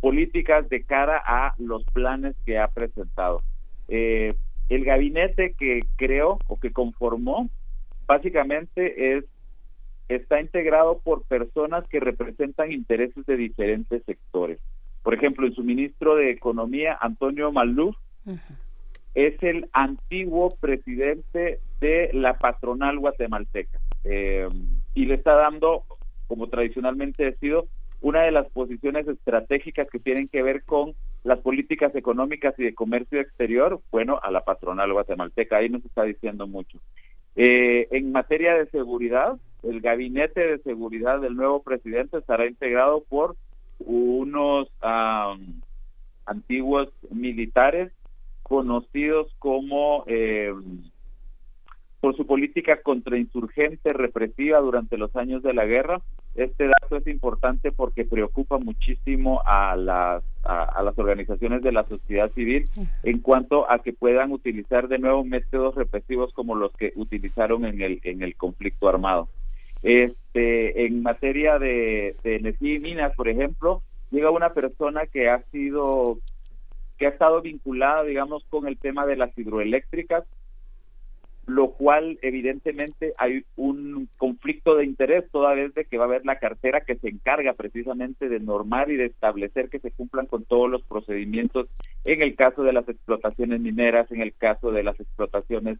políticas 0.00 0.68
de 0.68 0.84
cara 0.84 1.20
a 1.24 1.54
los 1.58 1.84
planes 1.92 2.36
que 2.46 2.58
ha 2.58 2.68
presentado. 2.68 3.42
Eh, 3.88 4.32
el 4.68 4.84
gabinete 4.84 5.54
que 5.58 5.80
creó 5.96 6.38
o 6.46 6.58
que 6.58 6.72
conformó 6.72 7.48
básicamente 8.06 9.16
es 9.16 9.24
está 10.08 10.40
integrado 10.40 11.00
por 11.00 11.22
personas 11.24 11.86
que 11.88 12.00
representan 12.00 12.72
intereses 12.72 13.26
de 13.26 13.36
diferentes 13.36 14.02
sectores. 14.04 14.58
Por 15.08 15.14
ejemplo, 15.14 15.46
el 15.46 15.54
suministro 15.54 16.16
de 16.16 16.30
Economía, 16.30 16.98
Antonio 17.00 17.50
Maluf, 17.50 17.96
es 19.14 19.42
el 19.42 19.66
antiguo 19.72 20.50
presidente 20.60 21.60
de 21.80 22.10
la 22.12 22.36
patronal 22.36 22.98
guatemalteca. 22.98 23.80
Eh, 24.04 24.46
y 24.92 25.06
le 25.06 25.14
está 25.14 25.32
dando, 25.32 25.84
como 26.26 26.48
tradicionalmente 26.48 27.26
ha 27.26 27.32
sido, 27.38 27.68
una 28.02 28.24
de 28.24 28.32
las 28.32 28.50
posiciones 28.50 29.08
estratégicas 29.08 29.88
que 29.90 29.98
tienen 29.98 30.28
que 30.28 30.42
ver 30.42 30.62
con 30.64 30.92
las 31.24 31.38
políticas 31.38 31.94
económicas 31.94 32.52
y 32.58 32.64
de 32.64 32.74
comercio 32.74 33.18
exterior, 33.18 33.80
bueno, 33.90 34.20
a 34.22 34.30
la 34.30 34.44
patronal 34.44 34.92
guatemalteca, 34.92 35.56
ahí 35.56 35.70
nos 35.70 35.86
está 35.86 36.02
diciendo 36.02 36.46
mucho. 36.46 36.80
Eh, 37.34 37.88
en 37.92 38.12
materia 38.12 38.56
de 38.56 38.66
seguridad, 38.66 39.38
el 39.62 39.80
gabinete 39.80 40.46
de 40.46 40.58
seguridad 40.58 41.18
del 41.18 41.34
nuevo 41.34 41.62
presidente 41.62 42.18
estará 42.18 42.46
integrado 42.46 43.04
por 43.08 43.36
unos 43.78 44.68
antiguos 46.26 46.88
militares 47.10 47.92
conocidos 48.42 49.32
como 49.38 50.04
eh, 50.06 50.52
por 52.00 52.16
su 52.16 52.26
política 52.26 52.80
contrainsurgente 52.82 53.92
represiva 53.92 54.60
durante 54.60 54.96
los 54.96 55.14
años 55.16 55.42
de 55.42 55.52
la 55.52 55.66
guerra. 55.66 56.00
Este 56.34 56.68
dato 56.68 56.96
es 56.96 57.06
importante 57.08 57.72
porque 57.72 58.04
preocupa 58.04 58.58
muchísimo 58.58 59.42
a 59.44 59.74
las, 59.74 60.22
a, 60.44 60.82
las 60.82 60.96
organizaciones 60.98 61.62
de 61.62 61.72
la 61.72 61.84
sociedad 61.88 62.30
civil 62.32 62.70
en 63.02 63.18
cuanto 63.18 63.68
a 63.68 63.80
que 63.80 63.92
puedan 63.92 64.30
utilizar 64.30 64.86
de 64.86 64.98
nuevo 64.98 65.24
métodos 65.24 65.74
represivos 65.74 66.32
como 66.32 66.54
los 66.54 66.72
que 66.76 66.92
utilizaron 66.94 67.64
en 67.64 67.82
el, 67.82 68.00
en 68.04 68.22
el 68.22 68.36
conflicto 68.36 68.88
armado. 68.88 69.28
Este, 69.82 70.86
en 70.86 71.02
materia 71.02 71.58
de, 71.58 72.16
energía 72.24 72.74
y 72.74 72.78
minas, 72.80 73.14
por 73.14 73.28
ejemplo, 73.28 73.82
llega 74.10 74.30
una 74.30 74.52
persona 74.52 75.06
que 75.06 75.28
ha 75.28 75.42
sido, 75.50 76.18
que 76.98 77.06
ha 77.06 77.10
estado 77.10 77.40
vinculada, 77.42 78.02
digamos, 78.04 78.44
con 78.48 78.66
el 78.66 78.78
tema 78.78 79.06
de 79.06 79.16
las 79.16 79.36
hidroeléctricas, 79.38 80.24
lo 81.46 81.70
cual 81.70 82.18
evidentemente 82.20 83.14
hay 83.16 83.44
un 83.56 84.08
conflicto 84.18 84.76
de 84.76 84.84
interés 84.84 85.24
toda 85.30 85.54
vez 85.54 85.72
de 85.72 85.86
que 85.86 85.96
va 85.96 86.04
a 86.04 86.08
haber 86.08 86.26
la 86.26 86.38
cartera 86.38 86.82
que 86.82 86.96
se 86.96 87.08
encarga 87.08 87.54
precisamente 87.54 88.28
de 88.28 88.38
normar 88.38 88.90
y 88.90 88.96
de 88.96 89.06
establecer 89.06 89.70
que 89.70 89.78
se 89.78 89.90
cumplan 89.90 90.26
con 90.26 90.44
todos 90.44 90.68
los 90.68 90.82
procedimientos 90.82 91.68
en 92.04 92.20
el 92.20 92.36
caso 92.36 92.64
de 92.64 92.74
las 92.74 92.86
explotaciones 92.86 93.60
mineras, 93.60 94.12
en 94.12 94.20
el 94.20 94.34
caso 94.34 94.72
de 94.72 94.82
las 94.82 95.00
explotaciones 95.00 95.78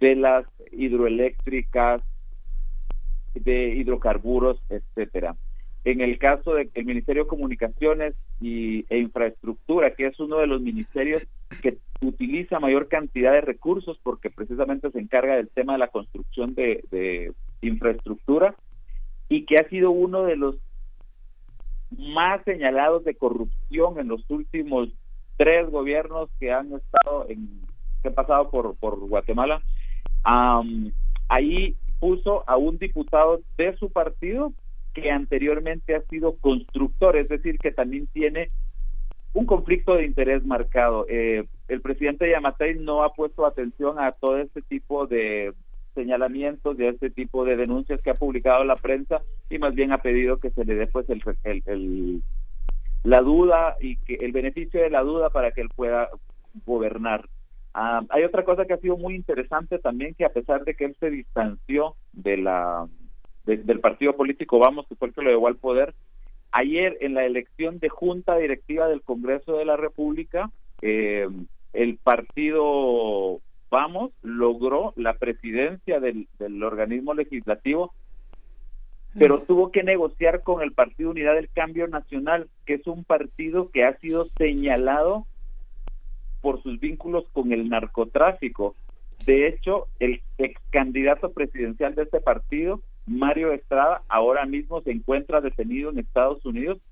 de 0.00 0.16
las 0.16 0.46
hidroeléctricas, 0.72 2.00
de 3.34 3.74
hidrocarburos, 3.74 4.60
etcétera. 4.68 5.36
En 5.84 6.00
el 6.00 6.18
caso 6.18 6.54
del 6.54 6.70
Ministerio 6.84 7.24
de 7.24 7.28
Comunicaciones 7.28 8.14
y, 8.40 8.86
e 8.88 8.98
Infraestructura, 8.98 9.94
que 9.94 10.06
es 10.06 10.18
uno 10.18 10.38
de 10.38 10.46
los 10.46 10.62
ministerios 10.62 11.22
que 11.60 11.76
utiliza 12.00 12.58
mayor 12.58 12.88
cantidad 12.88 13.32
de 13.32 13.42
recursos 13.42 13.98
porque 14.02 14.30
precisamente 14.30 14.90
se 14.90 14.98
encarga 14.98 15.36
del 15.36 15.50
tema 15.50 15.74
de 15.74 15.80
la 15.80 15.88
construcción 15.88 16.54
de, 16.54 16.84
de 16.90 17.32
infraestructura 17.60 18.54
y 19.28 19.44
que 19.44 19.56
ha 19.56 19.68
sido 19.68 19.90
uno 19.90 20.24
de 20.24 20.36
los 20.36 20.56
más 21.90 22.42
señalados 22.44 23.04
de 23.04 23.14
corrupción 23.14 23.98
en 23.98 24.08
los 24.08 24.28
últimos 24.30 24.88
tres 25.36 25.68
gobiernos 25.70 26.30
que 26.38 26.52
han 26.52 26.72
estado 26.72 27.26
en 27.28 27.60
que 28.02 28.08
han 28.08 28.14
pasado 28.14 28.50
por 28.50 28.76
por 28.76 28.98
Guatemala 29.00 29.62
ahí 31.28 31.76
puso 32.04 32.44
a 32.46 32.58
un 32.58 32.76
diputado 32.76 33.40
de 33.56 33.74
su 33.78 33.88
partido 33.88 34.52
que 34.92 35.10
anteriormente 35.10 35.94
ha 35.94 36.02
sido 36.02 36.36
constructor, 36.36 37.16
es 37.16 37.30
decir, 37.30 37.58
que 37.58 37.70
también 37.70 38.08
tiene 38.08 38.48
un 39.32 39.46
conflicto 39.46 39.94
de 39.94 40.04
interés 40.04 40.44
marcado. 40.44 41.06
Eh, 41.08 41.46
el 41.66 41.80
presidente 41.80 42.30
Yamatei 42.30 42.74
no 42.74 43.04
ha 43.04 43.14
puesto 43.14 43.46
atención 43.46 43.98
a 43.98 44.12
todo 44.12 44.36
este 44.36 44.60
tipo 44.60 45.06
de 45.06 45.54
señalamientos 45.94 46.78
y 46.78 46.84
a 46.84 46.90
este 46.90 47.08
tipo 47.08 47.46
de 47.46 47.56
denuncias 47.56 48.02
que 48.02 48.10
ha 48.10 48.16
publicado 48.16 48.64
la 48.64 48.76
prensa 48.76 49.22
y 49.48 49.56
más 49.56 49.74
bien 49.74 49.90
ha 49.90 50.02
pedido 50.02 50.36
que 50.36 50.50
se 50.50 50.66
le 50.66 50.74
dé 50.74 50.86
pues 50.86 51.06
el, 51.08 51.22
el, 51.64 52.22
la 53.02 53.22
duda 53.22 53.76
y 53.80 53.96
que 53.96 54.16
el 54.16 54.32
beneficio 54.32 54.82
de 54.82 54.90
la 54.90 55.00
duda 55.00 55.30
para 55.30 55.52
que 55.52 55.62
él 55.62 55.70
pueda 55.74 56.10
gobernar. 56.66 57.24
Ah, 57.74 58.02
hay 58.10 58.22
otra 58.22 58.44
cosa 58.44 58.64
que 58.64 58.74
ha 58.74 58.78
sido 58.78 58.96
muy 58.96 59.16
interesante 59.16 59.78
también, 59.78 60.14
que 60.14 60.24
a 60.24 60.32
pesar 60.32 60.64
de 60.64 60.74
que 60.74 60.84
él 60.84 60.96
se 61.00 61.10
distanció 61.10 61.96
de 62.12 62.36
la 62.36 62.86
del 63.44 63.80
partido 63.80 64.16
político 64.16 64.58
Vamos, 64.58 64.86
que 64.88 64.94
fue 64.94 65.08
el 65.08 65.14
que 65.14 65.20
lo 65.20 65.28
llevó 65.28 65.48
al 65.48 65.56
poder, 65.56 65.94
ayer 66.50 66.96
en 67.02 67.12
la 67.12 67.26
elección 67.26 67.78
de 67.78 67.90
junta 67.90 68.36
directiva 68.36 68.88
del 68.88 69.02
Congreso 69.02 69.58
de 69.58 69.66
la 69.66 69.76
República, 69.76 70.50
eh, 70.80 71.28
el 71.74 71.96
partido 71.98 73.40
Vamos 73.70 74.12
logró 74.22 74.94
la 74.96 75.14
presidencia 75.14 76.00
del, 76.00 76.28
del 76.38 76.62
organismo 76.62 77.12
legislativo 77.12 77.92
pero 79.18 79.42
tuvo 79.42 79.70
que 79.70 79.82
negociar 79.82 80.42
con 80.42 80.60
el 80.62 80.72
Partido 80.72 81.10
Unidad 81.10 81.34
del 81.34 81.48
Cambio 81.48 81.86
Nacional, 81.86 82.48
que 82.66 82.74
es 82.74 82.86
un 82.86 83.04
partido 83.04 83.70
que 83.70 83.84
ha 83.84 83.96
sido 83.98 84.26
señalado 84.36 85.26
por 86.44 86.62
sus 86.62 86.78
vínculos 86.78 87.24
con 87.32 87.52
el 87.52 87.70
narcotráfico. 87.70 88.76
De 89.24 89.48
hecho, 89.48 89.86
el 89.98 90.20
ex 90.36 90.60
candidato 90.68 91.32
presidencial 91.32 91.94
de 91.94 92.02
este 92.02 92.20
partido, 92.20 92.82
Mario 93.06 93.50
Estrada, 93.52 94.02
ahora 94.08 94.44
mismo 94.44 94.82
se 94.82 94.90
encuentra 94.90 95.40
detenido 95.40 95.88
en 95.88 96.00
Estados 96.00 96.44
Unidos 96.44 96.82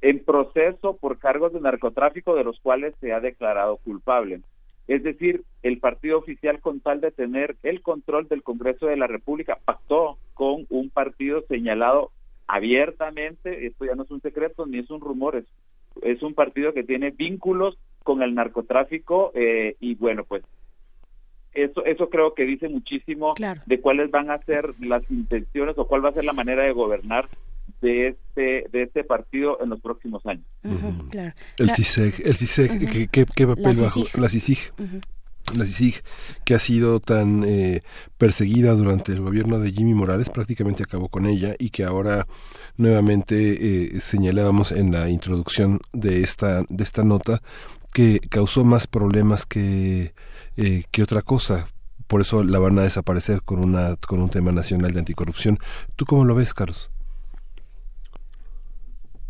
en 0.00 0.24
proceso 0.24 0.96
por 0.96 1.18
cargos 1.18 1.52
de 1.52 1.60
narcotráfico 1.60 2.36
de 2.36 2.44
los 2.44 2.60
cuales 2.60 2.94
se 3.00 3.12
ha 3.12 3.18
declarado 3.18 3.78
culpable. 3.78 4.42
Es 4.86 5.02
decir, 5.02 5.42
el 5.64 5.80
partido 5.80 6.18
oficial 6.18 6.60
con 6.60 6.78
tal 6.78 7.00
de 7.00 7.10
tener 7.10 7.56
el 7.64 7.82
control 7.82 8.28
del 8.28 8.44
Congreso 8.44 8.86
de 8.86 8.96
la 8.96 9.08
República 9.08 9.58
pactó 9.64 10.18
con 10.34 10.66
un 10.70 10.88
partido 10.88 11.42
señalado 11.48 12.12
abiertamente, 12.46 13.66
esto 13.66 13.86
ya 13.86 13.96
no 13.96 14.04
es 14.04 14.10
un 14.12 14.20
secreto 14.20 14.66
ni 14.66 14.78
es 14.78 14.90
un 14.90 15.00
rumor, 15.00 15.42
es 16.02 16.22
un 16.22 16.34
partido 16.34 16.72
que 16.72 16.84
tiene 16.84 17.10
vínculos 17.10 17.78
con 18.02 18.22
el 18.22 18.34
narcotráfico 18.34 19.32
eh, 19.34 19.76
y 19.80 19.94
bueno, 19.94 20.24
pues 20.24 20.42
eso 21.54 21.84
eso 21.84 22.08
creo 22.08 22.34
que 22.34 22.44
dice 22.44 22.68
muchísimo 22.68 23.34
de 23.66 23.80
cuáles 23.80 24.10
van 24.10 24.30
a 24.30 24.38
ser 24.38 24.70
las 24.80 25.02
intenciones 25.10 25.76
o 25.76 25.86
cuál 25.86 26.04
va 26.04 26.08
a 26.08 26.14
ser 26.14 26.24
la 26.24 26.32
manera 26.32 26.62
de 26.64 26.72
gobernar 26.72 27.28
de 27.80 28.08
este 28.08 28.66
de 28.72 28.82
este 28.82 29.04
partido 29.04 29.58
en 29.62 29.70
los 29.70 29.80
próximos 29.80 30.24
años. 30.26 30.46
El 31.58 31.70
CISEG, 31.70 32.26
el 32.26 32.36
CISEG, 32.36 33.10
¿qué, 33.10 33.26
qué, 33.26 33.46
papel 33.46 33.76
la 33.76 33.82
bajo 33.82 34.00
la 34.18 34.28
CICIG? 34.28 34.72
La 35.56 35.66
CICIG, 35.66 36.02
que 36.44 36.54
ha 36.54 36.58
sido 36.58 37.00
tan 37.00 37.44
eh, 37.44 37.82
perseguida 38.16 38.72
durante 38.72 39.12
el 39.12 39.20
gobierno 39.20 39.58
de 39.58 39.72
Jimmy 39.72 39.92
Morales, 39.92 40.30
prácticamente 40.30 40.82
acabó 40.82 41.08
con 41.08 41.26
ella 41.26 41.54
y 41.58 41.70
que 41.70 41.84
ahora 41.84 42.26
nuevamente 42.76 43.96
eh, 43.96 44.00
señalábamos 44.00 44.72
en 44.72 44.92
la 44.92 45.10
introducción 45.10 45.80
de 45.92 46.22
esta, 46.22 46.64
de 46.68 46.84
esta 46.84 47.04
nota 47.04 47.42
que 47.92 48.20
causó 48.20 48.64
más 48.64 48.86
problemas 48.86 49.44
que, 49.44 50.14
eh, 50.56 50.84
que 50.90 51.02
otra 51.02 51.22
cosa. 51.22 51.68
Por 52.06 52.22
eso 52.22 52.44
la 52.44 52.58
van 52.58 52.78
a 52.78 52.82
desaparecer 52.82 53.42
con, 53.42 53.58
una, 53.58 53.96
con 53.96 54.20
un 54.20 54.30
tema 54.30 54.52
nacional 54.52 54.92
de 54.92 55.00
anticorrupción. 55.00 55.58
¿Tú 55.96 56.06
cómo 56.06 56.24
lo 56.24 56.34
ves, 56.34 56.54
Carlos? 56.54 56.90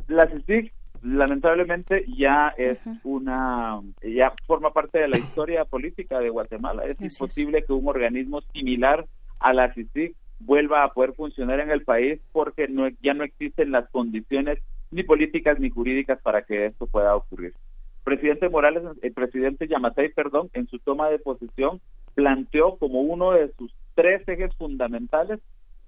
La 0.06 0.28
CICIG 0.28 0.72
lamentablemente 1.02 2.04
ya 2.16 2.54
es 2.56 2.78
una 3.02 3.80
ya 4.02 4.32
forma 4.46 4.72
parte 4.72 4.98
de 4.98 5.08
la 5.08 5.18
historia 5.18 5.64
política 5.64 6.20
de 6.20 6.30
Guatemala. 6.30 6.84
Es 6.84 7.00
imposible 7.00 7.64
que 7.64 7.72
un 7.72 7.88
organismo 7.88 8.40
similar 8.52 9.06
a 9.40 9.52
la 9.52 9.72
CICIG 9.72 10.14
vuelva 10.40 10.84
a 10.84 10.92
poder 10.92 11.12
funcionar 11.14 11.60
en 11.60 11.70
el 11.70 11.84
país 11.84 12.20
porque 12.32 12.68
no 12.68 12.88
ya 13.02 13.14
no 13.14 13.24
existen 13.24 13.72
las 13.72 13.88
condiciones 13.90 14.58
ni 14.90 15.02
políticas 15.02 15.58
ni 15.58 15.70
jurídicas 15.70 16.20
para 16.22 16.42
que 16.42 16.66
esto 16.66 16.86
pueda 16.86 17.14
ocurrir. 17.14 17.54
Presidente 18.04 18.48
Morales 18.48 18.82
el 19.02 19.12
presidente 19.12 19.68
Yamatei 19.68 20.08
perdón 20.12 20.50
en 20.52 20.66
su 20.68 20.78
toma 20.78 21.08
de 21.08 21.18
posición 21.18 21.80
planteó 22.14 22.76
como 22.76 23.00
uno 23.00 23.32
de 23.32 23.52
sus 23.56 23.72
tres 23.94 24.26
ejes 24.28 24.54
fundamentales. 24.56 25.40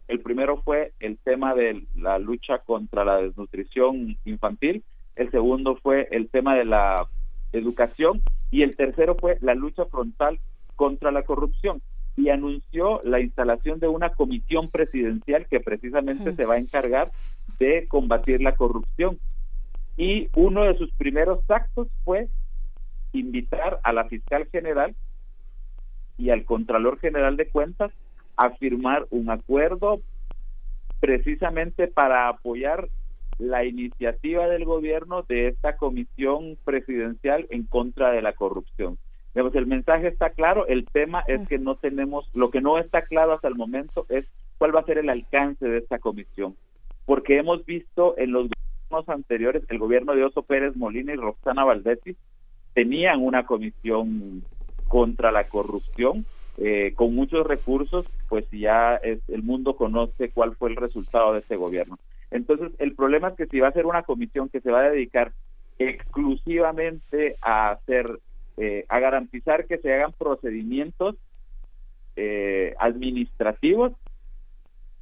El 0.06 0.20
primero 0.20 0.60
fue 0.62 0.92
el 1.00 1.18
tema 1.18 1.54
de 1.54 1.86
la 1.94 2.18
lucha 2.18 2.58
contra 2.58 3.04
la 3.04 3.18
desnutrición 3.18 4.16
infantil, 4.24 4.84
el 5.16 5.30
segundo 5.30 5.76
fue 5.76 6.08
el 6.10 6.28
tema 6.28 6.56
de 6.56 6.64
la 6.64 7.06
educación 7.52 8.22
y 8.50 8.62
el 8.62 8.76
tercero 8.76 9.16
fue 9.18 9.38
la 9.40 9.54
lucha 9.54 9.84
frontal 9.86 10.38
contra 10.76 11.10
la 11.10 11.22
corrupción 11.22 11.80
y 12.16 12.28
anunció 12.28 13.00
la 13.02 13.20
instalación 13.20 13.80
de 13.80 13.88
una 13.88 14.10
comisión 14.10 14.70
presidencial 14.70 15.46
que 15.46 15.60
precisamente 15.60 16.34
se 16.34 16.46
va 16.46 16.54
a 16.54 16.58
encargar 16.58 17.10
de 17.58 17.86
combatir 17.88 18.40
la 18.40 18.54
corrupción. 18.54 19.18
Y 19.96 20.28
uno 20.36 20.64
de 20.64 20.76
sus 20.76 20.92
primeros 20.92 21.40
actos 21.48 21.88
fue 22.04 22.28
invitar 23.12 23.80
a 23.82 23.92
la 23.92 24.04
fiscal 24.04 24.46
general 24.50 24.94
y 26.18 26.30
al 26.30 26.44
contralor 26.44 26.98
general 26.98 27.36
de 27.36 27.48
cuentas 27.48 27.92
a 28.36 28.50
firmar 28.50 29.06
un 29.10 29.30
acuerdo 29.30 30.00
precisamente 31.00 31.88
para 31.88 32.28
apoyar 32.28 32.88
la 33.38 33.64
iniciativa 33.64 34.46
del 34.46 34.64
gobierno 34.64 35.22
de 35.22 35.48
esta 35.48 35.76
comisión 35.76 36.56
presidencial 36.64 37.46
en 37.50 37.64
contra 37.64 38.10
de 38.10 38.22
la 38.22 38.32
corrupción. 38.32 38.98
Digamos, 39.34 39.54
el 39.56 39.66
mensaje 39.66 40.08
está 40.08 40.30
claro, 40.30 40.66
el 40.68 40.86
tema 40.86 41.24
es 41.26 41.46
que 41.48 41.58
no 41.58 41.74
tenemos, 41.74 42.30
lo 42.36 42.50
que 42.50 42.60
no 42.60 42.78
está 42.78 43.02
claro 43.02 43.32
hasta 43.32 43.48
el 43.48 43.56
momento 43.56 44.06
es 44.08 44.30
cuál 44.58 44.74
va 44.74 44.80
a 44.80 44.84
ser 44.84 44.98
el 44.98 45.08
alcance 45.08 45.66
de 45.66 45.78
esta 45.78 45.98
comisión, 45.98 46.54
porque 47.04 47.38
hemos 47.38 47.66
visto 47.66 48.14
en 48.16 48.30
los 48.30 48.48
gobiernos 48.48 49.08
anteriores, 49.08 49.64
el 49.68 49.78
gobierno 49.78 50.14
de 50.14 50.24
Oso 50.24 50.42
Pérez 50.42 50.76
Molina 50.76 51.12
y 51.12 51.16
Roxana 51.16 51.64
Valdetti 51.64 52.16
tenían 52.74 53.22
una 53.22 53.44
comisión 53.44 54.44
contra 54.86 55.32
la 55.32 55.44
corrupción, 55.44 56.24
eh, 56.58 56.92
con 56.94 57.14
muchos 57.14 57.44
recursos, 57.44 58.04
pues 58.28 58.48
ya 58.52 58.94
es, 58.96 59.18
el 59.28 59.42
mundo 59.42 59.74
conoce 59.74 60.30
cuál 60.30 60.54
fue 60.54 60.70
el 60.70 60.76
resultado 60.76 61.32
de 61.32 61.40
ese 61.40 61.56
gobierno. 61.56 61.98
Entonces, 62.30 62.72
el 62.78 62.94
problema 62.94 63.28
es 63.28 63.34
que 63.36 63.46
si 63.46 63.60
va 63.60 63.68
a 63.68 63.72
ser 63.72 63.86
una 63.86 64.02
comisión 64.02 64.48
que 64.48 64.60
se 64.60 64.70
va 64.70 64.80
a 64.80 64.90
dedicar 64.90 65.32
exclusivamente 65.78 67.36
a 67.42 67.70
hacer, 67.70 68.18
eh, 68.56 68.84
a 68.88 69.00
garantizar 69.00 69.66
que 69.66 69.78
se 69.78 69.92
hagan 69.92 70.12
procedimientos 70.12 71.16
eh, 72.16 72.74
administrativos, 72.78 73.92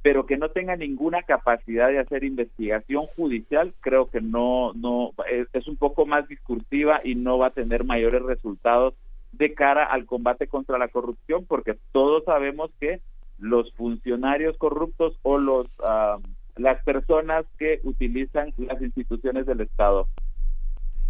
pero 0.01 0.25
que 0.25 0.37
no 0.37 0.49
tenga 0.49 0.75
ninguna 0.75 1.23
capacidad 1.23 1.87
de 1.87 1.99
hacer 1.99 2.23
investigación 2.25 3.05
judicial, 3.15 3.73
creo 3.79 4.09
que 4.09 4.19
no, 4.19 4.73
no, 4.73 5.11
es 5.53 5.67
un 5.67 5.77
poco 5.77 6.05
más 6.05 6.27
discursiva 6.27 6.99
y 7.03 7.15
no 7.15 7.37
va 7.37 7.47
a 7.47 7.53
tener 7.53 7.85
mayores 7.85 8.21
resultados 8.21 8.95
de 9.31 9.53
cara 9.53 9.85
al 9.85 10.05
combate 10.05 10.47
contra 10.47 10.77
la 10.77 10.89
corrupción, 10.89 11.45
porque 11.45 11.77
todos 11.93 12.25
sabemos 12.25 12.69
que 12.81 12.99
los 13.39 13.71
funcionarios 13.73 14.57
corruptos 14.57 15.17
o 15.23 15.37
los 15.37 15.67
ah, 15.83 16.17
las 16.57 16.83
personas 16.83 17.45
que 17.57 17.79
utilizan 17.83 18.53
las 18.57 18.81
instituciones 18.81 19.45
del 19.45 19.61
Estado 19.61 20.07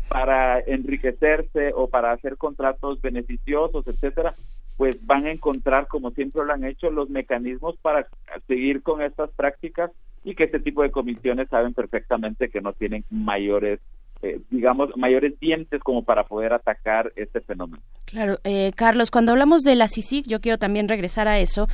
para 0.08 0.60
enriquecerse 0.60 1.72
o 1.76 1.88
para 1.88 2.12
hacer 2.12 2.38
contratos 2.38 3.02
beneficiosos, 3.02 3.88
etcétera, 3.88 4.34
pues 4.78 4.98
van 5.06 5.26
a 5.26 5.32
encontrar, 5.32 5.88
como 5.88 6.12
siempre 6.12 6.46
lo 6.46 6.54
han 6.54 6.64
hecho, 6.64 6.90
los 6.90 7.10
mecanismos 7.10 7.76
para 7.82 8.08
seguir 8.48 8.82
con 8.82 9.02
estas 9.02 9.30
prácticas 9.32 9.92
y 10.24 10.36
que 10.36 10.46
este 10.46 10.60
tipo 10.60 10.84
de 10.84 10.92
comisiones 10.92 11.50
saben 11.50 11.74
perfectamente 11.74 12.50
que 12.50 12.62
no 12.62 12.74
tienen 12.74 13.04
mayores 13.10 13.80
eh, 14.24 14.40
digamos, 14.50 14.90
mayores 14.96 15.38
dientes 15.38 15.82
como 15.82 16.04
para 16.04 16.24
poder 16.24 16.54
atacar 16.54 17.12
este 17.18 17.42
fenómeno. 17.42 17.84
Claro, 18.06 18.40
eh, 18.46 18.72
Carlos, 18.74 19.12
cuando 19.12 19.34
hablamos 19.34 19.64
de 19.64 19.76
la 19.76 19.90
CICIG, 19.90 20.26
yo 20.28 20.40
quiero 20.40 20.58
también 20.58 20.88
regresar 20.88 21.28
a 21.28 21.40
eso. 21.40 21.68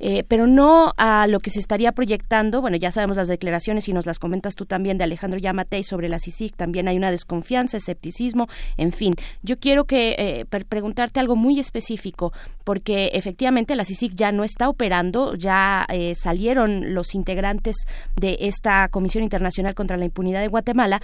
Eh, 0.00 0.24
pero 0.26 0.46
no 0.46 0.92
a 0.96 1.26
lo 1.26 1.40
que 1.40 1.50
se 1.50 1.60
estaría 1.60 1.92
proyectando. 1.92 2.60
Bueno, 2.60 2.76
ya 2.76 2.90
sabemos 2.90 3.18
las 3.18 3.28
declaraciones 3.28 3.88
y 3.88 3.92
nos 3.92 4.06
las 4.06 4.18
comentas 4.18 4.54
tú 4.54 4.64
también 4.66 4.98
de 4.98 5.04
Alejandro 5.04 5.38
Yamatei 5.38 5.84
sobre 5.84 6.08
la 6.08 6.18
CICIG. 6.18 6.56
También 6.56 6.88
hay 6.88 6.96
una 6.96 7.10
desconfianza, 7.10 7.76
escepticismo, 7.76 8.48
en 8.76 8.92
fin. 8.92 9.14
Yo 9.42 9.58
quiero 9.58 9.84
que 9.84 10.46
preguntarte 10.68 11.20
algo 11.20 11.36
muy 11.36 11.60
específico, 11.60 12.32
porque 12.64 13.10
efectivamente 13.12 13.76
la 13.76 13.84
CICIG 13.84 14.14
ya 14.14 14.32
no 14.32 14.42
está 14.42 14.68
operando, 14.68 15.34
ya 15.34 15.86
salieron 16.14 16.94
los 16.94 17.14
integrantes 17.14 17.76
de 18.16 18.38
esta 18.40 18.88
Comisión 18.88 19.22
Internacional 19.22 19.74
contra 19.74 19.96
la 19.96 20.06
Impunidad 20.06 20.40
de 20.40 20.48
Guatemala 20.48 21.00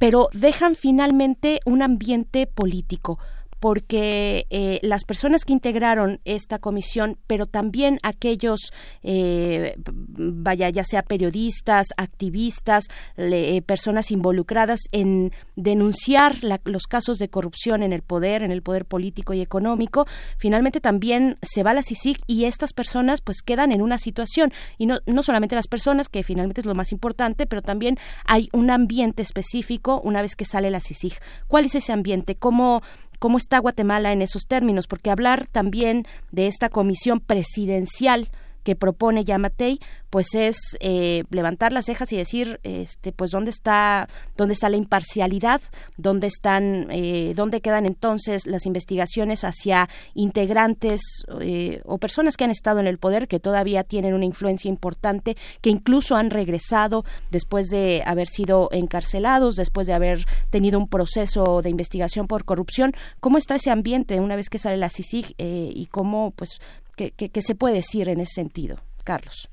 pero 0.00 0.30
dejan 0.32 0.76
finalmente 0.76 1.60
un 1.66 1.82
ambiente 1.82 2.46
político 2.46 3.18
porque 3.60 4.46
eh, 4.48 4.80
las 4.82 5.04
personas 5.04 5.44
que 5.44 5.52
integraron 5.52 6.20
esta 6.24 6.58
comisión, 6.58 7.18
pero 7.26 7.46
también 7.46 7.98
aquellos, 8.02 8.72
eh, 9.02 9.76
vaya, 9.76 10.70
ya 10.70 10.82
sea 10.82 11.02
periodistas, 11.02 11.88
activistas, 11.98 12.88
eh, 13.16 13.62
personas 13.62 14.10
involucradas 14.10 14.80
en 14.92 15.32
denunciar 15.56 16.38
los 16.64 16.84
casos 16.84 17.18
de 17.18 17.28
corrupción 17.28 17.82
en 17.82 17.92
el 17.92 18.02
poder, 18.02 18.42
en 18.42 18.50
el 18.50 18.62
poder 18.62 18.86
político 18.86 19.34
y 19.34 19.42
económico, 19.42 20.06
finalmente 20.38 20.80
también 20.80 21.36
se 21.42 21.62
va 21.62 21.74
la 21.74 21.82
CICIG 21.82 22.18
y 22.26 22.46
estas 22.46 22.72
personas 22.72 23.20
pues 23.20 23.42
quedan 23.42 23.72
en 23.72 23.82
una 23.82 23.98
situación, 23.98 24.52
y 24.78 24.86
no, 24.86 25.00
no 25.06 25.22
solamente 25.22 25.54
las 25.54 25.68
personas, 25.68 26.08
que 26.08 26.22
finalmente 26.22 26.62
es 26.62 26.66
lo 26.66 26.74
más 26.74 26.92
importante, 26.92 27.46
pero 27.46 27.60
también 27.60 27.98
hay 28.24 28.48
un 28.52 28.70
ambiente 28.70 29.22
específico 29.22 30.00
una 30.02 30.22
vez 30.22 30.34
que 30.34 30.46
sale 30.46 30.70
la 30.70 30.80
CICIG. 30.80 31.14
¿Cuál 31.46 31.66
es 31.66 31.74
ese 31.74 31.92
ambiente? 31.92 32.36
¿Cómo, 32.36 32.82
cómo 33.20 33.38
está 33.38 33.58
Guatemala 33.60 34.12
en 34.12 34.22
esos 34.22 34.46
términos, 34.48 34.88
porque 34.88 35.10
hablar 35.10 35.46
también 35.46 36.06
de 36.32 36.48
esta 36.48 36.68
comisión 36.70 37.20
presidencial 37.20 38.28
que 38.62 38.76
propone 38.76 39.24
Yamatei, 39.24 39.80
pues 40.10 40.34
es 40.34 40.56
eh, 40.80 41.22
levantar 41.30 41.72
las 41.72 41.86
cejas 41.86 42.12
y 42.12 42.16
decir, 42.16 42.58
este, 42.64 43.12
pues 43.12 43.30
dónde 43.30 43.50
está, 43.50 44.08
dónde 44.36 44.54
está 44.54 44.68
la 44.68 44.76
imparcialidad, 44.76 45.60
dónde 45.96 46.26
están, 46.26 46.88
eh, 46.90 47.32
dónde 47.36 47.60
quedan 47.60 47.86
entonces 47.86 48.46
las 48.46 48.66
investigaciones 48.66 49.44
hacia 49.44 49.88
integrantes 50.14 51.00
eh, 51.40 51.80
o 51.84 51.98
personas 51.98 52.36
que 52.36 52.44
han 52.44 52.50
estado 52.50 52.80
en 52.80 52.88
el 52.88 52.98
poder 52.98 53.28
que 53.28 53.38
todavía 53.38 53.84
tienen 53.84 54.14
una 54.14 54.24
influencia 54.24 54.68
importante, 54.68 55.36
que 55.60 55.70
incluso 55.70 56.16
han 56.16 56.30
regresado 56.30 57.04
después 57.30 57.68
de 57.68 58.02
haber 58.04 58.26
sido 58.26 58.68
encarcelados, 58.72 59.54
después 59.54 59.86
de 59.86 59.94
haber 59.94 60.26
tenido 60.50 60.78
un 60.78 60.88
proceso 60.88 61.62
de 61.62 61.70
investigación 61.70 62.26
por 62.26 62.44
corrupción. 62.44 62.94
¿Cómo 63.20 63.38
está 63.38 63.54
ese 63.54 63.70
ambiente 63.70 64.18
una 64.18 64.34
vez 64.34 64.50
que 64.50 64.58
sale 64.58 64.76
la 64.76 64.90
CICIG 64.90 65.34
y 65.38 65.86
cómo, 65.86 66.32
pues, 66.32 66.60
qué 67.08 67.42
se 67.42 67.54
puede 67.54 67.76
decir 67.76 68.08
en 68.08 68.20
ese 68.20 68.34
sentido, 68.42 68.76
Carlos? 69.04 69.50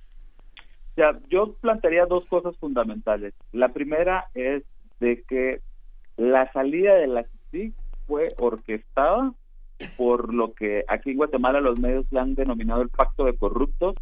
yo 1.30 1.54
plantearía 1.62 2.06
dos 2.06 2.26
cosas 2.26 2.58
fundamentales. 2.58 3.34
La 3.52 3.70
primera 3.70 4.26
es 4.34 4.64
de 5.00 5.22
que 5.24 5.62
la 6.18 6.52
salida 6.52 6.96
de 6.96 7.08
la 7.08 7.24
CICIG 7.52 7.74
fue 8.08 8.34
orquestada 8.38 9.34
por 9.96 10.34
lo 10.34 10.54
que 10.54 10.84
aquí 10.88 11.12
en 11.12 11.18
Guatemala 11.18 11.62
los 11.62 11.78
medios 11.78 12.06
le 12.12 12.20
han 12.20 12.34
denominado 12.34 12.82
el 12.82 12.90
pacto 12.90 13.26
de 13.26 13.38
corruptos, 13.38 13.96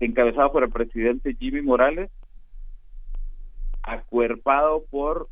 encabezado 0.00 0.50
por 0.50 0.64
el 0.64 0.70
presidente 0.70 1.36
Jimmy 1.38 1.62
Morales, 1.62 2.10
acuerpado 3.84 4.84
por 4.90 5.28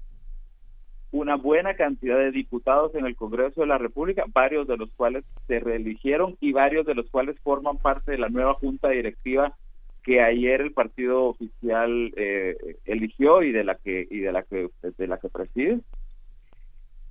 una 1.12 1.36
buena 1.36 1.74
cantidad 1.74 2.18
de 2.18 2.30
diputados 2.30 2.94
en 2.94 3.04
el 3.04 3.16
Congreso 3.16 3.62
de 3.62 3.66
la 3.66 3.78
República, 3.78 4.24
varios 4.32 4.68
de 4.68 4.76
los 4.76 4.90
cuales 4.92 5.24
se 5.48 5.58
reeligieron 5.58 6.36
y 6.40 6.52
varios 6.52 6.86
de 6.86 6.94
los 6.94 7.10
cuales 7.10 7.38
forman 7.40 7.78
parte 7.78 8.12
de 8.12 8.18
la 8.18 8.28
nueva 8.28 8.54
junta 8.54 8.90
directiva 8.90 9.54
que 10.02 10.22
ayer 10.22 10.60
el 10.60 10.72
partido 10.72 11.24
oficial 11.24 12.12
eh, 12.16 12.56
eligió 12.84 13.42
y 13.42 13.52
de 13.52 13.64
la 13.64 13.74
que 13.74 14.06
y 14.10 14.20
de 14.20 14.32
la 14.32 14.42
que 14.42 14.68
de 14.82 15.06
la 15.06 15.18
que 15.18 15.28
preside. 15.28 15.80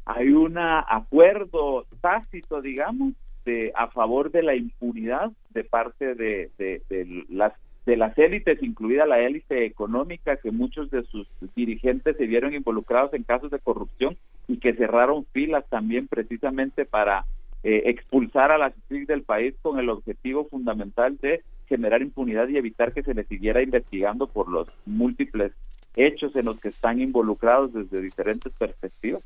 Hay 0.05 0.30
un 0.30 0.57
acuerdo 0.57 1.85
tácito 2.01 2.61
digamos 2.61 3.13
de 3.45 3.71
a 3.76 3.88
favor 3.89 4.31
de 4.31 4.43
la 4.43 4.55
impunidad 4.55 5.31
de 5.51 5.63
parte 5.63 6.15
de, 6.15 6.51
de, 6.57 6.81
de 6.89 7.26
las 7.30 7.53
de 7.85 7.97
las 7.97 8.18
élites, 8.18 8.61
incluida 8.61 9.06
la 9.06 9.19
élite 9.19 9.65
económica, 9.65 10.38
que 10.38 10.51
muchos 10.51 10.91
de 10.91 11.03
sus 11.03 11.27
dirigentes 11.56 12.18
se 12.18 12.27
vieron 12.27 12.53
involucrados 12.53 13.14
en 13.14 13.23
casos 13.23 13.51
de 13.51 13.60
corrupción 13.60 14.18
y 14.47 14.57
que 14.57 14.73
cerraron 14.73 15.26
filas 15.34 15.65
también 15.69 16.07
precisamente 16.07 16.85
para 16.85 17.26
eh, 17.64 17.84
expulsar 17.85 18.51
a 18.51 18.57
la 18.57 18.72
CICIG 18.72 19.07
del 19.07 19.23
país 19.23 19.53
con 19.61 19.80
el 19.80 19.89
objetivo 19.89 20.45
fundamental 20.45 21.18
de 21.18 21.41
generar 21.68 22.01
impunidad 22.01 22.47
y 22.47 22.57
evitar 22.57 22.93
que 22.93 23.03
se 23.03 23.14
le 23.14 23.23
siguiera 23.26 23.61
investigando 23.61 24.27
por 24.27 24.49
los 24.49 24.68
múltiples 24.85 25.51
hechos 25.95 26.35
en 26.35 26.45
los 26.45 26.60
que 26.60 26.69
están 26.69 27.01
involucrados 27.01 27.73
desde 27.73 28.01
diferentes 28.01 28.53
perspectivas. 28.53 29.22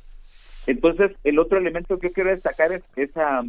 Entonces, 0.66 1.12
el 1.24 1.40
otro 1.40 1.58
elemento 1.58 2.00
que 2.00 2.10
quiero 2.10 2.30
destacar 2.30 2.72
es 2.72 2.84
esa, 2.96 3.44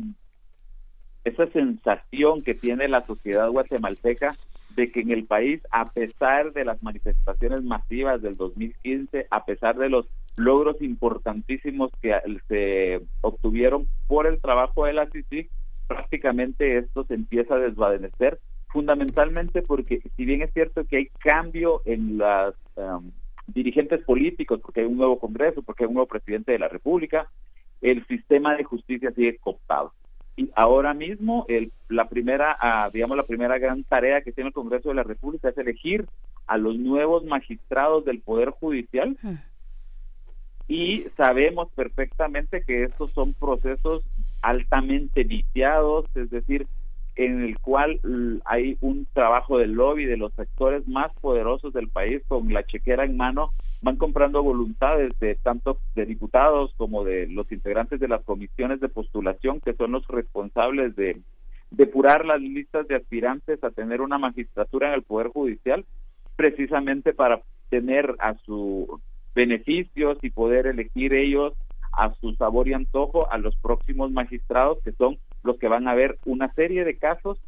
esa 1.24 1.46
sensación 1.48 2.42
que 2.42 2.54
tiene 2.54 2.88
la 2.88 3.00
sociedad 3.00 3.48
guatemalteca 3.48 4.34
de 4.74 4.90
que 4.90 5.00
en 5.00 5.12
el 5.12 5.24
país, 5.24 5.60
a 5.70 5.90
pesar 5.90 6.52
de 6.52 6.64
las 6.64 6.82
manifestaciones 6.82 7.62
masivas 7.62 8.22
del 8.22 8.36
2015, 8.36 9.26
a 9.30 9.44
pesar 9.44 9.76
de 9.76 9.88
los 9.88 10.06
logros 10.36 10.80
importantísimos 10.82 11.90
que 12.00 12.14
se 12.48 13.00
obtuvieron 13.20 13.86
por 14.06 14.26
el 14.26 14.40
trabajo 14.40 14.86
de 14.86 14.94
la 14.94 15.06
CICIG, 15.06 15.48
prácticamente 15.86 16.78
esto 16.78 17.04
se 17.04 17.14
empieza 17.14 17.54
a 17.54 17.58
desvanecer, 17.58 18.40
fundamentalmente 18.68 19.62
porque 19.62 20.02
si 20.16 20.24
bien 20.24 20.42
es 20.42 20.52
cierto 20.52 20.84
que 20.84 20.96
hay 20.96 21.06
cambio 21.20 21.82
en 21.84 22.18
las 22.18 22.54
um, 22.76 23.10
dirigentes 23.46 24.02
políticos, 24.04 24.60
porque 24.60 24.80
hay 24.80 24.86
un 24.86 24.96
nuevo 24.96 25.18
Congreso, 25.18 25.62
porque 25.62 25.84
hay 25.84 25.88
un 25.88 25.94
nuevo 25.94 26.08
presidente 26.08 26.52
de 26.52 26.58
la 26.58 26.68
República, 26.68 27.28
el 27.80 28.04
sistema 28.06 28.56
de 28.56 28.64
justicia 28.64 29.12
sigue 29.12 29.36
cooptado 29.36 29.92
y 30.36 30.50
ahora 30.56 30.94
mismo 30.94 31.46
el, 31.48 31.72
la 31.88 32.08
primera, 32.08 32.56
ah, 32.60 32.90
digamos, 32.92 33.16
la 33.16 33.22
primera 33.22 33.58
gran 33.58 33.84
tarea 33.84 34.22
que 34.22 34.32
tiene 34.32 34.48
el 34.48 34.54
Congreso 34.54 34.88
de 34.88 34.96
la 34.96 35.04
República 35.04 35.48
es 35.48 35.58
elegir 35.58 36.06
a 36.46 36.58
los 36.58 36.76
nuevos 36.76 37.24
magistrados 37.24 38.04
del 38.04 38.20
Poder 38.20 38.50
Judicial. 38.50 39.16
Y 40.66 41.04
sabemos 41.16 41.68
perfectamente 41.74 42.62
que 42.62 42.84
estos 42.84 43.12
son 43.12 43.34
procesos 43.34 44.02
altamente 44.42 45.22
viciados, 45.22 46.06
es 46.16 46.30
decir, 46.30 46.66
en 47.16 47.42
el 47.44 47.58
cual 47.60 48.00
hay 48.44 48.76
un 48.80 49.06
trabajo 49.12 49.58
del 49.58 49.72
lobby 49.72 50.04
de 50.04 50.16
los 50.16 50.32
sectores 50.34 50.88
más 50.88 51.12
poderosos 51.20 51.72
del 51.72 51.88
país 51.88 52.22
con 52.26 52.52
la 52.52 52.64
chequera 52.64 53.04
en 53.04 53.16
mano 53.16 53.52
van 53.84 53.96
comprando 53.96 54.42
voluntades 54.42 55.12
de 55.20 55.34
tanto 55.34 55.78
de 55.94 56.06
diputados 56.06 56.72
como 56.78 57.04
de 57.04 57.26
los 57.26 57.52
integrantes 57.52 58.00
de 58.00 58.08
las 58.08 58.24
comisiones 58.24 58.80
de 58.80 58.88
postulación 58.88 59.60
que 59.60 59.74
son 59.74 59.92
los 59.92 60.08
responsables 60.08 60.96
de 60.96 61.20
depurar 61.70 62.24
las 62.24 62.40
listas 62.40 62.88
de 62.88 62.96
aspirantes 62.96 63.62
a 63.62 63.70
tener 63.70 64.00
una 64.00 64.16
magistratura 64.16 64.88
en 64.88 64.94
el 64.94 65.02
poder 65.02 65.28
judicial 65.28 65.84
precisamente 66.34 67.12
para 67.12 67.42
tener 67.68 68.16
a 68.20 68.34
su 68.46 69.00
beneficios 69.34 70.16
y 70.22 70.30
poder 70.30 70.66
elegir 70.66 71.12
ellos 71.12 71.52
a 71.92 72.14
su 72.14 72.32
sabor 72.36 72.68
y 72.68 72.72
antojo 72.72 73.30
a 73.30 73.36
los 73.36 73.54
próximos 73.56 74.10
magistrados 74.10 74.78
que 74.82 74.92
son 74.92 75.18
los 75.42 75.58
que 75.58 75.68
van 75.68 75.88
a 75.88 75.94
ver 75.94 76.16
una 76.24 76.50
serie 76.54 76.84
de 76.84 76.96
casos 76.96 77.38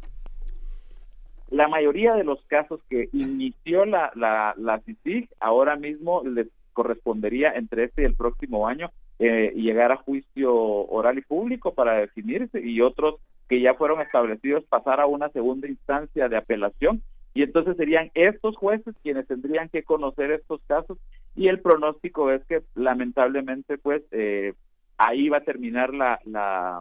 la 1.50 1.68
mayoría 1.68 2.14
de 2.14 2.24
los 2.24 2.42
casos 2.46 2.80
que 2.88 3.08
inició 3.12 3.84
la, 3.84 4.10
la, 4.14 4.54
la 4.56 4.80
CICIG 4.80 5.28
ahora 5.40 5.76
mismo 5.76 6.22
les 6.24 6.48
correspondería 6.72 7.52
entre 7.52 7.84
este 7.84 8.02
y 8.02 8.04
el 8.04 8.14
próximo 8.14 8.68
año 8.68 8.90
eh, 9.18 9.52
llegar 9.54 9.92
a 9.92 9.96
juicio 9.96 10.54
oral 10.54 11.18
y 11.18 11.22
público 11.22 11.72
para 11.72 11.94
definirse 11.94 12.60
y 12.60 12.80
otros 12.80 13.16
que 13.48 13.60
ya 13.60 13.74
fueron 13.74 14.00
establecidos 14.00 14.64
pasar 14.64 15.00
a 15.00 15.06
una 15.06 15.28
segunda 15.30 15.68
instancia 15.68 16.28
de 16.28 16.36
apelación. 16.36 17.02
Y 17.32 17.42
entonces 17.42 17.76
serían 17.76 18.10
estos 18.14 18.56
jueces 18.56 18.94
quienes 19.02 19.26
tendrían 19.26 19.68
que 19.68 19.84
conocer 19.84 20.32
estos 20.32 20.60
casos 20.66 20.98
y 21.34 21.48
el 21.48 21.60
pronóstico 21.60 22.30
es 22.30 22.44
que 22.46 22.62
lamentablemente 22.74 23.78
pues 23.78 24.02
eh, 24.10 24.54
ahí 24.98 25.28
va 25.28 25.38
a 25.38 25.44
terminar 25.44 25.94
la, 25.94 26.18
la, 26.24 26.80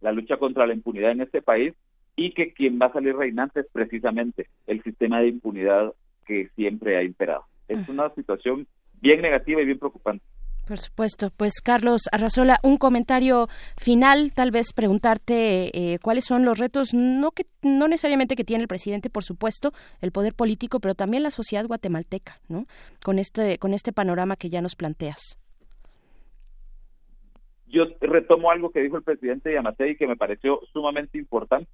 la 0.00 0.12
lucha 0.12 0.36
contra 0.36 0.66
la 0.66 0.74
impunidad 0.74 1.12
en 1.12 1.22
este 1.22 1.40
país 1.40 1.74
y 2.16 2.32
que 2.32 2.52
quien 2.52 2.78
va 2.80 2.86
a 2.86 2.92
salir 2.92 3.16
reinante 3.16 3.60
es 3.60 3.66
precisamente 3.72 4.48
el 4.66 4.82
sistema 4.82 5.20
de 5.20 5.28
impunidad 5.28 5.92
que 6.26 6.48
siempre 6.54 6.96
ha 6.96 7.02
imperado. 7.02 7.44
Es 7.68 7.88
una 7.88 8.10
situación 8.14 8.66
bien 9.00 9.20
negativa 9.22 9.60
y 9.60 9.64
bien 9.64 9.78
preocupante. 9.78 10.24
Por 10.66 10.78
supuesto. 10.78 11.30
Pues 11.36 11.60
Carlos 11.62 12.02
Arrazola, 12.10 12.58
un 12.62 12.78
comentario 12.78 13.48
final, 13.76 14.32
tal 14.32 14.50
vez 14.50 14.72
preguntarte 14.72 15.70
eh, 15.76 15.98
cuáles 16.02 16.24
son 16.24 16.44
los 16.44 16.58
retos, 16.58 16.94
no 16.94 17.32
que 17.32 17.44
no 17.62 17.86
necesariamente 17.86 18.34
que 18.34 18.44
tiene 18.44 18.62
el 18.62 18.68
presidente, 18.68 19.10
por 19.10 19.24
supuesto, 19.24 19.72
el 20.00 20.10
poder 20.10 20.34
político, 20.34 20.80
pero 20.80 20.94
también 20.94 21.22
la 21.22 21.30
sociedad 21.30 21.66
guatemalteca, 21.66 22.40
¿no? 22.48 22.64
Con 23.04 23.18
este 23.18 23.58
con 23.58 23.74
este 23.74 23.92
panorama 23.92 24.36
que 24.36 24.48
ya 24.48 24.62
nos 24.62 24.74
planteas. 24.74 25.38
Yo 27.66 27.84
retomo 28.00 28.50
algo 28.50 28.70
que 28.70 28.80
dijo 28.80 28.96
el 28.96 29.02
presidente 29.02 29.52
Yamatei 29.52 29.96
que 29.96 30.06
me 30.06 30.16
pareció 30.16 30.60
sumamente 30.72 31.18
importante 31.18 31.68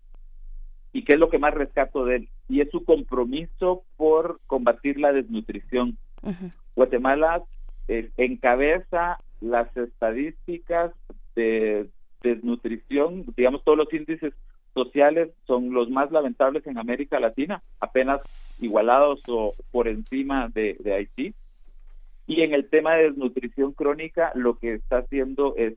y 0.93 1.05
qué 1.05 1.15
es 1.15 1.19
lo 1.19 1.31
que 1.31 1.39
más 1.39 1.55
rescato 1.55 2.05
de 2.05 2.17
él, 2.17 2.29
y 2.49 2.61
es 2.61 2.71
su 2.71 2.85
compromiso 2.85 3.83
por 3.97 4.41
combatir 4.47 4.99
la 4.99 5.13
desnutrición. 5.13 5.97
Guatemala 6.75 7.43
eh, 7.89 8.11
encabeza 8.17 9.19
las 9.41 9.75
estadísticas 9.77 10.93
de 11.35 11.89
desnutrición, 12.23 13.25
digamos, 13.37 13.65
todos 13.65 13.79
los 13.79 13.93
índices 13.93 14.35
sociales 14.75 15.31
son 15.47 15.73
los 15.73 15.91
más 15.91 16.11
lamentables 16.13 16.67
en 16.67 16.79
América 16.79 17.19
Latina, 17.19 17.63
apenas 17.81 18.21
igualados 18.59 19.21
o 19.29 19.55
por 19.71 19.89
encima 19.89 20.49
de, 20.49 20.77
de 20.81 20.95
Haití. 20.95 21.35
Y 22.27 22.43
en 22.43 22.55
el 22.55 22.69
tema 22.69 22.95
de 22.95 23.05
desnutrición 23.05 23.73
crónica, 23.73 24.31
lo 24.35 24.57
que 24.57 24.75
está 24.75 24.99
haciendo 24.99 25.55
es 25.57 25.75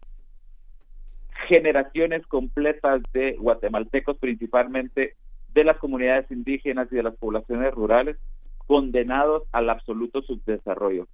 generaciones 1.48 2.26
completas 2.28 3.02
de 3.14 3.34
guatemaltecos, 3.34 4.18
principalmente 4.18 5.16
de 5.54 5.64
las 5.64 5.78
comunidades 5.78 6.30
indígenas 6.32 6.88
y 6.92 6.96
de 6.96 7.04
las 7.04 7.16
poblaciones 7.16 7.74
rurales, 7.74 8.18
condenados 8.66 9.44
al 9.52 9.70
absoluto 9.70 10.22
subdesarrollo. 10.22 11.08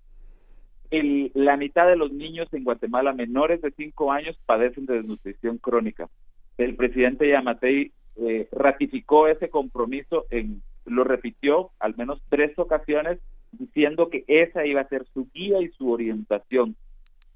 La 0.92 1.56
mitad 1.58 1.88
de 1.88 1.96
los 1.96 2.12
niños 2.12 2.48
en 2.52 2.64
Guatemala 2.64 3.14
menores 3.14 3.62
de 3.62 3.72
5 3.72 4.12
años 4.12 4.40
padecen 4.46 4.86
de 4.86 4.96
desnutrición 4.96 5.58
crónica. 5.58 6.10
El 6.58 6.76
presidente 6.76 7.30
Yamatei 7.30 7.92
eh, 8.16 8.48
ratificó 8.52 9.28
ese 9.28 9.50
compromiso, 9.50 10.26
en, 10.32 10.62
lo 10.86 11.04
repitió 11.04 11.72
al 11.80 11.96
menos 11.96 12.22
tres 12.30 12.58
ocasiones, 12.58 13.20
diciendo 13.52 14.10
que 14.10 14.24
esa 14.28 14.66
iba 14.66 14.82
a 14.82 14.88
ser 14.90 15.06
su 15.14 15.28
guía 15.34 15.62
y 15.62 15.70
su 15.70 15.92
orientación 15.92 16.76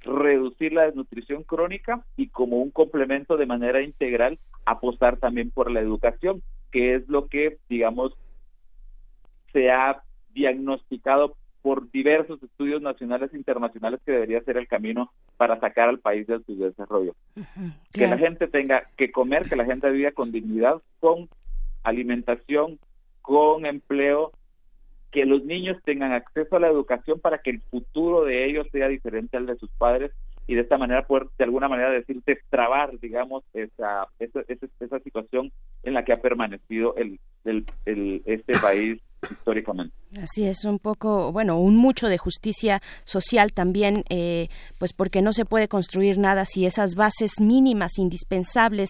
reducir 0.03 0.73
la 0.73 0.84
desnutrición 0.84 1.43
crónica 1.43 2.03
y 2.17 2.27
como 2.27 2.57
un 2.57 2.71
complemento 2.71 3.38
de 3.38 3.45
manera 3.45 3.81
integral 3.81 4.38
apostar 4.65 5.17
también 5.17 5.49
por 5.49 5.71
la 5.71 5.80
educación, 5.80 6.41
que 6.71 6.95
es 6.95 7.07
lo 7.07 7.27
que, 7.27 7.57
digamos, 7.69 8.13
se 9.51 9.71
ha 9.71 10.03
diagnosticado 10.34 11.35
por 11.61 11.89
diversos 11.91 12.43
estudios 12.43 12.81
nacionales 12.81 13.34
e 13.34 13.38
internacionales 13.38 14.01
que 14.05 14.11
debería 14.11 14.43
ser 14.43 14.57
el 14.57 14.67
camino 14.67 15.13
para 15.38 15.59
sacar 15.61 15.88
al 15.88 15.99
país 15.99 16.27
del 16.27 16.43
subdesarrollo. 16.43 17.15
Que 17.93 18.07
la 18.07 18.17
gente 18.17 18.47
tenga 18.47 18.89
que 18.97 19.11
comer, 19.11 19.47
que 19.47 19.55
la 19.55 19.63
gente 19.63 19.89
viva 19.89 20.11
con 20.11 20.34
dignidad, 20.34 20.81
con 20.99 21.30
alimentación, 21.84 22.80
con 23.21 23.65
empleo, 23.65 24.34
que 25.14 25.26
los 25.26 25.45
niños 25.45 25.77
tengan 25.85 26.11
acceso 26.11 26.56
a 26.56 26.60
la 26.60 26.68
educación 26.68 27.19
para 27.19 27.38
que 27.38 27.52
el 27.52 27.61
futuro 27.61 28.26
de 28.26 28.45
ellos 28.45 28.68
sea 28.72 28.88
diferente 28.88 29.38
al 29.38 29.45
de 29.45 29.56
sus 29.57 29.69
padres 29.72 30.11
y 30.48 30.56
de 30.56 30.61
esta 30.61 30.77
manera 30.77 31.06
poder 31.06 31.27
de 31.38 31.45
alguna 31.45 31.69
manera 31.69 31.91
decir 31.91 32.22
destrabar 32.26 32.99
digamos 32.99 33.44
esa 33.53 34.07
esa, 34.19 34.41
esa, 34.48 34.99
situación 34.99 35.52
en 35.84 35.94
la 35.94 36.03
que 36.03 36.14
ha 36.14 36.22
permanecido 36.22 36.95
el, 36.95 37.19
el, 37.45 37.65
el 37.85 38.23
este 38.26 38.57
país 38.60 38.99
históricamente. 39.31 39.93
Así 40.21 40.43
es, 40.43 40.63
un 40.63 40.77
poco, 40.77 41.31
bueno, 41.31 41.59
un 41.59 41.75
mucho 41.75 42.07
de 42.07 42.17
justicia 42.17 42.81
social 43.03 43.51
también, 43.51 44.03
eh, 44.09 44.47
pues 44.77 44.93
porque 44.93 45.21
no 45.23 45.33
se 45.33 45.45
puede 45.45 45.67
construir 45.67 46.19
nada 46.19 46.45
si 46.45 46.65
esas 46.65 46.93
bases 46.95 47.39
mínimas, 47.39 47.97
indispensables, 47.97 48.89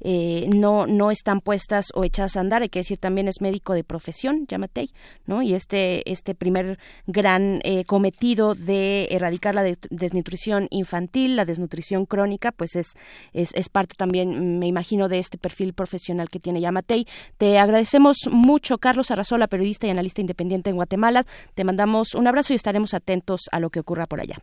eh, 0.00 0.48
no, 0.52 0.86
no 0.86 1.10
están 1.10 1.40
puestas 1.40 1.86
o 1.94 2.04
echadas 2.04 2.36
a 2.36 2.40
andar. 2.40 2.62
Hay 2.62 2.68
que 2.68 2.80
decir, 2.80 2.98
también 2.98 3.28
es 3.28 3.40
médico 3.40 3.74
de 3.74 3.84
profesión, 3.84 4.46
Yamatei, 4.48 4.90
¿no? 5.26 5.42
Y 5.42 5.54
este, 5.54 6.10
este 6.10 6.34
primer 6.34 6.78
gran 7.06 7.60
eh, 7.62 7.84
cometido 7.84 8.54
de 8.54 9.08
erradicar 9.10 9.54
la 9.54 9.62
desnutrición 9.90 10.66
infantil, 10.70 11.36
la 11.36 11.44
desnutrición 11.44 12.06
crónica, 12.06 12.50
pues 12.50 12.76
es, 12.76 12.94
es, 13.32 13.68
parte 13.68 13.94
también, 13.96 14.58
me 14.58 14.66
imagino, 14.66 15.08
de 15.08 15.18
este 15.18 15.38
perfil 15.38 15.74
profesional 15.74 16.28
que 16.28 16.40
tiene 16.40 16.60
Yamatei. 16.60 17.06
Te 17.38 17.58
agradecemos 17.58 18.16
mucho, 18.30 18.78
Carlos 18.78 19.10
Arrazola, 19.10 19.46
pero 19.46 19.64
y 19.66 19.90
analista 19.90 20.20
independiente 20.20 20.70
en 20.70 20.76
Guatemala. 20.76 21.24
Te 21.54 21.64
mandamos 21.64 22.14
un 22.14 22.26
abrazo 22.26 22.52
y 22.52 22.56
estaremos 22.56 22.94
atentos 22.94 23.42
a 23.52 23.60
lo 23.60 23.70
que 23.70 23.80
ocurra 23.80 24.06
por 24.06 24.20
allá. 24.20 24.38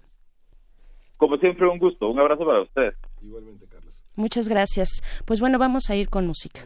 Como 1.18 1.38
siempre, 1.38 1.68
un 1.68 1.80
gusto. 1.80 2.10
Un 2.10 2.20
abrazo 2.20 2.46
para 2.46 2.62
ustedes. 2.62 2.96
Igualmente, 3.22 3.66
Carlos. 3.70 4.04
Muchas 4.18 4.50
gracias. 4.50 5.02
Pues 5.26 5.40
bueno, 5.40 5.58
vamos 5.58 5.90
a 5.90 5.96
ir 5.96 6.10
con 6.10 6.28
música. 6.28 6.62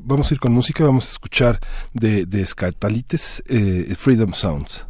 Vamos 0.00 0.30
a 0.30 0.34
ir 0.34 0.40
con 0.40 0.52
música, 0.52 0.84
vamos 0.84 1.08
a, 1.08 1.12
escuchar 1.12 1.60
de, 1.92 2.24
de 2.24 2.46
Scatalites, 2.46 3.42
eh, 3.48 3.94
Freedom 3.96 4.32
Sounds. 4.32 4.86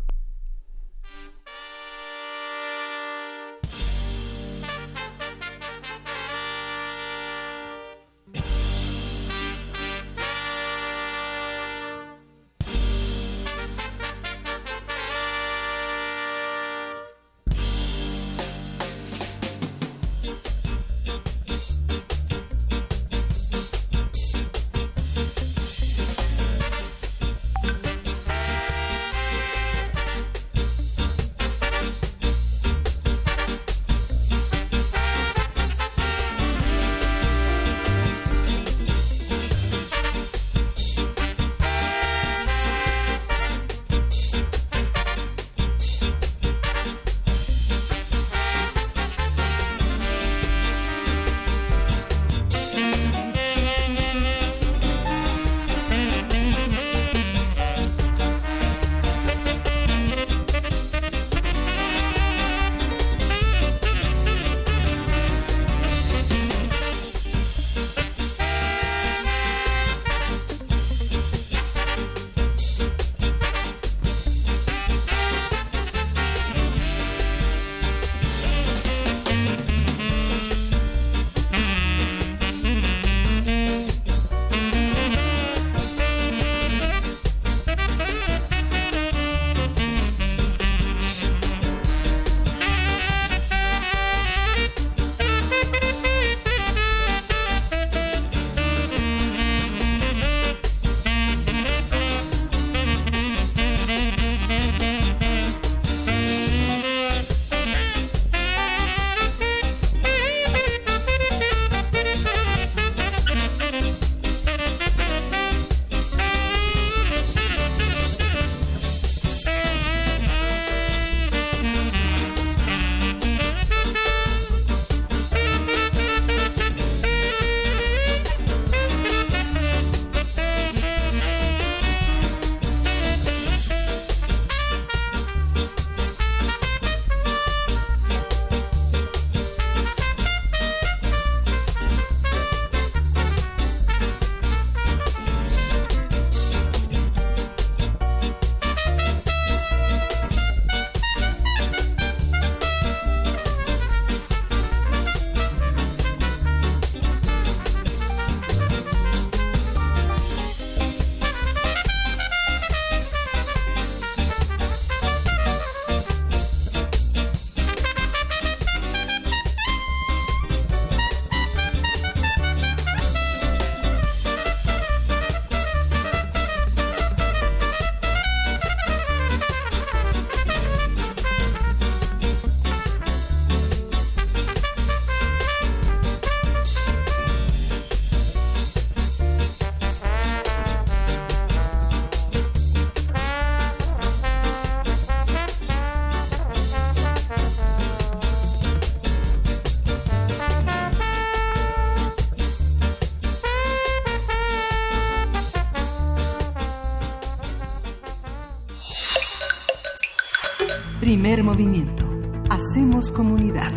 Primer 211.27 211.43
movimiento. 211.43 212.09
Hacemos 212.51 213.11
comunidad. 213.11 213.73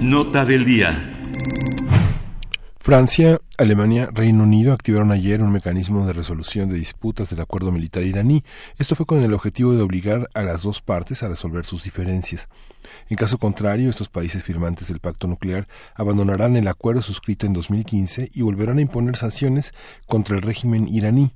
Nota 0.00 0.44
del 0.44 0.64
día. 0.64 1.00
Francia, 2.80 3.38
Alemania, 3.56 4.08
Reino 4.12 4.42
Unido 4.42 4.72
activaron 4.72 5.12
ayer 5.12 5.40
un 5.40 5.52
mecanismo 5.52 6.04
de 6.04 6.14
resolución 6.14 6.68
de 6.68 6.78
disputas 6.78 7.30
del 7.30 7.40
acuerdo 7.42 7.70
militar 7.70 8.02
iraní. 8.02 8.42
Esto 8.76 8.96
fue 8.96 9.06
con 9.06 9.22
el 9.22 9.32
objetivo 9.34 9.72
de 9.76 9.82
obligar 9.82 10.28
a 10.34 10.42
las 10.42 10.64
dos 10.64 10.82
partes 10.82 11.22
a 11.22 11.28
resolver 11.28 11.64
sus 11.64 11.84
diferencias. 11.84 12.48
En 13.08 13.16
caso 13.16 13.38
contrario, 13.38 13.90
estos 13.90 14.08
países 14.08 14.42
firmantes 14.42 14.88
del 14.88 14.98
pacto 14.98 15.28
nuclear 15.28 15.68
abandonarán 15.94 16.56
el 16.56 16.66
acuerdo 16.66 17.02
suscrito 17.02 17.46
en 17.46 17.52
2015 17.52 18.30
y 18.34 18.42
volverán 18.42 18.78
a 18.78 18.82
imponer 18.82 19.16
sanciones 19.16 19.74
contra 20.08 20.34
el 20.34 20.42
régimen 20.42 20.88
iraní. 20.88 21.30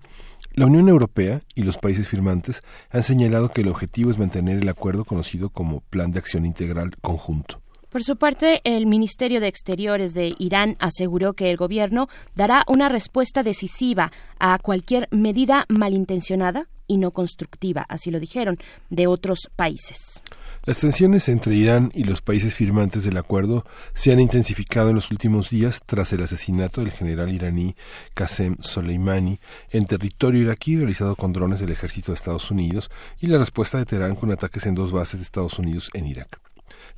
La 0.59 0.66
Unión 0.66 0.89
Europea 0.89 1.40
y 1.55 1.62
los 1.62 1.78
países 1.78 2.09
firmantes 2.09 2.62
han 2.90 3.05
señalado 3.05 3.51
que 3.51 3.60
el 3.60 3.68
objetivo 3.68 4.10
es 4.10 4.18
mantener 4.18 4.59
el 4.59 4.68
acuerdo 4.68 5.05
conocido 5.05 5.51
como 5.51 5.82
Plan 5.82 6.10
de 6.10 6.18
Acción 6.18 6.44
Integral 6.44 6.97
Conjunto. 7.01 7.60
Por 7.90 8.02
su 8.02 8.16
parte, 8.16 8.60
el 8.64 8.86
Ministerio 8.86 9.40
de 9.40 9.47
Exteriores 9.47 10.14
de 10.14 10.35
Irán 10.40 10.76
aseguró 10.80 11.35
que 11.35 11.52
el 11.52 11.56
gobierno 11.56 12.09
dará 12.35 12.64
una 12.66 12.89
respuesta 12.89 13.44
decisiva 13.44 14.10
a 14.40 14.59
cualquier 14.59 15.06
medida 15.12 15.64
malintencionada 15.68 16.66
y 16.89 16.97
no 16.97 17.12
constructiva, 17.12 17.86
así 17.89 18.10
lo 18.10 18.18
dijeron, 18.18 18.59
de 18.90 19.06
otros 19.06 19.51
países. 19.55 20.24
Las 20.68 20.76
tensiones 20.76 21.30
entre 21.30 21.54
Irán 21.54 21.90
y 21.94 22.04
los 22.04 22.20
países 22.20 22.54
firmantes 22.54 23.02
del 23.02 23.16
acuerdo 23.16 23.64
se 23.94 24.12
han 24.12 24.20
intensificado 24.20 24.90
en 24.90 24.96
los 24.96 25.10
últimos 25.10 25.48
días 25.48 25.80
tras 25.86 26.12
el 26.12 26.22
asesinato 26.22 26.82
del 26.82 26.90
general 26.90 27.32
iraní 27.32 27.74
Qasem 28.12 28.54
Soleimani 28.60 29.40
en 29.70 29.86
territorio 29.86 30.42
iraquí 30.42 30.76
realizado 30.76 31.16
con 31.16 31.32
drones 31.32 31.60
del 31.60 31.70
ejército 31.70 32.12
de 32.12 32.16
Estados 32.16 32.50
Unidos 32.50 32.90
y 33.18 33.28
la 33.28 33.38
respuesta 33.38 33.78
de 33.78 33.86
Teherán 33.86 34.14
con 34.14 34.30
ataques 34.30 34.66
en 34.66 34.74
dos 34.74 34.92
bases 34.92 35.20
de 35.20 35.24
Estados 35.24 35.58
Unidos 35.58 35.88
en 35.94 36.04
Irak. 36.06 36.38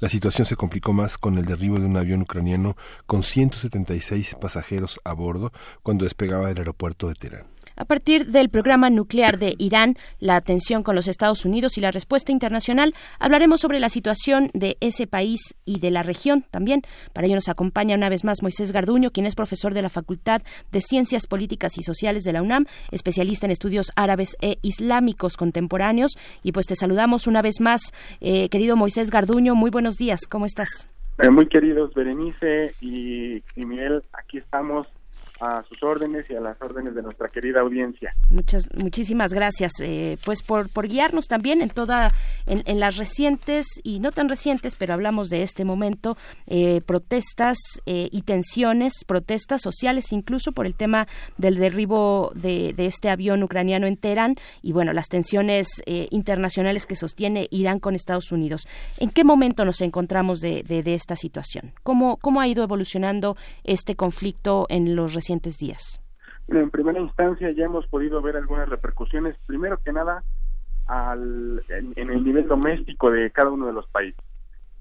La 0.00 0.08
situación 0.08 0.46
se 0.46 0.56
complicó 0.56 0.92
más 0.92 1.16
con 1.16 1.38
el 1.38 1.44
derribo 1.44 1.78
de 1.78 1.86
un 1.86 1.96
avión 1.96 2.22
ucraniano 2.22 2.76
con 3.06 3.22
176 3.22 4.34
pasajeros 4.40 4.98
a 5.04 5.12
bordo 5.12 5.52
cuando 5.84 6.02
despegaba 6.02 6.48
del 6.48 6.58
aeropuerto 6.58 7.06
de 7.06 7.14
Teherán. 7.14 7.59
A 7.80 7.86
partir 7.86 8.26
del 8.26 8.50
programa 8.50 8.90
nuclear 8.90 9.38
de 9.38 9.54
Irán, 9.56 9.96
la 10.18 10.36
atención 10.36 10.82
con 10.82 10.94
los 10.94 11.08
Estados 11.08 11.46
Unidos 11.46 11.78
y 11.78 11.80
la 11.80 11.90
respuesta 11.90 12.30
internacional, 12.30 12.94
hablaremos 13.18 13.62
sobre 13.62 13.80
la 13.80 13.88
situación 13.88 14.50
de 14.52 14.76
ese 14.80 15.06
país 15.06 15.54
y 15.64 15.80
de 15.80 15.90
la 15.90 16.02
región 16.02 16.44
también. 16.50 16.82
Para 17.14 17.26
ello 17.26 17.36
nos 17.36 17.48
acompaña 17.48 17.96
una 17.96 18.10
vez 18.10 18.22
más 18.22 18.42
Moisés 18.42 18.72
Garduño, 18.72 19.12
quien 19.12 19.24
es 19.24 19.34
profesor 19.34 19.72
de 19.72 19.80
la 19.80 19.88
Facultad 19.88 20.42
de 20.70 20.82
Ciencias 20.82 21.26
Políticas 21.26 21.78
y 21.78 21.82
Sociales 21.82 22.22
de 22.24 22.34
la 22.34 22.42
UNAM, 22.42 22.66
especialista 22.90 23.46
en 23.46 23.52
estudios 23.52 23.92
árabes 23.96 24.36
e 24.42 24.58
islámicos 24.60 25.38
contemporáneos. 25.38 26.18
Y 26.42 26.52
pues 26.52 26.66
te 26.66 26.76
saludamos 26.76 27.26
una 27.26 27.40
vez 27.40 27.62
más, 27.62 27.80
eh, 28.20 28.50
querido 28.50 28.76
Moisés 28.76 29.10
Garduño. 29.10 29.54
Muy 29.54 29.70
buenos 29.70 29.96
días, 29.96 30.26
¿cómo 30.28 30.44
estás? 30.44 30.86
Eh, 31.18 31.30
muy 31.30 31.48
queridos 31.48 31.94
Berenice 31.94 32.74
y, 32.82 33.36
y 33.56 33.64
Miguel, 33.64 34.02
aquí 34.12 34.36
estamos 34.36 34.86
a 35.40 35.64
sus 35.68 35.82
órdenes 35.82 36.26
y 36.28 36.34
a 36.34 36.40
las 36.40 36.60
órdenes 36.60 36.94
de 36.94 37.02
nuestra 37.02 37.28
querida 37.28 37.60
audiencia. 37.60 38.14
Muchas, 38.28 38.68
muchísimas 38.74 39.32
gracias, 39.32 39.72
eh, 39.80 40.18
pues 40.24 40.42
por, 40.42 40.68
por 40.68 40.86
guiarnos 40.86 41.28
también 41.28 41.62
en 41.62 41.70
toda, 41.70 42.12
en, 42.46 42.78
las 42.78 42.98
recientes 42.98 43.66
y 43.82 44.00
no 44.00 44.12
tan 44.12 44.28
recientes, 44.28 44.76
pero 44.76 44.92
hablamos 44.92 45.28
de 45.28 45.42
este 45.42 45.64
momento, 45.64 46.16
eh, 46.46 46.80
protestas 46.86 47.56
eh, 47.86 48.08
y 48.12 48.22
tensiones, 48.22 49.04
protestas 49.06 49.62
sociales, 49.62 50.12
incluso 50.12 50.52
por 50.52 50.66
el 50.66 50.74
tema 50.74 51.08
del 51.38 51.56
derribo 51.56 52.32
de, 52.34 52.74
de 52.74 52.86
este 52.86 53.08
avión 53.08 53.42
ucraniano 53.42 53.86
en 53.86 53.96
Teherán 53.96 54.36
y 54.62 54.72
bueno, 54.72 54.92
las 54.92 55.08
tensiones 55.08 55.82
internacionales 55.86 56.86
que 56.86 56.96
sostiene 56.96 57.48
Irán 57.50 57.80
con 57.80 57.94
Estados 57.94 58.32
Unidos. 58.32 58.66
¿En 58.98 59.10
qué 59.10 59.24
momento 59.24 59.64
nos 59.64 59.80
encontramos 59.80 60.40
de, 60.40 60.62
de, 60.62 60.82
de 60.82 60.94
esta 60.94 61.16
situación? 61.16 61.72
¿Cómo, 61.82 62.16
¿Cómo 62.18 62.40
ha 62.40 62.48
ido 62.48 62.62
evolucionando 62.62 63.36
este 63.64 63.96
conflicto 63.96 64.66
en 64.68 64.94
los 64.94 65.14
recientes 65.14 65.29
En 66.48 66.70
primera 66.70 67.00
instancia 67.00 67.50
ya 67.50 67.64
hemos 67.64 67.86
podido 67.86 68.20
ver 68.22 68.36
algunas 68.36 68.68
repercusiones, 68.68 69.36
primero 69.46 69.78
que 69.78 69.92
nada 69.92 70.24
al, 70.86 71.62
en, 71.68 72.10
el 72.10 72.24
nivel 72.24 72.48
doméstico 72.48 73.10
de 73.10 73.30
cada 73.30 73.50
uno 73.50 73.66
de 73.66 73.72
los 73.72 73.86
países. 73.88 74.20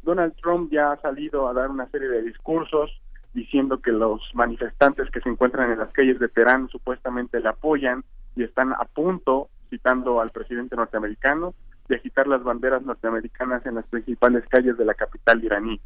Donald 0.01 0.34
Trump 0.41 0.71
ya 0.71 0.93
ha 0.93 1.01
salido 1.01 1.47
a 1.47 1.53
dar 1.53 1.69
una 1.69 1.88
serie 1.89 2.07
de 2.07 2.23
discursos 2.23 2.89
diciendo 3.34 3.80
que 3.80 3.91
los 3.91 4.21
manifestantes 4.34 5.11
que 5.11 5.21
se 5.21 5.30
encuentran 5.30 5.71
en 5.71 5.80
las 5.80 5.91
calles 5.91 6.19
de 6.19 6.30
Teherán 6.30 6.67
supuestamente 6.69 7.39
le 7.39 7.49
apoyan 7.49 8.03
y 8.35 8.43
están 8.43 8.73
a 8.73 8.85
punto, 8.85 9.49
citando 9.69 10.19
al 10.19 10.31
presidente 10.31 10.76
norteamericano, 10.76 11.53
de 11.88 11.97
agitar 11.97 12.27
las 12.27 12.43
banderas 12.43 12.81
norteamericanas 12.84 13.65
en 13.65 13.76
las 13.76 13.85
principales 13.88 14.43
calles 14.47 14.77
de 14.77 14.85
la 14.85 14.95
capital 14.95 15.43
iraní. 15.43 15.80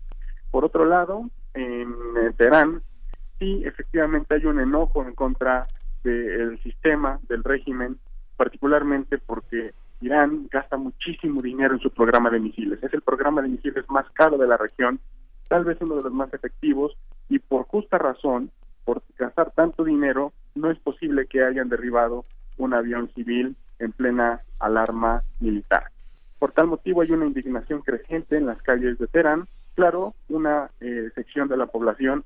Por 0.51 0.63
otro 0.63 0.85
lado, 0.85 1.29
en 1.53 1.93
Teherán, 2.37 2.81
sí 3.43 3.61
efectivamente 3.65 4.35
hay 4.35 4.45
un 4.45 4.59
enojo 4.59 5.03
en 5.03 5.13
contra 5.13 5.67
del 6.03 6.61
sistema, 6.63 7.19
del 7.27 7.43
régimen, 7.43 7.97
particularmente 8.37 9.17
porque 9.17 9.73
Irán 10.01 10.47
gasta 10.51 10.77
muchísimo 10.77 11.41
dinero 11.41 11.75
en 11.75 11.79
su 11.79 11.89
programa 11.89 12.29
de 12.29 12.39
misiles. 12.39 12.81
Es 12.83 12.93
el 12.93 13.01
programa 13.01 13.41
de 13.41 13.49
misiles 13.49 13.89
más 13.89 14.09
caro 14.11 14.37
de 14.37 14.47
la 14.47 14.57
región, 14.57 14.99
tal 15.47 15.65
vez 15.65 15.77
uno 15.81 15.95
de 15.95 16.03
los 16.03 16.13
más 16.13 16.33
efectivos, 16.33 16.97
y 17.29 17.39
por 17.39 17.63
justa 17.65 17.97
razón, 17.97 18.49
por 18.85 19.01
gastar 19.17 19.51
tanto 19.51 19.83
dinero, 19.83 20.33
no 20.55 20.71
es 20.71 20.79
posible 20.79 21.25
que 21.27 21.43
hayan 21.43 21.69
derribado 21.69 22.25
un 22.57 22.73
avión 22.73 23.09
civil 23.13 23.55
en 23.79 23.91
plena 23.91 24.41
alarma 24.59 25.23
militar. 25.39 25.85
Por 26.39 26.51
tal 26.51 26.67
motivo 26.67 27.01
hay 27.01 27.11
una 27.11 27.25
indignación 27.25 27.81
creciente 27.81 28.35
en 28.37 28.45
las 28.45 28.61
calles 28.61 28.97
de 28.99 29.07
Teherán. 29.07 29.47
Claro, 29.75 30.13
una 30.27 30.69
eh, 30.81 31.09
sección 31.15 31.47
de 31.47 31.57
la 31.57 31.67
población 31.67 32.25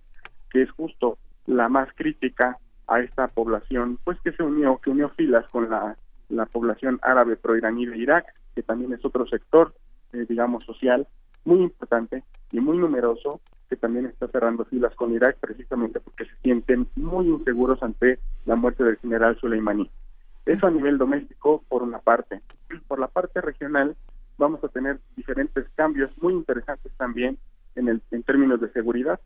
que 0.49 0.61
es 0.63 0.71
justo 0.71 1.17
la 1.45 1.67
más 1.69 1.89
crítica 1.95 2.57
a 2.87 2.99
esta 3.01 3.27
población, 3.27 3.99
pues 4.03 4.19
que 4.21 4.31
se 4.31 4.43
unió, 4.43 4.79
que 4.81 4.89
unió 4.89 5.09
filas 5.09 5.45
con 5.51 5.69
la, 5.69 5.97
la 6.29 6.45
población 6.45 6.99
árabe 7.01 7.35
proiraní 7.35 7.85
de 7.85 7.97
Irak, 7.97 8.25
que 8.55 8.63
también 8.63 8.93
es 8.93 9.03
otro 9.03 9.27
sector, 9.27 9.73
eh, 10.13 10.25
digamos, 10.27 10.63
social 10.65 11.07
muy 11.45 11.61
importante 11.61 12.23
y 12.51 12.59
muy 12.59 12.77
numeroso, 12.77 13.39
que 13.69 13.75
también 13.75 14.05
está 14.05 14.27
cerrando 14.27 14.65
filas 14.65 14.95
con 14.95 15.13
Irak 15.13 15.37
precisamente 15.39 15.99
porque 15.99 16.25
se 16.25 16.35
sienten 16.41 16.87
muy 16.95 17.27
inseguros 17.27 17.81
ante 17.83 18.19
la 18.45 18.55
muerte 18.55 18.83
del 18.83 18.97
general 18.97 19.37
Soleimani. 19.39 19.89
Eso 20.45 20.67
a 20.67 20.71
nivel 20.71 20.97
doméstico, 20.97 21.63
por 21.67 21.83
una 21.83 21.99
parte. 21.99 22.41
Por 22.87 22.99
la 22.99 23.07
parte 23.07 23.41
regional, 23.41 23.95
vamos 24.37 24.63
a 24.63 24.69
tener 24.69 24.99
diferentes 25.15 25.67
cambios 25.75 26.11
muy 26.21 26.33
interesantes 26.33 26.91
también 26.97 27.37
en, 27.75 27.89
el, 27.89 28.01
en 28.11 28.23
términos 28.23 28.61
de 28.61 28.71
seguridad. 28.71 29.19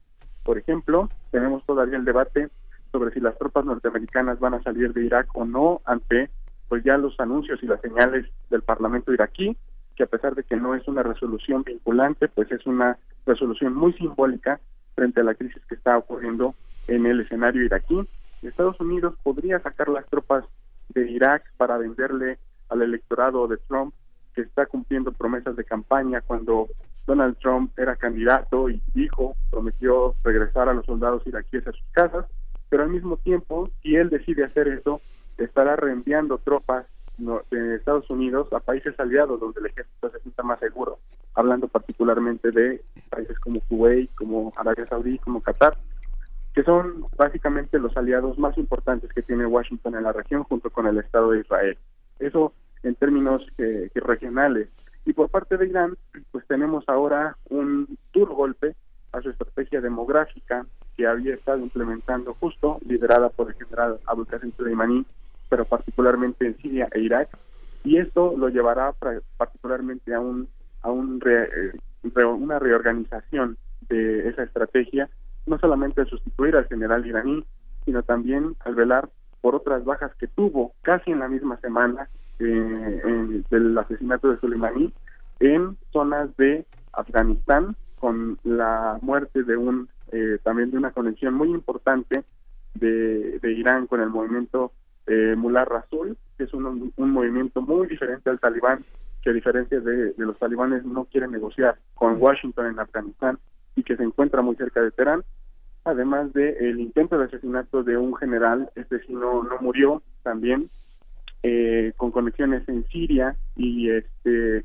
Por 0.43 0.57
ejemplo, 0.57 1.09
tenemos 1.31 1.65
todavía 1.65 1.97
el 1.97 2.05
debate 2.05 2.49
sobre 2.91 3.13
si 3.13 3.19
las 3.19 3.38
tropas 3.38 3.65
norteamericanas 3.65 4.39
van 4.39 4.55
a 4.55 4.63
salir 4.63 4.93
de 4.93 5.05
Irak 5.05 5.27
o 5.34 5.45
no 5.45 5.81
ante 5.85 6.30
pues 6.68 6.84
ya 6.84 6.97
los 6.97 7.19
anuncios 7.19 7.61
y 7.61 7.68
las 7.68 7.81
señales 7.81 8.26
del 8.49 8.61
Parlamento 8.61 9.11
iraquí, 9.11 9.57
que 9.95 10.03
a 10.03 10.07
pesar 10.07 10.35
de 10.35 10.43
que 10.43 10.55
no 10.55 10.73
es 10.73 10.88
una 10.88 11.03
resolución 11.03 11.63
vinculante, 11.63 12.30
pues 12.30 12.49
es 12.49 12.65
una 12.65 12.97
resolución 13.26 13.76
muy 13.76 13.91
simbólica 13.93 14.61
frente 14.95 15.19
a 15.19 15.26
la 15.26 15.35
crisis 15.35 15.61
que 15.68 15.76
está 15.76 15.97
ocurriendo 15.97 16.55
en 16.88 17.05
el 17.05 17.19
escenario 17.19 17.63
iraquí. 17.63 18.07
Estados 18.41 18.80
Unidos 18.80 19.15
podría 19.22 19.59
sacar 19.59 19.89
las 19.89 20.05
tropas 20.07 20.45
de 20.89 21.11
Irak 21.11 21.43
para 21.57 21.77
venderle 21.77 22.39
al 22.69 22.81
electorado 22.81 23.47
de 23.47 23.57
Trump 23.57 23.93
que 24.34 24.41
está 24.41 24.65
cumpliendo 24.65 25.11
promesas 25.11 25.55
de 25.57 25.65
campaña 25.65 26.22
cuando 26.22 26.69
Donald 27.07 27.37
Trump 27.37 27.77
era 27.77 27.95
candidato 27.95 28.69
y 28.69 28.81
dijo, 28.93 29.35
prometió 29.49 30.15
regresar 30.23 30.69
a 30.69 30.73
los 30.73 30.85
soldados 30.85 31.25
iraquíes 31.25 31.67
a 31.67 31.71
sus 31.71 31.83
casas, 31.91 32.25
pero 32.69 32.83
al 32.83 32.89
mismo 32.89 33.17
tiempo, 33.17 33.69
si 33.81 33.95
él 33.95 34.09
decide 34.09 34.45
hacer 34.45 34.67
eso, 34.67 35.01
estará 35.37 35.75
reenviando 35.75 36.37
tropas 36.37 36.85
de 37.51 37.75
Estados 37.75 38.09
Unidos 38.09 38.51
a 38.51 38.59
países 38.59 38.99
aliados 38.99 39.39
donde 39.39 39.59
el 39.59 39.67
ejército 39.67 40.09
se 40.09 40.19
sienta 40.19 40.43
más 40.43 40.59
seguro, 40.59 40.97
hablando 41.35 41.67
particularmente 41.67 42.51
de 42.51 42.81
países 43.09 43.37
como 43.39 43.59
Kuwait, 43.61 44.13
como 44.15 44.51
Arabia 44.55 44.87
Saudí, 44.87 45.19
como 45.19 45.41
Qatar, 45.41 45.73
que 46.53 46.63
son 46.63 47.05
básicamente 47.17 47.79
los 47.79 47.95
aliados 47.95 48.37
más 48.39 48.57
importantes 48.57 49.11
que 49.13 49.21
tiene 49.21 49.45
Washington 49.45 49.95
en 49.95 50.03
la 50.03 50.13
región 50.13 50.43
junto 50.43 50.69
con 50.69 50.87
el 50.87 50.97
Estado 50.97 51.31
de 51.31 51.41
Israel. 51.41 51.77
Eso 52.19 52.53
en 52.83 52.95
términos 52.95 53.45
eh, 53.57 53.89
regionales. 53.95 54.69
Y 55.05 55.13
por 55.13 55.29
parte 55.29 55.57
de 55.57 55.67
Irán, 55.67 55.97
pues 56.31 56.45
tenemos 56.47 56.83
ahora 56.87 57.35
un 57.49 57.97
duro 58.13 58.35
golpe 58.35 58.75
a 59.11 59.21
su 59.21 59.29
estrategia 59.29 59.81
demográfica 59.81 60.65
que 60.95 61.07
había 61.07 61.33
estado 61.33 61.59
implementando 61.59 62.35
justo, 62.39 62.79
liderada 62.85 63.29
por 63.29 63.49
el 63.49 63.55
general 63.55 63.99
Abu 64.05 64.25
Qasem 64.25 64.51
Soleimani, 64.55 65.05
pero 65.49 65.65
particularmente 65.65 66.45
en 66.45 66.57
Siria 66.57 66.87
e 66.93 67.01
Irak, 67.01 67.29
y 67.83 67.97
esto 67.97 68.35
lo 68.37 68.49
llevará 68.49 68.93
particularmente 69.37 70.13
a 70.13 70.19
un 70.19 70.47
a 70.83 70.91
un 70.91 71.21
eh, 71.25 71.73
una 72.25 72.59
reorganización 72.59 73.57
de 73.89 74.29
esa 74.29 74.43
estrategia, 74.43 75.09
no 75.45 75.57
solamente 75.59 76.01
al 76.01 76.07
sustituir 76.07 76.55
al 76.55 76.67
general 76.67 77.05
iraní, 77.05 77.43
sino 77.85 78.03
también 78.03 78.55
al 78.59 78.75
velar 78.75 79.09
por 79.41 79.55
otras 79.55 79.83
bajas 79.83 80.13
que 80.15 80.27
tuvo 80.27 80.73
casi 80.81 81.11
en 81.11 81.19
la 81.19 81.27
misma 81.27 81.57
semana 81.57 82.07
eh, 82.41 83.43
del 83.49 83.77
asesinato 83.77 84.30
de 84.30 84.39
Soleimani 84.39 84.93
en 85.39 85.77
zonas 85.91 86.35
de 86.38 86.65
Afganistán 86.93 87.76
con 87.99 88.38
la 88.43 88.97
muerte 89.01 89.43
de 89.43 89.57
un 89.57 89.89
eh, 90.11 90.39
también 90.43 90.72
de 90.72 90.77
una 90.77 90.91
conexión 90.91 91.34
muy 91.34 91.49
importante 91.49 92.23
de, 92.73 93.39
de 93.39 93.51
Irán 93.53 93.88
con 93.88 94.01
el 94.01 94.09
movimiento 94.09 94.72
eh, 95.07 95.35
Mullah 95.38 95.65
Rasul, 95.65 96.18
que 96.38 96.43
es 96.45 96.53
un, 96.53 96.91
un 96.95 97.09
movimiento 97.11 97.61
muy 97.61 97.88
diferente 97.88 98.30
al 98.30 98.39
talibán, 98.39 98.84
que 99.22 99.30
a 99.30 99.34
diferencia 99.34 99.80
de, 99.80 100.13
de 100.13 100.26
los 100.26 100.38
talibanes 100.38 100.84
no 100.84 101.05
quiere 101.05 101.27
negociar 101.27 101.77
con 101.95 102.22
Washington 102.22 102.68
en 102.68 102.80
Afganistán 102.80 103.39
y 103.76 103.84
que 103.84 103.95
se 103.95 104.03
encuentra 104.03 104.41
muy 104.41 104.55
cerca 104.55 104.81
de 104.81 104.91
Teherán, 104.91 105.23
además 105.84 106.34
del 106.34 106.55
el 106.57 106.80
intento 106.80 107.18
de 107.18 107.26
asesinato 107.26 107.84
de 107.84 107.97
un 107.97 108.15
general, 108.15 108.69
este 108.76 108.99
sí 108.99 109.13
no, 109.13 109.43
no 109.43 109.57
murió 109.61 110.01
también, 110.23 110.69
eh, 111.43 111.93
con 111.97 112.11
conexiones 112.11 112.68
en 112.68 112.85
Siria 112.88 113.35
y 113.55 113.89
este 113.89 114.63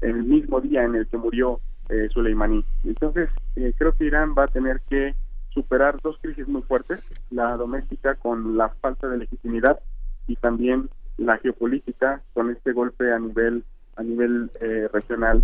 el 0.00 0.24
mismo 0.24 0.60
día 0.60 0.84
en 0.84 0.96
el 0.96 1.06
que 1.06 1.16
murió 1.16 1.60
eh, 1.88 2.08
Soleimani. 2.12 2.64
Entonces, 2.84 3.28
eh, 3.56 3.72
creo 3.76 3.92
que 3.92 4.04
Irán 4.04 4.34
va 4.36 4.44
a 4.44 4.48
tener 4.48 4.80
que 4.88 5.14
superar 5.50 5.96
dos 6.02 6.16
crisis 6.20 6.48
muy 6.48 6.62
fuertes, 6.62 7.00
la 7.30 7.56
doméstica 7.56 8.14
con 8.16 8.56
la 8.56 8.70
falta 8.80 9.08
de 9.08 9.18
legitimidad 9.18 9.80
y 10.26 10.36
también 10.36 10.88
la 11.18 11.38
geopolítica 11.38 12.22
con 12.32 12.50
este 12.50 12.72
golpe 12.72 13.12
a 13.12 13.18
nivel 13.18 13.64
a 13.96 14.02
nivel 14.02 14.50
eh, 14.60 14.88
regional 14.92 15.42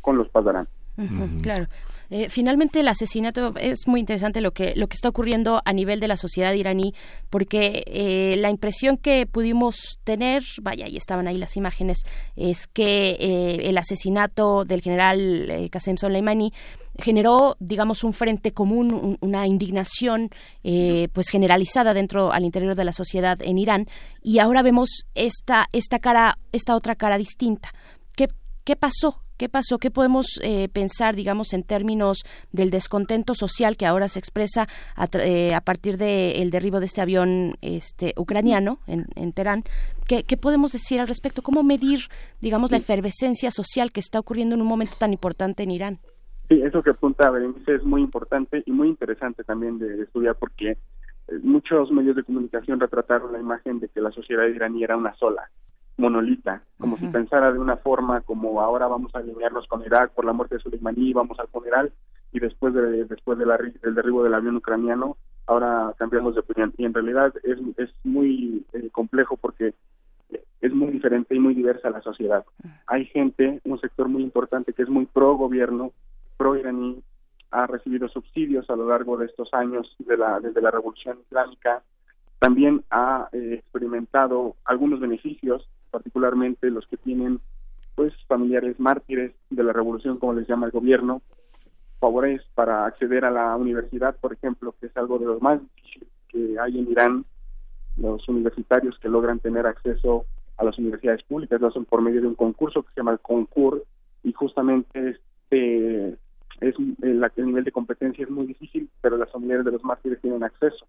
con 0.00 0.16
los 0.16 0.28
Padarán. 0.30 0.66
Claro. 1.42 1.66
Eh, 2.10 2.28
finalmente 2.28 2.80
el 2.80 2.88
asesinato 2.88 3.54
es 3.56 3.88
muy 3.88 3.98
interesante 4.00 4.40
lo 4.40 4.52
que 4.52 4.74
lo 4.76 4.86
que 4.86 4.94
está 4.94 5.08
ocurriendo 5.08 5.60
a 5.64 5.72
nivel 5.72 5.98
de 5.98 6.06
la 6.08 6.16
sociedad 6.16 6.52
iraní 6.52 6.94
porque 7.30 7.82
eh, 7.86 8.36
la 8.38 8.48
impresión 8.50 8.96
que 8.96 9.26
pudimos 9.26 9.98
tener 10.04 10.42
vaya 10.62 10.86
y 10.88 10.96
estaban 10.96 11.26
ahí 11.26 11.36
las 11.38 11.56
imágenes 11.56 11.98
es 12.36 12.66
que 12.68 13.16
eh, 13.18 13.68
el 13.68 13.76
asesinato 13.78 14.64
del 14.64 14.82
general 14.82 15.50
eh, 15.50 15.68
Qasem 15.70 15.96
Soleimani 15.96 16.52
generó 16.98 17.56
digamos 17.58 18.04
un 18.04 18.12
frente 18.12 18.52
común 18.52 18.94
un- 18.94 19.18
una 19.20 19.46
indignación 19.46 20.30
eh, 20.64 21.08
pues 21.12 21.28
generalizada 21.28 21.92
dentro 21.92 22.32
al 22.32 22.44
interior 22.44 22.74
de 22.76 22.84
la 22.84 22.92
sociedad 22.92 23.36
en 23.42 23.58
Irán 23.58 23.86
y 24.22 24.38
ahora 24.38 24.62
vemos 24.62 25.06
esta 25.14 25.66
esta 25.72 25.98
cara 25.98 26.38
esta 26.52 26.76
otra 26.76 26.94
cara 26.94 27.18
distinta. 27.18 27.70
Qué 28.16 28.28
qué 28.64 28.76
pasó 28.76 29.22
¿Qué 29.36 29.48
pasó? 29.48 29.78
¿Qué 29.78 29.90
podemos 29.90 30.40
eh, 30.42 30.68
pensar, 30.68 31.14
digamos, 31.14 31.52
en 31.52 31.62
términos 31.62 32.24
del 32.52 32.70
descontento 32.70 33.34
social 33.34 33.76
que 33.76 33.86
ahora 33.86 34.08
se 34.08 34.18
expresa 34.18 34.66
a, 34.96 35.06
eh, 35.18 35.54
a 35.54 35.60
partir 35.60 35.98
del 35.98 36.50
derribo 36.50 36.80
de 36.80 36.86
este 36.86 37.02
avión 37.02 37.54
este, 37.60 38.14
ucraniano 38.16 38.78
en, 38.86 39.06
en 39.14 39.32
Teherán? 39.32 39.64
¿Qué, 40.08 40.22
qué 40.22 40.36
podemos 40.36 40.72
decir 40.72 41.00
al 41.00 41.08
respecto? 41.08 41.42
¿Cómo 41.42 41.62
medir, 41.62 42.00
digamos, 42.40 42.70
la 42.70 42.78
efervescencia 42.78 43.50
social 43.50 43.92
que 43.92 44.00
está 44.00 44.18
ocurriendo 44.18 44.54
en 44.54 44.62
un 44.62 44.68
momento 44.68 44.96
tan 44.98 45.12
importante 45.12 45.62
en 45.62 45.70
Irán? 45.70 45.98
Sí, 46.48 46.62
eso 46.62 46.82
que 46.82 46.90
apunta 46.90 47.30
Berenice 47.30 47.74
es 47.74 47.84
muy 47.84 48.00
importante 48.00 48.62
y 48.64 48.70
muy 48.70 48.88
interesante 48.88 49.42
también 49.42 49.78
de, 49.78 49.96
de 49.96 50.04
estudiar 50.04 50.36
porque 50.36 50.78
eh, 51.28 51.38
muchos 51.42 51.90
medios 51.90 52.16
de 52.16 52.22
comunicación 52.22 52.78
retrataron 52.78 53.32
la 53.32 53.40
imagen 53.40 53.80
de 53.80 53.88
que 53.88 54.00
la 54.00 54.12
sociedad 54.12 54.46
iraní 54.46 54.84
era 54.84 54.96
una 54.96 55.14
sola, 55.16 55.50
monolita, 55.96 56.62
como 56.78 56.98
si 56.98 57.06
pensara 57.06 57.52
de 57.52 57.58
una 57.58 57.76
forma 57.76 58.20
como 58.20 58.60
ahora 58.60 58.86
vamos 58.86 59.14
a 59.14 59.18
alinearnos 59.18 59.66
con 59.66 59.82
Irak 59.84 60.12
por 60.12 60.24
la 60.24 60.32
muerte 60.32 60.56
de 60.56 60.60
Soleimani, 60.60 61.12
vamos 61.12 61.38
al 61.40 61.48
funeral 61.48 61.92
y 62.32 62.40
después 62.40 62.74
de 62.74 63.04
después 63.04 63.38
de 63.38 63.46
la, 63.46 63.56
del 63.56 63.94
derribo 63.94 64.22
del 64.22 64.34
avión 64.34 64.56
ucraniano 64.56 65.16
ahora 65.46 65.94
cambiamos 65.98 66.34
de 66.34 66.40
opinión. 66.40 66.72
Y 66.76 66.84
en 66.84 66.94
realidad 66.94 67.32
es, 67.44 67.58
es 67.78 67.90
muy 68.04 68.64
eh, 68.72 68.90
complejo 68.90 69.36
porque 69.36 69.74
es 70.60 70.74
muy 70.74 70.90
diferente 70.90 71.34
y 71.34 71.38
muy 71.38 71.54
diversa 71.54 71.90
la 71.90 72.00
sociedad. 72.00 72.44
Hay 72.86 73.06
gente, 73.06 73.60
un 73.64 73.80
sector 73.80 74.08
muy 74.08 74.22
importante 74.22 74.72
que 74.72 74.82
es 74.82 74.88
muy 74.88 75.06
pro 75.06 75.36
gobierno, 75.36 75.92
pro 76.36 76.56
iraní, 76.56 77.02
ha 77.50 77.66
recibido 77.66 78.08
subsidios 78.08 78.68
a 78.68 78.76
lo 78.76 78.88
largo 78.88 79.16
de 79.16 79.26
estos 79.26 79.52
años 79.54 79.94
de 80.00 80.16
la, 80.16 80.40
desde 80.40 80.60
la 80.60 80.70
revolución 80.70 81.18
islámica, 81.26 81.82
también 82.38 82.84
ha 82.90 83.28
eh, 83.32 83.60
experimentado 83.60 84.56
algunos 84.64 85.00
beneficios, 85.00 85.68
particularmente 85.90 86.70
los 86.70 86.86
que 86.86 86.96
tienen 86.96 87.40
pues 87.94 88.12
familiares 88.26 88.78
mártires 88.78 89.32
de 89.50 89.62
la 89.62 89.72
revolución, 89.72 90.18
como 90.18 90.34
les 90.34 90.46
llama 90.46 90.66
el 90.66 90.72
gobierno, 90.72 91.22
favores 91.98 92.42
para 92.54 92.86
acceder 92.86 93.24
a 93.24 93.30
la 93.30 93.56
universidad, 93.56 94.16
por 94.16 94.34
ejemplo, 94.34 94.74
que 94.78 94.86
es 94.86 94.96
algo 94.96 95.18
de 95.18 95.26
lo 95.26 95.40
más 95.40 95.60
difícil 95.60 96.06
que 96.28 96.56
hay 96.60 96.78
en 96.78 96.90
Irán, 96.90 97.24
los 97.96 98.28
universitarios 98.28 98.98
que 98.98 99.08
logran 99.08 99.38
tener 99.38 99.66
acceso 99.66 100.26
a 100.58 100.64
las 100.64 100.78
universidades 100.78 101.22
públicas 101.22 101.60
lo 101.60 101.68
hacen 101.68 101.84
por 101.84 102.02
medio 102.02 102.20
de 102.20 102.28
un 102.28 102.34
concurso 102.34 102.82
que 102.82 102.90
se 102.90 103.00
llama 103.00 103.12
el 103.12 103.20
Concur 103.20 103.84
y 104.22 104.32
justamente 104.32 105.10
este 105.10 106.18
es 106.60 106.74
el, 107.02 107.22
el 107.36 107.46
nivel 107.46 107.64
de 107.64 107.72
competencia 107.72 108.24
es 108.24 108.30
muy 108.30 108.46
difícil, 108.46 108.88
pero 109.00 109.16
las 109.16 109.30
familiares 109.30 109.64
de 109.64 109.72
los 109.72 109.84
mártires 109.84 110.20
tienen 110.20 110.42
acceso. 110.42 110.86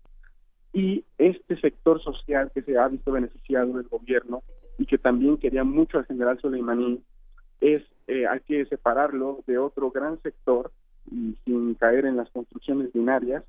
Y 0.72 1.04
este 1.18 1.60
sector 1.60 2.02
social 2.02 2.52
que 2.54 2.62
se 2.62 2.78
ha 2.78 2.88
visto 2.88 3.12
beneficiado 3.12 3.74
del 3.74 3.88
gobierno 3.88 4.44
y 4.78 4.86
que 4.86 4.98
también 4.98 5.38
quería 5.38 5.64
mucho 5.64 5.98
al 5.98 6.06
general 6.06 6.40
Soleimani 6.40 7.02
es 7.62 7.84
eh, 8.08 8.26
hay 8.28 8.40
que 8.42 8.66
separarlo 8.66 9.44
de 9.48 9.58
otro 9.58 9.92
gran 9.92 10.22
sector 10.22 10.72
y 11.12 11.36
sin 11.46 11.74
caer 11.76 12.06
en 12.06 12.18
las 12.18 12.30
construcciones 12.30 12.92
binarias, 12.94 13.44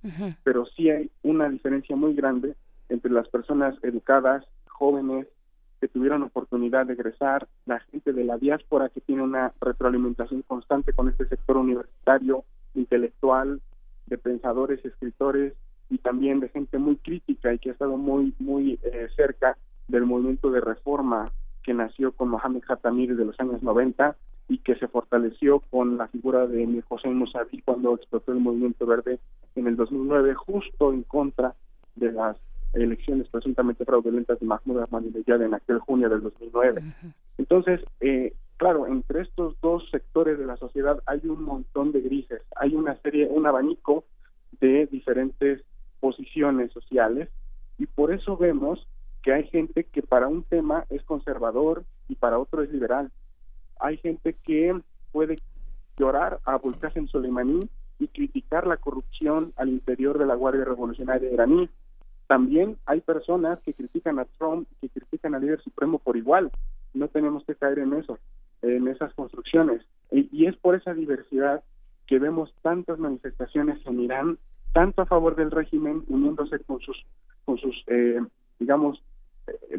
pero 0.45 0.67
sí 0.67 0.91
hay 0.91 1.11
una 1.23 1.49
diferencia 1.49 1.97
muy 1.97 2.15
grande 2.15 2.55
entre 2.89 3.11
las 3.11 3.29
personas 3.29 3.75
educadas, 3.83 4.45
jóvenes, 4.67 5.27
que 5.81 5.89
tuvieron 5.89 6.23
oportunidad 6.23 6.87
de 6.87 6.95
egresar, 6.95 7.47
la 7.67 7.81
gente 7.81 8.13
de 8.13 8.25
la 8.25 8.37
diáspora 8.37 8.89
que 8.89 9.01
tiene 9.01 9.23
una 9.23 9.53
retroalimentación 9.61 10.43
constante 10.43 10.93
con 10.93 11.09
este 11.09 11.27
sector 11.29 11.57
universitario, 11.57 12.45
intelectual, 12.75 13.61
de 14.07 14.19
pensadores, 14.19 14.85
escritores 14.85 15.55
y 15.91 15.99
también 15.99 16.41
de 16.41 16.49
gente 16.49 16.79
muy 16.79 16.97
crítica 16.97 17.53
y 17.53 17.59
que 17.59 17.71
ha 17.71 17.73
estado 17.73 17.97
muy 17.97 18.35
muy 18.39 18.79
eh, 18.83 19.09
cerca 19.15 19.57
del 19.89 20.07
movimiento 20.07 20.51
de 20.51 20.61
reforma 20.61 21.25
que 21.63 21.75
nació 21.75 22.13
con 22.13 22.29
Mohamed 22.29 22.63
Khatami 22.63 23.07
desde 23.07 23.25
los 23.25 23.39
años 23.41 23.63
90 23.63 24.17
y 24.49 24.59
que 24.59 24.77
se 24.77 24.89
fortaleció 24.89 25.61
con 25.71 25.99
la 25.99 26.09
figura 26.09 26.47
de 26.47 26.67
Mir 26.67 26.85
Hossein 26.89 27.17
Mousavi 27.17 27.63
cuando 27.63 27.95
explotó 27.95 28.33
el 28.33 28.41
movimiento 28.41 28.87
verde 28.87 29.19
en 29.55 29.67
el 29.67 29.77
2009 29.77 30.35
justo 30.35 30.93
en 30.93 31.03
contra 31.03 31.55
de 31.97 32.13
las 32.13 32.37
elecciones 32.73 33.29
presuntamente 33.29 33.85
fraudulentas 33.85 34.41
de 34.41 34.47
Mahmoud 34.47 34.81
Ahmadinejad 34.81 35.43
en 35.43 35.55
aquel 35.55 35.79
junio 35.79 36.09
del 36.09 36.23
2009. 36.23 36.83
Entonces, 37.39 37.81
eh, 38.01 38.35
claro, 38.57 38.87
entre 38.87 39.23
estos 39.23 39.59
dos 39.61 39.89
sectores 39.91 40.39
de 40.39 40.47
la 40.47 40.57
sociedad 40.57 41.03
hay 41.07 41.21
un 41.25 41.43
montón 41.43 41.93
de 41.93 42.01
grises, 42.01 42.43
hay 42.57 42.75
una 42.75 42.97
serie, 42.97 43.29
un 43.31 43.47
abanico 43.47 44.05
de 44.61 44.87
diferentes 44.87 45.63
posiciones 46.01 46.73
sociales 46.73 47.29
y 47.79 47.87
por 47.87 48.13
eso 48.13 48.37
vemos 48.37 48.87
que 49.29 49.35
hay 49.35 49.47
gente 49.49 49.85
que 49.85 50.01
para 50.01 50.27
un 50.27 50.43
tema 50.43 50.87
es 50.89 51.03
conservador 51.03 51.85
y 52.09 52.15
para 52.15 52.39
otro 52.39 52.63
es 52.63 52.73
liberal. 52.73 53.13
Hay 53.79 53.99
gente 53.99 54.33
que 54.33 54.81
puede 55.13 55.37
llorar 55.99 56.41
a 56.47 56.59
Qasem 56.81 57.09
Soleimani 57.09 57.69
y 57.99 58.09
criticar 58.09 58.67
la 58.67 58.79
corrupción 58.79 59.53
al 59.57 59.69
interior 59.69 60.19
de 60.19 60.25
la 60.25 60.35
Guardia 60.35 60.65
Revolucionaria 60.65 61.31
iraní. 61.31 61.69
También 62.27 62.79
hay 62.87 63.03
personas 63.03 63.59
que 63.61 63.75
critican 63.75 64.19
a 64.19 64.25
Trump, 64.25 64.67
que 64.81 64.89
critican 64.89 65.35
al 65.35 65.43
líder 65.43 65.61
supremo 65.61 65.99
por 65.99 66.17
igual. 66.17 66.51
No 66.95 67.09
tenemos 67.09 67.45
que 67.45 67.55
caer 67.55 67.81
en 67.81 67.93
eso, 67.93 68.19
en 68.63 68.89
esas 68.89 69.13
construcciones. 69.13 69.83
Y, 70.11 70.47
es 70.47 70.57
por 70.57 70.75
esa 70.75 70.95
diversidad 70.95 71.63
que 72.07 72.19
vemos 72.19 72.55
tantas 72.63 72.99
manifestaciones 72.99 73.79
en 73.85 74.01
Irán, 74.01 74.39
tanto 74.73 75.03
a 75.03 75.07
favor 75.07 75.37
del 75.37 75.51
régimen, 75.51 76.03
uniéndose 76.09 76.61
con 76.61 76.81
sus, 76.81 77.05
con 77.45 77.59
sus 77.59 77.85
eh, 77.89 78.23
digamos, 78.59 79.03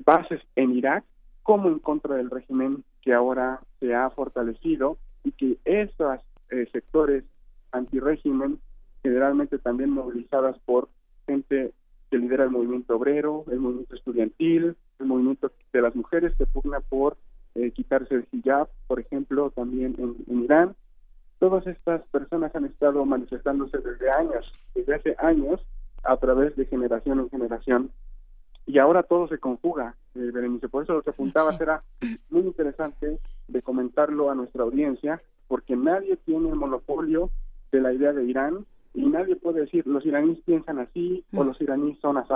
bases 0.06 0.42
en 0.56 0.72
Irak, 0.76 1.04
como 1.44 1.70
en 1.70 1.80
contra 1.80 2.16
del 2.16 2.30
régimen 2.30 2.84
que 3.02 3.14
ahora 3.14 3.62
se 3.80 3.96
ha 3.96 4.10
fortalecido 4.10 4.98
y 5.24 5.32
que 5.32 5.58
esos 5.66 6.20
eh, 6.50 6.68
sectores 6.72 7.24
antirrégimen, 7.72 8.60
generalmente 9.04 9.58
también 9.60 9.92
movilizadas 9.92 10.58
por 10.60 10.90
gente 11.26 11.74
que 12.10 12.18
lidera 12.18 12.44
el 12.44 12.50
movimiento 12.50 12.96
obrero, 12.96 13.46
el 13.52 13.60
movimiento 13.60 13.96
estudiantil, 13.96 14.76
el 15.00 15.06
movimiento 15.06 15.52
de 15.72 15.82
las 15.82 15.96
mujeres 15.96 16.34
que 16.38 16.46
pugna 16.46 16.80
por 16.80 17.18
eh, 17.56 17.72
quitarse 17.72 18.16
el 18.16 18.28
hijab, 18.32 18.68
por 18.88 19.00
ejemplo, 19.00 19.52
también 19.52 19.96
en, 19.98 20.16
en 20.28 20.44
Irán. 20.44 20.76
Todas 21.40 21.66
estas 21.68 22.02
personas 22.08 22.54
han 22.56 22.66
estado 22.66 23.06
manifestándose 23.06 23.78
desde 23.78 24.12
años, 24.12 24.52
desde 24.76 24.96
hace 24.96 25.16
años, 25.20 25.62
a 26.04 26.18
través 26.18 26.56
de 26.56 26.66
generación 26.66 27.20
en 27.20 27.30
generación. 27.30 27.92
Y 28.70 28.78
ahora 28.78 29.02
todo 29.02 29.28
se 29.28 29.40
conjuga, 29.40 29.96
eh, 30.14 30.30
Berenice. 30.32 30.70
Por 30.70 30.84
eso 30.84 30.94
lo 30.94 31.02
que 31.02 31.10
apuntabas 31.10 31.60
era 31.60 31.82
muy 32.30 32.42
interesante 32.42 33.18
de 33.48 33.62
comentarlo 33.64 34.30
a 34.30 34.36
nuestra 34.36 34.62
audiencia, 34.62 35.20
porque 35.48 35.76
nadie 35.76 36.18
tiene 36.18 36.50
el 36.50 36.56
monopolio 36.56 37.32
de 37.72 37.82
la 37.82 37.92
idea 37.92 38.14
de 38.14 38.26
Irán 38.26 38.68
y 38.94 39.08
nadie 39.08 39.36
puede 39.38 39.62
decir 39.62 39.88
los 39.88 40.06
iraníes 40.06 40.38
piensan 40.46 40.78
así 40.78 41.26
o 41.34 41.44
los 41.44 41.60
iraníes 41.60 41.98
son 41.98 42.18
así. 42.18 42.32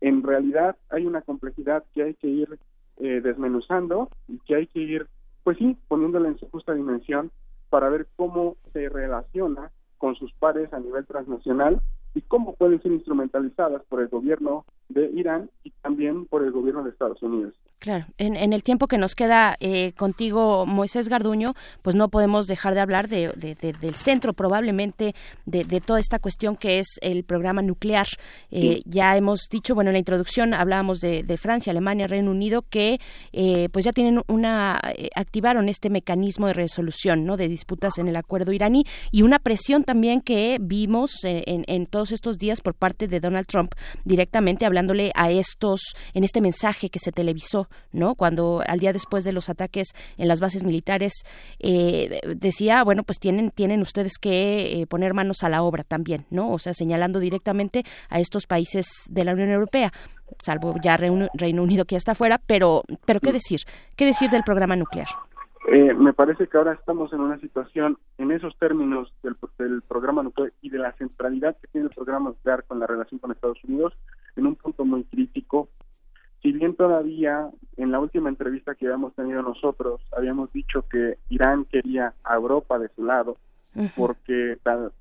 En 0.00 0.24
realidad 0.24 0.74
hay 0.88 1.06
una 1.06 1.22
complejidad 1.22 1.84
que 1.94 2.02
hay 2.02 2.14
que 2.14 2.26
ir 2.26 2.58
eh, 2.96 3.20
desmenuzando 3.22 4.08
y 4.26 4.40
que 4.40 4.56
hay 4.56 4.66
que 4.66 4.80
ir, 4.80 5.06
pues 5.44 5.56
sí, 5.58 5.76
poniéndola 5.86 6.26
en 6.26 6.38
su 6.38 6.50
justa 6.50 6.74
dimensión 6.74 7.30
para 7.68 7.88
ver 7.90 8.08
cómo 8.16 8.56
se 8.72 8.88
relaciona 8.88 9.70
con 9.98 10.16
sus 10.16 10.32
pares 10.32 10.72
a 10.72 10.80
nivel 10.80 11.06
transnacional 11.06 11.80
y 12.14 12.22
cómo 12.22 12.54
pueden 12.54 12.82
ser 12.82 12.92
instrumentalizadas 12.92 13.82
por 13.88 14.00
el 14.00 14.08
gobierno 14.08 14.64
de 14.88 15.10
Irán 15.10 15.50
y 15.64 15.70
también 15.82 16.26
por 16.26 16.44
el 16.44 16.50
gobierno 16.50 16.82
de 16.82 16.90
Estados 16.90 17.22
Unidos. 17.22 17.54
Claro, 17.80 18.04
en, 18.18 18.36
en, 18.36 18.52
el 18.52 18.62
tiempo 18.62 18.88
que 18.88 18.98
nos 18.98 19.14
queda 19.14 19.56
eh, 19.58 19.92
contigo, 19.96 20.66
Moisés 20.66 21.08
Garduño, 21.08 21.54
pues 21.80 21.96
no 21.96 22.10
podemos 22.10 22.46
dejar 22.46 22.74
de 22.74 22.80
hablar 22.80 23.08
de, 23.08 23.32
del 23.80 23.94
centro 23.94 24.34
probablemente 24.34 25.14
de, 25.46 25.64
toda 25.80 25.98
esta 25.98 26.18
cuestión 26.18 26.56
que 26.56 26.78
es 26.78 26.98
el 27.00 27.24
programa 27.24 27.62
nuclear. 27.62 28.06
Eh, 28.50 28.82
ya 28.84 29.16
hemos 29.16 29.48
dicho, 29.50 29.74
bueno, 29.74 29.88
en 29.88 29.94
la 29.94 29.98
introducción 29.98 30.52
hablábamos 30.52 31.00
de, 31.00 31.38
Francia, 31.40 31.70
Alemania, 31.70 32.06
Reino 32.06 32.30
Unido, 32.30 32.66
que 32.68 33.00
eh, 33.32 33.70
pues 33.72 33.86
ya 33.86 33.92
tienen 33.92 34.20
una, 34.28 34.78
activaron 35.14 35.70
este 35.70 35.88
mecanismo 35.88 36.48
de 36.48 36.52
resolución, 36.52 37.24
¿no? 37.24 37.38
De 37.38 37.48
disputas 37.48 37.96
en 37.96 38.08
el 38.08 38.16
acuerdo 38.16 38.52
iraní 38.52 38.84
y 39.10 39.22
una 39.22 39.38
presión 39.38 39.84
también 39.84 40.20
que 40.20 40.58
vimos 40.60 41.24
en, 41.24 41.64
en 41.66 41.86
todos 41.86 42.12
estos 42.12 42.36
días 42.36 42.60
por 42.60 42.74
parte 42.74 43.08
de 43.08 43.20
Donald 43.20 43.46
Trump 43.46 43.72
directamente 44.04 44.66
hablándole 44.66 45.12
a 45.14 45.30
estos, 45.30 45.80
en 46.12 46.24
este 46.24 46.42
mensaje 46.42 46.90
que 46.90 46.98
se 46.98 47.10
televisó 47.10 47.69
¿no? 47.92 48.14
Cuando 48.14 48.62
al 48.66 48.78
día 48.78 48.92
después 48.92 49.24
de 49.24 49.32
los 49.32 49.48
ataques 49.48 49.88
en 50.16 50.28
las 50.28 50.40
bases 50.40 50.64
militares 50.64 51.12
eh, 51.58 52.20
decía, 52.36 52.84
bueno, 52.84 53.02
pues 53.02 53.18
tienen, 53.18 53.50
tienen 53.50 53.82
ustedes 53.82 54.18
que 54.18 54.80
eh, 54.80 54.86
poner 54.86 55.14
manos 55.14 55.42
a 55.42 55.48
la 55.48 55.62
obra 55.62 55.84
también, 55.84 56.26
¿no? 56.30 56.50
O 56.50 56.58
sea, 56.58 56.74
señalando 56.74 57.20
directamente 57.20 57.84
a 58.08 58.20
estos 58.20 58.46
países 58.46 58.86
de 59.08 59.24
la 59.24 59.32
Unión 59.32 59.50
Europea 59.50 59.92
salvo 60.42 60.74
ya 60.82 60.96
Reino, 60.96 61.28
Unido 61.62 61.84
que 61.84 61.94
ya 61.94 61.98
está 61.98 62.14
fuera, 62.14 62.38
pero, 62.46 62.82
pero 63.04 63.20
¿qué 63.20 63.32
decir? 63.32 63.60
¿Qué 63.96 64.06
decir 64.06 64.30
del 64.30 64.44
programa 64.44 64.76
nuclear? 64.76 65.08
Eh, 65.68 65.92
me 65.94 66.12
parece 66.12 66.46
que 66.46 66.56
ahora 66.56 66.72
estamos 66.72 67.12
en 67.12 67.20
una 67.20 67.38
situación, 67.38 67.98
en 68.18 68.30
esos 68.30 68.56
términos 68.58 69.12
del, 69.22 69.36
del, 69.58 69.82
programa 69.82 70.22
nuclear 70.22 70.52
y 70.62 70.70
de 70.70 70.78
la 70.78 70.92
centralidad 70.92 71.56
que 71.58 71.68
tiene 71.68 71.88
el 71.88 71.94
programa 71.94 72.30
nuclear 72.30 72.64
con 72.64 72.80
la 72.80 72.86
relación 72.86 73.18
con 73.20 73.30
Estados 73.30 73.62
Unidos, 73.64 73.92
en 74.36 74.46
un 74.46 74.56
punto 74.56 74.84
muy 74.84 75.04
crítico 75.04 75.68
si 76.42 76.52
bien 76.52 76.74
todavía 76.74 77.50
en 77.76 77.90
la 77.90 78.00
última 78.00 78.28
entrevista 78.28 78.74
que 78.74 78.86
habíamos 78.86 79.14
tenido 79.14 79.42
nosotros 79.42 80.00
habíamos 80.16 80.52
dicho 80.52 80.84
que 80.88 81.18
Irán 81.28 81.66
quería 81.66 82.14
a 82.24 82.34
Europa 82.34 82.78
de 82.78 82.88
su 82.88 83.04
lado, 83.04 83.36
porque 83.96 84.58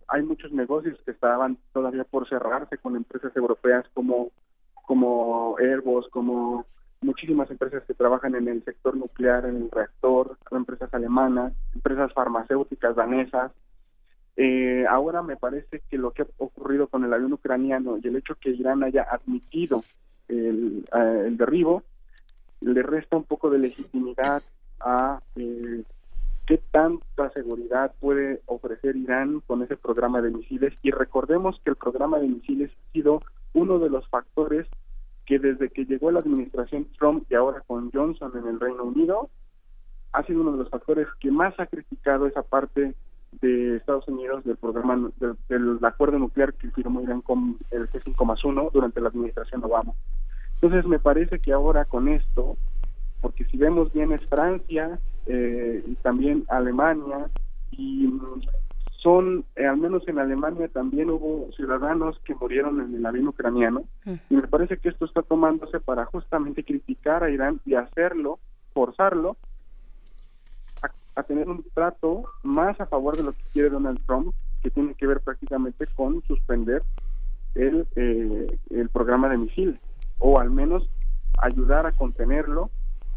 hay 0.07 0.23
muchos 0.23 0.51
negocios 0.51 0.99
que 1.03 1.11
estaban 1.11 1.57
todavía 1.73 2.03
por 2.03 2.27
cerrarse 2.27 2.77
con 2.77 2.95
empresas 2.95 3.35
europeas 3.35 3.85
como, 3.93 4.31
como 4.85 5.55
Airbus, 5.59 6.07
como 6.09 6.65
muchísimas 7.01 7.49
empresas 7.49 7.83
que 7.85 7.93
trabajan 7.93 8.35
en 8.35 8.47
el 8.47 8.63
sector 8.63 8.95
nuclear, 8.95 9.45
en 9.45 9.55
el 9.55 9.71
reactor, 9.71 10.37
empresas 10.51 10.93
alemanas, 10.93 11.53
empresas 11.73 12.13
farmacéuticas 12.13 12.95
danesas. 12.95 13.51
Eh, 14.35 14.85
ahora 14.89 15.21
me 15.23 15.35
parece 15.35 15.81
que 15.89 15.97
lo 15.97 16.11
que 16.11 16.21
ha 16.21 16.27
ocurrido 16.37 16.87
con 16.87 17.03
el 17.03 17.13
avión 17.13 17.33
ucraniano 17.33 17.97
y 17.97 18.07
el 18.07 18.17
hecho 18.17 18.35
que 18.35 18.51
Irán 18.51 18.83
haya 18.83 19.03
admitido 19.09 19.83
el, 20.29 20.87
el 20.93 21.37
derribo, 21.37 21.83
le 22.61 22.83
resta 22.83 23.17
un 23.17 23.23
poco 23.23 23.49
de 23.49 23.59
legitimidad 23.59 24.43
a 24.79 25.21
eh, 25.35 25.83
qué 26.45 26.59
tanta 26.71 27.29
seguridad 27.31 27.93
puede 27.99 28.41
ofrecer 28.45 28.95
Irán 28.95 29.41
con 29.45 29.61
ese 29.61 29.77
programa 29.77 30.21
de 30.21 30.31
misiles. 30.31 30.73
Y 30.81 30.91
recordemos 30.91 31.59
que 31.63 31.71
el 31.71 31.75
programa 31.75 32.19
de 32.19 32.27
misiles 32.27 32.71
ha 32.71 32.91
sido 32.91 33.21
uno 33.53 33.79
de 33.79 33.89
los 33.89 34.07
factores 34.09 34.67
que 35.25 35.39
desde 35.39 35.69
que 35.69 35.85
llegó 35.85 36.09
la 36.11 36.21
administración 36.21 36.87
Trump 36.97 37.25
y 37.29 37.35
ahora 37.35 37.61
con 37.67 37.91
Johnson 37.91 38.31
en 38.35 38.47
el 38.47 38.59
Reino 38.59 38.83
Unido, 38.83 39.29
ha 40.11 40.23
sido 40.23 40.41
uno 40.41 40.53
de 40.53 40.57
los 40.57 40.69
factores 40.69 41.07
que 41.19 41.29
más 41.29 41.53
ha 41.59 41.67
criticado 41.67 42.25
esa 42.25 42.41
parte 42.41 42.95
de 43.41 43.77
Estados 43.77 44.07
Unidos 44.07 44.43
del 44.43 44.57
programa 44.57 45.11
del, 45.47 45.79
acuerdo 45.83 46.19
nuclear 46.19 46.53
que 46.53 46.71
firmó 46.71 47.01
Irán 47.01 47.21
con 47.21 47.57
el 47.71 47.89
G5 47.89 48.25
más 48.25 48.43
1 48.43 48.69
durante 48.73 49.01
la 49.01 49.09
administración 49.09 49.63
Obama. 49.63 49.93
Entonces 50.55 50.85
me 50.85 50.99
parece 50.99 51.39
que 51.39 51.53
ahora 51.53 51.85
con 51.85 52.09
esto, 52.09 52.57
porque 53.21 53.45
si 53.45 53.57
vemos 53.57 53.93
bien 53.93 54.11
es 54.11 54.25
Francia 54.27 54.99
eh, 55.25 55.83
y 55.87 55.95
también 55.95 56.43
Alemania, 56.49 57.29
y 57.71 58.07
mm, 58.07 58.41
son, 59.01 59.45
eh, 59.55 59.65
al 59.65 59.77
menos 59.77 60.05
en 60.07 60.19
Alemania 60.19 60.67
también 60.67 61.09
hubo 61.09 61.49
ciudadanos 61.55 62.19
que 62.25 62.35
murieron 62.35 62.81
en 62.81 62.95
el 62.95 63.05
avión 63.05 63.29
ucraniano, 63.29 63.83
y 64.29 64.35
me 64.35 64.47
parece 64.47 64.77
que 64.77 64.89
esto 64.89 65.05
está 65.05 65.21
tomándose 65.21 65.79
para 65.79 66.05
justamente 66.05 66.63
criticar 66.63 67.23
a 67.23 67.29
Irán 67.29 67.61
y 67.65 67.75
hacerlo, 67.75 68.39
forzarlo 68.73 69.37
a, 71.19 71.23
tener 71.23 71.49
un 71.49 71.63
trato 71.73 72.23
más 72.43 72.79
a 72.79 72.85
favor 72.85 73.15
de 73.15 73.23
lo 73.23 73.33
que 73.33 73.43
quiere 73.53 73.69
Donald 73.69 73.99
Trump, 74.05 74.33
que 74.61 74.69
tiene 74.69 74.93
que 74.93 75.07
ver 75.07 75.21
prácticamente 75.21 75.85
con 75.95 76.21
suspender 76.23 76.83
el, 77.55 77.87
eh, 77.95 78.47
el 78.69 78.89
programa 78.89 79.29
de 79.29 79.37
misiles 79.37 79.79
o 80.19 80.39
al 80.39 80.51
menos 80.51 80.89
ayudar 81.41 81.85
a 81.85 81.93
contenerlo 81.93 82.69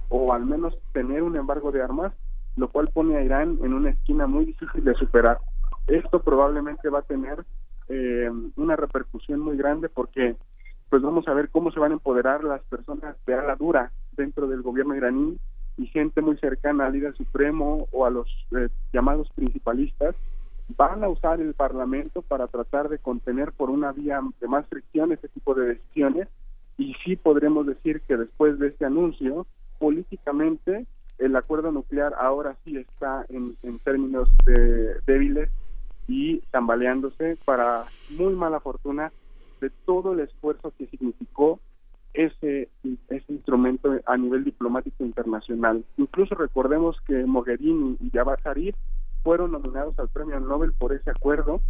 o 0.09 0.33
al 0.33 0.45
menos 0.45 0.77
tener 0.93 1.23
un 1.23 1.37
embargo 1.37 1.73
de 1.73 1.83
armas, 1.83 2.12
lo 2.57 2.69
cual 2.69 2.89
pone 2.93 3.16
a 3.16 3.23
Irán 3.23 3.59
en 3.62 3.73
una 3.73 3.91
esquina 3.91 4.27
muy 4.27 4.45
difícil 4.45 4.85
de 4.85 4.95
superar. 4.95 5.39
Esto 5.87 6.23
probablemente 6.23 6.89
va 6.89 7.01
a 7.01 7.03
tener 7.03 7.45
eh, 7.89 8.31
una 8.57 8.77
repercusión 8.77 9.41
muy 9.41 9.57
grande 9.57 9.89
porque 9.89 10.37
pues 10.89 11.03
vamos 11.03 11.27
a 11.27 11.33
ver 11.33 11.49
cómo 11.49 11.73
se 11.73 11.81
van 11.81 11.93
a 11.93 11.95
empoderar 11.95 12.45
las 12.45 12.62
personas 12.65 13.16
de 13.27 13.35
ala 13.35 13.57
dura 13.57 13.91
dentro 14.12 14.47
del 14.47 14.61
gobierno 14.61 14.95
iraní 14.95 15.39
y 15.77 15.86
gente 15.86 16.20
muy 16.20 16.36
cercana 16.39 16.86
al 16.86 16.93
líder 16.93 17.16
supremo 17.16 17.89
o 17.93 18.07
a 18.07 18.11
los 18.11 18.28
eh, 18.57 18.69
llamados 18.93 19.28
principalistas 19.35 20.15
van 20.77 21.05
a 21.05 21.09
usar 21.09 21.40
el 21.40 21.55
parlamento 21.55 22.23
para 22.23 22.47
tratar 22.47 22.89
de 22.89 22.99
contener 22.99 23.53
por 23.53 23.70
una 23.70 23.93
vía 23.93 24.20
de 24.40 24.49
más 24.49 24.66
fricción 24.66 25.12
ese 25.12 25.28
tipo 25.28 25.55
de 25.55 25.66
decisiones. 25.74 26.28
Y 26.78 26.94
sí 27.05 27.16
podremos 27.16 27.66
decir 27.66 28.01
que 28.03 28.16
después 28.16 28.59
de 28.59 28.69
este 28.69 28.85
anuncio, 28.85 29.47
políticamente 29.78 30.86
el 31.19 31.36
acuerdo 31.36 31.70
nuclear 31.70 32.15
ahora 32.19 32.57
sí 32.65 32.77
está 32.77 33.24
en, 33.28 33.57
términos 33.85 34.28
débiles 35.07 35.51
y 36.09 36.39
tambaleándose 36.51 37.36
para 37.44 37.85
muy 38.11 38.35
mala 38.35 38.61
fortuna 38.61 39.12
de 39.61 39.70
todo 39.85 40.15
el 40.15 40.20
esfuerzo 40.20 40.73
que 40.77 40.86
significó 40.86 41.61
ese, 42.14 42.68
ese 43.09 43.32
instrumento 43.32 43.98
a 44.06 44.16
nivel 44.16 44.44
diplomático 44.44 45.05
internacional. 45.05 45.84
Incluso 45.97 46.34
recordemos 46.34 46.97
que 47.06 47.24
Mogherini 47.24 47.97
y 48.01 48.10
Javad 48.10 48.40
Zarif 48.43 48.74
fueron 49.22 49.52
nominados 49.52 49.98
al 49.98 50.09
premio 50.09 50.40
Nobel 50.40 50.72
por 50.72 50.93
ese 50.93 51.10
acuerdo 51.10 51.60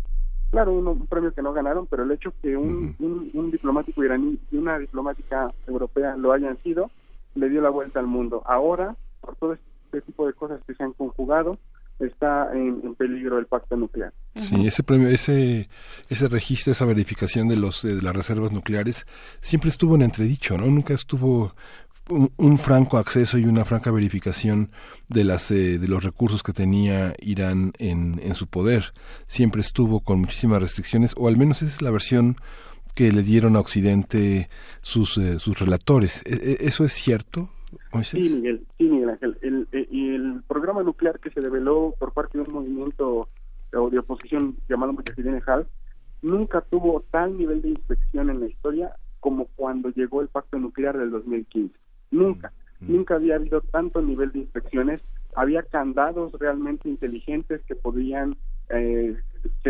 claro, 0.52 0.74
un, 0.74 1.06
premio 1.06 1.32
que 1.32 1.42
no 1.42 1.52
ganaron, 1.52 1.86
pero 1.86 2.04
el 2.04 2.12
hecho 2.12 2.32
que 2.42 2.56
un, 2.56 2.94
un, 3.32 3.50
diplomático 3.50 4.04
iraní 4.04 4.38
y 4.50 4.56
una 4.58 4.78
diplomática 4.78 5.48
europea 5.66 6.14
lo 6.16 6.32
hayan 6.32 6.62
sido, 6.62 6.90
le 7.34 7.48
dio 7.48 7.62
la 7.62 7.70
vuelta 7.70 7.98
al 7.98 8.06
mundo. 8.06 8.42
Ahora, 8.44 8.94
por 9.22 9.34
todo 9.36 9.54
este 9.54 10.02
tipo 10.02 10.26
de 10.26 10.34
cosas 10.34 10.60
que 10.66 10.74
se 10.74 10.84
han 10.84 10.92
conjugado, 10.92 11.56
está 12.06 12.50
en, 12.54 12.94
peligro 12.94 13.38
el 13.38 13.46
pacto 13.46 13.76
nuclear. 13.76 14.12
Sí, 14.34 14.66
ese 14.66 14.82
premio, 14.82 15.08
ese, 15.08 15.68
ese 16.08 16.28
registro, 16.28 16.72
esa 16.72 16.84
verificación 16.84 17.48
de 17.48 17.56
los 17.56 17.82
de 17.82 18.00
las 18.02 18.14
reservas 18.14 18.52
nucleares 18.52 19.06
siempre 19.40 19.70
estuvo 19.70 19.94
en 19.94 20.02
entredicho, 20.02 20.56
¿no? 20.56 20.66
Nunca 20.66 20.94
estuvo 20.94 21.54
un, 22.08 22.58
franco 22.58 22.98
acceso 22.98 23.38
y 23.38 23.44
una 23.44 23.64
franca 23.64 23.90
verificación 23.90 24.70
de 25.08 25.24
las 25.24 25.50
eh, 25.50 25.78
de 25.78 25.88
los 25.88 26.02
recursos 26.02 26.42
que 26.42 26.52
tenía 26.52 27.14
Irán 27.20 27.72
en, 27.78 28.20
en 28.22 28.34
su 28.34 28.46
poder 28.48 28.92
siempre 29.26 29.60
estuvo 29.60 30.00
con 30.00 30.20
muchísimas 30.20 30.60
restricciones 30.60 31.14
o 31.16 31.28
al 31.28 31.36
menos 31.36 31.62
esa 31.62 31.76
es 31.76 31.82
la 31.82 31.90
versión 31.90 32.36
que 32.94 33.12
le 33.12 33.22
dieron 33.22 33.56
a 33.56 33.60
Occidente 33.60 34.50
sus 34.82 35.16
eh, 35.16 35.38
sus 35.38 35.58
relatores 35.58 36.22
¿E, 36.26 36.34
e, 36.34 36.66
eso 36.66 36.84
es 36.84 36.92
cierto 36.92 37.48
Sí, 38.02 38.36
Miguel, 38.36 38.66
sí, 38.78 38.84
Miguel 38.84 39.10
Ángel. 39.10 39.38
El, 39.42 39.68
el, 39.72 39.88
el, 39.90 40.42
programa 40.48 40.82
nuclear 40.82 41.20
que 41.20 41.30
se 41.30 41.40
develó 41.40 41.94
por 41.98 42.12
parte 42.12 42.38
de 42.38 42.44
un 42.44 42.52
movimiento 42.52 43.28
de 43.72 43.98
oposición 43.98 44.56
llamado 44.68 44.92
Mujahideen 44.92 45.42
Hal 45.46 45.66
nunca 46.20 46.60
tuvo 46.60 47.04
tal 47.10 47.36
nivel 47.36 47.62
de 47.62 47.70
inspección 47.70 48.30
en 48.30 48.40
la 48.40 48.46
historia 48.46 48.94
como 49.20 49.46
cuando 49.56 49.90
llegó 49.90 50.20
el 50.20 50.28
pacto 50.28 50.58
nuclear 50.58 50.98
del 50.98 51.10
2015. 51.10 51.74
Nunca, 52.10 52.52
nunca 52.80 53.14
había 53.14 53.36
habido 53.36 53.60
tanto 53.60 54.02
nivel 54.02 54.32
de 54.32 54.40
inspecciones. 54.40 55.04
Había 55.34 55.62
candados 55.62 56.32
realmente 56.38 56.88
inteligentes 56.88 57.62
que 57.62 57.74
podían 57.74 58.36
eh, 58.68 59.16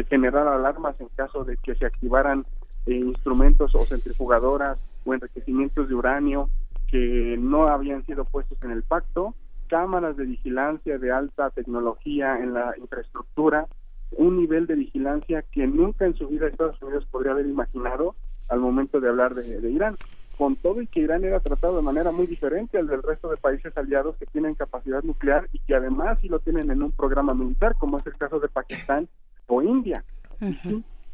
generar 0.09 0.49
alarmas 0.49 1.01
en 1.01 1.09
caso 1.16 1.44
de 1.44 1.57
que 1.59 1.74
se 1.74 1.86
activaran 1.86 2.47
eh, 2.86 2.94
instrumentos 2.94 3.74
o 3.74 3.85
centrifugadoras 3.85 4.78
o 5.05 5.15
enriquecimientos 5.15 5.89
de 5.89 5.94
uranio 5.94 6.49
que 6.93 7.39
no 7.40 7.66
habían 7.66 8.05
sido 8.05 8.27
puestos 8.27 8.62
en 8.62 8.70
el 8.70 8.82
pacto, 8.82 9.35
cámaras 9.66 10.14
de 10.19 10.27
vigilancia 10.27 10.98
de 10.98 11.10
alta 11.10 11.48
tecnología 11.48 12.39
en 12.39 12.52
la 12.52 12.74
infraestructura, 12.77 13.66
un 14.10 14.36
nivel 14.36 14.66
de 14.66 14.74
vigilancia 14.74 15.40
que 15.40 15.66
nunca 15.66 16.05
en 16.05 16.14
su 16.14 16.28
vida 16.28 16.47
Estados 16.47 16.81
Unidos 16.82 17.06
podría 17.10 17.32
haber 17.32 17.47
imaginado 17.47 18.14
al 18.51 18.60
momento 18.60 19.01
de 19.01 19.09
hablar 19.09 19.35
de 19.35 19.70
Irán 19.70 19.94
con 20.36 20.55
todo 20.56 20.82
y 20.82 20.86
que 20.86 21.01
Irán 21.01 21.24
era 21.24 21.40
tratado 21.40 21.77
de 21.77 21.82
manera 21.82 22.12
muy 22.12 22.27
diferente 22.27 22.77
al 22.77 22.89
del 22.89 23.02
resto 23.02 23.31
de 23.31 23.39
países 23.39 23.74
aliados 23.74 24.16
que 24.16 24.27
tienen 24.27 24.55
capacidad 24.55 25.02
nuclear 25.02 25.48
y 25.52 25.60
que 25.60 25.74
además 25.74 26.19
sí 26.20 26.28
lo 26.28 26.40
tienen 26.40 26.70
en 26.70 26.82
un 26.82 26.93
programa 26.93 27.32
militar, 27.32 27.74
como 27.78 27.98
es 27.98 28.06
el 28.06 28.16
caso 28.19 28.39
de 28.39 28.48
Pakistán 28.48 29.09
o 29.47 29.62
India. 29.62 30.05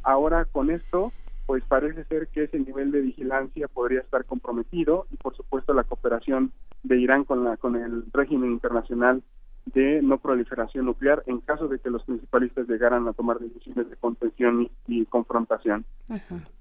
Ahora 0.03 0.45
con 0.45 0.71
esto, 0.71 1.13
pues 1.49 1.65
parece 1.67 2.05
ser 2.05 2.29
que 2.29 2.43
ese 2.43 2.59
nivel 2.59 2.93
de 2.93 3.01
vigilancia 3.01 3.69
podría 3.69 4.01
estar 4.01 4.27
comprometido 4.27 5.07
y 5.11 5.17
por 5.17 5.35
supuesto 5.35 5.73
la 5.73 5.85
cooperación 5.85 6.53
de 6.83 6.99
Irán 6.99 7.25
con 7.25 7.43
la 7.43 7.57
con 7.57 7.75
el 7.75 8.05
régimen 8.13 8.51
internacional 8.51 9.23
de 9.65 10.03
no 10.03 10.19
proliferación 10.19 10.85
nuclear 10.85 11.23
en 11.27 11.41
caso 11.41 11.67
de 11.67 11.79
que 11.79 11.89
los 11.89 12.05
principalistas 12.05 12.69
llegaran 12.69 13.09
a 13.09 13.15
tomar 13.15 13.39
decisiones 13.39 13.89
de 13.89 13.97
contención 13.97 14.69
y, 14.87 15.07
confrontación. 15.07 15.87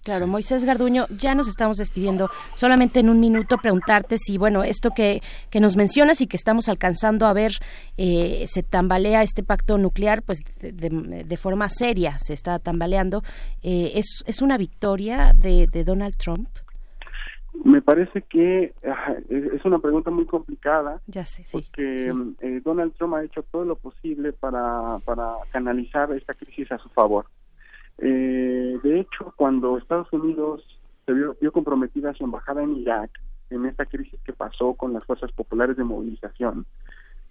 Claro, 0.07 0.25
Moisés 0.25 0.63
Garduño, 0.63 1.05
ya 1.09 1.35
nos 1.35 1.49
estamos 1.49 1.75
despidiendo. 1.75 2.29
Solamente 2.55 3.01
en 3.01 3.09
un 3.09 3.19
minuto 3.19 3.57
preguntarte 3.57 4.17
si, 4.17 4.37
bueno, 4.37 4.63
esto 4.63 4.91
que, 4.95 5.19
que 5.49 5.59
nos 5.59 5.75
mencionas 5.75 6.21
y 6.21 6.27
que 6.27 6.37
estamos 6.37 6.69
alcanzando 6.69 7.25
a 7.25 7.33
ver, 7.33 7.51
eh, 7.97 8.45
se 8.47 8.63
tambalea 8.63 9.21
este 9.21 9.43
pacto 9.43 9.77
nuclear, 9.77 10.21
pues 10.21 10.39
de, 10.61 11.37
forma 11.37 11.67
seria 11.67 12.19
se 12.19 12.33
está 12.33 12.57
tambaleando. 12.57 13.21
Eh, 13.61 13.91
¿es, 13.95 14.23
¿Es 14.25 14.41
una 14.41 14.57
victoria 14.57 15.33
de, 15.35 15.67
de 15.69 15.83
Donald 15.83 16.15
Trump? 16.15 16.47
Me 17.65 17.81
parece 17.81 18.21
que 18.21 18.73
es 19.29 19.65
una 19.65 19.79
pregunta 19.79 20.09
muy 20.09 20.25
complicada. 20.25 21.01
Ya 21.07 21.25
sé, 21.25 21.43
Porque 21.51 22.13
eh, 22.39 22.61
Donald 22.63 22.93
Trump 22.93 23.15
ha 23.15 23.25
hecho 23.25 23.43
todo 23.43 23.65
lo 23.65 23.75
posible 23.75 24.31
para, 24.31 24.99
para 25.03 25.33
canalizar 25.51 26.13
esta 26.13 26.33
crisis 26.33 26.71
a 26.71 26.77
su 26.77 26.87
favor. 26.91 27.25
Eh, 27.99 28.79
de 28.83 28.99
hecho, 28.99 29.33
cuando 29.35 29.77
Estados 29.77 30.11
Unidos 30.13 30.63
se 31.05 31.13
vio, 31.13 31.35
vio 31.39 31.51
comprometida 31.51 32.13
su 32.13 32.23
embajada 32.23 32.63
en 32.63 32.77
Irak, 32.77 33.11
en 33.49 33.65
esta 33.65 33.85
crisis 33.85 34.19
que 34.23 34.33
pasó 34.33 34.73
con 34.73 34.93
las 34.93 35.03
fuerzas 35.05 35.31
populares 35.31 35.77
de 35.77 35.83
movilización, 35.83 36.65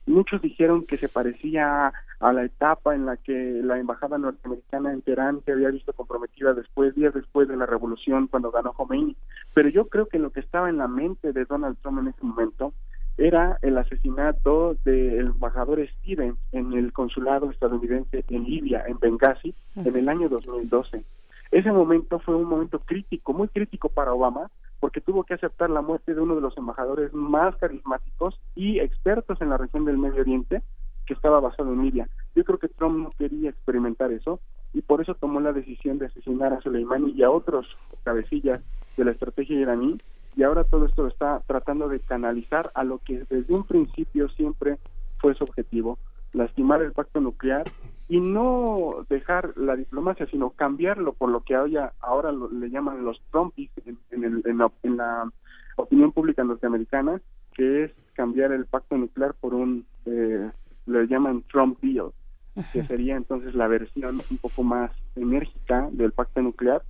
Muchos 0.06 0.40
dijeron 0.40 0.86
que 0.86 0.98
se 0.98 1.09
parecía 1.09 1.93
a 2.20 2.32
la 2.32 2.44
etapa 2.44 2.94
en 2.94 3.06
la 3.06 3.16
que 3.16 3.60
la 3.62 3.78
embajada 3.78 4.18
norteamericana 4.18 4.93
en 4.93 5.02
Teherán 5.02 5.43
se 5.44 5.51
había 5.51 5.70
visto 5.70 5.93
comprometida 5.93 6.55
después, 6.55 6.94
días 6.94 7.12
después 7.12 7.48
de 7.48 7.56
la 7.56 7.66
revolución 7.66 8.28
cuando 8.28 8.52
ganó 8.52 8.72
Khomeini. 8.72 9.16
Pero 9.52 9.68
yo 9.68 9.88
creo 9.88 10.06
que 10.06 10.20
lo 10.20 10.30
que 10.30 10.38
estaba 10.38 10.68
en 10.68 10.78
la 10.78 10.86
mente 10.86 11.32
de 11.32 11.44
Donald 11.44 11.76
Trump 11.82 11.98
en 11.98 12.09
ese 12.09 12.24
momento 12.24 12.72
era 13.18 13.59
el 13.62 13.78
asesinato 13.78 14.76
del 14.84 15.28
embajador 15.28 15.86
Stevens 15.88 16.38
en 16.52 16.72
el 16.74 16.93
consulado 16.93 17.51
estadounidense 17.51 18.24
en 18.28 18.44
Libia, 18.44 18.84
en 18.86 18.98
Benghazi, 18.98 19.55
en 19.76 19.97
el 19.97 20.09
año 20.09 20.28
2012. 20.28 21.02
Ese 21.51 21.72
momento 21.72 22.18
fue 22.18 22.34
un 22.36 22.48
momento 22.48 22.80
crítico, 22.80 23.32
muy 23.32 23.48
crítico 23.48 23.88
para 23.88 24.12
Obama, 24.12 24.51
porque 24.80 25.01
tuvo 25.01 25.24
que 25.24 25.34
aceptar 25.34 25.70
la 25.70 25.80
muerte 25.80 26.14
de 26.14 26.20
uno 26.20 26.34
de 26.34 26.40
los 26.40 26.56
embajadores 26.59 27.14
más 27.14 27.56
carismáticos 27.56 28.38
y 28.55 28.80
expertos 28.80 29.40
en 29.40 29.51
la 29.51 29.56
región 29.56 29.84
del 29.84 29.97
Medio 29.97 30.20
Oriente, 30.20 30.62
que 31.06 31.14
estaba 31.14 31.40
basado 31.40 31.72
en 31.72 31.82
Libia. 31.82 32.09
Yo 32.34 32.44
creo 32.44 32.59
que 32.59 32.68
Trump 32.68 32.98
no 32.98 33.10
quería 33.16 33.51
experimentar 33.51 34.12
eso 34.12 34.40
y 34.74 34.82
por 34.82 35.01
eso 35.01 35.14
tomó 35.14 35.40
la 35.40 35.52
decisión 35.52 35.98
de 35.98 36.06
asesinar 36.06 36.52
a 36.52 36.60
Soleimani 36.60 37.12
y 37.12 37.22
a 37.22 37.30
otros 37.30 37.66
cabecillas 38.05 38.60
de 38.97 39.05
la 39.05 39.12
estrategia 39.12 39.59
iraní 39.59 39.98
y 40.36 40.42
ahora 40.42 40.64
todo 40.64 40.84
esto 40.84 41.02
lo 41.02 41.08
está 41.08 41.40
tratando 41.46 41.88
de 41.88 41.98
canalizar 41.98 42.70
a 42.74 42.84
lo 42.84 42.98
que 42.98 43.24
desde 43.30 43.54
un 43.54 43.64
principio 43.64 44.28
siempre 44.28 44.78
fue 45.18 45.34
su 45.34 45.44
objetivo, 45.44 45.98
lastimar 46.34 46.82
el 46.82 46.92
pacto 46.92 47.20
nuclear 47.20 47.64
y 48.08 48.20
no 48.20 49.06
dejar 49.08 49.56
la 49.56 49.74
diplomacia, 49.74 50.26
sino 50.26 50.50
cambiarlo 50.50 51.14
por 51.14 51.30
lo 51.30 51.40
que 51.40 51.54
ahora, 51.54 51.94
ahora 52.00 52.32
le 52.32 52.68
llaman 52.68 53.02
los 53.02 53.20
Trumpis 53.32 53.70
en, 53.86 53.98
en, 54.10 54.58
la, 54.96 55.30
opinión 55.76 56.12
pública 56.12 56.44
norteamericana, 56.44 57.20
que 57.54 57.84
es 57.84 57.92
cambiar 58.12 58.52
el 58.52 58.66
pacto 58.66 58.96
nuclear 58.96 59.34
por 59.34 59.54
un, 59.54 59.86
eh, 60.04 60.50
le 60.84 61.06
llaman 61.06 61.44
Trump 61.50 61.78
Deal, 61.80 62.12
que 62.72 62.82
sería 62.84 63.16
entonces 63.16 63.54
la 63.54 63.68
versión 63.68 64.20
un 64.30 64.38
poco 64.38 64.62
más 64.62 64.90
enérgica 65.16 65.88
del 65.92 66.12
pacto 66.12 66.42
nuclear 66.42 66.82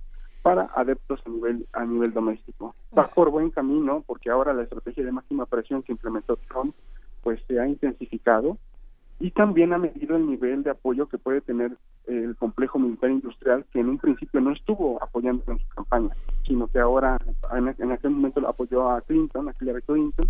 para 0.47 0.69
adeptos 0.75 1.19
a 1.25 1.29
nivel 1.29 1.67
a 1.73 1.83
nivel 1.83 2.13
doméstico. 2.13 2.73
Va 2.97 3.09
por 3.09 3.31
buen 3.31 3.51
camino 3.51 4.01
porque 4.07 4.29
ahora 4.29 4.53
la 4.53 4.63
estrategia 4.63 5.03
de 5.03 5.11
máxima 5.11 5.45
presión 5.45 5.83
que 5.83 5.91
implementó 5.91 6.37
Trump 6.47 6.73
pues 7.21 7.41
se 7.49 7.59
ha 7.59 7.67
intensificado 7.67 8.57
y 9.19 9.31
también 9.31 9.73
ha 9.73 9.77
medido 9.77 10.15
el 10.15 10.25
nivel 10.25 10.63
de 10.63 10.69
apoyo 10.69 11.09
que 11.09 11.17
puede 11.17 11.41
tener 11.41 11.75
el 12.05 12.37
complejo 12.37 12.79
militar 12.79 13.09
industrial 13.09 13.65
que 13.73 13.81
en 13.81 13.89
un 13.89 13.97
principio 13.97 14.39
no 14.39 14.53
estuvo 14.53 15.03
apoyando 15.03 15.43
en 15.51 15.59
su 15.59 15.67
campaña, 15.67 16.15
sino 16.45 16.67
que 16.67 16.79
ahora 16.79 17.17
en, 17.51 17.91
aquel 17.91 18.11
momento 18.11 18.47
apoyó 18.47 18.89
a 18.89 19.01
Clinton, 19.01 19.49
a 19.49 19.55
Hillary 19.59 19.81
Clinton, 19.81 20.29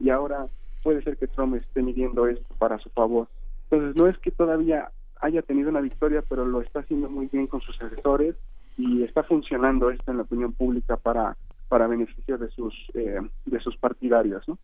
y 0.00 0.08
ahora 0.08 0.46
puede 0.82 1.02
ser 1.02 1.18
que 1.18 1.26
Trump 1.26 1.56
esté 1.56 1.82
midiendo 1.82 2.26
esto 2.26 2.54
para 2.58 2.78
su 2.78 2.88
favor. 2.88 3.28
Entonces 3.64 4.00
no 4.00 4.08
es 4.08 4.16
que 4.16 4.30
todavía 4.30 4.90
haya 5.20 5.42
tenido 5.42 5.68
una 5.68 5.82
victoria, 5.82 6.24
pero 6.26 6.46
lo 6.46 6.62
está 6.62 6.80
haciendo 6.80 7.10
muy 7.10 7.26
bien 7.26 7.48
con 7.48 7.60
sus 7.60 7.78
asesores 7.82 8.34
y 8.78 9.02
está 9.02 9.24
funcionando 9.24 9.90
esto 9.90 10.10
en 10.10 10.18
la 10.18 10.22
opinión 10.22 10.52
pública 10.52 10.96
para 10.96 11.36
para 11.68 11.86
beneficio 11.86 12.38
de 12.38 12.48
sus 12.50 12.74
eh, 12.94 13.20
de 13.44 13.60
sus 13.60 13.76
partidarios, 13.76 14.48
¿no? 14.48 14.58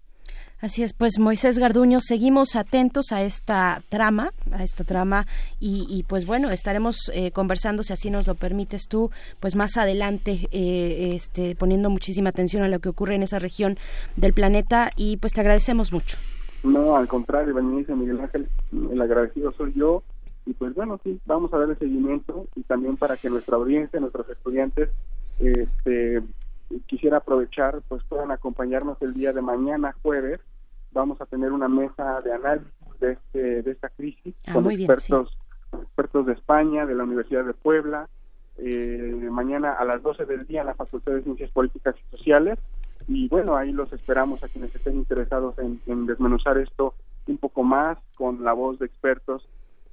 Así 0.60 0.82
es, 0.82 0.94
pues 0.94 1.18
Moisés 1.18 1.58
Garduño, 1.58 2.00
seguimos 2.00 2.56
atentos 2.56 3.12
a 3.12 3.22
esta 3.22 3.82
trama, 3.90 4.30
a 4.50 4.62
esta 4.62 4.82
trama 4.82 5.26
y, 5.60 6.04
pues 6.08 6.26
bueno, 6.26 6.50
estaremos 6.50 6.96
eh, 7.12 7.32
conversando, 7.32 7.82
si 7.82 7.92
así 7.92 8.08
nos 8.08 8.26
lo 8.26 8.34
permites 8.34 8.88
tú, 8.88 9.10
pues 9.40 9.56
más 9.56 9.76
adelante, 9.76 10.48
eh, 10.52 11.12
este, 11.14 11.54
poniendo 11.54 11.90
muchísima 11.90 12.30
atención 12.30 12.62
a 12.62 12.68
lo 12.68 12.78
que 12.78 12.88
ocurre 12.88 13.14
en 13.14 13.22
esa 13.22 13.38
región 13.38 13.76
del 14.16 14.32
planeta 14.32 14.90
y 14.96 15.18
pues 15.18 15.34
te 15.34 15.40
agradecemos 15.42 15.92
mucho. 15.92 16.16
No, 16.62 16.96
al 16.96 17.08
contrario, 17.08 17.52
Benítez 17.52 17.94
Miguel 17.94 18.20
Ángel, 18.20 18.48
el 18.72 19.02
agradecido 19.02 19.52
soy 19.52 19.74
yo 19.74 20.02
y 20.46 20.52
pues 20.54 20.74
bueno, 20.74 21.00
sí, 21.02 21.20
vamos 21.26 21.52
a 21.52 21.58
darle 21.58 21.76
seguimiento 21.76 22.46
y 22.54 22.62
también 22.62 22.96
para 22.96 23.16
que 23.16 23.30
nuestra 23.30 23.56
audiencia, 23.56 24.00
nuestros 24.00 24.28
estudiantes, 24.28 24.90
este, 25.38 26.22
quisiera 26.86 27.18
aprovechar, 27.18 27.80
pues 27.88 28.02
puedan 28.04 28.30
acompañarnos 28.30 29.00
el 29.02 29.14
día 29.14 29.32
de 29.32 29.40
mañana, 29.40 29.94
jueves. 30.02 30.38
Vamos 30.92 31.20
a 31.20 31.26
tener 31.26 31.52
una 31.52 31.68
mesa 31.68 32.20
de 32.20 32.32
análisis 32.32 32.70
de, 33.00 33.12
este, 33.12 33.62
de 33.62 33.70
esta 33.70 33.88
crisis 33.88 34.34
ah, 34.46 34.54
con 34.54 34.70
expertos, 34.70 35.36
expertos 35.82 36.26
de 36.26 36.32
España, 36.34 36.86
de 36.86 36.94
la 36.94 37.04
Universidad 37.04 37.44
de 37.44 37.54
Puebla. 37.54 38.08
Eh, 38.56 39.28
mañana 39.30 39.72
a 39.72 39.84
las 39.84 40.02
12 40.02 40.26
del 40.26 40.46
día 40.46 40.60
en 40.60 40.68
la 40.68 40.74
Facultad 40.74 41.12
de 41.12 41.22
Ciencias 41.22 41.50
Políticas 41.50 41.96
y 41.96 42.16
Sociales. 42.16 42.58
Y 43.08 43.28
bueno, 43.28 43.56
ahí 43.56 43.72
los 43.72 43.92
esperamos 43.92 44.42
a 44.44 44.48
quienes 44.48 44.74
estén 44.74 44.96
interesados 44.96 45.56
en, 45.58 46.06
desmenuzar 46.06 46.58
esto 46.58 46.94
un 47.26 47.38
poco 47.38 47.62
más 47.62 47.98
con 48.14 48.44
la 48.44 48.52
voz 48.52 48.78
de 48.78 48.86
expertos 48.86 49.46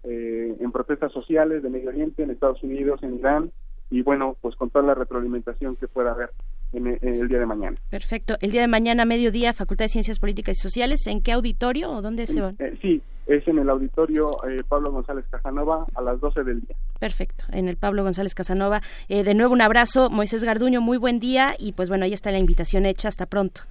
eh, 0.04 0.56
en 0.60 0.72
protestas 0.72 1.12
sociales 1.12 1.64
de 1.64 1.70
Medio 1.70 1.90
Oriente, 1.90 2.24
en 2.24 2.32
Estados 2.32 2.62
Unidos, 2.64 3.02
en 3.04 3.16
Irán, 3.16 3.52
y 3.90 4.02
bueno, 4.02 4.38
pues 4.42 4.56
con 4.56 4.70
toda 4.70 4.86
la 4.86 4.96
retroalimentación 4.96 5.76
que 5.76 5.88
pueda 5.88 6.12
haber 6.12 6.30
en 6.74 6.88
el, 6.88 7.28
día 7.28 7.40
de 7.40 7.46
mañana. 7.46 7.78
Perfecto. 7.90 8.38
El 8.40 8.52
día 8.52 8.62
de 8.62 8.68
mañana, 8.68 9.04
mediodía, 9.04 9.54
Facultad 9.54 9.86
de 9.86 9.90
Ciencias 9.90 10.20
Políticas 10.20 10.58
y 10.58 10.62
Sociales, 10.62 11.06
¿en 11.08 11.22
qué 11.22 11.34
auditorio 11.34 11.92
o 11.92 12.02
dónde 12.02 12.26
se 12.26 12.40
van? 12.40 12.56
Eh, 12.60 12.78
sí, 12.82 13.02
es 13.28 13.46
en 13.48 13.60
el 13.60 13.70
auditorio 13.70 14.32
eh, 14.48 14.62
Pablo 14.68 14.92
González 14.92 15.26
Casanova 15.30 15.86
a 15.94 16.02
las 16.02 16.20
12 16.22 16.44
del 16.44 16.62
día. 16.62 16.76
Perfecto, 17.00 17.44
en 17.52 17.68
el 17.68 17.76
Pablo 17.76 18.04
González 18.04 18.34
Casanova. 18.34 18.82
Eh, 19.10 19.24
de 19.24 19.34
nuevo 19.34 19.54
un 19.54 19.62
abrazo, 19.62 20.10
Moisés 20.10 20.46
Garduño, 20.46 20.80
muy 20.80 20.98
buen 20.98 21.20
día 21.20 21.54
y 21.60 21.74
pues 21.74 21.90
bueno, 21.90 22.06
ahí 22.06 22.14
está 22.14 22.32
la 22.32 22.40
invitación 22.40 22.86
hecha, 22.86 23.10
hasta 23.10 23.26
pronto. 23.26 23.64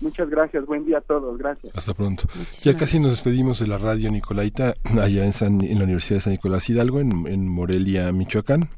Muchas 0.00 0.28
gracias, 0.28 0.66
buen 0.66 0.84
día 0.84 0.98
a 0.98 1.00
todos, 1.00 1.38
gracias. 1.38 1.72
Hasta 1.76 1.94
pronto. 1.94 2.24
ya 2.60 2.76
casi 2.76 2.98
nos 2.98 3.12
despedimos 3.12 3.60
de 3.60 3.66
la 3.66 3.78
radio 3.78 4.10
Nicolaita, 4.10 4.74
allá 5.00 5.24
en, 5.24 5.60
en 5.62 5.78
la 5.78 5.84
Universidad 5.84 6.16
de 6.16 6.20
San 6.20 6.32
Nicolás 6.32 6.68
Hidalgo, 6.68 7.00
en 7.00 7.48
Morelia, 7.48 8.12
Michoacán. 8.12 8.68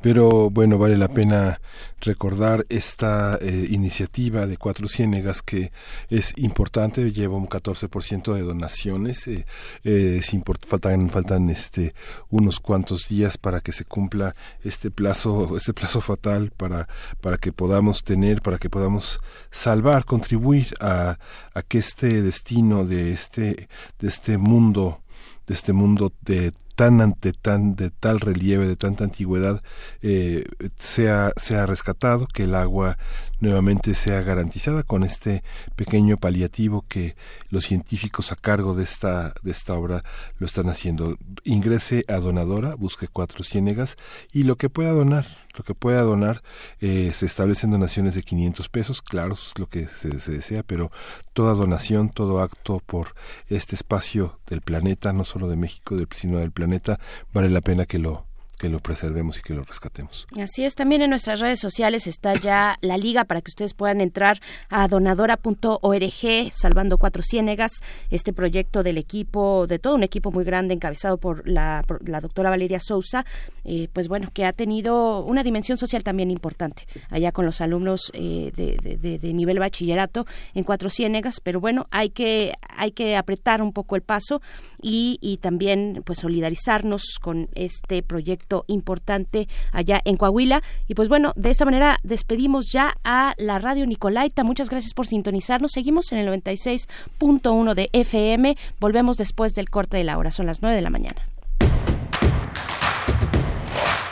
Pero 0.00 0.50
bueno, 0.50 0.78
vale 0.78 0.96
la 0.96 1.08
pena 1.08 1.60
recordar 2.00 2.66
esta 2.68 3.38
eh, 3.40 3.68
iniciativa 3.70 4.46
de 4.46 4.56
Cuatro 4.56 4.86
Ciénegas 4.86 5.42
que 5.42 5.72
es 6.10 6.34
importante, 6.36 7.12
lleva 7.12 7.36
un 7.36 7.48
14% 7.48 8.34
de 8.34 8.42
donaciones, 8.42 9.26
eh, 9.26 9.46
eh, 9.84 10.20
es 10.20 10.30
faltan, 10.66 11.08
faltan 11.10 11.48
este, 11.50 11.94
unos 12.28 12.60
cuantos 12.60 13.08
días 13.08 13.38
para 13.38 13.60
que 13.60 13.72
se 13.72 13.84
cumpla 13.84 14.34
este 14.62 14.90
plazo, 14.90 15.56
este 15.56 15.72
plazo 15.72 16.00
fatal 16.00 16.52
para, 16.56 16.88
para 17.20 17.38
que 17.38 17.52
podamos 17.52 18.04
tener, 18.04 18.42
para 18.42 18.58
que 18.58 18.68
podamos 18.68 19.20
salvar, 19.50 20.04
contribuir 20.04 20.74
a, 20.80 21.18
a 21.54 21.62
que 21.62 21.78
este 21.78 22.22
destino 22.22 22.84
de 22.84 23.12
este, 23.12 23.68
de 23.98 24.08
este 24.08 24.38
mundo 24.38 25.00
de 25.46 25.54
este 25.54 25.72
mundo 25.72 26.12
de 26.22 26.52
tan 26.74 27.00
ante 27.00 27.32
tan 27.32 27.76
de 27.76 27.90
tal 27.90 28.20
relieve 28.20 28.66
de 28.66 28.76
tanta 28.76 29.04
antigüedad 29.04 29.62
eh, 30.02 30.44
sea 30.76 31.32
sea 31.36 31.66
rescatado 31.66 32.26
que 32.26 32.44
el 32.44 32.54
agua 32.54 32.98
nuevamente 33.40 33.94
sea 33.94 34.22
garantizada 34.22 34.82
con 34.82 35.02
este 35.02 35.42
pequeño 35.76 36.16
paliativo 36.16 36.84
que 36.88 37.16
los 37.50 37.64
científicos 37.64 38.32
a 38.32 38.36
cargo 38.36 38.74
de 38.74 38.84
esta 38.84 39.34
de 39.42 39.50
esta 39.50 39.74
obra 39.74 40.04
lo 40.38 40.46
están 40.46 40.68
haciendo. 40.68 41.16
Ingrese 41.44 42.04
a 42.08 42.16
donadora 42.16 42.74
busque 42.74 43.08
cuatro 43.08 43.44
ciénegas 43.44 43.96
y 44.32 44.44
lo 44.44 44.56
que 44.56 44.70
pueda 44.70 44.92
donar 44.92 45.26
lo 45.56 45.62
que 45.62 45.74
pueda 45.74 46.02
donar 46.02 46.42
eh, 46.80 47.12
se 47.14 47.26
establecen 47.26 47.70
donaciones 47.70 48.14
de 48.14 48.22
500 48.22 48.68
pesos 48.68 49.02
claro 49.02 49.34
es 49.34 49.56
lo 49.58 49.68
que 49.68 49.86
se, 49.86 50.18
se, 50.18 50.32
desea 50.32 50.62
pero 50.64 50.90
toda 51.32 51.54
donación 51.54 52.10
todo 52.10 52.40
acto 52.40 52.80
por 52.84 53.14
este 53.48 53.76
espacio 53.76 54.40
del 54.46 54.62
planeta 54.62 55.12
no 55.12 55.24
solo 55.24 55.48
de 55.48 55.56
México 55.56 55.96
sino 56.12 56.38
del 56.38 56.50
planeta 56.50 56.98
vale 57.32 57.48
la 57.50 57.60
pena 57.60 57.86
que 57.86 57.98
lo 57.98 58.26
que 58.64 58.70
lo 58.70 58.80
preservemos 58.80 59.36
y 59.36 59.42
que 59.42 59.52
lo 59.52 59.62
rescatemos. 59.62 60.26
Así 60.40 60.64
es, 60.64 60.74
también 60.74 61.02
en 61.02 61.10
nuestras 61.10 61.40
redes 61.40 61.60
sociales 61.60 62.06
está 62.06 62.32
ya 62.34 62.78
la 62.80 62.96
liga 62.96 63.24
para 63.24 63.42
que 63.42 63.50
ustedes 63.50 63.74
puedan 63.74 64.00
entrar 64.00 64.40
a 64.70 64.88
donadora.org, 64.88 66.50
Salvando 66.50 66.96
Cuatro 66.96 67.22
Ciénegas, 67.22 67.72
este 68.08 68.32
proyecto 68.32 68.82
del 68.82 68.96
equipo, 68.96 69.66
de 69.66 69.78
todo 69.78 69.96
un 69.96 70.02
equipo 70.02 70.32
muy 70.32 70.44
grande 70.44 70.72
encabezado 70.72 71.18
por 71.18 71.46
la, 71.46 71.84
la 72.06 72.22
doctora 72.22 72.48
Valeria 72.48 72.80
Sousa, 72.80 73.26
eh, 73.64 73.88
pues 73.92 74.08
bueno, 74.08 74.30
que 74.32 74.46
ha 74.46 74.54
tenido 74.54 75.22
una 75.22 75.42
dimensión 75.42 75.76
social 75.76 76.02
también 76.02 76.30
importante 76.30 76.86
allá 77.10 77.32
con 77.32 77.44
los 77.44 77.60
alumnos 77.60 78.10
eh, 78.14 78.50
de, 78.56 79.18
de, 79.18 79.32
nivel 79.34 79.58
bachillerato 79.58 80.26
en 80.54 80.64
Cuatro 80.64 80.88
Ciénegas, 80.88 81.40
pero 81.42 81.60
bueno, 81.60 81.86
hay 81.90 82.08
que, 82.08 82.54
hay 82.70 82.92
que 82.92 83.16
apretar 83.18 83.60
un 83.60 83.74
poco 83.74 83.94
el 83.94 84.02
paso 84.02 84.40
y, 84.80 85.18
y 85.20 85.36
también 85.36 86.02
pues 86.06 86.20
solidarizarnos 86.20 87.18
con 87.20 87.50
este 87.54 88.02
proyecto 88.02 88.53
importante 88.68 89.48
allá 89.72 90.00
en 90.04 90.16
Coahuila. 90.16 90.62
Y 90.86 90.94
pues 90.94 91.08
bueno, 91.08 91.32
de 91.34 91.50
esta 91.50 91.64
manera 91.64 91.98
despedimos 92.04 92.70
ya 92.70 92.94
a 93.02 93.34
la 93.38 93.58
radio 93.58 93.84
Nicolaita. 93.86 94.44
Muchas 94.44 94.70
gracias 94.70 94.94
por 94.94 95.08
sintonizarnos. 95.08 95.72
Seguimos 95.72 96.12
en 96.12 96.18
el 96.18 96.28
96.1 96.28 97.74
de 97.74 97.90
FM. 97.92 98.56
Volvemos 98.78 99.16
después 99.16 99.54
del 99.54 99.70
corte 99.70 99.96
de 99.96 100.04
la 100.04 100.16
hora. 100.18 100.30
Son 100.30 100.46
las 100.46 100.62
9 100.62 100.76
de 100.76 100.82
la 100.82 100.90
mañana. 100.90 101.22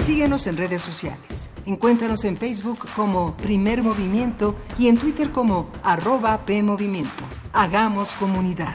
Síguenos 0.03 0.49
en 0.49 0.57
redes 0.57 0.83
sociales. 0.83 1.49
Encuéntranos 1.65 2.25
en 2.25 2.37
Facebook 2.37 2.89
como 2.97 3.37
Primer 3.37 3.85
Movimiento 3.85 4.57
y 4.77 4.89
en 4.89 4.99
Twitter 4.99 5.31
como 5.31 5.71
arroba 5.85 6.45
PMovimiento. 6.45 7.23
Hagamos 7.53 8.17
comunidad. 8.17 8.75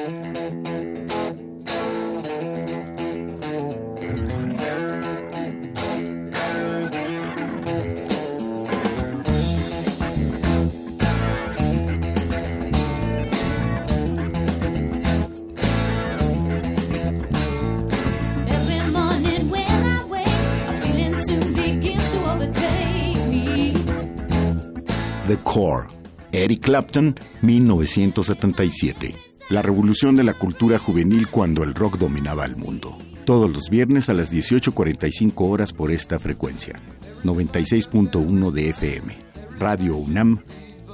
Clapton, 26.71 27.15
1977. 27.41 29.13
La 29.49 29.61
revolución 29.61 30.15
de 30.15 30.23
la 30.23 30.35
cultura 30.35 30.79
juvenil 30.79 31.27
cuando 31.27 31.63
el 31.63 31.73
rock 31.73 31.97
dominaba 31.97 32.45
el 32.45 32.55
mundo. 32.55 32.97
Todos 33.25 33.51
los 33.51 33.69
viernes 33.69 34.07
a 34.07 34.13
las 34.13 34.31
18.45 34.31 35.33
horas 35.49 35.73
por 35.73 35.91
esta 35.91 36.17
frecuencia. 36.17 36.81
96.1 37.25 38.51
de 38.51 38.69
FM. 38.69 39.19
Radio 39.59 39.97
UNAM, 39.97 40.45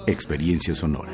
Experiencia 0.08 0.74
Sonora. 0.74 1.14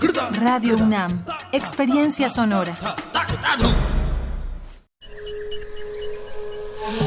Radio 0.00 0.76
UNAM, 0.76 1.24
Experiencia 1.50 2.30
Sonora. 2.30 2.78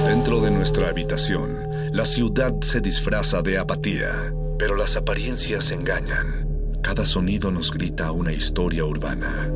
Dentro 0.06 0.42
de 0.42 0.52
nuestra 0.52 0.90
habitación, 0.90 1.58
la 1.94 2.04
ciudad 2.04 2.54
se 2.60 2.82
disfraza 2.82 3.42
de 3.42 3.58
apatía, 3.58 4.34
pero 4.60 4.76
las 4.76 4.98
apariencias 4.98 5.72
engañan. 5.72 6.48
Cada 6.84 7.06
sonido 7.06 7.50
nos 7.50 7.72
grita 7.72 8.12
una 8.12 8.34
historia 8.34 8.84
urbana. 8.84 9.50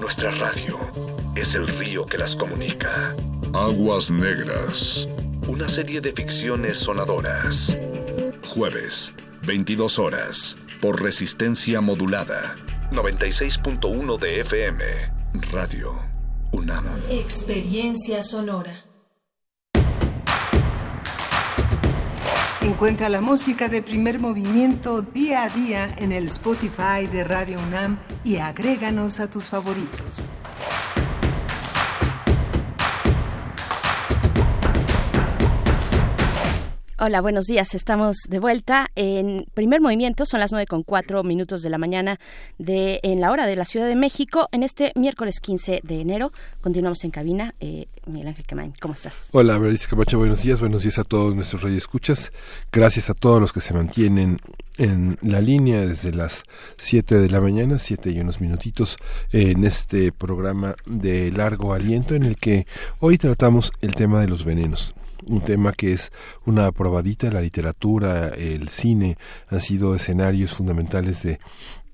Nuestra 0.00 0.30
radio 0.30 0.78
es 1.34 1.54
el 1.54 1.66
río 1.66 2.06
que 2.06 2.16
las 2.16 2.34
comunica. 2.34 3.14
Aguas 3.52 4.10
Negras. 4.10 5.06
Una 5.48 5.68
serie 5.68 6.00
de 6.00 6.12
ficciones 6.12 6.78
sonadoras. 6.78 7.76
Jueves, 8.42 9.12
22 9.42 9.98
horas 9.98 10.56
por 10.86 11.02
resistencia 11.02 11.80
modulada. 11.80 12.54
96.1 12.92 14.20
de 14.20 14.40
FM. 14.42 14.84
Radio 15.50 16.00
UNAM. 16.52 16.84
Experiencia 17.10 18.22
sonora. 18.22 18.84
Encuentra 22.60 23.08
la 23.08 23.20
música 23.20 23.68
de 23.68 23.82
primer 23.82 24.20
movimiento 24.20 25.02
día 25.02 25.42
a 25.42 25.48
día 25.48 25.92
en 25.98 26.12
el 26.12 26.26
Spotify 26.26 27.08
de 27.10 27.24
Radio 27.24 27.58
UNAM 27.58 27.98
y 28.22 28.36
agréganos 28.36 29.18
a 29.18 29.28
tus 29.28 29.46
favoritos. 29.46 30.28
Hola, 36.98 37.20
buenos 37.20 37.44
días. 37.44 37.74
Estamos 37.74 38.16
de 38.26 38.38
vuelta 38.38 38.90
en 38.94 39.44
primer 39.52 39.82
movimiento. 39.82 40.24
Son 40.24 40.40
las 40.40 40.50
nueve 40.50 40.66
con 40.66 40.82
cuatro 40.82 41.22
minutos 41.24 41.60
de 41.60 41.68
la 41.68 41.76
mañana 41.76 42.18
de 42.56 43.00
en 43.02 43.20
la 43.20 43.30
hora 43.32 43.46
de 43.46 43.54
la 43.54 43.66
Ciudad 43.66 43.86
de 43.86 43.96
México. 43.96 44.48
En 44.50 44.62
este 44.62 44.92
miércoles 44.94 45.40
15 45.40 45.82
de 45.84 46.00
enero 46.00 46.32
continuamos 46.62 47.04
en 47.04 47.10
cabina. 47.10 47.54
Eh, 47.60 47.88
Miguel 48.06 48.28
Ángel 48.28 48.46
Quemain, 48.46 48.72
¿cómo 48.80 48.94
estás? 48.94 49.28
Hola, 49.32 49.58
Berenice 49.58 49.88
Camacho. 49.88 50.16
Buenos 50.16 50.42
días. 50.42 50.58
Buenos 50.58 50.84
días 50.84 50.98
a 50.98 51.04
todos 51.04 51.34
nuestros 51.34 51.62
escuchas. 51.64 52.32
Gracias 52.72 53.10
a 53.10 53.14
todos 53.14 53.42
los 53.42 53.52
que 53.52 53.60
se 53.60 53.74
mantienen 53.74 54.38
en 54.78 55.18
la 55.20 55.42
línea 55.42 55.82
desde 55.82 56.12
las 56.12 56.44
7 56.78 57.16
de 57.16 57.28
la 57.28 57.42
mañana, 57.42 57.78
siete 57.78 58.10
y 58.10 58.20
unos 58.20 58.40
minutitos, 58.40 58.96
en 59.32 59.64
este 59.64 60.12
programa 60.12 60.76
de 60.86 61.30
largo 61.30 61.74
aliento 61.74 62.14
en 62.14 62.22
el 62.22 62.38
que 62.38 62.66
hoy 63.00 63.18
tratamos 63.18 63.70
el 63.82 63.94
tema 63.94 64.22
de 64.22 64.28
los 64.28 64.46
venenos 64.46 64.94
un 65.26 65.40
tema 65.40 65.72
que 65.72 65.92
es 65.92 66.12
una 66.44 66.70
probadita, 66.72 67.30
la 67.30 67.40
literatura, 67.40 68.28
el 68.28 68.68
cine 68.68 69.16
han 69.48 69.60
sido 69.60 69.94
escenarios 69.94 70.54
fundamentales 70.54 71.22
de 71.22 71.38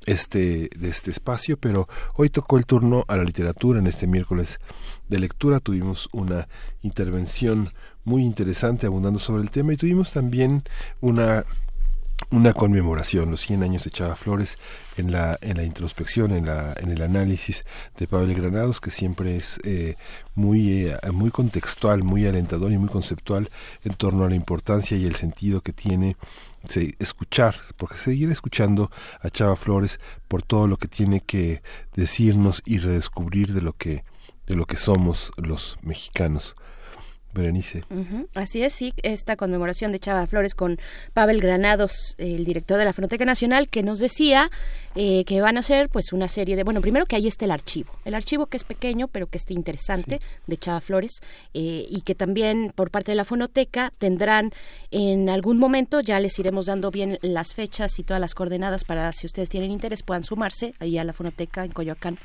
este 0.06 0.68
de 0.76 0.88
este 0.88 1.10
espacio, 1.10 1.56
pero 1.56 1.88
hoy 2.16 2.28
tocó 2.28 2.58
el 2.58 2.66
turno 2.66 3.04
a 3.08 3.16
la 3.16 3.24
literatura 3.24 3.78
en 3.78 3.86
este 3.86 4.06
miércoles 4.06 4.58
de 5.08 5.18
lectura. 5.18 5.60
Tuvimos 5.60 6.08
una 6.12 6.48
intervención 6.82 7.72
muy 8.04 8.24
interesante 8.24 8.86
abundando 8.86 9.18
sobre 9.18 9.42
el 9.42 9.50
tema 9.50 9.72
y 9.72 9.76
tuvimos 9.76 10.12
también 10.12 10.64
una 11.00 11.44
una 12.30 12.52
conmemoración, 12.52 13.30
los 13.30 13.40
100 13.40 13.62
años 13.62 13.84
de 13.84 13.90
Chava 13.90 14.16
Flores 14.16 14.58
en 14.96 15.12
la, 15.12 15.38
en 15.40 15.56
la 15.56 15.64
introspección, 15.64 16.32
en, 16.32 16.46
la, 16.46 16.74
en 16.78 16.90
el 16.90 17.02
análisis 17.02 17.64
de 17.98 18.06
Pablo 18.06 18.34
Granados, 18.34 18.80
que 18.80 18.90
siempre 18.90 19.36
es 19.36 19.58
eh, 19.64 19.96
muy, 20.34 20.86
eh, 20.86 20.96
muy 21.12 21.30
contextual, 21.30 22.02
muy 22.02 22.26
alentador 22.26 22.72
y 22.72 22.78
muy 22.78 22.88
conceptual 22.88 23.50
en 23.84 23.94
torno 23.94 24.24
a 24.24 24.28
la 24.28 24.34
importancia 24.34 24.96
y 24.96 25.06
el 25.06 25.16
sentido 25.16 25.60
que 25.60 25.72
tiene 25.72 26.16
escuchar, 26.98 27.56
porque 27.76 27.96
seguir 27.96 28.30
escuchando 28.30 28.90
a 29.20 29.30
Chava 29.30 29.56
Flores 29.56 30.00
por 30.28 30.42
todo 30.42 30.68
lo 30.68 30.76
que 30.76 30.88
tiene 30.88 31.20
que 31.20 31.62
decirnos 31.94 32.62
y 32.64 32.78
redescubrir 32.78 33.52
de 33.52 33.62
lo 33.62 33.72
que, 33.72 34.04
de 34.46 34.54
lo 34.54 34.64
que 34.64 34.76
somos 34.76 35.32
los 35.36 35.78
mexicanos. 35.82 36.54
Berenice. 37.34 37.84
Así 38.34 38.62
es, 38.62 38.72
sí, 38.72 38.92
esta 39.02 39.36
conmemoración 39.36 39.92
de 39.92 39.98
Chava 39.98 40.26
Flores 40.26 40.54
con 40.54 40.78
Pavel 41.14 41.40
Granados, 41.40 42.14
el 42.18 42.44
director 42.44 42.78
de 42.78 42.84
la 42.84 42.92
Frontera 42.92 43.24
Nacional, 43.24 43.68
que 43.68 43.82
nos 43.82 43.98
decía 43.98 44.50
eh, 44.94 45.24
que 45.24 45.40
van 45.40 45.56
a 45.56 45.60
hacer 45.60 45.88
pues 45.88 46.12
una 46.12 46.28
serie 46.28 46.56
de, 46.56 46.64
bueno, 46.64 46.80
primero 46.80 47.06
que 47.06 47.16
ahí 47.16 47.26
está 47.26 47.44
el 47.46 47.50
archivo, 47.50 47.92
el 48.04 48.14
archivo 48.14 48.46
que 48.46 48.56
es 48.56 48.64
pequeño 48.64 49.08
pero 49.08 49.26
que 49.26 49.38
está 49.38 49.52
interesante 49.54 50.18
de 50.46 50.56
Chava 50.56 50.80
Flores 50.80 51.20
eh, 51.54 51.86
y 51.88 52.02
que 52.02 52.14
también 52.14 52.72
por 52.74 52.90
parte 52.90 53.12
de 53.12 53.16
la 53.16 53.24
fonoteca 53.24 53.92
tendrán 53.98 54.52
en 54.90 55.28
algún 55.28 55.58
momento, 55.58 56.00
ya 56.00 56.20
les 56.20 56.38
iremos 56.38 56.66
dando 56.66 56.90
bien 56.90 57.18
las 57.22 57.54
fechas 57.54 57.98
y 57.98 58.02
todas 58.02 58.20
las 58.20 58.34
coordenadas 58.34 58.84
para 58.84 59.12
si 59.12 59.26
ustedes 59.26 59.48
tienen 59.48 59.70
interés 59.70 60.02
puedan 60.02 60.24
sumarse 60.24 60.74
ahí 60.78 60.98
a 60.98 61.04
la 61.04 61.12
fonoteca 61.12 61.64
en 61.64 61.72
Coyoacán 61.72 62.18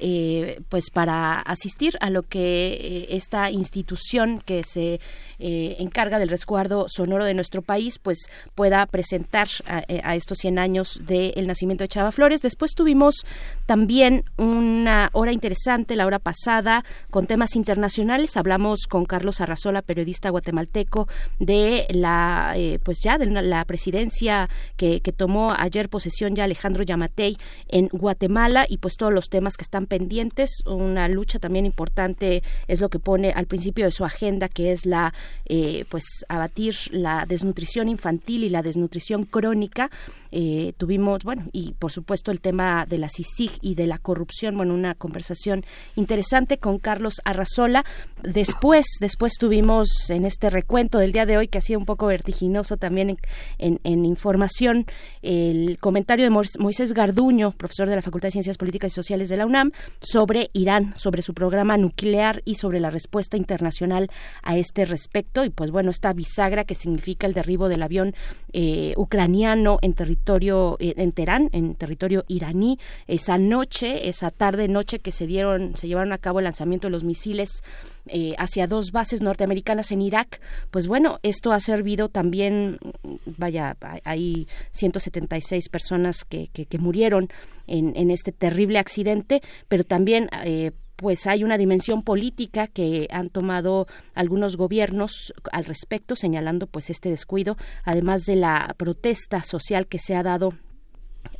eh, 0.00 0.60
pues 0.68 0.90
para 0.90 1.40
asistir 1.40 1.94
a 2.00 2.10
lo 2.10 2.24
que 2.24 2.72
eh, 2.74 3.06
esta 3.10 3.50
institución 3.50 4.40
que 4.44 4.64
se 4.64 5.00
eh, 5.38 5.76
encarga 5.78 6.18
del 6.18 6.28
resguardo 6.28 6.86
sonoro 6.88 7.24
de 7.24 7.34
nuestro 7.34 7.62
país 7.62 7.98
pues 7.98 8.18
pueda 8.54 8.86
presentar 8.86 9.48
a, 9.66 10.14
estos 10.16 10.38
100 10.38 10.58
años 10.58 11.00
del 11.06 11.46
nacimiento 11.46 11.84
de 11.84 11.88
Chava 11.88 12.12
Flores. 12.12 12.40
Después 12.42 12.72
tuvimos 12.74 13.24
también 13.66 14.24
una 14.36 15.10
hora 15.12 15.32
interesante, 15.32 15.96
la 15.96 16.06
hora 16.06 16.18
pasada, 16.18 16.84
con 17.10 17.26
temas 17.26 17.56
internacionales. 17.56 18.36
Hablamos 18.36 18.86
con 18.88 19.04
Carlos 19.04 19.40
Arrazola, 19.40 19.82
periodista 19.82 20.30
guatemalteco, 20.30 21.08
de 21.38 21.86
la, 21.90 22.54
pues 22.82 23.00
ya 23.00 23.18
de 23.18 23.26
la 23.26 23.64
presidencia 23.64 24.48
que, 24.76 25.00
que 25.00 25.12
tomó 25.12 25.52
ayer 25.52 25.88
posesión 25.88 26.34
ya 26.34 26.44
Alejandro 26.44 26.82
Yamatei 26.82 27.36
en 27.68 27.88
Guatemala 27.88 28.66
y 28.68 28.78
pues 28.78 28.96
todos 28.96 29.12
los 29.12 29.28
temas 29.28 29.56
que 29.56 29.62
están 29.62 29.83
pendientes. 29.86 30.62
Una 30.66 31.08
lucha 31.08 31.38
también 31.38 31.66
importante 31.66 32.42
es 32.68 32.80
lo 32.80 32.88
que 32.88 32.98
pone 32.98 33.30
al 33.30 33.46
principio 33.46 33.84
de 33.84 33.90
su 33.90 34.04
agenda, 34.04 34.48
que 34.48 34.72
es 34.72 34.86
la, 34.86 35.14
eh, 35.46 35.84
pues, 35.88 36.04
abatir 36.28 36.74
la 36.90 37.26
desnutrición 37.26 37.88
infantil 37.88 38.44
y 38.44 38.48
la 38.48 38.62
desnutrición 38.62 39.24
crónica. 39.24 39.90
Eh, 40.32 40.72
tuvimos, 40.76 41.24
bueno, 41.24 41.44
y 41.52 41.74
por 41.74 41.92
supuesto 41.92 42.30
el 42.30 42.40
tema 42.40 42.86
de 42.86 42.98
la 42.98 43.08
CICIG 43.08 43.58
y 43.62 43.74
de 43.74 43.86
la 43.86 43.98
corrupción, 43.98 44.56
bueno, 44.56 44.74
una 44.74 44.94
conversación 44.94 45.64
interesante 45.96 46.58
con 46.58 46.78
Carlos 46.78 47.14
Arrazola. 47.24 47.84
Después, 48.22 48.86
después 49.00 49.34
tuvimos 49.38 50.10
en 50.10 50.24
este 50.24 50.50
recuento 50.50 50.98
del 50.98 51.12
día 51.12 51.26
de 51.26 51.36
hoy, 51.36 51.48
que 51.48 51.58
ha 51.58 51.60
sido 51.60 51.78
un 51.78 51.86
poco 51.86 52.06
vertiginoso 52.06 52.76
también 52.76 53.16
en, 53.58 53.80
en 53.84 54.04
información, 54.04 54.86
el 55.22 55.78
comentario 55.78 56.24
de 56.24 56.30
Moisés 56.30 56.92
Garduño, 56.92 57.50
profesor 57.52 57.88
de 57.88 57.96
la 57.96 58.02
Facultad 58.02 58.28
de 58.28 58.32
Ciencias 58.32 58.58
Políticas 58.58 58.92
y 58.92 58.94
Sociales 58.94 59.28
de 59.28 59.36
la 59.36 59.46
UNAM, 59.46 59.72
sobre 60.00 60.50
Irán, 60.52 60.94
sobre 60.96 61.22
su 61.22 61.34
programa 61.34 61.76
nuclear 61.76 62.42
y 62.44 62.56
sobre 62.56 62.80
la 62.80 62.90
respuesta 62.90 63.36
internacional 63.36 64.10
a 64.42 64.56
este 64.56 64.84
respecto. 64.84 65.44
Y 65.44 65.50
pues 65.50 65.70
bueno, 65.70 65.90
esta 65.90 66.12
bisagra 66.12 66.64
que 66.64 66.74
significa 66.74 67.26
el 67.26 67.34
derribo 67.34 67.68
del 67.68 67.82
avión 67.82 68.14
eh, 68.52 68.94
ucraniano 68.96 69.78
en 69.82 69.94
territorio, 69.94 70.76
eh, 70.80 70.94
en 70.96 71.12
Teherán, 71.12 71.50
en 71.52 71.74
territorio 71.74 72.24
iraní, 72.28 72.78
esa 73.06 73.38
noche, 73.38 74.08
esa 74.08 74.30
tarde 74.30 74.68
noche 74.68 74.98
que 74.98 75.12
se 75.12 75.26
dieron, 75.26 75.76
se 75.76 75.88
llevaron 75.88 76.12
a 76.12 76.18
cabo 76.18 76.38
el 76.38 76.44
lanzamiento 76.44 76.86
de 76.86 76.92
los 76.92 77.04
misiles 77.04 77.62
eh, 78.06 78.34
hacia 78.38 78.66
dos 78.66 78.92
bases 78.92 79.22
norteamericanas 79.22 79.90
en 79.92 80.02
Irak, 80.02 80.40
pues 80.70 80.86
bueno, 80.86 81.18
esto 81.22 81.52
ha 81.52 81.60
servido 81.60 82.08
también, 82.08 82.78
vaya, 83.24 83.76
hay 84.04 84.46
176 84.72 85.68
personas 85.68 86.24
que, 86.24 86.48
que, 86.48 86.66
que 86.66 86.78
murieron 86.78 87.28
en, 87.66 87.96
en, 87.96 88.10
este 88.10 88.32
terrible 88.32 88.78
accidente, 88.78 89.40
pero 89.68 89.84
también 89.84 90.28
eh, 90.44 90.72
pues 90.96 91.26
hay 91.26 91.44
una 91.44 91.58
dimensión 91.58 92.02
política 92.02 92.66
que 92.66 93.08
han 93.10 93.28
tomado 93.30 93.86
algunos 94.14 94.56
gobiernos 94.56 95.32
al 95.52 95.64
respecto, 95.64 96.14
señalando 96.14 96.66
pues 96.66 96.90
este 96.90 97.08
descuido, 97.08 97.56
además 97.84 98.24
de 98.24 98.36
la 98.36 98.74
protesta 98.76 99.42
social 99.42 99.86
que 99.86 99.98
se 99.98 100.14
ha 100.14 100.22
dado 100.22 100.52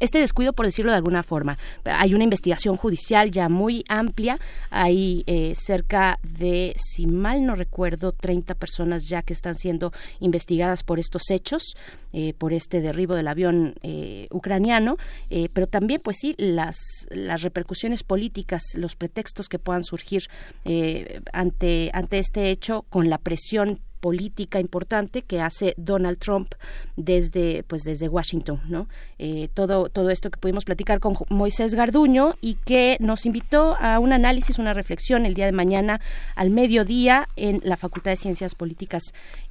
este 0.01 0.19
descuido, 0.19 0.53
por 0.53 0.67
decirlo 0.67 0.91
de 0.91 0.97
alguna 0.97 1.23
forma. 1.23 1.59
Hay 1.85 2.15
una 2.15 2.25
investigación 2.25 2.77
judicial 2.77 3.31
ya 3.31 3.49
muy 3.49 3.85
amplia. 3.89 4.39
Hay 4.71 5.25
eh, 5.27 5.55
cerca 5.57 6.19
de, 6.23 6.75
si 6.77 7.07
mal 7.07 7.45
no 7.45 7.55
recuerdo, 7.55 8.13
30 8.13 8.55
personas 8.55 9.09
ya 9.09 9.23
que 9.23 9.33
están 9.33 9.55
siendo 9.55 9.93
investigadas 10.21 10.83
por 10.83 10.99
estos 10.99 11.31
hechos, 11.31 11.77
eh, 12.13 12.35
por 12.35 12.53
este 12.53 12.81
derribo 12.81 13.15
del 13.15 13.29
avión 13.29 13.75
eh, 13.83 14.29
ucraniano. 14.31 14.97
pero 15.53 15.67
también, 15.67 16.01
pues 16.03 16.19
sí, 16.21 16.35
las, 16.39 16.77
las 17.11 17.43
repercusiones 17.43 18.03
políticas, 18.03 18.63
los 18.77 18.97
pretextos 18.97 19.49
que 19.49 19.59
puedan 19.59 19.85
surgir 19.85 20.29
ante, 21.33 21.91
ante 21.93 22.19
este 22.19 22.51
hecho 22.51 22.83
con 22.89 23.11
la 23.11 23.19
presión 23.19 23.81
política 24.05 24.61
importante 24.61 25.23
que 25.23 25.41
hace 25.41 25.73
Donald 25.79 26.19
Trump 26.19 26.53
desde 26.95 27.63
pues 27.63 27.85
desde 27.85 28.07
Washington 28.07 28.61
no 28.69 28.87
eh, 29.19 29.49
todo 29.55 29.89
todo 29.89 30.11
esto 30.11 30.31
que 30.31 30.39
pudimos 30.39 30.67
platicar 30.67 31.01
con 31.01 31.17
Moisés 31.31 31.75
Garduño 31.75 32.35
y 32.43 32.57
que 32.67 32.99
nos 33.01 33.25
invitó 33.25 33.79
a 33.81 33.99
un 33.99 34.13
análisis 34.13 34.59
una 34.59 34.75
reflexión 34.75 35.25
el 35.25 35.33
día 35.33 35.47
de 35.47 35.53
mañana 35.53 36.03
al 36.37 36.51
mediodía 36.51 37.31
en 37.37 37.63
la 37.65 37.79
Facultad 37.79 38.11
de 38.11 38.19
Ciencias 38.19 38.55
Políticas 38.55 39.05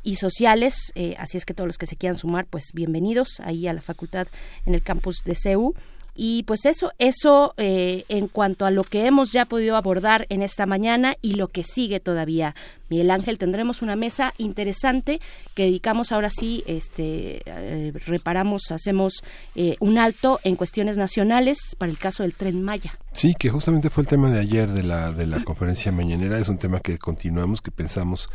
y 0.03 0.17
Sociales 0.17 0.91
eh, 0.93 1.15
así 1.17 1.37
es 1.37 1.45
que 1.45 1.55
todos 1.55 1.65
los 1.65 1.79
que 1.79 1.87
se 1.87 1.95
quieran 1.95 2.19
sumar 2.19 2.45
pues 2.45 2.65
bienvenidos 2.75 3.39
ahí 3.43 3.67
a 3.67 3.73
la 3.73 3.81
facultad 3.81 4.27
en 4.67 4.75
el 4.75 4.83
campus 4.83 5.23
de 5.25 5.33
CEU 5.33 5.73
y 6.15 6.43
pues 6.43 6.65
eso, 6.65 6.91
eso 6.99 7.55
eh, 7.57 8.05
en 8.07 8.27
cuanto 8.27 8.65
a 8.65 8.71
lo 8.71 8.83
que 8.83 9.07
hemos 9.07 9.31
ya 9.31 9.45
podido 9.45 9.75
abordar 9.75 10.27
en 10.29 10.43
esta 10.43 10.67
mañana 10.67 11.15
y 11.21 11.33
lo 11.33 11.47
que 11.47 11.63
sigue 11.63 11.99
todavía. 11.99 12.55
Miguel 12.93 13.09
Ángel, 13.09 13.39
tendremos 13.39 13.81
una 13.81 13.95
mesa 13.95 14.35
interesante 14.37 15.19
que 15.55 15.63
dedicamos 15.63 16.11
ahora 16.11 16.29
sí, 16.29 16.63
este, 16.67 17.41
eh, 17.43 17.91
reparamos, 18.05 18.71
hacemos 18.71 19.23
eh, 19.55 19.75
un 19.79 19.97
alto 19.97 20.39
en 20.43 20.55
cuestiones 20.55 20.95
nacionales 20.95 21.75
para 21.79 21.91
el 21.91 21.97
caso 21.97 22.21
del 22.21 22.35
tren 22.35 22.61
Maya. 22.61 22.99
Sí, 23.11 23.33
que 23.33 23.49
justamente 23.49 23.89
fue 23.89 24.03
el 24.03 24.07
tema 24.07 24.29
de 24.29 24.39
ayer 24.39 24.69
de 24.69 24.83
la, 24.83 25.11
de 25.11 25.25
la 25.25 25.43
conferencia 25.43 25.91
mañanera, 25.91 26.37
es 26.37 26.49
un 26.49 26.59
tema 26.59 26.81
que 26.81 26.99
continuamos, 26.99 27.61
que 27.61 27.71
pensamos 27.71 28.29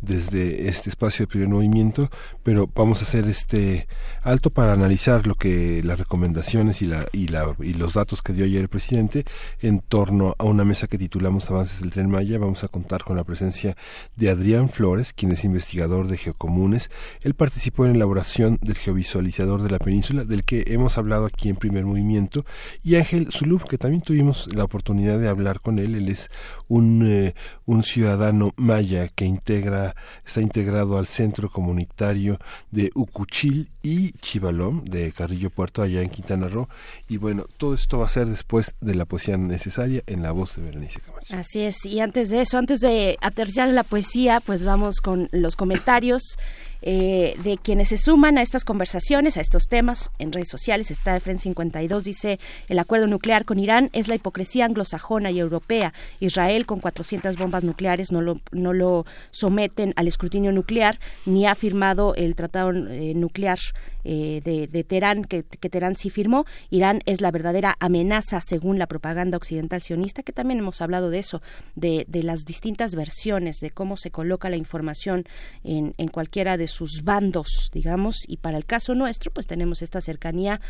desde 0.00 0.68
este 0.68 0.88
espacio 0.88 1.24
de 1.24 1.28
primer 1.28 1.48
movimiento, 1.48 2.10
pero 2.42 2.68
vamos 2.74 3.00
a 3.00 3.04
hacer 3.04 3.26
este 3.26 3.86
alto 4.22 4.50
para 4.50 4.72
analizar 4.72 5.26
lo 5.26 5.34
que 5.34 5.82
las 5.84 5.98
recomendaciones 5.98 6.80
y 6.82 6.86
la 6.86 7.06
y 7.12 7.28
la 7.28 7.54
y 7.58 7.74
los 7.74 7.94
datos 7.94 8.22
que 8.22 8.32
dio 8.32 8.44
ayer 8.44 8.62
el 8.62 8.68
presidente 8.68 9.24
en 9.60 9.80
torno 9.80 10.34
a 10.38 10.44
una 10.44 10.64
mesa 10.64 10.86
que 10.86 10.98
titulamos 10.98 11.50
Avances 11.50 11.80
del 11.80 11.90
Tren 11.90 12.10
Maya. 12.10 12.38
Vamos 12.38 12.64
a 12.64 12.68
contar 12.68 13.04
con 13.04 13.16
la 13.16 13.24
presencia 13.24 13.76
de 14.16 14.30
Adrián 14.30 14.68
Flores, 14.68 15.12
quien 15.12 15.32
es 15.32 15.44
investigador 15.44 16.08
de 16.08 16.16
geocomunes. 16.16 16.90
Él 17.22 17.34
participó 17.34 17.84
en 17.84 17.92
la 17.92 17.96
elaboración 17.96 18.58
del 18.60 18.76
geovisualizador 18.76 19.62
de 19.62 19.70
la 19.70 19.78
península, 19.78 20.24
del 20.24 20.44
que 20.44 20.64
hemos 20.68 20.98
hablado 20.98 21.26
aquí 21.26 21.48
en 21.48 21.56
primer 21.56 21.84
movimiento, 21.84 22.44
y 22.82 22.96
Ángel 22.96 23.28
Zulub, 23.32 23.68
que 23.68 23.78
también 23.78 24.02
tuvimos 24.02 24.52
la 24.54 24.64
oportunidad 24.64 25.18
de 25.18 25.28
hablar 25.28 25.60
con 25.60 25.78
él. 25.78 25.94
Él 25.94 26.08
es 26.08 26.28
un, 26.68 27.06
eh, 27.06 27.34
un 27.66 27.82
ciudadano 27.82 28.52
maya 28.56 29.08
que 29.08 29.24
integra, 29.24 29.94
está 30.24 30.40
integrado 30.40 30.98
al 30.98 31.06
centro 31.06 31.50
comunitario 31.50 32.38
de 32.70 32.90
Ucuchil 32.94 33.68
y 33.82 34.12
Chivalom 34.20 34.84
de 34.84 35.12
Carrillo 35.12 35.50
Puerto, 35.50 35.82
allá 35.82 36.02
en 36.02 36.10
Quintana 36.10 36.48
Roo. 36.48 36.68
Y 37.08 37.16
bueno, 37.16 37.46
todo 37.56 37.74
esto 37.74 37.98
va 37.98 38.06
a 38.06 38.08
ser 38.08 38.28
después 38.28 38.74
de 38.80 38.94
la 38.94 39.04
poesía 39.04 39.36
necesaria 39.36 40.02
en 40.06 40.22
la 40.22 40.32
voz 40.32 40.56
de 40.56 40.62
Berenice 40.62 41.00
Camacho. 41.00 41.36
Así 41.36 41.60
es, 41.60 41.84
y 41.84 42.00
antes 42.00 42.30
de 42.30 42.42
eso, 42.42 42.58
antes 42.58 42.80
de 42.80 43.16
aterrizar 43.20 43.68
la 43.68 43.79
poesía, 43.84 44.40
pues 44.40 44.64
vamos 44.64 45.00
con 45.00 45.28
los 45.32 45.56
comentarios 45.56 46.36
eh, 46.82 47.36
de 47.44 47.58
quienes 47.58 47.88
se 47.88 47.96
suman 47.96 48.38
a 48.38 48.42
estas 48.42 48.64
conversaciones, 48.64 49.36
a 49.36 49.40
estos 49.40 49.64
temas 49.66 50.10
en 50.18 50.32
redes 50.32 50.48
sociales. 50.48 50.90
Está 50.90 51.12
de 51.12 51.20
Frente 51.20 51.42
52, 51.42 52.04
dice, 52.04 52.38
el 52.68 52.78
acuerdo 52.78 53.06
nuclear 53.06 53.44
con 53.44 53.58
Irán 53.58 53.90
es 53.92 54.08
la 54.08 54.14
hipocresía 54.14 54.64
anglosajona 54.64 55.30
y 55.30 55.40
europea. 55.40 55.92
Israel 56.20 56.66
con 56.66 56.80
400 56.80 57.36
bombas 57.36 57.64
nucleares 57.64 58.12
no 58.12 58.20
lo, 58.22 58.40
no 58.52 58.72
lo 58.72 59.06
someten 59.30 59.92
al 59.96 60.08
escrutinio 60.08 60.52
nuclear, 60.52 60.98
ni 61.26 61.46
ha 61.46 61.54
firmado 61.54 62.14
el 62.14 62.34
tratado 62.34 62.70
eh, 62.72 63.14
nuclear 63.14 63.58
eh, 64.04 64.40
de, 64.42 64.84
Teherán, 64.84 65.24
que, 65.24 65.42
que, 65.42 65.68
Teherán 65.68 65.96
sí 65.96 66.10
firmó. 66.10 66.46
Irán 66.70 67.02
es 67.06 67.20
la 67.20 67.30
verdadera 67.30 67.76
amenaza 67.80 68.40
según 68.40 68.78
la 68.78 68.86
propaganda 68.86 69.36
occidental 69.36 69.82
sionista, 69.82 70.22
que 70.22 70.32
también 70.32 70.60
hemos 70.60 70.80
hablado 70.80 71.10
de 71.10 71.18
eso, 71.18 71.42
de, 71.74 72.06
de 72.08 72.22
las 72.22 72.44
distintas 72.44 72.94
versiones, 72.94 73.60
de 73.60 73.70
cómo 73.70 73.96
se 73.96 74.10
coloca 74.10 74.48
la 74.48 74.56
información 74.56 75.24
en, 75.64 75.94
en 75.98 76.08
cualquiera 76.08 76.56
de 76.56 76.68
sus 76.70 77.02
bandos, 77.04 77.70
digamos, 77.72 78.16
y 78.26 78.38
para 78.38 78.56
el 78.56 78.64
caso 78.64 78.94
nuestro, 78.94 79.30
pues 79.30 79.46
tenemos 79.46 79.82
esta 79.82 80.00
cercanía 80.00 80.60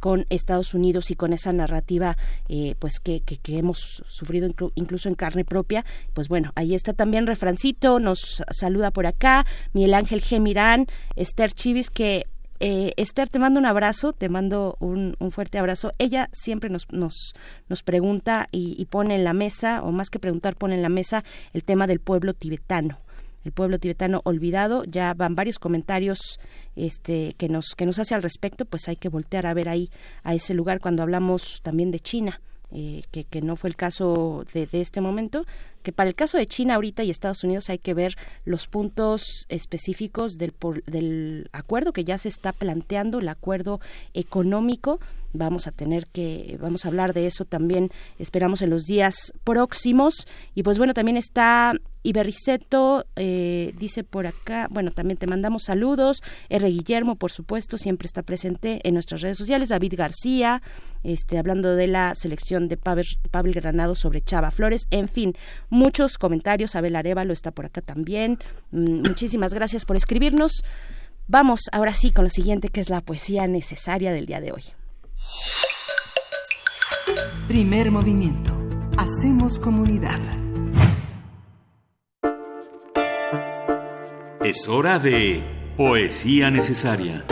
con 0.00 0.26
Estados 0.28 0.74
Unidos 0.74 1.10
y 1.10 1.14
con 1.14 1.32
esa 1.32 1.52
narrativa, 1.52 2.16
eh, 2.48 2.74
pues 2.78 3.00
que, 3.00 3.20
que, 3.20 3.40
hemos 3.58 4.04
sufrido 4.08 4.48
incluso 4.74 5.08
en 5.08 5.14
carne 5.14 5.44
propia. 5.44 5.84
Pues 6.12 6.28
bueno, 6.28 6.52
ahí 6.54 6.74
está 6.74 6.92
también 6.92 7.26
Refrancito, 7.26 7.98
nos 8.00 8.42
saluda 8.50 8.90
por 8.90 9.06
acá, 9.06 9.46
Miguel 9.72 9.94
Ángel 9.94 10.20
Gemirán, 10.20 10.86
Esther 11.16 11.52
Chivis, 11.52 11.90
que 11.90 12.26
eh, 12.60 12.92
Esther, 12.96 13.28
te 13.28 13.38
mando 13.38 13.58
un 13.58 13.66
abrazo, 13.66 14.12
te 14.12 14.28
mando 14.28 14.76
un, 14.80 15.16
fuerte 15.32 15.58
abrazo. 15.58 15.92
Ella 15.98 16.30
siempre 16.32 16.70
nos, 16.70 16.90
nos, 16.90 17.34
nos 17.68 17.82
pregunta 17.82 18.48
y, 18.52 18.84
pone 18.86 19.16
en 19.16 19.24
la 19.24 19.34
mesa, 19.34 19.82
o 19.82 19.92
más 19.92 20.08
que 20.08 20.18
preguntar, 20.18 20.56
pone 20.56 20.74
en 20.76 20.82
la 20.82 20.88
mesa 20.88 21.24
el 21.52 21.64
tema 21.64 21.86
del 21.86 22.00
pueblo 22.00 22.32
tibetano 22.32 23.00
el 23.44 23.52
pueblo 23.52 23.78
tibetano 23.78 24.20
olvidado. 24.24 24.84
Ya 24.84 25.14
van 25.14 25.34
varios 25.34 25.58
comentarios 25.58 26.38
este, 26.76 27.34
que, 27.38 27.48
nos, 27.48 27.74
que 27.76 27.86
nos 27.86 27.98
hace 27.98 28.14
al 28.14 28.22
respecto, 28.22 28.64
pues 28.64 28.88
hay 28.88 28.96
que 28.96 29.08
voltear 29.08 29.46
a 29.46 29.54
ver 29.54 29.68
ahí 29.68 29.90
a 30.22 30.34
ese 30.34 30.54
lugar 30.54 30.80
cuando 30.80 31.02
hablamos 31.02 31.60
también 31.62 31.90
de 31.90 32.00
China. 32.00 32.40
Eh, 32.76 33.02
que, 33.12 33.22
que, 33.24 33.40
no 33.40 33.54
fue 33.54 33.70
el 33.70 33.76
caso 33.76 34.44
de, 34.52 34.66
de, 34.66 34.80
este 34.80 35.00
momento, 35.00 35.44
que 35.84 35.92
para 35.92 36.08
el 36.08 36.16
caso 36.16 36.38
de 36.38 36.46
China 36.46 36.74
ahorita 36.74 37.04
y 37.04 37.10
Estados 37.10 37.44
Unidos 37.44 37.70
hay 37.70 37.78
que 37.78 37.94
ver 37.94 38.16
los 38.44 38.66
puntos 38.66 39.46
específicos 39.48 40.38
del, 40.38 40.54
del 40.86 41.48
acuerdo 41.52 41.92
que 41.92 42.04
ya 42.04 42.18
se 42.18 42.28
está 42.28 42.52
planteando, 42.52 43.18
el 43.20 43.28
acuerdo 43.28 43.80
económico. 44.14 44.98
Vamos 45.32 45.66
a 45.66 45.72
tener 45.72 46.06
que, 46.06 46.56
vamos 46.60 46.84
a 46.84 46.88
hablar 46.88 47.12
de 47.12 47.26
eso 47.26 47.44
también, 47.44 47.90
esperamos 48.18 48.62
en 48.62 48.70
los 48.70 48.84
días 48.84 49.32
próximos. 49.42 50.26
Y 50.54 50.62
pues 50.62 50.78
bueno, 50.78 50.94
también 50.94 51.16
está 51.16 51.74
Iberriceto, 52.04 53.06
eh, 53.16 53.74
dice 53.78 54.04
por 54.04 54.26
acá, 54.26 54.68
bueno, 54.70 54.90
también 54.90 55.16
te 55.16 55.26
mandamos 55.26 55.64
saludos. 55.64 56.22
R. 56.50 56.68
Guillermo, 56.68 57.16
por 57.16 57.32
supuesto, 57.32 57.78
siempre 57.78 58.06
está 58.06 58.22
presente 58.22 58.80
en 58.84 58.92
nuestras 58.92 59.22
redes 59.22 59.38
sociales. 59.38 59.70
David 59.70 59.94
García, 59.96 60.62
este, 61.02 61.38
hablando 61.38 61.74
de 61.74 61.86
la 61.86 62.14
selección 62.14 62.68
de 62.68 62.76
Pavel, 62.76 63.06
Pavel 63.30 63.54
Granado 63.54 63.94
sobre 63.94 64.20
Chava 64.20 64.50
Flores. 64.50 64.86
En 64.90 65.08
fin, 65.08 65.34
muchos 65.74 66.16
comentarios. 66.16 66.74
Abel 66.76 66.96
Arevalo 66.96 67.32
está 67.32 67.50
por 67.50 67.66
acá 67.66 67.82
también. 67.82 68.38
Mm, 68.70 69.00
muchísimas 69.08 69.52
gracias 69.52 69.84
por 69.84 69.96
escribirnos. 69.96 70.62
Vamos 71.26 71.62
ahora 71.72 71.94
sí 71.94 72.10
con 72.12 72.24
lo 72.24 72.30
siguiente, 72.30 72.68
que 72.68 72.80
es 72.80 72.88
la 72.88 73.00
poesía 73.00 73.46
necesaria 73.46 74.12
del 74.12 74.26
día 74.26 74.40
de 74.40 74.52
hoy. 74.52 74.62
Primer 77.48 77.90
movimiento. 77.90 78.52
Hacemos 78.96 79.58
comunidad. 79.58 80.20
Es 84.42 84.68
hora 84.68 84.98
de 84.98 85.42
poesía 85.76 86.50
necesaria. 86.50 87.24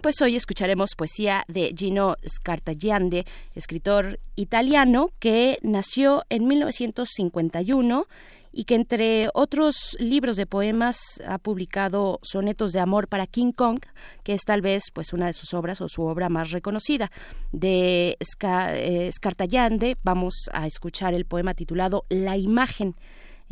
Pues 0.00 0.20
hoy 0.22 0.36
escucharemos 0.36 0.94
poesía 0.96 1.44
de 1.48 1.74
Gino 1.76 2.16
Scartagiande, 2.26 3.26
escritor 3.54 4.18
italiano 4.36 5.10
que 5.18 5.58
nació 5.62 6.24
en 6.30 6.46
1951 6.46 8.06
y 8.52 8.64
que 8.64 8.74
entre 8.74 9.28
otros 9.34 9.96
libros 9.98 10.36
de 10.36 10.46
poemas 10.46 11.20
ha 11.26 11.38
publicado 11.38 12.20
Sonetos 12.22 12.72
de 12.72 12.80
amor 12.80 13.08
para 13.08 13.26
King 13.26 13.52
Kong, 13.52 13.80
que 14.22 14.34
es 14.34 14.42
tal 14.42 14.62
vez 14.62 14.84
pues 14.92 15.12
una 15.12 15.26
de 15.26 15.32
sus 15.32 15.52
obras 15.52 15.80
o 15.80 15.88
su 15.88 16.02
obra 16.02 16.28
más 16.28 16.50
reconocida. 16.52 17.10
De 17.50 18.16
eh, 18.18 19.10
Scartagiande 19.12 19.96
vamos 20.02 20.48
a 20.52 20.66
escuchar 20.66 21.12
el 21.14 21.26
poema 21.26 21.54
titulado 21.54 22.04
La 22.08 22.36
imagen 22.36 22.94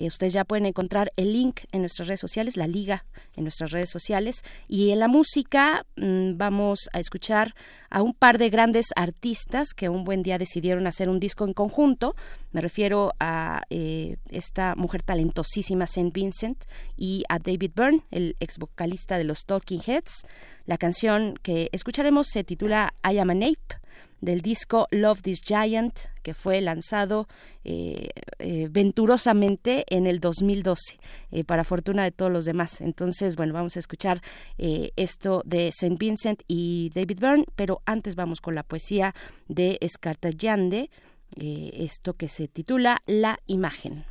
eh, 0.01 0.07
ustedes 0.07 0.33
ya 0.33 0.45
pueden 0.45 0.65
encontrar 0.65 1.13
el 1.17 1.35
link 1.35 1.61
en 1.73 1.83
nuestras 1.83 2.09
redes 2.09 2.21
sociales, 2.21 2.57
la 2.57 2.67
liga 2.67 3.05
en 3.37 3.45
nuestras 3.45 3.71
redes 3.71 3.91
sociales. 3.91 4.43
Y 4.67 4.93
en 4.93 4.99
la 4.99 5.09
música 5.09 5.85
mm, 5.97 6.39
vamos 6.39 6.89
a 6.95 7.01
escuchar 7.01 7.55
a 7.91 8.01
un 8.01 8.15
par 8.15 8.39
de 8.39 8.49
grandes 8.49 8.87
artistas 8.97 9.75
que 9.75 9.91
un 9.91 10.05
buen 10.05 10.23
día 10.23 10.39
decidieron 10.39 10.87
hacer 10.87 11.11
un 11.11 11.21
disco 11.21 11.45
en 11.45 11.53
conjunto. 11.53 12.15
Me 12.51 12.63
refiero 12.63 13.13
a 13.21 13.63
eh, 13.69 14.17
esta 14.31 14.75
mujer 14.75 15.03
talentosísima, 15.03 15.87
Saint 15.87 16.15
Vincent, 16.15 16.65
y 16.97 17.25
a 17.29 17.39
David 17.39 17.73
Byrne, 17.75 18.01
el 18.11 18.37
ex 18.41 18.57
vocalista 18.59 19.19
de 19.19 19.25
los 19.25 19.45
Talking 19.45 19.83
Heads. 19.87 20.27
La 20.65 20.79
canción 20.79 21.35
que 21.43 21.69
escucharemos 21.73 22.29
se 22.29 22.43
titula 22.43 22.95
I 23.05 23.19
Am 23.19 23.29
an 23.29 23.43
Ape 23.43 23.81
del 24.21 24.43
disco 24.43 24.87
Love 24.91 25.23
This 25.23 25.41
Giant, 25.43 25.99
que 26.23 26.35
fue 26.35 26.61
lanzado 26.61 27.27
eh, 27.65 28.11
eh, 28.39 28.69
venturosamente 28.71 29.85
en 29.89 30.07
el 30.07 30.21
2012, 30.21 30.99
eh, 31.31 31.45
para 31.45 31.65
fortuna 31.65 32.05
de 32.05 32.13
todos 32.13 32.31
los 32.31 32.45
demás. 32.45 32.81
Entonces, 32.81 33.37
bueno, 33.37 33.55
vamos 33.55 33.77
a 33.77 33.81
escuchar 33.81 34.21
esto 34.59 35.43
de 35.47 35.69
St. 35.69 35.97
Vincent 35.99 36.43
y 36.47 36.91
David 36.95 37.19
Byrne, 37.21 37.45
pero 37.57 37.83
antes 37.87 38.15
vamos 38.15 38.41
con 38.41 38.55
la 38.55 38.63
poesía 38.63 39.15
de 39.49 39.79
Escartayande, 39.81 40.91
esto 41.37 42.15
que 42.15 42.29
se 42.29 42.49
titula 42.49 43.03
La 43.07 43.39
imagen. 43.47 44.05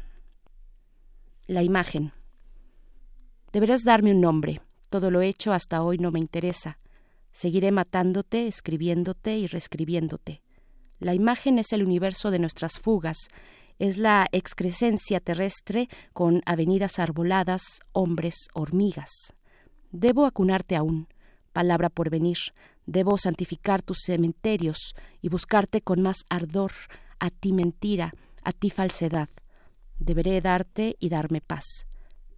La 1.48 1.64
imagen. 1.64 2.14
Deberás 3.52 3.84
darme 3.84 4.12
un 4.12 4.22
nombre. 4.22 4.62
Todo 4.90 5.12
lo 5.12 5.22
hecho 5.22 5.52
hasta 5.54 5.84
hoy 5.84 5.98
no 5.98 6.12
me 6.12 6.20
interesa. 6.20 6.80
Seguiré 7.32 7.72
matándote, 7.72 8.48
escribiéndote 8.48 9.38
y 9.38 9.48
reescribiéndote. 9.48 10.42
La 11.00 11.14
imagen 11.14 11.60
es 11.60 11.72
el 11.72 11.84
universo 11.84 12.32
de 12.32 12.40
nuestras 12.40 12.80
fugas, 12.80 13.30
es 13.78 13.98
la 13.98 14.28
excrescencia 14.34 15.22
terrestre 15.22 15.88
con 16.12 16.42
avenidas 16.46 17.00
arboladas, 17.00 17.62
hombres, 17.94 18.50
hormigas. 18.54 19.34
Debo 19.92 20.26
acunarte 20.26 20.76
aún, 20.76 21.08
palabra 21.54 21.90
por 21.90 22.10
venir, 22.10 22.38
debo 22.86 23.18
santificar 23.18 23.82
tus 23.82 24.00
cementerios 24.06 24.96
y 25.22 25.30
buscarte 25.30 25.82
con 25.82 26.02
más 26.02 26.26
ardor, 26.30 26.72
a 27.20 27.30
ti 27.30 27.54
mentira, 27.54 28.14
a 28.44 28.52
ti 28.52 28.70
falsedad. 28.70 29.30
Deberé 29.98 30.42
darte 30.42 30.98
y 31.00 31.10
darme 31.10 31.40
paz. 31.40 31.86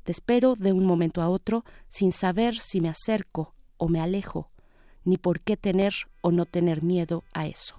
Te 0.04 0.12
espero 0.12 0.56
de 0.56 0.74
un 0.74 0.86
momento 0.86 1.22
a 1.22 1.30
otro 1.30 1.64
sin 1.88 2.12
saber 2.12 2.58
si 2.58 2.82
me 2.82 2.90
acerco 2.90 3.56
o 3.78 3.88
me 3.88 4.00
alejo, 4.00 4.51
ni 5.06 5.18
por 5.18 5.40
qué 5.40 5.58
tener 5.58 5.94
o 6.22 6.32
no 6.32 6.46
tener 6.46 6.84
miedo 6.84 7.24
a 7.34 7.48
eso. 7.48 7.76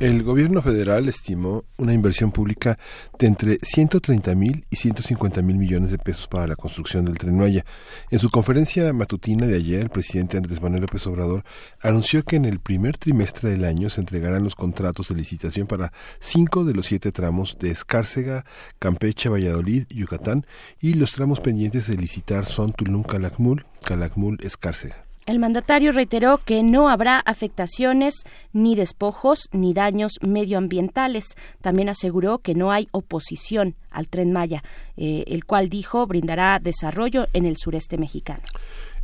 El 0.00 0.24
gobierno 0.24 0.60
federal 0.60 1.08
estimó 1.08 1.62
una 1.78 1.94
inversión 1.94 2.32
pública 2.32 2.76
de 3.16 3.28
entre 3.28 3.58
130 3.62 4.34
mil 4.34 4.66
y 4.70 4.74
150 4.74 5.40
mil 5.42 5.56
millones 5.56 5.92
de 5.92 5.98
pesos 5.98 6.26
para 6.26 6.48
la 6.48 6.56
construcción 6.56 7.04
del 7.04 7.16
Tren 7.16 7.38
Maya. 7.38 7.64
En 8.10 8.18
su 8.18 8.28
conferencia 8.28 8.92
matutina 8.92 9.46
de 9.46 9.54
ayer, 9.54 9.82
el 9.82 9.88
presidente 9.88 10.36
Andrés 10.36 10.60
Manuel 10.60 10.80
López 10.80 11.06
Obrador 11.06 11.44
anunció 11.80 12.24
que 12.24 12.34
en 12.34 12.44
el 12.44 12.58
primer 12.58 12.98
trimestre 12.98 13.50
del 13.50 13.64
año 13.64 13.88
se 13.88 14.00
entregarán 14.00 14.42
los 14.42 14.56
contratos 14.56 15.06
de 15.06 15.14
licitación 15.14 15.68
para 15.68 15.92
cinco 16.18 16.64
de 16.64 16.74
los 16.74 16.86
siete 16.86 17.12
tramos 17.12 17.56
de 17.60 17.70
Escárcega, 17.70 18.44
Campeche, 18.80 19.28
Valladolid, 19.28 19.84
Yucatán 19.90 20.44
y 20.80 20.94
los 20.94 21.12
tramos 21.12 21.38
pendientes 21.38 21.86
de 21.86 21.96
licitar 21.96 22.46
son 22.46 22.72
Tulum, 22.72 23.04
Calakmul, 23.04 23.64
Calakmul, 23.84 24.38
Escárcega. 24.42 25.04
El 25.24 25.38
mandatario 25.38 25.92
reiteró 25.92 26.38
que 26.44 26.64
no 26.64 26.88
habrá 26.88 27.20
afectaciones, 27.20 28.24
ni 28.52 28.74
despojos, 28.74 29.48
ni 29.52 29.72
daños 29.72 30.18
medioambientales. 30.20 31.36
También 31.60 31.88
aseguró 31.88 32.38
que 32.38 32.54
no 32.54 32.72
hay 32.72 32.88
oposición 32.90 33.76
al 33.90 34.08
tren 34.08 34.32
Maya, 34.32 34.64
eh, 34.96 35.22
el 35.28 35.44
cual 35.44 35.68
dijo 35.68 36.06
brindará 36.08 36.58
desarrollo 36.58 37.28
en 37.34 37.46
el 37.46 37.56
sureste 37.56 37.98
mexicano. 37.98 38.42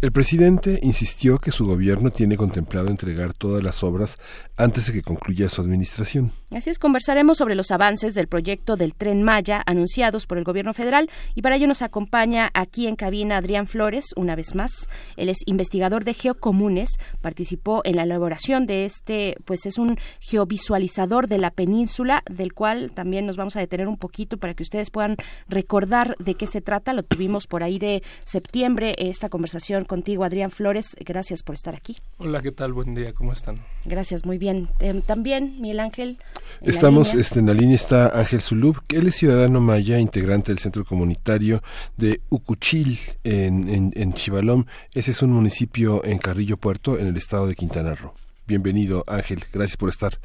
El 0.01 0.13
presidente 0.13 0.79
insistió 0.83 1.39
que 1.39 1.51
su 1.51 1.67
gobierno 1.67 2.11
tiene 2.11 2.37
contemplado 2.37 2.89
entregar 2.89 3.33
todas 3.33 3.65
las 3.65 3.83
obras 3.83 4.19
antes 4.57 4.87
de 4.87 4.93
que 4.93 5.03
concluya 5.03 5.49
su 5.49 5.61
administración. 5.61 6.33
Así 6.51 6.71
es, 6.71 6.79
conversaremos 6.79 7.37
sobre 7.37 7.55
los 7.55 7.71
avances 7.71 8.15
del 8.15 8.27
proyecto 8.27 8.77
del 8.77 8.95
tren 8.95 9.23
Maya 9.23 9.63
anunciados 9.67 10.27
por 10.27 10.39
el 10.39 10.45
gobierno 10.45 10.73
federal 10.73 11.11
y 11.35 11.43
para 11.43 11.57
ello 11.57 11.67
nos 11.67 11.83
acompaña 11.83 12.51
aquí 12.55 12.87
en 12.87 12.97
cabina 12.97 13.37
Adrián 13.37 13.67
Flores, 13.67 14.15
una 14.17 14.35
vez 14.35 14.55
más. 14.55 14.89
Él 15.19 15.29
es 15.29 15.41
investigador 15.45 16.05
de 16.05 16.15
geocomunes, 16.15 16.89
participó 17.21 17.83
en 17.85 17.97
la 17.97 18.05
elaboración 18.05 18.65
de 18.65 18.87
este, 18.87 19.37
pues 19.45 19.67
es 19.67 19.77
un 19.77 19.99
geovisualizador 20.21 21.29
de 21.29 21.37
la 21.37 21.51
península, 21.51 22.23
del 22.31 22.55
cual 22.55 22.93
también 22.95 23.27
nos 23.27 23.37
vamos 23.37 23.57
a 23.57 23.61
detener 23.61 23.87
un 23.87 23.99
poquito 23.99 24.39
para 24.39 24.55
que 24.55 24.63
ustedes 24.63 24.89
puedan 24.89 25.17
recordar 25.49 26.17
de 26.19 26.35
qué 26.35 26.47
se 26.47 26.63
trata. 26.63 26.95
Lo 26.95 27.03
tuvimos 27.03 27.47
por 27.47 27.63
ahí 27.63 27.79
de 27.79 28.03
septiembre, 28.25 28.95
esta 28.97 29.29
conversación 29.29 29.85
contigo, 29.85 30.25
Adrián 30.25 30.51
Flores. 30.51 30.97
Gracias 31.01 31.43
por 31.43 31.57
estar 31.57 31.75
aquí. 31.75 31.99
Hola, 32.17 32.41
¿qué 32.41 32.53
tal? 32.53 32.73
Buen 32.73 32.95
día, 32.95 33.13
¿cómo 33.13 33.33
están? 33.33 33.57
Gracias, 33.85 34.25
muy 34.25 34.39
bien. 34.39 34.71
Eh, 34.81 35.03
también, 35.05 35.61
Miguel 35.61 35.81
Ángel. 35.81 36.19
En 36.61 36.71
Estamos, 36.71 37.09
línea. 37.09 37.21
este, 37.23 37.39
en 37.41 37.47
la 37.47 37.55
línea 37.55 37.77
está 37.77 38.09
Ángel 38.19 38.41
Zulub, 38.41 38.83
que 38.87 38.97
él 38.97 39.07
es 39.09 39.17
ciudadano 39.17 39.61
maya, 39.61 39.99
integrante 39.99 40.53
del 40.53 40.59
centro 40.59 40.85
comunitario 40.85 41.63
de 41.97 42.21
Ucuchil, 42.31 42.99
en, 43.25 43.69
en, 43.69 43.93
en 43.95 44.13
Chivalom. 44.13 44.65
Ese 44.95 45.11
es 45.13 45.23
un 45.23 45.33
municipio 45.33 46.05
en 46.05 46.19
Carrillo 46.19 46.57
Puerto, 46.57 46.99
en 46.99 47.07
el 47.07 47.17
estado 47.17 47.47
de 47.47 47.55
Quintana 47.55 47.95
Roo. 47.95 48.13
Bienvenido, 48.47 49.05
Ángel. 49.07 49.45
Gracias 49.53 49.77
por 49.77 49.89
estar. 49.89 50.19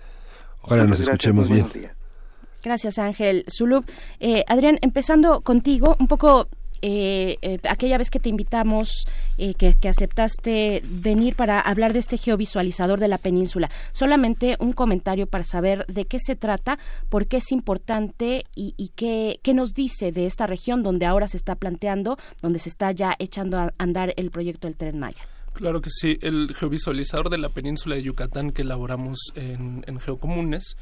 Ojalá 0.62 0.84
nos 0.84 1.00
Muchas 1.00 1.08
escuchemos 1.08 1.50
bien. 1.50 1.68
días. 1.74 1.92
Gracias, 2.64 2.98
Ángel 2.98 3.44
Zulub. 3.50 3.84
Eh, 4.22 4.46
Adrián, 4.48 4.80
empezando 4.82 5.42
contigo, 5.42 5.98
un 6.00 6.08
poco 6.08 6.48
eh, 6.86 7.38
eh, 7.42 7.60
aquella 7.70 7.98
vez 7.98 8.10
que 8.10 8.20
te 8.20 8.28
invitamos, 8.28 9.08
eh, 9.38 9.54
que, 9.54 9.74
que 9.74 9.88
aceptaste 9.88 10.84
venir 10.84 11.34
para 11.34 11.62
hablar 11.62 11.94
de 11.94 12.00
este 12.00 12.18
geovisualizador 12.18 13.00
de 13.00 13.08
la 13.08 13.18
península, 13.18 13.72
solamente 13.94 14.58
un 14.60 14.74
comentario 14.74 15.26
para 15.26 15.46
saber 15.46 15.86
de 15.86 16.04
qué 16.04 16.20
se 16.20 16.36
trata, 16.36 16.78
por 17.08 17.28
qué 17.28 17.38
es 17.38 17.54
importante 17.54 18.44
y, 18.54 18.92
qué, 18.98 19.40
qué 19.44 19.54
nos 19.54 19.74
dice 19.74 20.12
de 20.12 20.26
esta 20.26 20.46
región 20.46 20.84
donde 20.84 21.06
ahora 21.06 21.30
se 21.30 21.38
está 21.38 21.56
planteando, 21.56 22.18
donde 22.42 22.60
se 22.60 22.68
está 22.68 22.92
ya 22.92 23.16
echando 23.18 23.58
a 23.58 23.74
andar 23.78 24.14
el 24.18 24.30
proyecto 24.30 24.68
del 24.68 24.76
Tren 24.76 25.00
Maya. 25.00 25.22
Claro 25.54 25.80
que 25.80 25.90
sí, 25.90 26.18
el 26.22 26.54
geovisualizador 26.54 27.30
de 27.30 27.38
la 27.38 27.48
península 27.48 27.96
de 27.96 28.04
Yucatán 28.04 28.52
que 28.52 28.64
elaboramos 28.64 29.32
en, 29.36 30.00
Geocomunes 30.02 30.76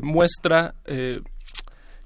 muestra 0.00 0.76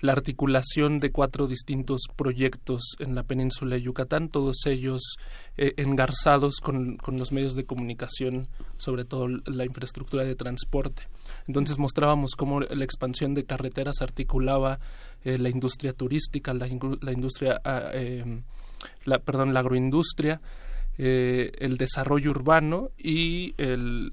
la 0.01 0.12
articulación 0.12 1.01
de 1.01 1.11
cuatro 1.11 1.47
distintos 1.47 2.03
proyectos 2.15 2.97
en 3.01 3.15
la 3.15 3.25
península 3.25 3.77
de 3.77 3.83
Yucatán, 3.83 4.29
todos 4.29 4.66
ellos 4.66 5.16
eh, 5.57 5.75
engarzados 5.77 6.61
con, 6.61 6.97
con 6.97 7.16
los 7.16 7.33
medios 7.33 7.55
de 7.55 7.65
comunicación, 7.65 8.49
sobre 8.77 9.05
todo 9.05 9.29
la 9.29 9.65
infraestructura 9.65 10.25
de 10.25 10.37
transporte. 10.37 11.03
Entonces 11.47 11.79
mostrábamos 11.79 12.35
cómo 12.37 12.61
la 12.61 12.85
expansión 12.85 13.35
de 13.35 13.45
carreteras 13.45 14.01
articulaba 14.01 14.79
eh, 15.25 15.39
la 15.39 15.49
industria 15.49 15.93
turística, 15.93 16.55
la, 16.55 16.69
industria, 16.69 17.61
ah, 17.65 17.91
eh, 17.93 18.43
la, 19.05 19.19
perdón, 19.19 19.53
la 19.53 19.61
agroindustria, 19.61 20.41
eh, 20.99 21.53
el 21.59 21.77
desarrollo 21.77 22.31
urbano 22.31 22.91
y 22.99 23.55
el, 23.57 24.12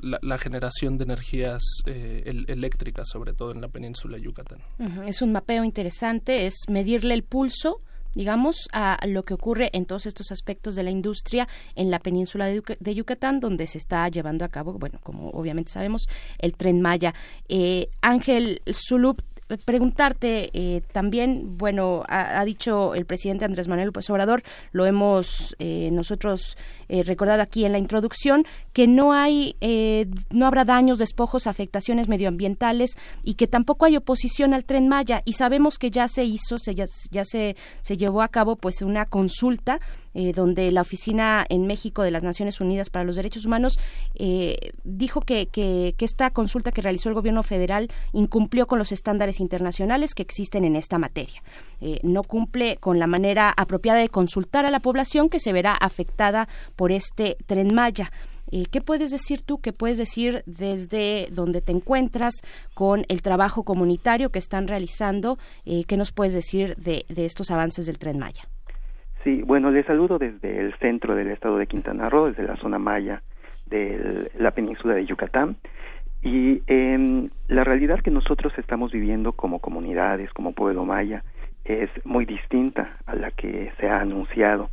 la, 0.00 0.38
generación 0.38 0.98
de 0.98 1.04
energías 1.04 1.62
eh, 1.86 2.44
eléctricas, 2.48 3.08
sobre 3.08 3.32
todo 3.32 3.52
en 3.52 3.60
la 3.60 3.68
península 3.68 4.16
de 4.16 4.24
Yucatán. 4.24 4.58
Es 5.06 5.22
un 5.22 5.30
mapeo 5.30 5.62
interesante, 5.62 6.46
es 6.46 6.54
medirle 6.68 7.14
el 7.14 7.22
pulso 7.22 7.80
digamos, 8.14 8.68
a 8.72 8.98
lo 9.06 9.24
que 9.24 9.34
ocurre 9.34 9.70
en 9.72 9.86
todos 9.86 10.06
estos 10.06 10.32
aspectos 10.32 10.74
de 10.74 10.82
la 10.82 10.90
industria 10.90 11.46
en 11.76 11.90
la 11.90 12.00
península 12.00 12.46
de, 12.46 12.94
Yucatán, 12.94 13.38
donde 13.38 13.68
se 13.68 13.78
está 13.78 14.08
llevando 14.08 14.44
a 14.44 14.48
cabo, 14.48 14.72
bueno, 14.72 14.98
como 15.04 15.30
obviamente 15.30 15.70
sabemos, 15.70 16.08
el 16.38 16.54
tren 16.54 16.80
Maya. 16.80 17.14
Eh, 17.48 17.90
Ángel 18.00 18.60
Zulup, 18.72 19.20
preguntarte 19.56 20.50
eh, 20.52 20.82
también, 20.92 21.56
bueno, 21.56 22.04
ha, 22.08 22.44
dicho 22.44 22.94
el 22.94 23.06
presidente 23.06 23.44
Andrés 23.44 23.68
Manuel 23.68 23.86
López 23.86 24.08
Obrador, 24.10 24.42
lo 24.72 24.84
hemos 24.84 25.56
eh, 25.58 25.88
nosotros 25.92 26.58
eh, 26.88 27.02
recordado 27.02 27.42
aquí 27.42 27.64
en 27.64 27.72
la 27.72 27.78
introducción, 27.78 28.44
que 28.72 28.86
no 28.86 29.12
hay, 29.12 29.56
no 30.30 30.46
habrá 30.46 30.64
daños, 30.64 30.98
despojos, 30.98 31.46
afectaciones 31.46 32.08
medioambientales 32.08 32.96
y 33.22 33.34
que 33.34 33.46
tampoco 33.46 33.86
hay 33.86 33.96
oposición 33.96 34.54
al 34.54 34.64
tren 34.64 34.88
Maya. 34.88 35.22
Y 35.24 35.34
sabemos 35.34 35.78
que 35.78 35.90
ya 35.90 36.08
se 36.08 36.24
hizo, 36.24 36.58
se, 36.58 36.74
ya, 36.74 36.86
ya 37.10 37.24
se, 37.24 37.56
se 37.80 37.96
llevó 37.96 38.22
a 38.22 38.28
cabo 38.28 38.56
pues 38.56 38.82
una 38.82 39.06
consulta 39.06 39.80
eh, 40.14 40.32
donde 40.32 40.72
la 40.72 40.80
Oficina 40.80 41.46
en 41.48 41.68
México 41.68 42.02
de 42.02 42.10
las 42.10 42.24
Naciones 42.24 42.60
Unidas 42.60 42.90
para 42.90 43.04
los 43.04 43.14
Derechos 43.14 43.44
Humanos 43.44 43.78
eh, 44.16 44.72
dijo 44.82 45.20
que, 45.20 45.46
que, 45.46 45.94
esta 46.00 46.30
consulta 46.30 46.72
que 46.72 46.82
realizó 46.82 47.08
el 47.08 47.14
gobierno 47.14 47.44
federal 47.44 47.88
incumplió 48.12 48.66
con 48.66 48.80
los 48.80 48.90
estándares 48.90 49.38
internacionales 49.38 50.14
que 50.14 50.22
existen 50.22 50.64
en 50.64 50.74
esta 50.74 50.98
materia. 50.98 51.42
Eh, 51.80 52.00
no 52.02 52.22
cumple 52.22 52.78
con 52.78 52.98
la 52.98 53.06
manera 53.06 53.52
apropiada 53.56 54.00
de 54.00 54.08
consultar 54.08 54.64
a 54.64 54.70
la 54.70 54.80
población 54.80 55.28
que 55.28 55.38
se 55.38 55.52
verá 55.52 55.74
afectada 55.74 56.48
por 56.78 56.92
este 56.92 57.36
tren 57.46 57.74
Maya. 57.74 58.10
¿Qué 58.70 58.80
puedes 58.80 59.10
decir 59.10 59.42
tú? 59.42 59.58
¿Qué 59.60 59.74
puedes 59.74 59.98
decir 59.98 60.42
desde 60.46 61.28
donde 61.30 61.60
te 61.60 61.72
encuentras 61.72 62.32
con 62.72 63.04
el 63.08 63.20
trabajo 63.20 63.62
comunitario 63.64 64.30
que 64.30 64.38
están 64.38 64.68
realizando? 64.68 65.36
¿Qué 65.66 65.96
nos 65.98 66.12
puedes 66.12 66.32
decir 66.32 66.74
de, 66.76 67.04
de 67.10 67.26
estos 67.26 67.50
avances 67.50 67.84
del 67.84 67.98
tren 67.98 68.18
Maya? 68.18 68.44
Sí, 69.22 69.42
bueno, 69.42 69.70
les 69.70 69.84
saludo 69.84 70.18
desde 70.18 70.60
el 70.60 70.72
centro 70.78 71.14
del 71.14 71.28
estado 71.30 71.58
de 71.58 71.66
Quintana 71.66 72.08
Roo, 72.08 72.28
desde 72.28 72.44
la 72.44 72.56
zona 72.56 72.78
maya 72.78 73.20
de 73.66 74.30
la 74.38 74.52
península 74.52 74.94
de 74.94 75.04
Yucatán. 75.04 75.56
Y 76.22 76.62
eh, 76.66 77.28
la 77.48 77.64
realidad 77.64 78.00
que 78.00 78.10
nosotros 78.10 78.52
estamos 78.56 78.92
viviendo 78.92 79.32
como 79.32 79.60
comunidades, 79.60 80.32
como 80.32 80.52
pueblo 80.52 80.84
maya, 80.84 81.22
es 81.64 81.90
muy 82.04 82.24
distinta 82.24 82.96
a 83.06 83.14
la 83.14 83.30
que 83.30 83.72
se 83.78 83.88
ha 83.88 84.00
anunciado. 84.00 84.70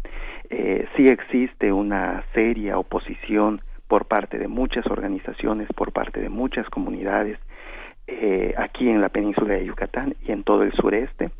Eh, 0.50 0.88
sí 0.96 1.08
existe 1.08 1.72
una 1.72 2.24
seria 2.34 2.78
oposición 2.78 3.62
por 3.88 4.06
parte 4.06 4.38
de 4.38 4.48
muchas 4.48 4.86
organizaciones, 4.88 5.68
por 5.76 5.92
parte 5.92 6.20
de 6.20 6.30
muchas 6.30 6.70
comunidades 6.70 7.40
eh, 8.08 8.54
aquí 8.58 8.90
en 8.90 9.02
la 9.02 9.10
península 9.10 9.56
de 9.56 9.66
Yucatán 9.66 10.16
y 10.26 10.32
en 10.32 10.44
todo 10.44 10.64
el 10.64 10.74
sureste. 10.74 11.32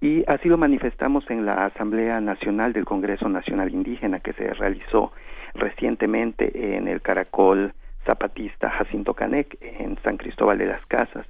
Y 0.00 0.22
así 0.26 0.48
lo 0.48 0.58
manifestamos 0.58 1.28
en 1.30 1.46
la 1.46 1.64
Asamblea 1.66 2.20
Nacional 2.20 2.72
del 2.72 2.84
Congreso 2.84 3.28
Nacional 3.28 3.72
Indígena 3.72 4.20
que 4.20 4.32
se 4.34 4.52
realizó 4.52 5.12
recientemente 5.54 6.76
en 6.76 6.88
el 6.88 7.00
Caracol 7.00 7.72
Zapatista 8.04 8.70
Jacinto 8.70 9.14
Canec 9.14 9.56
en 9.60 9.96
San 10.02 10.18
Cristóbal 10.18 10.58
de 10.58 10.66
las 10.66 10.84
Casas, 10.86 11.26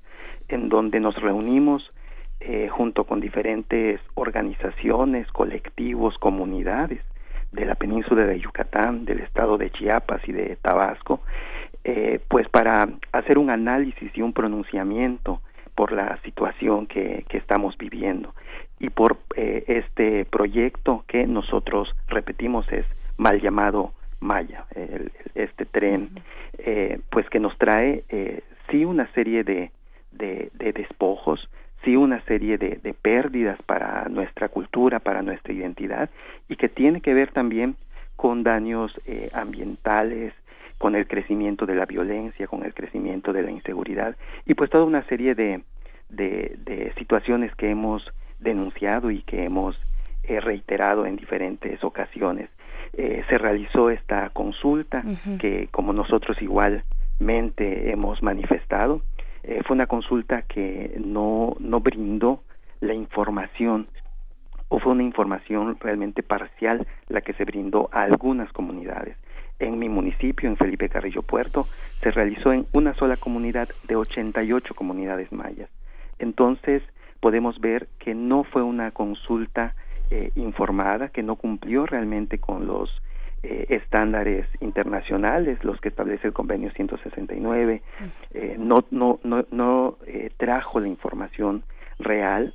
en 0.48 0.68
donde 0.68 0.98
nos 0.98 1.14
reunimos 1.16 1.93
eh, 2.46 2.68
junto 2.68 3.04
con 3.04 3.20
diferentes 3.20 4.00
organizaciones, 4.14 5.26
colectivos, 5.32 6.18
comunidades 6.18 7.00
de 7.52 7.64
la 7.64 7.74
península 7.74 8.24
de 8.26 8.40
Yucatán, 8.40 9.04
del 9.04 9.20
estado 9.20 9.58
de 9.58 9.70
Chiapas 9.70 10.20
y 10.28 10.32
de 10.32 10.56
Tabasco, 10.56 11.20
eh, 11.84 12.20
pues 12.28 12.48
para 12.48 12.88
hacer 13.12 13.38
un 13.38 13.50
análisis 13.50 14.10
y 14.14 14.22
un 14.22 14.32
pronunciamiento 14.32 15.40
por 15.74 15.92
la 15.92 16.18
situación 16.22 16.86
que, 16.86 17.24
que 17.28 17.38
estamos 17.38 17.76
viviendo. 17.78 18.34
Y 18.78 18.90
por 18.90 19.18
eh, 19.36 19.64
este 19.66 20.24
proyecto 20.24 21.04
que 21.06 21.26
nosotros 21.26 21.94
repetimos 22.08 22.70
es 22.72 22.86
mal 23.16 23.40
llamado 23.40 23.92
Maya, 24.20 24.64
este 25.34 25.66
tren, 25.66 26.08
eh, 26.58 27.00
pues 27.10 27.28
que 27.28 27.40
nos 27.40 27.56
trae 27.58 28.04
eh, 28.08 28.42
sí 28.70 28.84
una 28.84 29.06
serie 29.12 29.44
de, 29.44 29.70
de, 30.12 30.50
despojos, 30.72 31.48
sí 31.84 31.96
una 31.96 32.20
serie 32.22 32.58
de, 32.58 32.80
de, 32.82 32.94
pérdidas 32.94 33.60
para 33.62 34.08
nuestra 34.08 34.48
cultura, 34.48 35.00
para 35.00 35.22
nuestra 35.22 35.52
identidad, 35.52 36.10
y 36.48 36.56
que 36.56 36.68
tiene 36.68 37.00
que 37.00 37.14
ver 37.14 37.32
también 37.32 37.76
con 38.16 38.42
daños 38.42 38.92
eh, 39.06 39.30
ambientales, 39.32 40.32
con 40.78 40.94
el 40.94 41.06
crecimiento 41.06 41.66
de 41.66 41.74
la 41.74 41.86
violencia, 41.86 42.46
con 42.46 42.64
el 42.64 42.74
crecimiento 42.74 43.32
de 43.32 43.42
la 43.42 43.50
inseguridad, 43.50 44.16
y 44.46 44.54
pues 44.54 44.70
toda 44.70 44.84
una 44.84 45.04
serie 45.04 45.34
de, 45.34 45.62
de, 46.08 46.56
de 46.64 46.92
situaciones 46.98 47.54
que 47.54 47.70
hemos 47.70 48.02
denunciado 48.38 49.10
y 49.10 49.22
que 49.22 49.44
hemos 49.44 49.76
eh, 50.24 50.40
reiterado 50.40 51.06
en 51.06 51.16
diferentes 51.16 51.82
ocasiones. 51.84 52.48
Eh, 52.92 53.24
se 53.28 53.38
realizó 53.38 53.90
esta 53.90 54.30
consulta 54.30 55.02
que, 55.40 55.68
como 55.70 55.92
nosotros 55.92 56.40
igualmente 56.40 57.90
hemos 57.90 58.22
manifestado, 58.22 59.02
eh, 59.46 59.62
fue 59.64 59.74
una 59.74 59.86
consulta 59.86 60.42
que 60.42 60.98
no, 61.04 61.54
no 61.60 61.80
brindó 61.80 62.42
la 62.80 62.94
información 62.94 63.88
o 64.68 64.78
fue 64.78 64.92
una 64.92 65.02
información 65.02 65.76
realmente 65.78 66.22
parcial 66.22 66.86
la 67.08 67.20
que 67.20 67.34
se 67.34 67.44
brindó 67.44 67.90
a 67.92 68.02
algunas 68.02 68.52
comunidades. 68.52 69.16
En 69.58 69.78
mi 69.78 69.88
municipio, 69.88 70.48
en 70.48 70.56
Felipe 70.56 70.88
Carrillo 70.88 71.22
Puerto, 71.22 71.68
se 72.00 72.10
realizó 72.10 72.52
en 72.52 72.66
una 72.72 72.94
sola 72.94 73.16
comunidad 73.16 73.68
de 73.86 73.96
88 73.96 74.74
comunidades 74.74 75.30
mayas. 75.30 75.70
Entonces, 76.18 76.82
podemos 77.20 77.60
ver 77.60 77.88
que 77.98 78.14
no 78.14 78.44
fue 78.44 78.62
una 78.62 78.90
consulta 78.90 79.74
eh, 80.10 80.30
informada, 80.34 81.08
que 81.08 81.22
no 81.22 81.36
cumplió 81.36 81.86
realmente 81.86 82.38
con 82.38 82.66
los 82.66 82.90
eh, 83.44 83.66
estándares 83.68 84.46
internacionales, 84.60 85.62
los 85.62 85.78
que 85.80 85.88
establece 85.88 86.28
el 86.28 86.32
convenio 86.32 86.70
169, 86.70 87.82
eh, 88.32 88.56
no, 88.58 88.84
no, 88.90 89.20
no, 89.22 89.44
no 89.50 89.98
trajo 90.38 90.80
la 90.80 90.88
información 90.88 91.62
real 91.98 92.54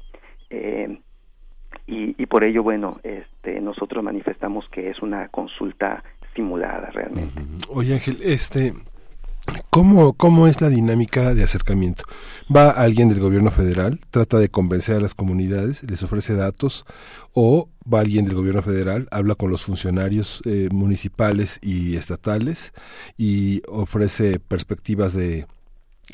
y, 1.85 2.15
y, 2.17 2.25
por 2.25 2.43
ello, 2.43 2.63
bueno, 2.63 2.99
este, 3.03 3.61
nosotros 3.61 4.03
manifestamos 4.03 4.67
que 4.69 4.89
es 4.89 4.99
una 5.01 5.27
consulta 5.27 6.03
simulada 6.35 6.89
realmente. 6.91 7.39
Oye 7.69 7.93
Ángel, 7.93 8.17
este, 8.23 8.73
¿Cómo, 9.69 10.13
¿Cómo 10.13 10.47
es 10.47 10.61
la 10.61 10.69
dinámica 10.69 11.33
de 11.33 11.43
acercamiento? 11.43 12.03
Va 12.55 12.69
alguien 12.69 13.09
del 13.09 13.19
gobierno 13.19 13.51
federal, 13.51 13.99
trata 14.11 14.37
de 14.37 14.49
convencer 14.49 14.97
a 14.97 14.99
las 14.99 15.15
comunidades, 15.15 15.83
les 15.83 16.03
ofrece 16.03 16.35
datos, 16.35 16.85
o 17.33 17.69
va 17.91 18.01
alguien 18.01 18.25
del 18.25 18.35
gobierno 18.35 18.61
federal, 18.61 19.07
habla 19.11 19.35
con 19.35 19.51
los 19.51 19.63
funcionarios 19.63 20.41
eh, 20.45 20.69
municipales 20.71 21.59
y 21.61 21.95
estatales 21.95 22.73
y 23.17 23.61
ofrece 23.67 24.39
perspectivas 24.39 25.13
de 25.13 25.47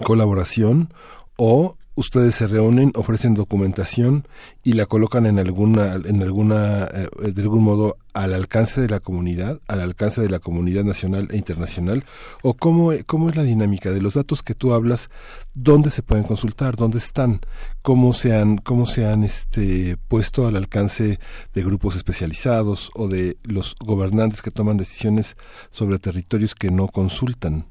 colaboración, 0.03 0.93
o 1.37 1.77
ustedes 1.95 2.35
se 2.35 2.47
reúnen, 2.47 2.91
ofrecen 2.95 3.33
documentación 3.33 4.27
y 4.63 4.73
la 4.73 4.85
colocan 4.85 5.25
en 5.25 5.39
alguna, 5.39 5.95
en 5.95 6.21
alguna, 6.21 6.85
eh, 6.85 7.07
de 7.33 7.41
algún 7.41 7.63
modo 7.63 7.97
al 8.13 8.33
alcance 8.33 8.81
de 8.81 8.89
la 8.89 8.99
comunidad, 8.99 9.59
al 9.67 9.79
alcance 9.81 10.21
de 10.21 10.29
la 10.29 10.39
comunidad 10.39 10.83
nacional 10.83 11.29
e 11.31 11.37
internacional, 11.37 12.05
o 12.43 12.53
cómo, 12.53 12.91
cómo 13.05 13.29
es 13.29 13.35
la 13.35 13.43
dinámica 13.43 13.91
de 13.91 14.01
los 14.01 14.13
datos 14.13 14.43
que 14.43 14.55
tú 14.55 14.73
hablas, 14.73 15.09
dónde 15.53 15.89
se 15.89 16.03
pueden 16.03 16.25
consultar, 16.25 16.75
dónde 16.75 16.97
están, 16.97 17.41
cómo 17.81 18.13
se 18.13 18.35
han, 18.35 18.57
cómo 18.57 18.85
se 18.85 19.05
han 19.07 19.23
este, 19.23 19.97
puesto 20.07 20.47
al 20.47 20.55
alcance 20.55 21.19
de 21.53 21.63
grupos 21.63 21.95
especializados 21.95 22.91
o 22.93 23.07
de 23.07 23.37
los 23.43 23.75
gobernantes 23.79 24.41
que 24.41 24.51
toman 24.51 24.77
decisiones 24.77 25.37
sobre 25.71 25.99
territorios 25.99 26.55
que 26.55 26.71
no 26.71 26.87
consultan. 26.87 27.65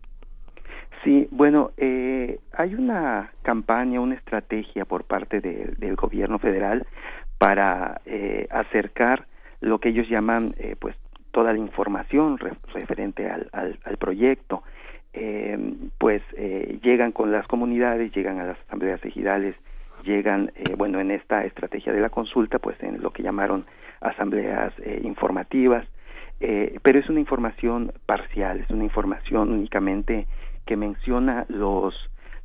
Sí, 1.05 1.29
bueno, 1.31 1.73
eh, 1.77 2.41
hay 2.53 2.75
una 2.75 3.31
campaña, 3.43 4.01
una 4.01 4.15
estrategia 4.15 4.87
por 4.87 5.05
parte 5.05 5.41
del 5.43 5.97
gobierno 5.97 6.39
federal 6.39 6.87
para 7.39 8.01
eh, 8.07 8.49
acercar 8.51 9.27
lo 9.61 9.79
que 9.81 9.91
ellos 9.91 10.09
llaman, 10.09 10.53
eh, 10.59 10.77
pues, 10.79 10.97
toda 11.31 11.53
la 11.53 11.59
información 11.59 12.39
referente 12.73 13.29
al, 13.29 13.51
al, 13.53 13.97
proyecto. 13.99 14.63
Eh, 15.13 15.59
pues 15.99 16.23
eh, 16.37 16.79
llegan 16.83 17.13
con 17.13 17.31
las 17.33 17.47
comunidades, 17.47 18.13
llegan 18.15 18.41
a 18.41 18.45
las 18.47 18.59
asambleas 18.67 19.05
ejidales, 19.05 19.55
llegan, 20.05 20.53
eh, 20.57 20.75
bueno, 20.77 21.01
en 21.01 21.11
esta 21.11 21.45
estrategia 21.45 21.93
de 21.93 22.01
la 22.01 22.09
consulta, 22.09 22.59
pues 22.59 22.83
en 22.83 23.03
lo 23.03 23.11
que 23.11 23.23
llamaron 23.23 23.67
asambleas 24.01 24.73
eh, 24.79 25.01
informativas, 25.05 25.87
pero 26.83 26.99
es 26.99 27.09
una 27.09 27.21
información 27.21 27.93
parcial, 28.05 28.61
es 28.61 28.69
una 28.69 28.85
información 28.85 29.51
únicamente 29.51 30.27
que 30.67 30.77
menciona 30.77 31.47
los 31.49 31.95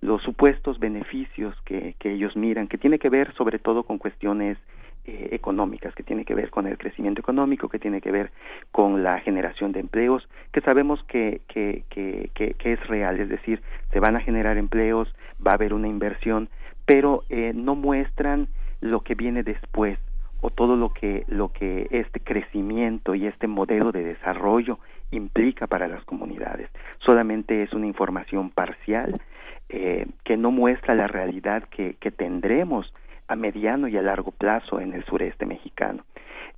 los 0.02 0.22
supuestos 0.24 0.80
beneficios 0.80 1.54
que, 1.66 1.96
que 2.00 2.14
ellos 2.14 2.36
miran, 2.38 2.68
que 2.68 2.78
tiene 2.78 3.00
que 3.00 3.10
ver 3.10 3.34
sobre 3.34 3.60
todo 3.60 3.84
con 3.84 3.98
cuestiones 3.98 4.58
eh, 5.06 5.30
económicas, 5.32 5.96
que 5.96 6.04
tiene 6.04 6.24
que 6.24 6.36
ver 6.36 6.50
con 6.50 6.68
el 6.68 6.78
crecimiento 6.78 7.20
económico, 7.20 7.68
que 7.68 7.80
tiene 7.80 8.00
que 8.00 8.12
ver 8.12 8.32
con 8.72 9.02
la 9.02 9.20
generación 9.20 9.72
de 9.72 9.80
empleos, 9.80 10.28
que 10.52 10.62
sabemos 10.62 11.04
que, 11.04 11.42
que, 11.48 11.84
que, 11.90 12.30
que, 12.34 12.74
es 12.74 12.88
real, 12.88 13.20
es 13.20 13.28
decir, 13.28 13.62
se 13.92 14.00
van 14.00 14.16
a 14.16 14.22
generar 14.22 14.58
empleos, 14.58 15.14
va 15.46 15.52
a 15.52 15.56
haber 15.56 15.74
una 15.74 15.88
inversión, 15.88 16.50
pero 16.86 17.24
eh, 17.30 17.54
no 17.56 17.76
muestran 17.76 18.50
lo 18.82 19.02
que 19.02 19.16
viene 19.16 19.42
después 19.42 19.98
o 20.42 20.50
todo 20.50 20.76
lo 20.76 20.90
que, 20.90 21.24
lo 21.28 21.52
que 21.52 21.88
este 21.92 22.20
crecimiento 22.20 23.16
y 23.16 23.26
este 23.26 23.48
modelo 23.48 23.92
de 23.92 24.04
desarrollo 24.04 24.80
implica 25.12 25.68
para 25.68 25.88
las 25.88 26.04
comunidades. 26.04 26.70
Solamente 27.00 27.64
es 27.64 27.74
una 27.74 27.88
información 27.88 28.50
parcial 28.50 29.14
eh, 29.70 30.08
que 30.24 30.38
no 30.38 30.52
muestra 30.52 30.96
la 30.96 31.08
realidad 31.08 31.64
que, 31.70 31.96
tendremos 32.12 32.92
a 33.28 33.36
mediano 33.36 33.88
y 33.88 33.98
a 33.98 34.02
largo 34.02 34.32
plazo 34.32 34.80
en 34.80 34.94
el 34.94 35.06
sureste 35.06 35.46
mexicano. 35.46 36.04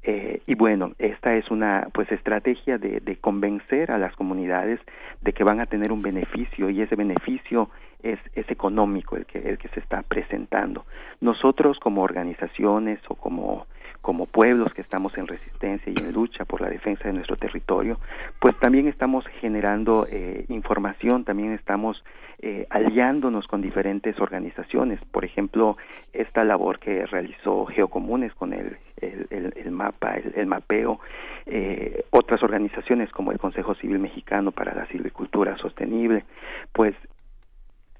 Eh, 0.03 0.41
y 0.47 0.55
bueno, 0.55 0.93
esta 0.97 1.35
es 1.35 1.51
una 1.51 1.89
pues 1.93 2.11
estrategia 2.11 2.77
de, 2.77 3.01
de, 3.01 3.17
convencer 3.17 3.91
a 3.91 3.99
las 3.99 4.15
comunidades 4.15 4.79
de 5.21 5.33
que 5.33 5.43
van 5.43 5.59
a 5.59 5.67
tener 5.67 5.91
un 5.91 6.01
beneficio 6.01 6.69
y 6.69 6.81
ese 6.81 6.95
beneficio 6.95 7.69
es, 8.01 8.19
es 8.33 8.49
económico 8.49 9.17
el 9.17 9.25
que, 9.25 9.39
el 9.39 9.57
que 9.57 9.67
se 9.69 9.79
está 9.79 10.01
presentando. 10.01 10.85
Nosotros 11.19 11.79
como 11.79 12.01
organizaciones 12.01 12.99
o 13.09 13.15
como 13.15 13.67
como 14.01 14.25
pueblos 14.25 14.73
que 14.73 14.81
estamos 14.81 15.17
en 15.17 15.27
resistencia 15.27 15.93
y 15.95 15.99
en 15.99 16.11
lucha 16.11 16.45
por 16.45 16.61
la 16.61 16.69
defensa 16.69 17.07
de 17.07 17.13
nuestro 17.13 17.35
territorio, 17.37 17.99
pues 18.39 18.57
también 18.59 18.87
estamos 18.87 19.25
generando 19.39 20.07
eh, 20.09 20.45
información, 20.49 21.23
también 21.23 21.53
estamos 21.53 22.03
eh, 22.43 22.65
aliándonos 22.71 23.45
con 23.45 23.61
diferentes 23.61 24.19
organizaciones. 24.19 24.97
Por 25.11 25.23
ejemplo, 25.23 25.77
esta 26.11 26.43
labor 26.43 26.79
que 26.79 27.05
realizó 27.05 27.67
Geocomunes 27.67 28.33
con 28.33 28.53
el, 28.53 28.77
el, 28.97 29.53
el, 29.55 29.71
mapa, 29.71 30.15
el, 30.15 30.47
mapeo, 30.47 30.99
eh, 31.45 32.03
otras 32.09 32.41
organizaciones 32.41 33.11
como 33.11 33.31
el 33.31 33.37
Consejo 33.37 33.75
Civil 33.75 33.99
Mexicano 33.99 34.51
para 34.51 34.73
la 34.73 34.87
Silvicultura 34.87 35.55
Sostenible, 35.57 36.25
pues 36.73 36.95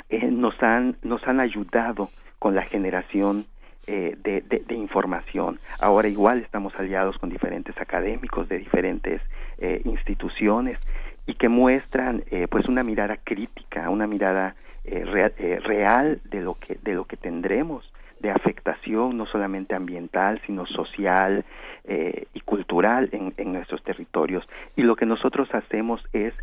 eh, 0.09 0.31
nos, 0.31 0.61
han, 0.63 0.97
nos 1.03 1.25
han 1.27 1.39
ayudado 1.39 2.09
con 2.39 2.55
la 2.55 2.63
generación 2.63 3.45
eh, 3.87 4.15
de, 4.23 4.41
de, 4.41 4.75
información. 4.75 5.57
Ahora 5.79 6.07
igual 6.07 6.37
estamos 6.37 6.71
aliados 6.79 7.17
con 7.17 7.31
diferentes 7.31 7.75
académicos 7.81 8.47
de 8.47 8.59
diferentes 8.59 9.23
eh, 9.57 9.81
instituciones 9.85 10.77
y 11.25 11.33
que 11.33 11.49
muestran 11.49 12.23
eh, 12.29 12.47
pues 12.47 12.67
una 12.67 12.83
mirada 12.83 13.17
crítica, 13.17 13.89
una 13.89 14.05
mirada 14.05 14.55
real 14.83 16.21
de 16.25 16.41
lo 16.41 16.55
que 16.55 16.75
de 16.81 16.93
lo 16.93 17.05
que 17.05 17.17
tendremos 17.17 17.91
de 18.19 18.31
afectación 18.31 19.17
no 19.17 19.27
solamente 19.27 19.75
ambiental 19.75 20.41
sino 20.47 20.65
social 20.65 21.45
y 21.87 22.39
cultural 22.41 23.09
en, 23.11 23.31
en, 23.37 23.53
nuestros 23.53 23.83
territorios 23.83 24.43
y 24.75 24.81
lo 24.81 24.95
que 24.95 25.05
nosotros 25.05 25.53
hacemos 25.53 26.03
es 26.13 26.33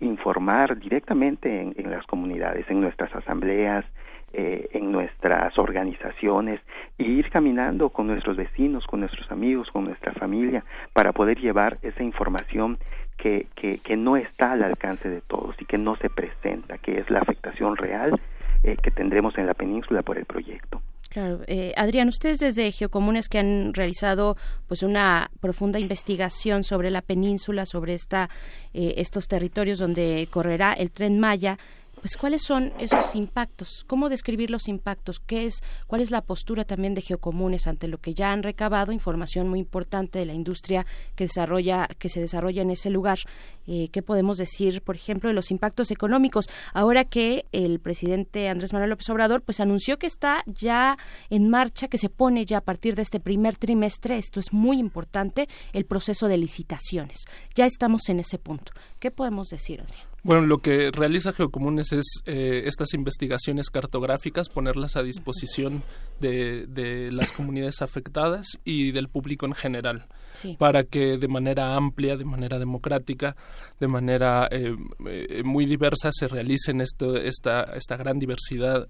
informar 0.00 0.80
directamente 0.80 1.60
en, 1.60 1.74
en, 1.76 1.92
las 1.92 2.04
comunidades 2.06 2.68
en 2.68 2.80
nuestras 2.80 3.14
asambleas 3.14 3.84
eh, 4.32 4.68
en 4.72 4.92
nuestras 4.92 5.58
organizaciones 5.58 6.60
e 6.98 7.04
ir 7.04 7.30
caminando 7.30 7.90
con 7.90 8.06
nuestros 8.06 8.36
vecinos, 8.36 8.86
con 8.86 9.00
nuestros 9.00 9.30
amigos, 9.30 9.68
con 9.72 9.84
nuestra 9.84 10.12
familia, 10.12 10.64
para 10.92 11.12
poder 11.12 11.38
llevar 11.40 11.78
esa 11.82 12.02
información 12.02 12.78
que, 13.16 13.48
que, 13.54 13.78
que 13.78 13.96
no 13.96 14.16
está 14.16 14.52
al 14.52 14.62
alcance 14.62 15.08
de 15.08 15.20
todos 15.20 15.54
y 15.60 15.64
que 15.64 15.78
no 15.78 15.96
se 15.96 16.08
presenta, 16.10 16.78
que 16.78 16.98
es 16.98 17.10
la 17.10 17.20
afectación 17.20 17.76
real 17.76 18.20
eh, 18.62 18.76
que 18.82 18.90
tendremos 18.90 19.38
en 19.38 19.46
la 19.46 19.54
península 19.54 20.02
por 20.02 20.18
el 20.18 20.26
proyecto. 20.26 20.82
Claro, 21.08 21.40
eh, 21.48 21.72
Adrián, 21.76 22.08
ustedes 22.08 22.38
desde 22.38 22.70
Geocomunes 22.70 23.28
que 23.28 23.38
han 23.38 23.74
realizado 23.74 24.36
pues 24.68 24.84
una 24.84 25.30
profunda 25.40 25.80
investigación 25.80 26.62
sobre 26.62 26.90
la 26.90 27.02
península, 27.02 27.66
sobre 27.66 27.94
esta 27.94 28.28
eh, 28.74 28.94
estos 28.98 29.26
territorios 29.26 29.80
donde 29.80 30.28
correrá 30.30 30.72
el 30.72 30.92
tren 30.92 31.18
Maya, 31.18 31.58
pues 32.00 32.16
cuáles 32.16 32.42
son 32.42 32.72
esos 32.78 33.14
impactos, 33.14 33.84
cómo 33.86 34.08
describir 34.08 34.50
los 34.50 34.68
impactos, 34.68 35.20
qué 35.20 35.44
es, 35.44 35.62
cuál 35.86 36.00
es 36.00 36.10
la 36.10 36.22
postura 36.22 36.64
también 36.64 36.94
de 36.94 37.02
Geocomunes 37.02 37.66
ante 37.66 37.88
lo 37.88 37.98
que 37.98 38.14
ya 38.14 38.32
han 38.32 38.42
recabado, 38.42 38.92
información 38.92 39.48
muy 39.48 39.58
importante 39.58 40.18
de 40.18 40.26
la 40.26 40.32
industria 40.32 40.86
que 41.14 41.24
desarrolla, 41.24 41.88
que 41.98 42.08
se 42.08 42.20
desarrolla 42.20 42.62
en 42.62 42.70
ese 42.70 42.90
lugar. 42.90 43.18
Eh, 43.66 43.88
¿Qué 43.92 44.02
podemos 44.02 44.38
decir, 44.38 44.82
por 44.82 44.96
ejemplo, 44.96 45.28
de 45.28 45.34
los 45.34 45.50
impactos 45.50 45.90
económicos? 45.90 46.48
Ahora 46.72 47.04
que 47.04 47.46
el 47.52 47.80
presidente 47.80 48.48
Andrés 48.48 48.72
Manuel 48.72 48.90
López 48.90 49.08
Obrador, 49.10 49.42
pues 49.42 49.60
anunció 49.60 49.98
que 49.98 50.06
está 50.06 50.42
ya 50.46 50.96
en 51.28 51.48
marcha, 51.48 51.88
que 51.88 51.98
se 51.98 52.08
pone 52.08 52.46
ya 52.46 52.58
a 52.58 52.62
partir 52.62 52.94
de 52.94 53.02
este 53.02 53.20
primer 53.20 53.56
trimestre, 53.56 54.16
esto 54.16 54.40
es 54.40 54.52
muy 54.52 54.78
importante, 54.78 55.48
el 55.72 55.84
proceso 55.84 56.28
de 56.28 56.38
licitaciones. 56.38 57.24
Ya 57.54 57.66
estamos 57.66 58.08
en 58.08 58.20
ese 58.20 58.38
punto. 58.38 58.72
¿Qué 58.98 59.10
podemos 59.10 59.48
decir, 59.48 59.80
Adrián? 59.80 60.09
Bueno, 60.22 60.42
lo 60.42 60.58
que 60.58 60.90
realiza 60.90 61.32
Geocomunes 61.32 61.92
es 61.92 62.04
eh, 62.26 62.64
estas 62.66 62.92
investigaciones 62.92 63.70
cartográficas, 63.70 64.50
ponerlas 64.50 64.96
a 64.96 65.02
disposición 65.02 65.82
de, 66.20 66.66
de, 66.66 67.10
las 67.10 67.32
comunidades 67.32 67.80
afectadas 67.80 68.58
y 68.64 68.92
del 68.92 69.08
público 69.08 69.46
en 69.46 69.54
general, 69.54 70.06
sí. 70.34 70.56
para 70.58 70.84
que 70.84 71.16
de 71.16 71.28
manera 71.28 71.74
amplia, 71.74 72.16
de 72.18 72.26
manera 72.26 72.58
democrática, 72.58 73.34
de 73.78 73.88
manera 73.88 74.46
eh, 74.50 74.76
eh, 75.06 75.42
muy 75.42 75.64
diversa 75.64 76.10
se 76.12 76.28
realicen 76.28 76.82
esto, 76.82 77.16
esta, 77.16 77.62
esta 77.74 77.96
gran 77.96 78.18
diversidad 78.18 78.88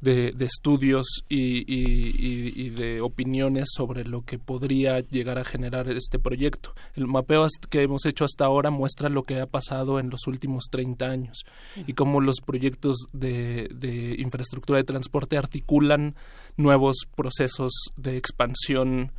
de, 0.00 0.34
estudios 0.40 1.24
y, 1.28 2.70
de 2.70 3.00
opiniones 3.00 3.68
sobre 3.74 4.04
lo 4.04 4.22
que 4.22 4.38
podría 4.38 5.00
llegar 5.00 5.38
a 5.38 5.44
generar 5.44 5.88
este 5.88 6.18
proyecto. 6.18 6.74
El 6.94 7.06
mapeo 7.06 7.46
que 7.68 7.82
hemos 7.82 8.06
hecho 8.06 8.24
hasta 8.24 8.44
ahora 8.44 8.70
muestra 8.70 9.08
lo 9.08 9.24
que 9.24 9.40
ha 9.40 9.46
pasado 9.46 9.98
en 9.98 10.10
los 10.10 10.26
últimos 10.26 10.64
30 10.70 11.06
años 11.06 11.44
y 11.86 11.92
cómo 11.94 12.20
los 12.20 12.40
proyectos 12.40 13.06
de, 13.12 13.68
de 13.74 14.16
infraestructura 14.18 14.78
de 14.78 14.84
transporte 14.84 15.36
articulan 15.36 16.14
nuevos 16.56 17.06
procesos 17.14 17.72
de 17.96 18.16
expansión 18.16 19.12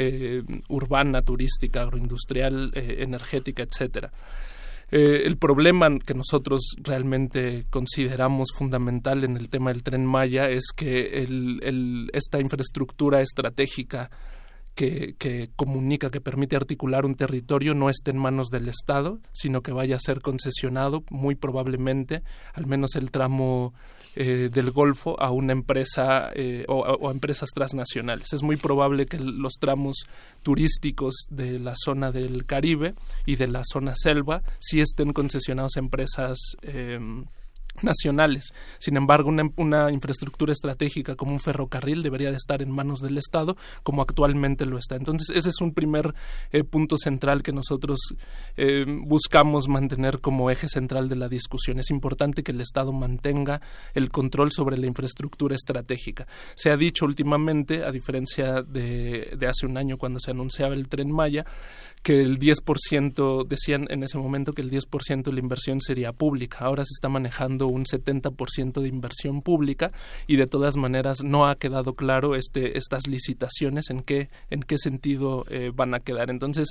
eh, 0.00 0.44
urbana, 0.68 1.22
turística, 1.22 1.82
agroindustrial, 1.82 2.70
eh, 2.74 2.98
energética, 3.00 3.64
etcétera. 3.64 4.12
Eh, 4.90 5.22
el 5.26 5.36
problema 5.36 5.90
que 5.98 6.14
nosotros 6.14 6.76
realmente 6.82 7.64
consideramos 7.70 8.48
fundamental 8.56 9.22
en 9.24 9.36
el 9.36 9.50
tema 9.50 9.70
del 9.70 9.82
tren 9.82 10.06
Maya 10.06 10.48
es 10.48 10.72
que 10.74 11.22
el, 11.22 12.10
esta 12.14 12.40
infraestructura 12.40 13.20
estratégica 13.20 14.10
que, 14.74 15.14
que, 15.18 15.50
comunica, 15.56 16.10
que 16.10 16.20
permite 16.20 16.56
articular 16.56 17.04
un 17.04 17.16
territorio, 17.16 17.74
no 17.74 17.90
esté 17.90 18.12
en 18.12 18.18
manos 18.18 18.48
del 18.48 18.68
Estado, 18.68 19.18
sino 19.30 19.60
que 19.62 19.72
vaya 19.72 19.96
a 19.96 20.00
ser 20.00 20.20
concesionado, 20.20 21.04
muy 21.10 21.34
probablemente, 21.34 22.22
al 22.54 22.66
menos 22.66 22.94
el 22.94 23.10
tramo 23.10 23.74
eh, 24.14 24.48
del 24.52 24.70
Golfo 24.70 25.20
a 25.20 25.30
una 25.30 25.52
empresa 25.52 26.30
eh, 26.34 26.64
o, 26.68 27.08
a 27.08 27.12
empresas 27.12 27.50
transnacionales. 27.54 28.32
Es 28.32 28.42
muy 28.42 28.56
probable 28.56 29.06
que 29.06 29.18
los 29.18 29.54
tramos 29.54 30.06
turísticos 30.42 31.14
de 31.30 31.58
la 31.58 31.74
zona 31.76 32.12
del 32.12 32.44
Caribe 32.44 32.94
y 33.26 33.36
de 33.36 33.48
la 33.48 33.62
zona 33.64 33.94
selva 33.94 34.42
sí 34.58 34.80
estén 34.80 35.12
concesionados 35.12 35.76
a 35.76 35.80
empresas 35.80 36.38
eh, 36.62 36.98
nacionales. 37.82 38.52
Sin 38.78 38.96
embargo, 38.96 39.30
una, 39.56 39.90
infraestructura 39.90 40.52
estratégica 40.52 41.14
como 41.14 41.32
un 41.32 41.40
ferrocarril 41.40 42.02
debería 42.02 42.30
de 42.30 42.36
estar 42.36 42.62
en 42.62 42.70
manos 42.70 43.00
del 43.00 43.18
Estado, 43.18 43.56
como 43.82 44.02
actualmente 44.02 44.66
lo 44.66 44.78
está. 44.78 44.96
Entonces, 44.96 45.36
ese 45.36 45.48
es 45.48 45.60
un 45.60 45.72
primer 45.72 46.14
eh, 46.52 46.64
punto 46.64 46.96
central 46.96 47.42
que 47.42 47.52
nosotros 47.52 47.98
eh, 48.56 48.84
buscamos 48.86 49.68
mantener 49.68 50.20
como 50.20 50.50
eje 50.50 50.68
central 50.68 51.08
de 51.08 51.16
la 51.16 51.28
discusión. 51.28 51.78
Es 51.78 51.90
importante 51.90 52.42
que 52.42 52.52
el 52.52 52.60
Estado 52.60 52.92
mantenga 52.92 53.60
el 53.94 54.10
control 54.10 54.52
sobre 54.52 54.78
la 54.78 54.86
infraestructura 54.86 55.54
estratégica. 55.54 56.26
Se 56.54 56.70
ha 56.70 56.76
dicho 56.76 57.04
últimamente, 57.04 57.84
a 57.84 57.92
diferencia 57.92 58.62
de 58.62 59.46
hace 59.48 59.66
un 59.66 59.76
año 59.76 59.96
cuando 59.98 60.20
se 60.20 60.30
anunciaba 60.30 60.74
el 60.74 60.88
tren 60.88 61.10
Maya, 61.10 61.44
que 62.02 62.20
el 62.20 62.38
10%, 62.38 63.46
decían 63.46 63.86
en 63.90 64.02
ese 64.02 64.18
momento 64.18 64.52
que 64.52 64.62
el 64.62 64.70
10% 64.70 65.22
de 65.22 65.32
la 65.32 65.40
inversión 65.40 65.80
sería 65.80 66.12
pública. 66.12 66.58
Ahora 66.60 66.84
se 66.84 66.92
está 66.92 67.08
manejando 67.08 67.67
un 67.68 67.84
70% 67.84 68.80
de 68.80 68.88
inversión 68.88 69.42
pública 69.42 69.90
y 70.26 70.36
de 70.36 70.46
todas 70.46 70.76
maneras 70.76 71.22
no 71.24 71.46
ha 71.46 71.56
quedado 71.56 71.94
claro 71.94 72.34
este, 72.34 72.78
estas 72.78 73.06
licitaciones 73.06 73.90
en 73.90 74.02
qué, 74.02 74.28
en 74.50 74.62
qué 74.62 74.78
sentido 74.78 75.44
eh, 75.50 75.72
van 75.74 75.94
a 75.94 76.00
quedar. 76.00 76.30
Entonces, 76.30 76.68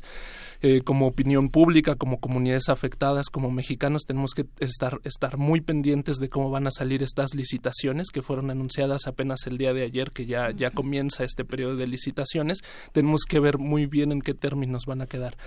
eh, 0.61 0.81
como 0.81 1.07
opinión 1.07 1.49
pública, 1.49 1.95
como 1.95 2.19
comunidades 2.19 2.69
afectadas, 2.69 3.27
como 3.29 3.51
mexicanos, 3.51 4.03
tenemos 4.05 4.31
que 4.33 4.45
estar, 4.59 4.99
estar 5.03 5.37
muy 5.37 5.61
pendientes 5.61 6.17
de 6.17 6.29
cómo 6.29 6.49
van 6.49 6.67
a 6.67 6.71
salir 6.71 7.03
estas 7.03 7.35
licitaciones 7.35 8.09
que 8.09 8.21
fueron 8.21 8.49
anunciadas 8.49 9.07
apenas 9.07 9.45
el 9.45 9.57
día 9.57 9.73
de 9.73 9.83
ayer, 9.83 10.11
que 10.11 10.25
ya, 10.25 10.51
ya 10.51 10.71
comienza 10.71 11.23
este 11.23 11.45
periodo 11.45 11.75
de 11.75 11.87
licitaciones. 11.87 12.59
Tenemos 12.91 13.23
que 13.23 13.39
ver 13.39 13.57
muy 13.57 13.85
bien 13.85 14.11
en 14.11 14.21
qué 14.21 14.33
términos 14.33 14.85
van 14.85 15.01
a 15.01 15.07
quedar. 15.07 15.37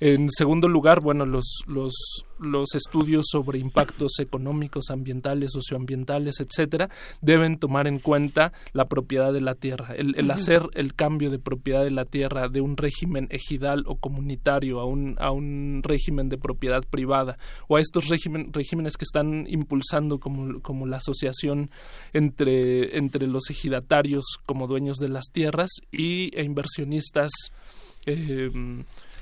En 0.00 0.28
segundo 0.30 0.68
lugar, 0.68 1.00
bueno, 1.00 1.26
los, 1.26 1.62
los 1.66 1.92
los 2.38 2.74
estudios 2.74 3.26
sobre 3.30 3.58
impactos 3.58 4.18
económicos, 4.18 4.90
ambientales, 4.90 5.52
socioambientales, 5.52 6.40
etcétera, 6.40 6.90
deben 7.20 7.58
tomar 7.58 7.86
en 7.86 7.98
cuenta 7.98 8.52
la 8.72 8.88
propiedad 8.88 9.32
de 9.32 9.40
la 9.40 9.54
tierra. 9.54 9.94
El, 9.96 10.30
hacer 10.30 10.68
el 10.74 10.94
cambio 10.94 11.30
de 11.30 11.38
propiedad 11.38 11.84
de 11.84 11.90
la 11.90 12.04
tierra 12.04 12.48
de 12.48 12.60
un 12.60 12.76
régimen 12.76 13.28
ejidal 13.30 13.84
o 13.86 13.96
comunitario 13.96 14.80
a 14.80 14.84
un, 14.84 15.16
a 15.18 15.30
un 15.30 15.80
régimen 15.82 16.28
de 16.28 16.38
propiedad 16.38 16.82
privada 16.88 17.38
o 17.68 17.76
a 17.76 17.80
estos 17.80 18.08
regímenes 18.08 18.96
que 18.96 19.04
están 19.04 19.46
impulsando 19.48 20.18
como, 20.18 20.60
como 20.60 20.86
la 20.86 20.98
asociación 20.98 21.70
entre, 22.12 22.98
entre 22.98 23.26
los 23.26 23.50
ejidatarios 23.50 24.24
como 24.44 24.66
dueños 24.66 24.98
de 24.98 25.08
las 25.08 25.26
tierras 25.32 25.70
y 25.90 26.30
e 26.36 26.44
inversionistas 26.44 27.30
eh, 28.06 28.50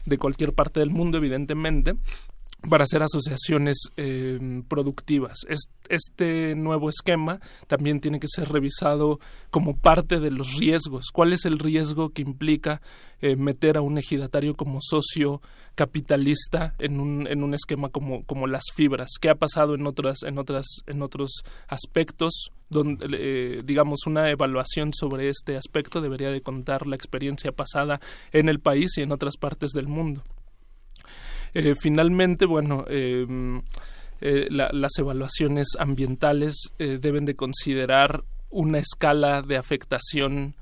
de 0.04 0.18
cualquier 0.18 0.52
parte 0.52 0.80
del 0.80 0.90
mundo, 0.90 1.16
evidentemente, 1.16 1.94
para 2.68 2.84
hacer 2.84 3.02
asociaciones 3.02 3.76
eh, 3.96 4.62
productivas. 4.68 5.46
este 5.88 6.54
nuevo 6.54 6.88
esquema 6.88 7.40
también 7.66 8.00
tiene 8.00 8.20
que 8.20 8.28
ser 8.28 8.50
revisado 8.50 9.20
como 9.50 9.76
parte 9.76 10.20
de 10.20 10.30
los 10.30 10.56
riesgos. 10.58 11.06
¿Cuál 11.12 11.32
es 11.32 11.44
el 11.44 11.58
riesgo 11.58 12.10
que 12.10 12.22
implica 12.22 12.80
eh, 13.20 13.36
meter 13.36 13.76
a 13.76 13.82
un 13.82 13.98
ejidatario 13.98 14.54
como 14.54 14.78
socio 14.80 15.40
capitalista 15.74 16.74
en 16.78 17.00
un, 17.00 17.26
en 17.26 17.42
un 17.42 17.54
esquema 17.54 17.88
como, 17.88 18.24
como 18.24 18.46
las 18.46 18.64
fibras? 18.74 19.12
¿Qué 19.20 19.28
ha 19.28 19.34
pasado 19.34 19.74
en 19.74 19.86
otras, 19.86 20.22
en 20.22 20.38
otras, 20.38 20.66
en 20.86 21.02
otros 21.02 21.42
aspectos? 21.68 22.50
Donde, 22.70 23.06
eh, 23.12 23.62
digamos, 23.64 24.06
una 24.06 24.30
evaluación 24.30 24.92
sobre 24.94 25.28
este 25.28 25.56
aspecto 25.56 26.00
debería 26.00 26.30
de 26.30 26.40
contar 26.40 26.86
la 26.86 26.96
experiencia 26.96 27.52
pasada 27.52 28.00
en 28.32 28.48
el 28.48 28.58
país 28.58 28.96
y 28.96 29.02
en 29.02 29.12
otras 29.12 29.36
partes 29.36 29.70
del 29.72 29.86
mundo. 29.86 30.24
Eh, 31.54 31.74
finalmente, 31.80 32.46
bueno, 32.46 32.84
em, 32.88 33.62
eh, 34.20 34.48
las 34.50 34.98
evaluaciones 34.98 35.68
ambientales 35.78 36.72
eh, 36.78 36.98
deben 37.00 37.24
de 37.24 37.36
considerar 37.36 38.24
una 38.50 38.78
escala 38.78 39.42
de 39.42 39.56
afectación 39.56 40.54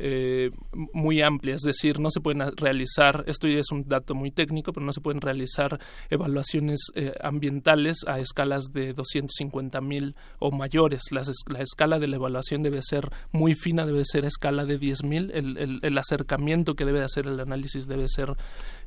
eh, 0.00 0.50
muy 0.92 1.22
amplia, 1.22 1.56
es 1.56 1.62
decir, 1.62 1.98
no 1.98 2.10
se 2.10 2.20
pueden 2.20 2.56
realizar, 2.56 3.24
esto 3.26 3.48
ya 3.48 3.58
es 3.58 3.72
un 3.72 3.88
dato 3.88 4.14
muy 4.14 4.30
técnico, 4.30 4.72
pero 4.72 4.86
no 4.86 4.92
se 4.92 5.00
pueden 5.00 5.20
realizar 5.20 5.80
evaluaciones 6.08 6.78
eh, 6.94 7.12
ambientales 7.20 7.98
a 8.06 8.20
escalas 8.20 8.66
de 8.72 8.92
250 8.92 9.80
mil 9.80 10.14
o 10.38 10.52
mayores. 10.52 11.02
La, 11.10 11.22
escala 11.60 11.98
de 11.98 12.06
la 12.06 12.16
evaluación 12.16 12.62
debe 12.62 12.80
ser 12.82 13.10
muy 13.32 13.54
fina, 13.54 13.86
debe 13.86 14.04
ser 14.04 14.24
a 14.24 14.28
escala 14.28 14.64
de 14.64 14.78
10 14.78 15.02
mil. 15.02 15.30
El, 15.32 15.98
acercamiento 15.98 16.74
que 16.74 16.84
debe 16.84 17.02
hacer 17.02 17.26
el 17.26 17.40
análisis 17.40 17.88
debe 17.88 18.06
ser 18.06 18.36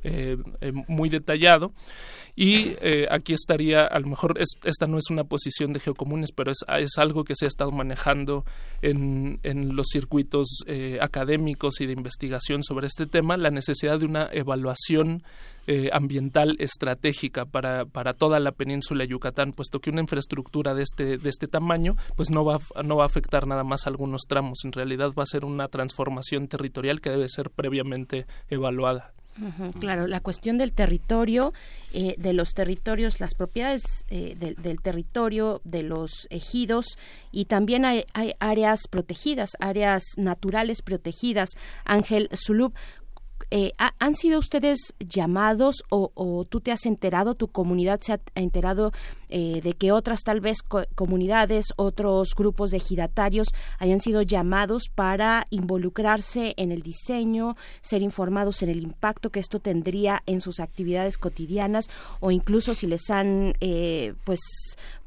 eh, 0.02 0.38
muy 0.88 1.10
detallado. 1.10 1.74
Y 2.34 2.76
aquí 3.10 3.34
estaría, 3.34 3.84
a 3.84 4.00
lo 4.00 4.06
mejor 4.06 4.38
esta 4.38 4.86
no 4.86 4.96
es 4.96 5.10
una 5.10 5.24
posición 5.24 5.74
de 5.74 5.80
geocomunes, 5.80 6.32
pero 6.32 6.50
es, 6.50 6.96
algo 6.96 7.24
que 7.24 7.34
se 7.34 7.44
ha 7.44 7.48
estado 7.48 7.70
manejando 7.70 8.46
en, 8.80 9.38
en 9.42 9.76
los 9.76 9.88
circuitos 9.92 10.64
académicos 11.02 11.80
y 11.80 11.86
de 11.86 11.92
investigación 11.92 12.62
sobre 12.62 12.86
este 12.86 13.06
tema, 13.06 13.36
la 13.36 13.50
necesidad 13.50 13.98
de 13.98 14.06
una 14.06 14.28
evaluación 14.32 15.22
eh, 15.66 15.90
ambiental 15.92 16.56
estratégica 16.58 17.44
para, 17.44 17.84
para 17.84 18.14
toda 18.14 18.40
la 18.40 18.52
península 18.52 19.04
de 19.04 19.08
Yucatán, 19.08 19.52
puesto 19.52 19.80
que 19.80 19.90
una 19.90 20.00
infraestructura 20.00 20.74
de 20.74 20.82
este, 20.82 21.18
de 21.18 21.30
este 21.30 21.48
tamaño 21.48 21.96
pues 22.16 22.30
no 22.30 22.44
va, 22.44 22.58
no 22.84 22.96
va 22.96 23.04
a 23.04 23.06
afectar 23.06 23.46
nada 23.46 23.64
más 23.64 23.86
a 23.86 23.90
algunos 23.90 24.22
tramos, 24.22 24.64
en 24.64 24.72
realidad 24.72 25.12
va 25.16 25.22
a 25.22 25.26
ser 25.26 25.44
una 25.44 25.68
transformación 25.68 26.48
territorial 26.48 27.00
que 27.00 27.10
debe 27.10 27.28
ser 27.28 27.50
previamente 27.50 28.26
evaluada 28.48 29.12
claro, 29.80 30.06
la 30.06 30.20
cuestión 30.20 30.58
del 30.58 30.72
territorio, 30.72 31.52
eh, 31.92 32.14
de 32.18 32.32
los 32.32 32.54
territorios, 32.54 33.20
las 33.20 33.34
propiedades 33.34 34.04
eh, 34.08 34.36
del 34.36 34.80
territorio, 34.80 35.60
de 35.64 35.82
los 35.82 36.26
ejidos 36.30 36.98
y 37.30 37.46
también 37.46 37.84
hay, 37.84 38.04
hay, 38.14 38.32
áreas 38.40 38.88
protegidas, 38.88 39.50
áreas 39.60 40.02
naturales 40.16 40.82
protegidas. 40.82 41.50
Ángel 41.84 42.28
Zulub, 42.34 42.74
eh, 43.54 43.72
¿Han 43.98 44.14
sido 44.14 44.38
ustedes 44.38 44.94
llamados 44.98 45.84
o, 45.90 46.46
tú 46.48 46.60
te 46.62 46.72
has 46.72 46.86
enterado, 46.86 47.34
tu 47.34 47.48
comunidad 47.48 48.00
se 48.00 48.14
ha 48.14 48.20
enterado 48.34 48.92
eh, 49.28 49.60
de 49.62 49.74
que 49.74 49.92
otras 49.92 50.22
tal 50.22 50.40
vez 50.40 50.62
comunidades, 50.94 51.66
otros 51.76 52.34
grupos 52.34 52.70
de 52.70 52.80
giratarios 52.80 53.48
hayan 53.78 54.00
sido 54.00 54.22
llamados 54.22 54.84
para 54.94 55.44
involucrarse 55.50 56.54
en 56.56 56.72
el 56.72 56.80
diseño, 56.80 57.56
ser 57.82 58.00
informados 58.00 58.62
en 58.62 58.70
el 58.70 58.82
impacto 58.82 59.28
que 59.28 59.40
esto 59.40 59.60
tendría 59.60 60.22
en 60.24 60.40
sus 60.40 60.58
actividades 60.58 61.18
cotidianas 61.18 61.90
o 62.20 62.30
incluso 62.30 62.74
si 62.74 62.86
les 62.86 63.10
han 63.10 63.54
eh, 63.60 64.14
pues 64.24 64.40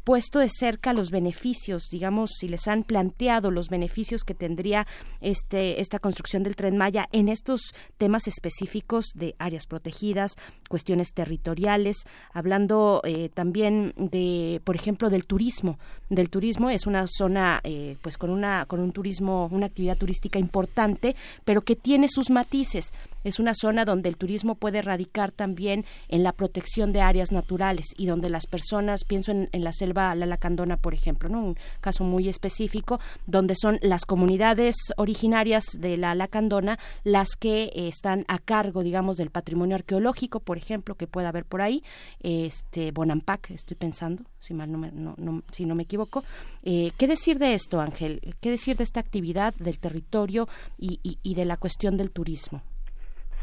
puesto 0.05 0.39
de 0.39 0.49
cerca 0.49 0.93
los 0.93 1.09
beneficios, 1.09 1.89
digamos, 1.91 2.29
si 2.37 2.47
les 2.47 2.67
han 2.67 2.83
planteado 2.83 3.49
los 3.49 3.69
beneficios 3.69 4.23
que 4.23 4.35
tendría 4.35 4.85
este 5.19 5.81
esta 5.81 5.99
construcción 5.99 6.43
del 6.43 6.55
tren 6.55 6.77
Maya 6.77 7.09
en 7.11 7.27
estos 7.27 7.73
temas 7.97 8.27
específicos 8.27 9.07
de 9.15 9.35
áreas 9.39 9.65
protegidas, 9.65 10.35
cuestiones 10.69 11.11
territoriales, 11.13 11.97
hablando 12.33 13.01
eh, 13.03 13.29
también 13.33 13.93
de, 13.97 14.61
por 14.63 14.75
ejemplo, 14.75 15.09
del 15.09 15.25
turismo. 15.25 15.79
Del 16.09 16.29
turismo 16.29 16.69
es 16.69 16.85
una 16.85 17.07
zona, 17.07 17.59
eh, 17.63 17.97
pues 18.03 18.17
con 18.19 18.29
una 18.29 18.65
con 18.67 18.79
un 18.79 18.91
turismo, 18.91 19.49
una 19.51 19.65
actividad 19.65 19.97
turística 19.97 20.37
importante, 20.37 21.15
pero 21.43 21.61
que 21.61 21.75
tiene 21.75 22.07
sus 22.09 22.29
matices 22.29 22.93
es 23.25 23.39
una 23.39 23.53
zona 23.53 23.83
donde 23.83 24.07
el 24.07 24.17
turismo 24.17 24.55
puede 24.55 24.81
radicar 24.81 25.31
también 25.31 25.83
en 26.07 26.23
la 26.23 26.31
protección 26.31 26.93
de 26.93 27.01
áreas 27.01 27.31
naturales 27.31 27.87
y 27.97 28.05
donde 28.05 28.29
las 28.29 28.45
personas, 28.45 29.03
pienso 29.03 29.31
en, 29.31 29.49
la 29.51 29.73
selva 29.73 30.13
La 30.15 30.27
Lacandona, 30.27 30.77
por 30.77 30.93
ejemplo, 30.93 31.27
¿no? 31.27 31.43
un 31.43 31.57
caso 31.81 32.03
muy 32.03 32.29
específico, 32.29 32.99
donde 33.25 33.55
son 33.55 33.79
las 33.81 34.05
comunidades 34.05 34.75
originarias 34.95 35.65
de 35.77 35.97
la 35.97 36.13
Lacandona 36.13 36.77
las 37.03 37.29
que 37.35 37.63
eh, 37.63 37.87
están 37.87 38.25
a 38.27 38.37
cargo, 38.37 38.83
digamos, 38.83 39.17
del 39.17 39.31
patrimonio 39.31 39.75
arqueológico, 39.75 40.39
por 40.39 40.57
ejemplo, 40.57 40.95
que 40.95 41.07
pueda 41.07 41.29
haber 41.29 41.45
por 41.45 41.61
ahí, 41.61 41.83
este 42.21 42.91
Bonampak, 42.91 43.51
estoy 43.51 43.75
pensando, 43.75 44.23
si 44.39 44.53
mal 44.53 44.71
no 44.71 44.77
me, 44.77 44.91
no, 44.91 45.15
si 45.51 45.65
no 45.65 45.73
me 45.73 45.83
equivoco. 45.83 46.23
Eh, 46.61 46.91
¿Qué 46.97 47.07
decir 47.07 47.39
de 47.39 47.55
esto, 47.55 47.81
Ángel? 47.81 48.21
¿Qué 48.39 48.51
decir 48.51 48.77
de 48.77 48.83
esta 48.83 48.99
actividad, 48.99 49.55
del 49.55 49.79
territorio 49.79 50.47
y 50.77 51.33
de 51.33 51.45
la 51.45 51.57
cuestión 51.57 51.97
del 51.97 52.11
turismo? 52.11 52.61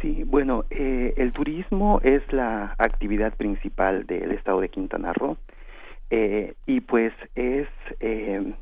Sí, 0.03 0.25
bueno, 0.27 0.65
eh, 0.71 1.15
el 1.17 1.33
turismo 1.33 2.01
es 2.03 2.23
la 2.33 2.75
actividad 2.77 3.35
principal 3.37 4.05
del 4.05 4.33
estado 4.33 4.61
de 4.61 4.69
Quintana 4.69 5.13
Roo 5.13 5.37
eh, 6.11 6.55
y 6.67 6.81
pues 6.81 7.13
es 7.37 7.69
eh, 8.01 8.53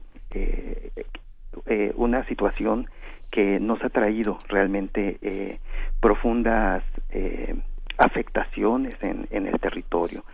una 1.95 2.27
situación 2.27 2.91
que 3.31 3.59
nos 3.59 3.83
ha 3.83 3.89
traído 3.89 4.39
realmente 4.49 5.59
profundas 6.01 6.85
afectaciones 7.97 8.97
en, 9.03 9.27
en, 9.31 9.47
el 9.47 9.59
territorio. 9.61 10.25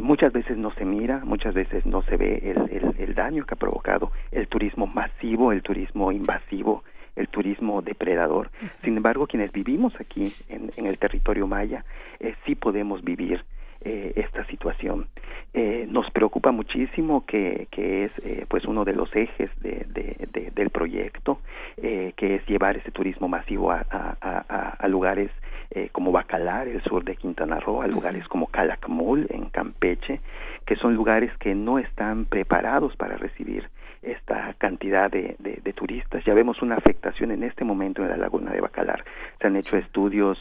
muchas 0.00 0.32
veces 0.32 0.56
no 0.56 0.72
se 0.72 0.84
mira, 0.84 1.20
muchas 1.24 1.54
veces 1.54 1.86
no 1.86 2.02
se 2.02 2.16
ve 2.16 2.42
el, 2.42 2.94
el 2.98 3.14
daño 3.14 3.44
que 3.44 3.54
ha 3.54 3.58
provocado 3.58 4.10
el 4.32 4.48
turismo 4.48 4.86
masivo, 4.86 5.52
el 5.52 5.62
turismo 5.62 6.10
invasivo 6.10 6.82
el 7.16 7.28
turismo 7.28 7.82
depredador. 7.82 8.50
Sin 8.84 8.96
embargo, 8.96 9.26
quienes 9.26 9.50
vivimos 9.50 9.94
aquí 9.98 10.32
en, 10.48 10.86
el 10.86 10.98
territorio 10.98 11.46
maya, 11.46 11.84
eh, 12.20 12.34
sí 12.44 12.54
podemos 12.54 13.02
vivir 13.02 13.42
eh, 13.80 14.12
esta 14.16 14.44
situación. 14.46 15.06
Eh, 15.54 15.86
nos 15.90 16.10
preocupa 16.10 16.52
muchísimo 16.52 17.24
que, 17.26 17.68
que 17.70 18.04
es 18.04 18.12
pues 18.48 18.64
uno 18.66 18.84
de 18.84 18.92
los 18.92 19.14
ejes 19.16 19.50
de, 19.60 19.86
del 20.54 20.70
proyecto, 20.70 21.40
que 21.76 22.34
es 22.34 22.46
llevar 22.46 22.76
ese 22.76 22.90
turismo 22.90 23.28
masivo 23.28 23.70
a, 23.70 23.84
a, 23.88 24.88
lugares 24.88 25.30
como 25.92 26.12
Bacalar, 26.12 26.68
el 26.68 26.82
sur 26.82 27.04
de 27.04 27.16
Quintana 27.16 27.58
Roo, 27.58 27.82
a 27.82 27.86
lugares 27.86 28.26
como 28.28 28.46
Calakmul, 28.46 29.26
en 29.30 29.46
Campeche, 29.46 30.20
que 30.66 30.76
son 30.76 30.94
lugares 30.94 31.34
que 31.38 31.54
no 31.54 31.78
están 31.78 32.26
preparados 32.26 32.96
para 32.96 33.16
recibir 33.16 33.68
esta 34.02 34.54
cantidad 34.58 35.10
de, 35.10 35.36
de, 35.38 35.72
turistas. 35.72 36.24
Ya 36.24 36.34
vemos 36.34 36.62
una 36.62 36.76
afectación 36.76 37.30
en 37.30 37.42
este 37.42 37.64
momento 37.64 38.02
en 38.02 38.08
la 38.08 38.16
laguna 38.16 38.52
de 38.52 38.60
Bacalar. 38.60 39.04
Se 39.40 39.46
han 39.46 39.56
hecho 39.56 39.76
estudios 39.76 40.38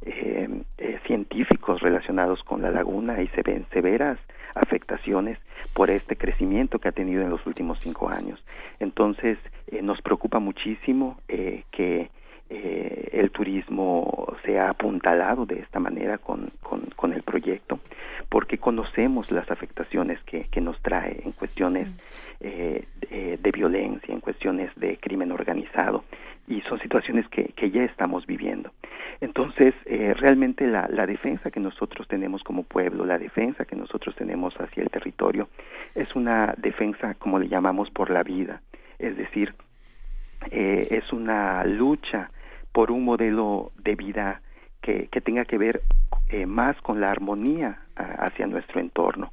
eh, 0.00 0.48
eh, 0.78 1.00
científicos 1.06 1.80
relacionados 1.80 2.42
con 2.44 2.62
la 2.62 2.70
laguna 2.70 3.20
y 3.20 3.26
se 3.28 3.42
ven 3.42 3.66
severas 3.72 4.18
afectaciones 4.54 5.38
por 5.74 5.90
este 5.90 6.16
crecimiento 6.16 6.78
que 6.78 6.88
ha 6.88 6.92
tenido 6.92 7.22
en 7.22 7.30
los 7.30 7.44
últimos 7.46 7.80
cinco 7.80 8.08
años. 8.08 8.42
Entonces, 8.78 9.38
eh, 9.66 9.82
nos 9.82 10.00
preocupa 10.00 10.38
muchísimo 10.38 11.18
que 11.70 12.10
el 12.48 13.30
turismo 13.30 14.34
sea 14.42 14.70
apuntalado 14.70 15.44
de 15.44 15.58
esta 15.58 15.80
manera 15.80 16.16
con, 16.16 16.50
con, 16.62 16.80
con, 16.96 17.12
el 17.12 17.22
proyecto, 17.22 17.78
porque 18.28 18.58
conocemos 18.58 19.30
las 19.30 19.50
afectaciones 19.50 20.20
que, 20.24 20.44
que 20.50 20.60
nos 20.60 20.80
trae 20.82 21.22
en 21.24 21.32
cuestiones 21.32 21.88
eh, 22.40 22.84
de, 23.40 23.50
violencia, 23.50 24.12
en 24.12 24.20
cuestiones 24.20 24.70
de 24.76 24.98
crimen 24.98 25.32
organizado, 25.32 26.04
y 26.46 26.60
son 26.62 26.78
situaciones 26.80 27.26
que, 27.28 27.52
que 27.56 27.70
ya 27.70 27.84
estamos 27.84 28.26
viviendo. 28.26 28.70
Entonces, 29.20 29.74
eh, 29.86 30.14
realmente 30.14 30.66
la, 30.66 30.88
la, 30.88 31.06
defensa 31.06 31.50
que 31.50 31.60
nosotros 31.60 32.06
tenemos 32.08 32.42
como 32.42 32.62
pueblo, 32.62 33.04
la 33.04 33.18
defensa 33.18 33.64
que 33.64 33.76
nosotros 33.76 34.14
tenemos 34.14 34.54
hacia 34.60 34.82
el 34.82 34.90
territorio, 34.90 35.48
es 35.94 36.14
una 36.14 36.54
defensa, 36.56 37.14
como 37.14 37.38
le 37.38 37.48
llamamos, 37.48 37.90
por 37.90 38.10
la 38.10 38.22
vida. 38.22 38.60
Es 38.98 39.16
decir, 39.16 39.54
eh, 40.50 40.86
es 40.90 41.12
una 41.12 41.64
lucha 41.64 42.30
por 42.72 42.90
un 42.90 43.04
modelo 43.04 43.72
de 43.78 43.94
vida 43.96 44.40
que, 44.80 45.08
que 45.08 45.20
tenga 45.20 45.44
que 45.44 45.58
ver 45.58 45.82
eh, 46.28 46.46
más 46.46 46.76
con 46.82 47.00
la 47.00 47.10
armonía 47.10 47.80
hacia 47.96 48.46
nuestro 48.46 48.80
entorno 48.80 49.32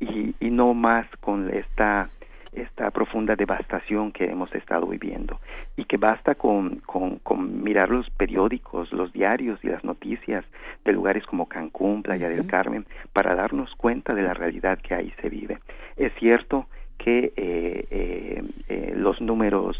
y, 0.00 0.34
y 0.40 0.50
no 0.50 0.74
más 0.74 1.06
con 1.20 1.52
esta 1.52 2.08
esta 2.56 2.90
profunda 2.90 3.36
devastación 3.36 4.12
que 4.12 4.24
hemos 4.24 4.52
estado 4.54 4.86
viviendo 4.86 5.38
y 5.76 5.84
que 5.84 5.98
basta 5.98 6.34
con, 6.34 6.76
con, 6.86 7.18
con, 7.18 7.62
mirar 7.62 7.90
los 7.90 8.08
periódicos, 8.10 8.92
los 8.92 9.12
diarios 9.12 9.60
y 9.62 9.68
las 9.68 9.84
noticias 9.84 10.44
de 10.84 10.92
lugares 10.92 11.24
como 11.26 11.46
Cancún, 11.46 12.02
Playa 12.02 12.28
del 12.30 12.46
Carmen, 12.46 12.86
para 13.12 13.34
darnos 13.34 13.74
cuenta 13.74 14.14
de 14.14 14.22
la 14.22 14.32
realidad 14.32 14.78
que 14.78 14.94
ahí 14.94 15.12
se 15.20 15.28
vive. 15.28 15.58
Es 15.96 16.12
cierto 16.14 16.66
que 16.96 17.32
eh, 17.36 17.86
eh, 17.90 18.42
eh, 18.68 18.94
los 18.96 19.20
números 19.20 19.76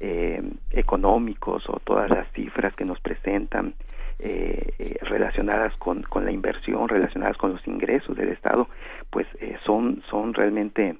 eh, 0.00 0.42
económicos 0.70 1.64
o 1.68 1.80
todas 1.82 2.10
las 2.10 2.30
cifras 2.32 2.74
que 2.74 2.84
nos 2.84 3.00
presentan 3.00 3.74
eh, 4.18 4.98
relacionadas 5.02 5.76
con, 5.76 6.02
con 6.02 6.24
la 6.24 6.32
inversión, 6.32 6.88
relacionadas 6.88 7.36
con 7.36 7.52
los 7.52 7.66
ingresos 7.66 8.16
del 8.16 8.30
Estado, 8.30 8.68
pues 9.10 9.26
son, 9.64 10.02
son 10.10 10.34
realmente 10.34 10.96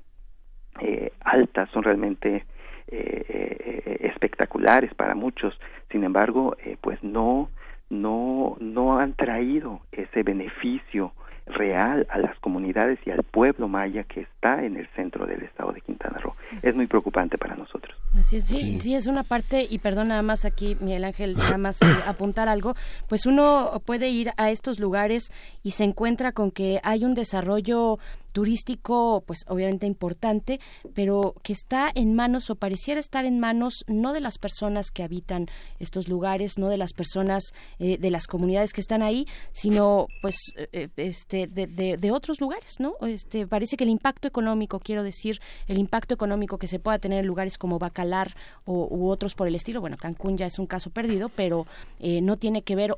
eh, 0.80 1.12
altas, 1.20 1.68
son 1.70 1.82
realmente 1.82 2.44
eh, 2.86 3.24
eh, 3.28 3.96
espectaculares 4.00 4.94
para 4.94 5.14
muchos. 5.14 5.58
Sin 5.90 6.04
embargo, 6.04 6.56
pues 6.80 7.02
no, 7.02 7.50
no, 7.90 8.56
no 8.60 8.98
han 8.98 9.14
traído 9.14 9.80
ese 9.90 10.22
beneficio 10.22 11.12
real 11.48 12.06
a 12.10 12.18
las 12.18 12.38
comunidades 12.40 12.98
y 13.06 13.10
al 13.10 13.22
pueblo 13.22 13.68
maya 13.68 14.04
que 14.04 14.20
está 14.20 14.64
en 14.64 14.76
el 14.76 14.88
centro 14.94 15.26
del 15.26 15.42
estado 15.42 15.72
de 15.72 15.80
Quintana 15.80 16.18
Roo. 16.18 16.34
Es 16.62 16.74
muy 16.74 16.86
preocupante 16.86 17.38
para 17.38 17.56
nosotros. 17.56 17.96
Así 18.18 18.36
es, 18.36 18.44
sí, 18.44 18.80
sí, 18.80 18.94
es 18.94 19.06
una 19.06 19.22
parte, 19.22 19.66
y 19.68 19.78
perdón 19.78 20.08
nada 20.08 20.22
más 20.22 20.44
aquí, 20.44 20.76
Miguel 20.80 21.04
Ángel, 21.04 21.36
nada 21.36 21.58
más 21.58 21.80
apuntar 22.06 22.48
algo, 22.48 22.74
pues 23.08 23.26
uno 23.26 23.82
puede 23.84 24.08
ir 24.08 24.30
a 24.36 24.50
estos 24.50 24.78
lugares 24.78 25.32
y 25.62 25.72
se 25.72 25.84
encuentra 25.84 26.32
con 26.32 26.50
que 26.50 26.80
hay 26.82 27.04
un 27.04 27.14
desarrollo 27.14 27.98
turístico, 28.32 29.22
pues 29.26 29.40
obviamente 29.48 29.86
importante, 29.86 30.60
pero 30.94 31.34
que 31.42 31.52
está 31.52 31.90
en 31.94 32.14
manos 32.14 32.50
o 32.50 32.56
pareciera 32.56 33.00
estar 33.00 33.24
en 33.24 33.40
manos 33.40 33.84
no 33.86 34.12
de 34.12 34.20
las 34.20 34.38
personas 34.38 34.90
que 34.90 35.02
habitan 35.02 35.46
estos 35.78 36.08
lugares, 36.08 36.58
no 36.58 36.68
de 36.68 36.76
las 36.76 36.92
personas 36.92 37.52
eh, 37.78 37.98
de 37.98 38.10
las 38.10 38.26
comunidades 38.26 38.72
que 38.72 38.80
están 38.80 39.02
ahí, 39.02 39.26
sino 39.52 40.06
pues 40.22 40.36
eh, 40.72 40.88
este 40.96 41.46
de, 41.46 41.66
de, 41.66 42.10
otros 42.10 42.40
lugares, 42.40 42.80
¿no? 42.80 42.94
Este 43.02 43.46
parece 43.46 43.76
que 43.76 43.84
el 43.84 43.90
impacto 43.90 44.28
económico, 44.28 44.80
quiero 44.80 45.02
decir, 45.02 45.40
el 45.66 45.78
impacto 45.78 46.14
económico 46.14 46.58
que 46.58 46.66
se 46.66 46.78
pueda 46.78 46.98
tener 46.98 47.20
en 47.20 47.26
lugares 47.26 47.58
como 47.58 47.78
Bacalar 47.78 48.34
o, 48.64 48.88
u 48.90 49.08
otros 49.08 49.34
por 49.34 49.46
el 49.46 49.54
estilo, 49.54 49.80
bueno, 49.80 49.96
Cancún 49.96 50.36
ya 50.36 50.46
es 50.46 50.58
un 50.58 50.66
caso 50.66 50.90
perdido, 50.90 51.28
pero 51.28 51.66
eh, 52.00 52.20
no 52.20 52.36
tiene 52.36 52.62
que 52.62 52.76
ver 52.76 52.96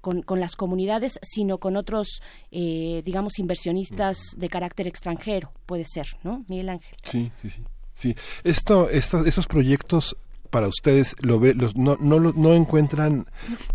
con, 0.00 0.22
con, 0.22 0.40
las 0.40 0.56
comunidades, 0.56 1.18
sino 1.22 1.58
con 1.58 1.76
otros, 1.76 2.20
digamos, 2.50 3.38
inversionistas 3.38 4.18
de 4.42 4.50
carácter 4.50 4.86
extranjero, 4.86 5.52
puede 5.64 5.84
ser, 5.86 6.06
¿no? 6.22 6.44
Miguel 6.48 6.68
Ángel. 6.68 6.94
Sí, 7.02 7.32
sí, 7.40 7.48
sí. 7.48 7.62
Sí, 7.94 8.16
esto, 8.42 8.90
estos 8.90 9.46
proyectos 9.46 10.16
para 10.52 10.68
ustedes 10.68 11.16
lo 11.20 11.40
ve, 11.40 11.54
los, 11.54 11.76
no, 11.76 11.96
no, 11.98 12.20
no 12.20 12.54
encuentran 12.54 13.24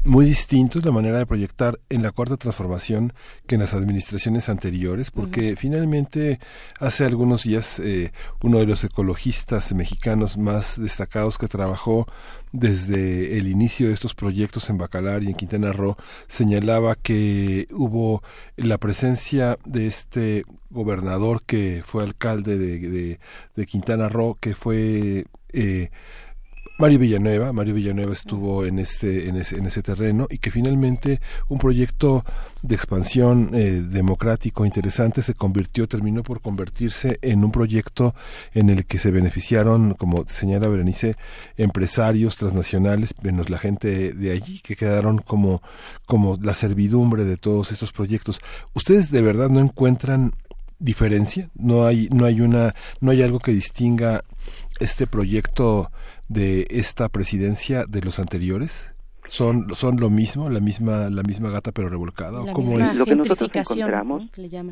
muy 0.05 0.27
distintos 0.27 0.85
la 0.85 0.91
manera 0.91 1.17
de 1.17 1.25
proyectar 1.25 1.79
en 1.89 2.03
la 2.03 2.11
cuarta 2.11 2.37
transformación 2.37 3.13
que 3.47 3.55
en 3.55 3.61
las 3.61 3.73
administraciones 3.73 4.47
anteriores, 4.47 5.09
porque 5.09 5.55
finalmente 5.57 6.39
hace 6.79 7.03
algunos 7.03 7.43
días 7.43 7.79
eh, 7.79 8.11
uno 8.43 8.59
de 8.59 8.67
los 8.67 8.83
ecologistas 8.83 9.73
mexicanos 9.73 10.37
más 10.37 10.79
destacados 10.79 11.39
que 11.39 11.47
trabajó 11.47 12.05
desde 12.51 13.39
el 13.39 13.47
inicio 13.47 13.87
de 13.87 13.93
estos 13.93 14.13
proyectos 14.13 14.69
en 14.69 14.77
Bacalar 14.77 15.23
y 15.23 15.27
en 15.27 15.33
Quintana 15.33 15.73
Roo 15.73 15.97
señalaba 16.27 16.93
que 16.93 17.67
hubo 17.71 18.21
la 18.55 18.77
presencia 18.77 19.57
de 19.65 19.87
este 19.87 20.43
gobernador 20.69 21.41
que 21.43 21.81
fue 21.83 22.03
alcalde 22.03 22.59
de, 22.59 23.19
de, 23.55 23.65
Quintana 23.65 24.09
Roo, 24.09 24.37
que 24.39 24.53
fue 24.53 25.25
eh, 25.53 25.89
Mario 26.79 26.99
Villanueva, 26.99 27.51
Mario 27.53 27.73
Villanueva 27.73 28.13
estuvo 28.13 28.63
en 28.63 28.77
este, 28.77 29.27
en 29.27 29.35
ese, 29.35 29.57
en 29.57 29.65
ese 29.65 29.81
terreno 29.81 30.27
y 30.29 30.37
que 30.37 30.51
finalmente 30.51 31.19
un 31.49 31.57
proyecto 31.57 32.23
de 32.61 32.75
expansión 32.75 33.49
eh, 33.53 33.81
democrático 33.81 34.63
interesante 34.63 35.23
se 35.23 35.33
convirtió, 35.33 35.87
terminó 35.87 36.21
por 36.21 36.39
convertirse 36.39 37.17
en 37.23 37.43
un 37.43 37.51
proyecto 37.51 38.13
en 38.53 38.69
el 38.69 38.85
que 38.85 38.99
se 38.99 39.09
beneficiaron, 39.09 39.95
como 39.95 40.25
señala 40.27 40.67
Berenice, 40.67 41.15
empresarios 41.57 42.35
transnacionales, 42.37 43.15
menos 43.23 43.49
la 43.49 43.57
gente 43.57 44.13
de 44.13 44.31
allí, 44.31 44.59
que 44.59 44.75
quedaron 44.75 45.17
como, 45.17 45.63
como 46.05 46.37
la 46.39 46.53
servidumbre 46.53 47.25
de 47.25 47.37
todos 47.37 47.71
estos 47.71 47.91
proyectos. 47.91 48.39
¿Ustedes 48.75 49.09
de 49.09 49.23
verdad 49.23 49.49
no 49.49 49.61
encuentran 49.61 50.31
diferencia? 50.77 51.49
No 51.55 51.87
hay, 51.87 52.07
no 52.11 52.25
hay 52.25 52.41
una, 52.41 52.75
no 53.01 53.09
hay 53.09 53.23
algo 53.23 53.39
que 53.39 53.51
distinga 53.51 54.23
este 54.79 55.07
proyecto 55.07 55.91
de 56.27 56.67
esta 56.69 57.09
presidencia 57.09 57.85
de 57.87 58.01
los 58.01 58.19
anteriores? 58.19 58.93
¿Son, 59.27 59.75
son 59.75 59.97
lo 59.99 60.09
mismo, 60.09 60.49
la 60.49 60.61
misma, 60.61 61.09
la 61.09 61.21
misma 61.21 61.49
gata 61.49 61.71
pero 61.73 61.89
revolcada? 61.89 62.41
¿o 62.41 62.53
cómo 62.53 62.79
es? 62.79 62.97
Lo 62.97 63.05
que 63.05 63.15
nosotros 63.15 63.49
encontramos 63.53 64.23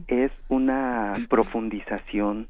es 0.08 0.32
una 0.48 1.14
profundización 1.30 2.48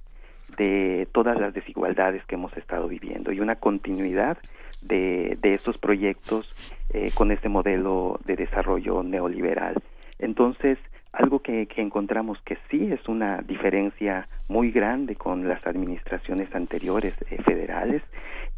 de 0.57 1.07
todas 1.11 1.39
las 1.39 1.53
desigualdades 1.53 2.23
que 2.25 2.35
hemos 2.35 2.55
estado 2.57 2.87
viviendo 2.87 3.31
y 3.31 3.39
una 3.39 3.55
continuidad 3.55 4.37
de, 4.81 5.37
de 5.41 5.53
estos 5.53 5.77
proyectos 5.77 6.47
eh, 6.93 7.11
con 7.13 7.31
este 7.31 7.49
modelo 7.49 8.19
de 8.25 8.35
desarrollo 8.35 9.03
neoliberal. 9.03 9.81
Entonces, 10.19 10.77
algo 11.11 11.39
que, 11.39 11.65
que, 11.67 11.81
encontramos 11.81 12.39
que 12.45 12.57
sí 12.69 12.89
es 12.91 13.07
una 13.07 13.41
diferencia 13.41 14.27
muy 14.47 14.71
grande 14.71 15.15
con 15.15 15.47
las 15.47 15.65
administraciones 15.65 16.53
anteriores 16.53 17.13
eh, 17.29 17.41
federales 17.43 18.03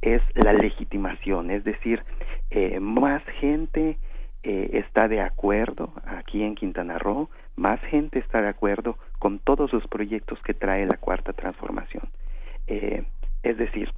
es 0.01 0.21
la 0.35 0.53
legitimación, 0.53 1.51
es 1.51 1.63
decir, 1.63 2.03
eh, 2.49 2.79
más 2.79 3.23
gente 3.39 3.97
eh, 4.43 4.69
está 4.73 5.07
de 5.07 5.21
acuerdo 5.21 5.91
aquí 6.05 6.43
en 6.43 6.55
Quintana 6.55 6.97
Roo, 6.97 7.29
más 7.55 7.79
gente 7.81 8.19
está 8.19 8.41
de 8.41 8.49
acuerdo 8.49 8.97
con 9.19 9.39
todos 9.39 9.73
los 9.73 9.85
proyectos 9.87 10.39
que 10.43 10.53
trae 10.53 10.85
la 10.85 10.97
cuarta 10.97 11.33
transformación. 11.33 12.03
Eh, 12.67 13.03
es 13.43 13.57
decir, 13.57 13.91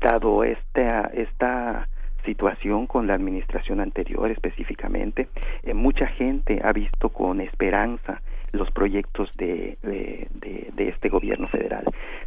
dado 0.00 0.42
esta, 0.42 1.10
esta 1.14 1.88
situación 2.24 2.86
con 2.86 3.06
la 3.06 3.14
administración 3.14 3.80
anterior 3.80 4.30
específicamente, 4.30 5.28
mucha 5.74 6.06
gente 6.08 6.60
ha 6.64 6.72
visto 6.72 7.10
con 7.10 7.40
esperanza 7.40 8.20
los 8.56 8.70
proyectos 8.70 9.30
de, 9.36 9.78
de, 9.82 10.88
este 10.88 11.08
gobierno 11.08 11.46
federal. 11.46 11.84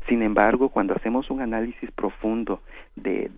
Sin 0.07 0.21
embargo, 0.21 0.69
cuando 0.69 0.93
hacemos 0.93 1.29
un 1.29 1.41
análisis 1.41 1.89
profundo 1.91 2.61
de, 2.95 3.29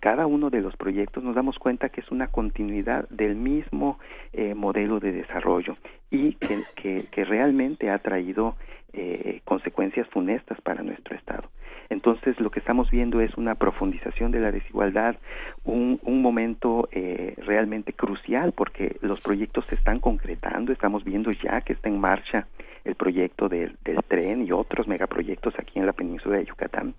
cada 0.00 0.26
uno 0.26 0.50
de 0.50 0.60
los 0.60 0.76
proyectos, 0.76 1.22
nos 1.22 1.34
damos 1.34 1.58
cuenta 1.58 1.90
que 1.90 2.00
es 2.00 2.10
una 2.10 2.28
continuidad 2.28 3.08
del 3.10 3.36
mismo 3.36 3.98
eh, 4.32 4.54
modelo 4.54 4.98
de 4.98 5.12
desarrollo 5.12 5.76
y 6.10 6.34
que, 6.34 6.62
que, 6.74 7.04
que 7.10 7.24
realmente 7.24 7.90
ha 7.90 7.98
traído 7.98 8.56
eh, 8.92 9.40
consecuencias 9.44 10.08
funestas 10.08 10.60
para 10.60 10.82
nuestro 10.82 11.14
Estado. 11.14 11.48
Entonces, 11.90 12.38
lo 12.40 12.50
que 12.50 12.60
estamos 12.60 12.88
viendo 12.90 13.20
es 13.20 13.36
una 13.36 13.56
profundización 13.56 14.30
de 14.30 14.38
la 14.38 14.52
desigualdad, 14.52 15.16
un, 15.64 15.98
un 16.04 16.22
momento 16.22 16.88
eh, 16.92 17.34
realmente 17.38 17.92
crucial 17.92 18.52
porque 18.52 18.96
los 19.02 19.20
proyectos 19.20 19.66
se 19.66 19.74
están 19.74 19.98
concretando, 19.98 20.72
estamos 20.72 21.04
viendo 21.04 21.32
ya 21.32 21.60
que 21.62 21.72
está 21.72 21.88
en 21.88 22.00
marcha 22.00 22.46
el 22.84 22.94
proyecto 22.94 23.48
del, 23.48 23.76
tren 24.08 24.46
y 24.46 24.52
otros 24.52 24.88
megaproyectos 24.88 25.54
aquí 25.58 25.78
en 25.78 25.86
la 25.86 25.92
península 25.92 26.38
de 26.38 26.46
Yucatán, 26.46 26.94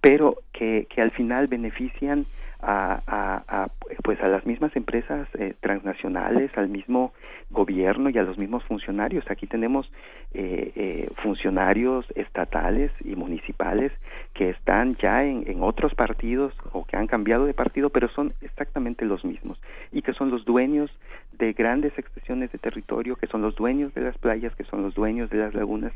pero 0.00 0.38
que 0.52 0.86
al 0.96 1.10
final 1.10 1.48
benefician 1.48 2.24
a, 2.60 3.42
a, 3.46 3.68
pues 4.02 4.20
a 4.20 4.28
las 4.28 4.44
mismas 4.44 4.74
empresas 4.74 5.28
eh, 5.34 5.54
transnacionales, 5.60 6.50
al 6.56 6.68
mismo 6.68 7.12
gobierno 7.50 8.10
y 8.10 8.18
a 8.18 8.22
los 8.22 8.36
mismos 8.36 8.64
funcionarios. 8.64 9.24
Aquí 9.30 9.46
tenemos 9.46 9.90
eh, 10.34 10.72
eh, 10.74 11.10
funcionarios 11.22 12.06
estatales 12.14 12.90
y 13.04 13.14
municipales 13.14 13.92
que 14.34 14.50
están 14.50 14.96
ya 14.96 15.24
en, 15.24 15.44
en 15.48 15.62
otros 15.62 15.94
partidos 15.94 16.52
o 16.72 16.84
que 16.84 16.96
han 16.96 17.06
cambiado 17.06 17.46
de 17.46 17.54
partido, 17.54 17.90
pero 17.90 18.08
son 18.08 18.34
exactamente 18.40 19.04
los 19.04 19.24
mismos 19.24 19.60
y 19.92 20.02
que 20.02 20.12
son 20.12 20.30
los 20.30 20.44
dueños 20.44 20.90
de 21.32 21.52
grandes 21.52 21.96
extensiones 21.98 22.50
de 22.50 22.58
territorio, 22.58 23.16
que 23.16 23.28
son 23.28 23.42
los 23.42 23.54
dueños 23.54 23.94
de 23.94 24.02
las 24.02 24.18
playas, 24.18 24.54
que 24.56 24.64
son 24.64 24.82
los 24.82 24.94
dueños 24.94 25.30
de 25.30 25.38
las 25.38 25.54
lagunas 25.54 25.92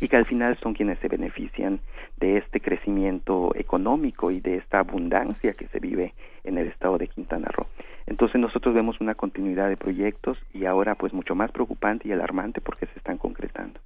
y 0.00 0.08
que 0.08 0.16
al 0.16 0.26
final 0.26 0.58
son 0.58 0.74
quienes 0.74 0.98
se 0.98 1.08
benefician 1.08 1.80
de 2.18 2.38
este 2.38 2.60
crecimiento 2.60 3.52
económico 3.54 4.30
y 4.30 4.40
de 4.40 4.56
esta 4.56 4.80
abundancia 4.80 5.54
que 5.54 5.68
se 5.68 5.78
vive 5.78 6.14
en 6.44 6.58
el 6.58 6.68
estado 6.68 6.98
de 6.98 7.08
Quintana 7.08 7.48
Roo. 7.48 7.66
Entonces 8.06 8.40
nosotros 8.40 8.74
vemos 8.74 9.00
una 9.00 9.14
continuidad 9.14 9.68
de 9.68 9.76
proyectos 9.76 10.38
y 10.52 10.66
ahora 10.66 10.94
pues 10.94 11.12
mucho 11.12 11.34
más 11.34 11.50
preocupante 11.50 12.06
y 12.08 12.12
alarmante 12.12 12.60
porque 12.60 12.86
se 12.86 12.98
están 12.98 13.18
concretando. 13.18 13.80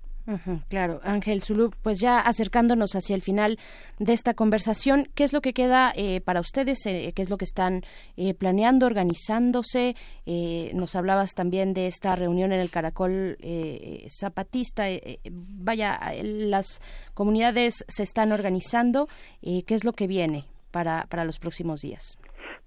Claro, 0.69 1.01
Ángel 1.05 1.41
Zulu, 1.41 1.71
pues 1.83 2.01
ya 2.01 2.21
acercándonos 2.21 2.95
hacia 2.95 3.17
el 3.17 3.23
final 3.23 3.59
de 3.99 4.13
esta 4.13 4.35
conversación, 4.35 5.09
¿qué 5.15 5.25
es 5.25 5.33
lo 5.33 5.41
que 5.41 5.55
queda 5.55 5.91
eh, 5.97 6.21
para 6.21 6.41
ustedes? 6.41 6.85
Eh, 6.85 7.15
¿Qué 7.17 7.23
es 7.23 7.31
lo 7.31 7.39
que 7.39 7.47
están 7.47 7.83
eh, 8.19 8.35
planeando, 8.35 8.85
organizándose? 8.85 9.97
Eh, 10.27 10.71
nos 10.75 10.97
hablabas 10.97 11.31
también 11.35 11.73
de 11.73 11.87
esta 11.87 12.15
reunión 12.15 12.53
en 12.53 12.61
el 12.61 12.69
Caracol 12.69 13.39
eh, 13.41 14.07
Zapatista. 14.11 14.91
eh, 14.91 15.19
vaya, 15.31 15.99
las 16.23 16.83
comunidades 17.15 17.87
se 17.89 18.03
están 18.03 18.31
organizando. 18.31 19.09
¿Qué 19.41 19.75
es 19.75 19.85
lo 19.85 19.95
que 19.95 20.07
viene 20.07 20.45
para, 20.71 21.07
para 21.09 21.25
los 21.25 21.39
próximos 21.39 21.81
días? 21.81 22.19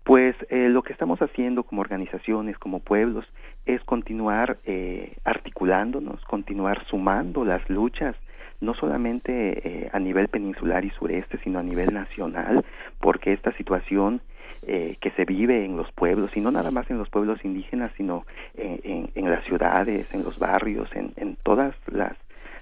Pues 0.03 0.35
eh, 0.49 0.67
lo 0.69 0.81
que 0.81 0.93
estamos 0.93 1.21
haciendo 1.21 1.63
como 1.63 1.81
organizaciones, 1.81 2.57
como 2.57 2.79
pueblos, 2.79 3.25
es 3.65 3.83
continuar 3.83 4.57
eh, 4.65 5.15
articulándonos, 5.23 6.23
continuar 6.25 6.83
sumando 6.85 7.45
las 7.45 7.69
luchas, 7.69 8.15
no 8.61 8.73
solamente 8.73 9.85
eh, 9.85 9.89
a 9.93 9.99
nivel 9.99 10.27
peninsular 10.27 10.83
y 10.85 10.89
sureste, 10.91 11.37
sino 11.43 11.59
a 11.59 11.63
nivel 11.63 11.93
nacional, 11.93 12.65
porque 12.99 13.31
esta 13.33 13.51
situación 13.53 14.21
eh, 14.63 14.97
que 15.01 15.11
se 15.11 15.25
vive 15.25 15.65
en 15.65 15.77
los 15.77 15.91
pueblos, 15.91 16.31
y 16.35 16.41
no 16.41 16.51
nada 16.51 16.71
más 16.71 16.89
en 16.89 16.97
los 16.97 17.09
pueblos 17.09 17.43
indígenas, 17.45 17.91
sino 17.97 18.25
en, 18.55 18.79
en- 18.83 19.09
en 19.15 19.29
las 19.31 19.43
ciudades, 19.45 20.07
en 20.13 20.23
los 20.23 20.37
barrios, 20.39 20.89
en, 20.95 21.13
en 21.17 21.35
todas 21.43 21.75
las 21.87 22.15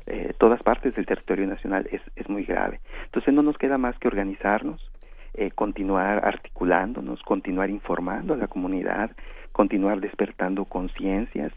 eh, 0.08 0.34
todas 0.40 0.64
partes 0.64 0.96
del 0.96 1.06
territorio 1.06 1.46
nacional 1.46 1.88
es, 1.92 2.02
es 2.16 2.28
muy 2.30 2.44
grave. 2.44 2.80
Entonces 3.06 3.32
no 3.34 3.44
nos 3.44 3.58
queda 3.60 3.78
más 3.78 3.98
que 4.00 4.08
organizarnos, 4.08 4.89
eh, 5.34 5.52
continuar 5.52 6.26
articulándonos, 6.26 7.22
continuar 7.24 7.70
informando 7.70 8.34
a 8.34 8.38
la 8.38 8.48
comunidad, 8.48 9.12
continuar 9.52 10.00
despertando 10.00 10.66
conciencias 10.66 11.52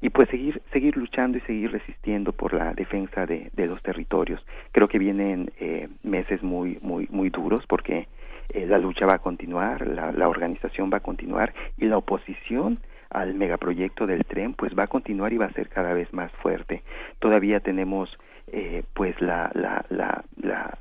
y 0.00 0.08
pues 0.10 0.28
seguir 0.30 0.62
seguir 0.72 0.96
luchando 0.96 1.38
y 1.38 1.42
seguir 1.42 1.72
resistiendo 1.72 2.32
por 2.32 2.54
la 2.54 2.72
defensa 2.72 3.26
de, 3.26 3.50
los 3.56 3.82
territorios. 3.82 4.44
Creo 4.72 4.88
que 4.88 4.98
vienen 4.98 5.52
eh, 5.60 5.88
meses 6.02 6.42
muy 6.42 6.78
muy 6.80 7.06
muy 7.10 7.30
duros 7.30 7.60
porque 7.66 8.08
eh, 8.48 8.66
la 8.66 8.78
lucha 8.78 9.06
va 9.06 9.14
a 9.14 9.18
continuar, 9.18 9.86
la, 9.86 10.12
la 10.12 10.28
organización 10.28 10.90
va 10.92 10.98
a 10.98 11.00
continuar 11.00 11.52
y 11.76 11.86
la 11.86 11.98
oposición 11.98 12.78
al 13.10 13.34
megaproyecto 13.34 14.06
del 14.06 14.24
tren 14.24 14.54
pues 14.54 14.72
va 14.78 14.84
a 14.84 14.86
continuar 14.86 15.32
y 15.32 15.38
va 15.38 15.46
a 15.46 15.52
ser 15.52 15.68
cada 15.68 15.92
vez 15.92 16.12
más 16.12 16.32
fuerte. 16.42 16.82
Todavía 17.18 17.60
tenemos 17.60 18.16
eh, 18.52 18.82
pues 18.94 19.20
la 19.20 19.50
la, 19.54 19.84
la, 19.88 20.24
la, 20.40 20.78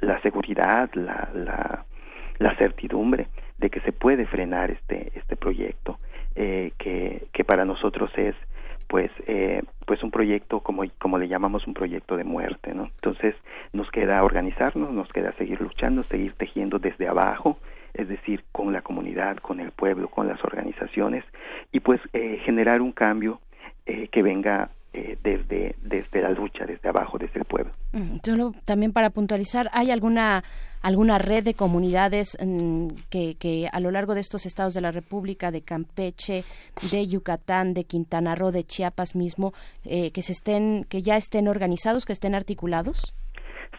la, 0.00 0.20
seguridad, 0.22 0.90
la, 0.94 1.28
la, 1.34 1.84
la 2.38 2.56
certidumbre 2.56 3.28
de 3.58 3.70
que 3.70 3.80
se 3.80 3.92
puede 3.92 4.26
frenar 4.26 4.70
este 4.70 5.12
este 5.14 5.36
proyecto 5.36 5.96
eh, 6.34 6.72
que, 6.78 7.26
que 7.32 7.44
para 7.44 7.64
nosotros 7.64 8.10
es 8.16 8.34
pues 8.86 9.10
eh, 9.26 9.62
pues 9.86 10.02
un 10.02 10.10
proyecto 10.10 10.60
como 10.60 10.84
como 10.98 11.18
le 11.18 11.28
llamamos 11.28 11.66
un 11.66 11.74
proyecto 11.74 12.16
de 12.16 12.24
muerte 12.24 12.74
no 12.74 12.84
entonces 12.84 13.34
nos 13.72 13.90
queda 13.90 14.22
organizarnos 14.22 14.92
nos 14.92 15.08
queda 15.08 15.32
seguir 15.32 15.60
luchando 15.60 16.04
seguir 16.04 16.34
tejiendo 16.34 16.78
desde 16.78 17.08
abajo 17.08 17.58
es 17.94 18.08
decir 18.08 18.44
con 18.52 18.72
la 18.72 18.82
comunidad 18.82 19.36
con 19.38 19.60
el 19.60 19.72
pueblo 19.72 20.08
con 20.08 20.28
las 20.28 20.42
organizaciones 20.44 21.24
y 21.72 21.80
pues 21.80 22.00
eh, 22.12 22.40
generar 22.44 22.80
un 22.80 22.92
cambio 22.92 23.40
eh, 23.86 24.08
que 24.08 24.22
venga 24.22 24.70
eh, 24.98 25.18
desde 25.22 25.76
desde 25.82 26.22
la 26.22 26.30
lucha 26.30 26.64
desde 26.66 26.88
abajo 26.88 27.18
desde 27.18 27.38
el 27.38 27.44
pueblo 27.44 27.72
Solo 28.22 28.52
también 28.64 28.92
para 28.92 29.10
puntualizar, 29.10 29.70
¿hay 29.72 29.90
alguna 29.90 30.44
alguna 30.82 31.18
red 31.18 31.44
de 31.44 31.54
comunidades 31.54 32.36
mm, 32.40 32.88
que, 33.10 33.36
que 33.36 33.68
a 33.70 33.80
lo 33.80 33.90
largo 33.90 34.14
de 34.14 34.20
estos 34.20 34.46
estados 34.46 34.74
de 34.74 34.80
la 34.80 34.90
República, 34.90 35.50
de 35.50 35.62
Campeche, 35.62 36.44
de 36.90 37.06
Yucatán, 37.06 37.74
de 37.74 37.84
Quintana 37.84 38.34
Roo, 38.34 38.52
de 38.52 38.64
Chiapas 38.64 39.14
mismo, 39.14 39.52
eh, 39.84 40.10
que 40.10 40.22
se 40.22 40.32
estén, 40.32 40.84
que 40.88 41.02
ya 41.02 41.16
estén 41.16 41.48
organizados, 41.48 42.04
que 42.04 42.12
estén 42.12 42.34
articulados? 42.34 43.14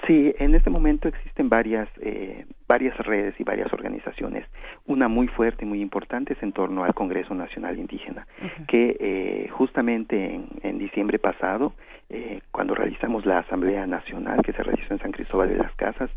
Sí, 0.07 0.33
en 0.39 0.55
este 0.55 0.69
momento 0.69 1.07
existen 1.07 1.49
varias 1.49 1.89
eh, 2.01 2.45
varias 2.67 2.97
redes 2.97 3.33
y 3.39 3.43
varias 3.43 3.71
organizaciones. 3.73 4.45
Una 4.85 5.07
muy 5.07 5.27
fuerte 5.27 5.65
y 5.65 5.67
muy 5.67 5.81
importante 5.81 6.33
es 6.33 6.43
en 6.43 6.51
torno 6.51 6.83
al 6.83 6.93
Congreso 6.93 7.33
Nacional 7.33 7.79
Indígena, 7.79 8.27
que 8.67 8.95
eh, 8.99 9.49
justamente 9.49 10.35
en, 10.35 10.47
en 10.61 10.77
diciembre 10.77 11.17
pasado, 11.17 11.73
eh, 12.09 12.41
cuando 12.51 12.75
realizamos 12.75 13.25
la 13.25 13.39
Asamblea 13.39 13.85
Nacional 13.87 14.41
que 14.43 14.53
se 14.53 14.63
realizó 14.63 14.93
en 14.93 14.99
San 14.99 15.11
Cristóbal 15.11 15.49
de 15.49 15.57
las 15.57 15.73
Casas, 15.75 16.11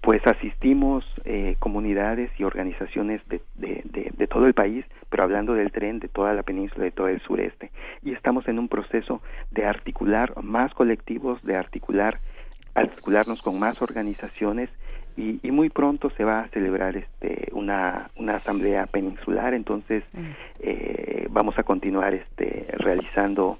pues 0.00 0.24
asistimos 0.26 1.04
eh, 1.24 1.56
comunidades 1.60 2.30
y 2.38 2.44
organizaciones 2.44 3.20
de, 3.28 3.40
de, 3.54 3.82
de, 3.84 4.10
de 4.16 4.26
todo 4.26 4.46
el 4.46 4.54
país, 4.54 4.84
pero 5.10 5.22
hablando 5.22 5.54
del 5.54 5.72
tren, 5.72 6.00
de 6.00 6.08
toda 6.08 6.34
la 6.34 6.42
península, 6.42 6.84
de 6.84 6.90
todo 6.90 7.08
el 7.08 7.20
sureste. 7.20 7.70
Y 8.02 8.12
estamos 8.12 8.46
en 8.48 8.58
un 8.58 8.68
proceso 8.68 9.22
de 9.50 9.64
articular 9.64 10.32
más 10.42 10.74
colectivos, 10.74 11.40
de 11.42 11.56
articular 11.56 12.18
articularnos 12.74 13.40
con 13.42 13.58
más 13.58 13.80
organizaciones 13.82 14.70
y, 15.16 15.38
y 15.46 15.50
muy 15.52 15.70
pronto 15.70 16.10
se 16.10 16.24
va 16.24 16.40
a 16.40 16.48
celebrar 16.48 16.96
este 16.96 17.48
una, 17.52 18.10
una 18.16 18.36
asamblea 18.36 18.86
peninsular 18.86 19.54
entonces 19.54 20.02
eh, 20.60 21.28
vamos 21.30 21.56
a 21.58 21.62
continuar 21.62 22.14
este 22.14 22.66
realizando 22.72 23.58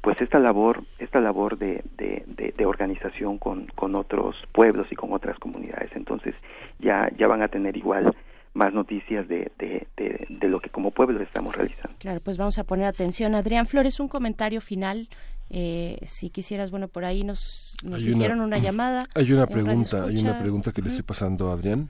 pues 0.00 0.20
esta 0.20 0.38
labor 0.40 0.82
esta 0.98 1.20
labor 1.20 1.56
de, 1.58 1.84
de, 1.96 2.24
de, 2.26 2.52
de 2.56 2.66
organización 2.66 3.38
con, 3.38 3.66
con 3.76 3.94
otros 3.94 4.36
pueblos 4.52 4.88
y 4.90 4.96
con 4.96 5.12
otras 5.12 5.38
comunidades 5.38 5.90
entonces 5.94 6.34
ya 6.80 7.08
ya 7.16 7.28
van 7.28 7.42
a 7.42 7.48
tener 7.48 7.76
igual 7.76 8.12
más 8.54 8.72
noticias 8.72 9.28
de, 9.28 9.52
de, 9.56 9.86
de, 9.96 10.26
de 10.28 10.48
lo 10.48 10.58
que 10.58 10.70
como 10.70 10.90
pueblo 10.90 11.22
estamos 11.22 11.54
realizando 11.54 11.96
Claro, 12.00 12.20
pues 12.24 12.36
vamos 12.36 12.58
a 12.58 12.64
poner 12.64 12.86
atención. 12.86 13.34
Adrián 13.34 13.66
Flores, 13.66 14.00
un 14.00 14.08
comentario 14.08 14.60
final. 14.60 15.08
Eh, 15.50 15.98
si 16.06 16.30
quisieras, 16.30 16.70
bueno, 16.70 16.88
por 16.88 17.04
ahí 17.04 17.24
nos, 17.24 17.76
nos 17.82 18.00
Hay 18.00 18.08
una- 18.08 18.16
hicieron 18.16 18.40
una, 18.40 18.58
llamada. 18.58 19.04
Hay 19.14 19.32
una 19.32 19.46
pregunta, 19.46 20.04
hay 20.04 20.18
una 20.18 20.38
pregunta 20.38 20.72
que 20.72 20.82
le 20.82 20.88
estoy 20.88 21.02
pasando 21.04 21.50
a 21.50 21.54
Adrián. 21.54 21.88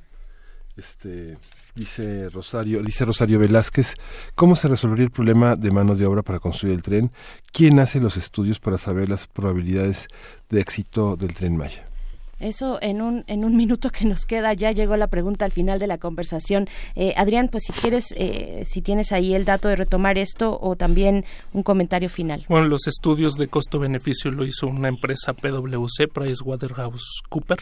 Este 0.77 1.39
dice 1.75 2.29
Rosario, 2.31 2.83
dice 2.83 3.05
Rosario 3.05 3.39
Velázquez, 3.39 3.95
¿cómo 4.35 4.57
se 4.57 4.69
resolvería 4.69 5.05
el 5.05 5.11
problema 5.11 5.57
de 5.57 5.71
mano 5.71 5.95
de 5.95 6.07
obra 6.07 6.23
para 6.23 6.39
construir 6.41 6.75
el 6.75 6.83
tren? 6.83 7.11
¿Quién 7.53 7.79
hace 7.81 8.01
los 8.01 8.17
estudios 8.17 8.61
para 8.61 8.79
saber 8.79 9.09
las 9.09 9.27
probabilidades 9.27 10.07
de 10.51 10.61
éxito 10.61 11.17
del 11.17 11.35
tren 11.35 11.57
Maya? 11.57 11.89
Eso 12.41 12.79
en 12.81 13.03
un, 13.03 13.25
en 13.27 13.45
un 13.45 13.57
minuto 13.63 13.91
que 13.91 14.05
nos 14.05 14.27
queda, 14.27 14.53
ya 14.53 14.73
llegó 14.73 14.97
la 14.97 15.09
pregunta 15.09 15.45
al 15.45 15.53
final 15.53 15.79
de 15.79 15.87
la 15.87 15.99
conversación. 15.99 16.69
Eh, 16.95 17.15
Adrián, 17.17 17.49
pues 17.49 17.65
si 17.65 17.73
quieres, 17.73 18.15
eh, 18.17 18.63
si 18.67 18.83
tienes 18.83 19.13
ahí 19.13 19.35
el 19.35 19.45
dato 19.45 19.69
de 19.69 19.77
retomar 19.77 20.19
esto 20.19 20.59
o 20.61 20.77
también 20.77 21.25
un 21.53 21.63
comentario 21.63 22.09
final. 22.09 22.45
Bueno, 22.49 22.69
los 22.69 22.87
estudios 22.87 23.35
de 23.35 23.49
costo-beneficio 23.49 24.31
lo 24.31 24.45
hizo 24.45 24.67
una 24.67 24.89
empresa 24.89 25.33
PwC, 25.33 26.09
PricewaterhouseCooper. 26.13 27.59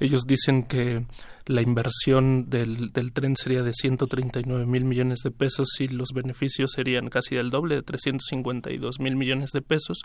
Ellos 0.00 0.26
dicen 0.26 0.62
que 0.64 1.04
la 1.46 1.62
inversión 1.62 2.50
del, 2.50 2.92
del 2.92 3.12
tren 3.12 3.34
sería 3.34 3.62
de 3.62 3.72
139 3.72 4.66
mil 4.66 4.84
millones 4.84 5.20
de 5.24 5.30
pesos 5.30 5.68
y 5.80 5.88
los 5.88 6.10
beneficios 6.12 6.72
serían 6.72 7.08
casi 7.08 7.36
del 7.36 7.50
doble, 7.50 7.76
de 7.76 7.82
352 7.82 9.00
mil 9.00 9.16
millones 9.16 9.50
de 9.52 9.62
pesos. 9.62 10.02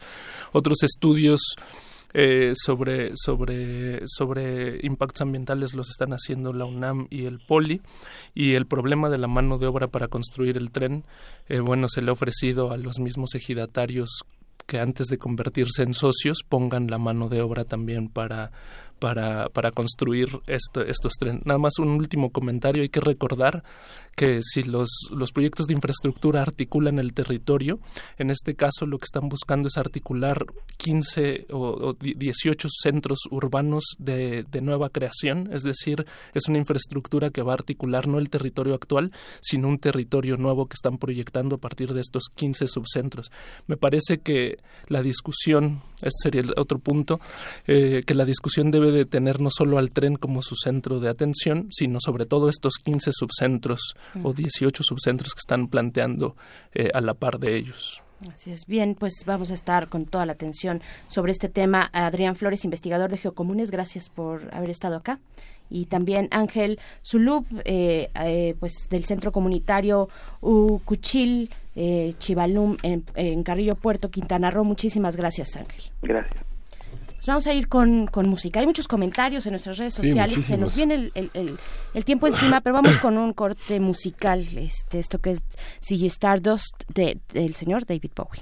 Otros 0.53 0.83
estudios 0.83 1.55
eh, 2.13 2.53
sobre, 2.55 3.11
sobre, 3.15 4.01
sobre 4.05 4.79
impactos 4.83 5.21
ambientales 5.21 5.73
los 5.73 5.89
están 5.89 6.11
haciendo 6.11 6.53
la 6.53 6.65
UNAM 6.65 7.07
y 7.09 7.25
el 7.25 7.39
POLI. 7.39 7.81
Y 8.33 8.53
el 8.53 8.67
problema 8.67 9.09
de 9.09 9.17
la 9.17 9.27
mano 9.27 9.57
de 9.57 9.67
obra 9.67 9.87
para 9.87 10.07
construir 10.07 10.57
el 10.57 10.71
tren, 10.71 11.03
eh, 11.47 11.59
bueno, 11.59 11.87
se 11.89 12.01
le 12.01 12.09
ha 12.09 12.13
ofrecido 12.13 12.71
a 12.71 12.77
los 12.77 12.99
mismos 12.99 13.35
ejidatarios 13.35 14.23
que 14.65 14.79
antes 14.79 15.07
de 15.07 15.17
convertirse 15.17 15.83
en 15.83 15.93
socios 15.93 16.39
pongan 16.47 16.87
la 16.87 16.97
mano 16.97 17.29
de 17.29 17.41
obra 17.41 17.65
también 17.65 18.07
para 18.07 18.51
para, 19.03 19.49
para 19.49 19.71
construir 19.71 20.29
esto, 20.47 20.79
estos 20.79 21.15
trenes. 21.19 21.45
Nada 21.45 21.57
más 21.57 21.77
un 21.77 21.89
último 21.89 22.29
comentario. 22.29 22.83
Hay 22.83 22.87
que 22.87 23.01
recordar 23.01 23.61
que 24.15 24.39
si 24.41 24.63
los, 24.63 24.89
los 25.11 25.33
proyectos 25.33 25.65
de 25.65 25.73
infraestructura 25.73 26.41
articulan 26.41 26.99
el 26.99 27.13
territorio, 27.13 27.81
en 28.17 28.29
este 28.29 28.55
caso 28.55 28.85
lo 28.85 28.99
que 28.99 29.03
están 29.03 29.27
buscando 29.27 29.67
es 29.67 29.77
articular 29.77 30.45
15 30.77 31.47
o, 31.51 31.57
o 31.59 31.93
18 31.95 32.69
centros 32.69 33.19
urbanos 33.29 33.83
de, 33.99 34.43
de 34.43 34.61
nueva 34.61 34.89
creación, 34.89 35.49
es 35.51 35.63
decir, 35.63 36.05
es 36.33 36.47
una 36.47 36.59
infraestructura 36.59 37.29
que 37.29 37.41
va 37.41 37.51
a 37.51 37.55
articular 37.55 38.07
no 38.07 38.19
el 38.19 38.29
territorio 38.29 38.73
actual, 38.73 39.11
sino 39.41 39.67
un 39.67 39.79
territorio 39.79 40.37
nuevo 40.37 40.67
que 40.67 40.75
están 40.75 40.97
proyectando 40.97 41.57
a 41.57 41.59
partir 41.59 41.93
de 41.93 41.99
estos 41.99 42.29
15 42.33 42.69
subcentros. 42.69 43.33
Me 43.67 43.75
parece 43.75 44.19
que 44.19 44.59
la 44.87 45.01
discusión, 45.01 45.81
este 46.03 46.23
sería 46.23 46.41
el 46.41 46.53
otro 46.57 46.79
punto, 46.79 47.19
eh, 47.67 48.01
que 48.05 48.15
la 48.15 48.25
discusión 48.25 48.71
debe 48.71 48.91
de 48.91 49.05
tener 49.05 49.39
no 49.39 49.49
solo 49.51 49.77
al 49.77 49.91
tren 49.91 50.15
como 50.15 50.41
su 50.41 50.55
centro 50.55 50.99
de 50.99 51.09
atención, 51.09 51.67
sino 51.69 51.99
sobre 51.99 52.25
todo 52.25 52.49
estos 52.49 52.75
15 52.83 53.11
subcentros 53.13 53.95
o 54.21 54.33
18 54.33 54.83
subcentros 54.83 55.33
que 55.33 55.39
están 55.39 55.67
planteando 55.67 56.35
eh, 56.73 56.89
a 56.93 57.01
la 57.01 57.13
par 57.13 57.39
de 57.39 57.55
ellos. 57.55 58.03
Así 58.31 58.51
es. 58.51 58.65
Bien, 58.67 58.95
pues 58.95 59.23
vamos 59.25 59.51
a 59.51 59.53
estar 59.53 59.89
con 59.89 60.03
toda 60.03 60.25
la 60.25 60.33
atención 60.33 60.81
sobre 61.07 61.31
este 61.31 61.49
tema. 61.49 61.89
Adrián 61.93 62.35
Flores, 62.35 62.63
investigador 62.63 63.11
de 63.11 63.17
Geocomunes, 63.17 63.71
gracias 63.71 64.09
por 64.09 64.53
haber 64.53 64.69
estado 64.69 64.95
acá. 64.95 65.19
Y 65.75 65.85
también 65.85 66.27
Ángel 66.31 66.79
Zulub, 67.03 67.45
eh, 67.65 68.09
eh, 68.23 68.55
pues 68.59 68.87
del 68.89 69.05
Centro 69.05 69.31
Comunitario 69.31 70.07
Ucuchil 70.39 71.49
eh, 71.75 72.13
Chivalum 72.19 72.77
en, 72.83 73.03
en 73.15 73.41
Carrillo 73.43 73.75
Puerto, 73.75 74.09
Quintana 74.11 74.51
Roo. 74.51 74.63
Muchísimas 74.63 75.17
gracias, 75.17 75.55
Ángel. 75.55 75.81
Gracias. 76.03 76.43
Pues 77.15 77.25
vamos 77.27 77.47
a 77.47 77.53
ir 77.53 77.67
con, 77.69 78.05
con 78.07 78.29
música. 78.29 78.59
Hay 78.59 78.65
muchos 78.67 78.87
comentarios 78.87 79.45
en 79.47 79.53
nuestras 79.53 79.77
redes 79.77 79.93
Sí, 79.93 80.03
sociales. 80.07 80.43
Se 80.45 80.57
nos 80.57 80.75
viene 80.75 80.95
el, 80.95 81.11
el- 81.15 81.31
el- 81.33 81.57
el 81.93 82.05
tiempo 82.05 82.27
encima, 82.27 82.59
pero 82.61 82.75
vamos 82.75 82.97
con 82.97 83.17
un 83.17 83.33
corte 83.33 83.79
musical. 83.79 84.45
Este, 84.57 84.99
esto 84.99 85.19
que 85.19 85.31
es 85.31 85.41
Ziggy 85.81 86.07
Stardust 86.07 86.83
de- 86.93 87.17
del 87.33 87.55
señor 87.55 87.85
David 87.85 88.11
Bowie. 88.15 88.41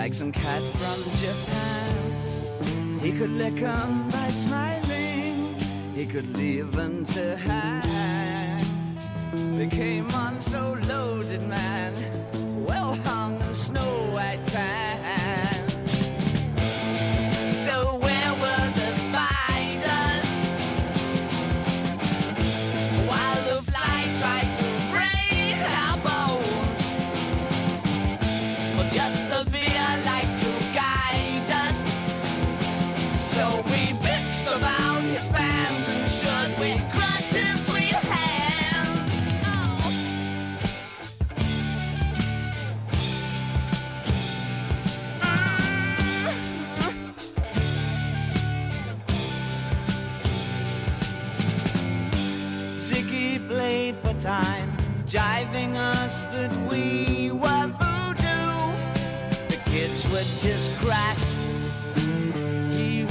like 0.00 0.14
some 0.14 0.32
cat 0.32 0.62
from 0.80 0.98
Japan. 1.20 3.00
He 3.02 3.12
could 3.12 3.32
lick 3.32 3.60
'em 3.60 4.08
by 4.08 4.28
smiling, 4.28 5.54
he 5.94 6.06
could 6.06 6.28
leave 6.38 6.70
'em 6.78 7.04
to 7.14 7.36
hang. 7.36 8.64
They 9.58 9.68
came 9.68 10.08
on 10.24 10.40
so 10.40 10.62
loaded, 10.88 11.42
man, 11.46 11.92
well 12.68 12.92
hung 13.04 13.34
in 13.46 13.54
snow 13.54 13.92
white 14.14 14.44
tan. 14.46 14.79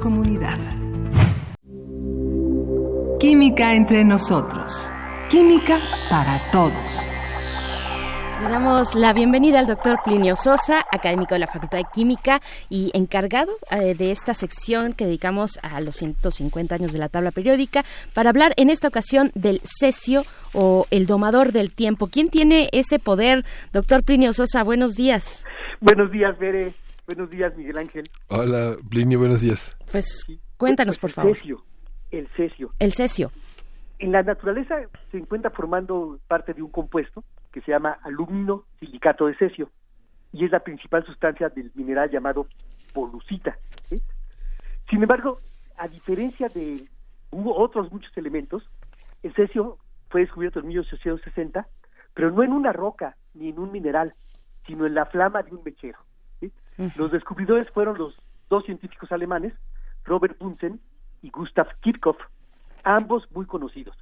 Comunidad. 0.00 0.58
Química 3.20 3.74
entre 3.74 4.04
nosotros. 4.04 4.90
Química 5.28 5.78
para 6.08 6.40
todos. 6.50 7.06
Le 8.42 8.48
damos 8.48 8.94
la 8.94 9.12
bienvenida 9.12 9.58
al 9.58 9.66
doctor 9.66 9.98
Plinio 10.02 10.34
Sosa, 10.34 10.86
académico 10.90 11.34
de 11.34 11.40
la 11.40 11.46
Facultad 11.46 11.76
de 11.76 11.84
Química 11.92 12.40
y 12.70 12.90
encargado 12.94 13.52
eh, 13.70 13.94
de 13.94 14.10
esta 14.10 14.32
sección 14.32 14.94
que 14.94 15.04
dedicamos 15.04 15.58
a 15.62 15.78
los 15.82 15.96
150 15.96 16.74
años 16.74 16.92
de 16.94 16.98
la 16.98 17.10
tabla 17.10 17.32
periódica 17.32 17.84
para 18.14 18.30
hablar 18.30 18.54
en 18.56 18.70
esta 18.70 18.88
ocasión 18.88 19.30
del 19.34 19.60
cesio 19.62 20.22
o 20.54 20.86
el 20.90 21.06
domador 21.06 21.52
del 21.52 21.70
tiempo. 21.70 22.06
¿Quién 22.06 22.30
tiene 22.30 22.70
ese 22.72 22.98
poder? 22.98 23.44
Doctor 23.74 24.02
Plinio 24.02 24.32
Sosa, 24.32 24.64
buenos 24.64 24.94
días. 24.94 25.44
Buenos 25.80 26.10
días, 26.10 26.38
Bere. 26.38 26.72
Buenos 27.06 27.28
días, 27.28 27.52
Miguel 27.56 27.76
Ángel. 27.76 28.04
Hola, 28.28 28.76
Plinio, 28.88 29.18
buenos 29.18 29.40
días. 29.40 29.76
Pues 29.90 30.24
cuéntanos, 30.56 30.98
por 30.98 31.10
favor. 31.10 31.36
El 32.10 32.28
cesio. 32.28 32.72
El 32.78 32.92
cesio. 32.92 33.32
En 33.98 34.12
la 34.12 34.22
naturaleza 34.22 34.76
se 35.10 35.18
encuentra 35.18 35.50
formando 35.50 36.18
parte 36.26 36.54
de 36.54 36.62
un 36.62 36.70
compuesto 36.70 37.22
que 37.52 37.60
se 37.60 37.72
llama 37.72 37.98
alumino 38.02 38.64
silicato 38.78 39.26
de 39.26 39.34
cesio 39.36 39.70
y 40.32 40.44
es 40.44 40.50
la 40.50 40.60
principal 40.60 41.04
sustancia 41.04 41.48
del 41.48 41.70
mineral 41.74 42.10
llamado 42.10 42.46
polucita. 42.92 43.58
¿sí? 43.88 44.00
Sin 44.88 45.02
embargo, 45.02 45.40
a 45.76 45.88
diferencia 45.88 46.48
de 46.48 46.88
otros 47.30 47.92
muchos 47.92 48.16
elementos, 48.16 48.68
el 49.22 49.34
cesio 49.34 49.78
fue 50.08 50.22
descubierto 50.22 50.60
en 50.60 50.68
1860, 50.68 51.66
pero 52.14 52.30
no 52.30 52.42
en 52.42 52.52
una 52.52 52.72
roca 52.72 53.16
ni 53.34 53.48
en 53.48 53.58
un 53.58 53.70
mineral, 53.70 54.14
sino 54.66 54.86
en 54.86 54.94
la 54.94 55.06
flama 55.06 55.42
de 55.42 55.54
un 55.54 55.62
mechero. 55.64 55.98
¿sí? 56.40 56.52
Los 56.96 57.12
descubridores 57.12 57.68
fueron 57.70 57.98
los 57.98 58.16
dos 58.48 58.64
científicos 58.64 59.12
alemanes, 59.12 59.52
Robert 60.10 60.36
Bunsen 60.40 60.80
y 61.22 61.30
Gustav 61.30 61.68
Kirchhoff, 61.80 62.18
ambos 62.82 63.30
muy 63.30 63.46
conocidos. 63.46 63.96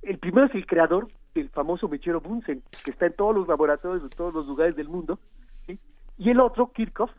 El 0.00 0.18
primero 0.18 0.46
es 0.46 0.54
el 0.54 0.66
creador 0.66 1.08
del 1.34 1.50
famoso 1.50 1.88
mechero 1.88 2.22
Bunsen, 2.22 2.62
que 2.82 2.90
está 2.90 3.06
en 3.06 3.12
todos 3.12 3.34
los 3.34 3.46
laboratorios 3.46 4.02
de 4.02 4.08
todos 4.16 4.32
los 4.32 4.46
lugares 4.46 4.74
del 4.76 4.88
mundo, 4.88 5.18
¿sí? 5.66 5.78
y 6.16 6.30
el 6.30 6.40
otro, 6.40 6.72
Kirchhoff, 6.72 7.10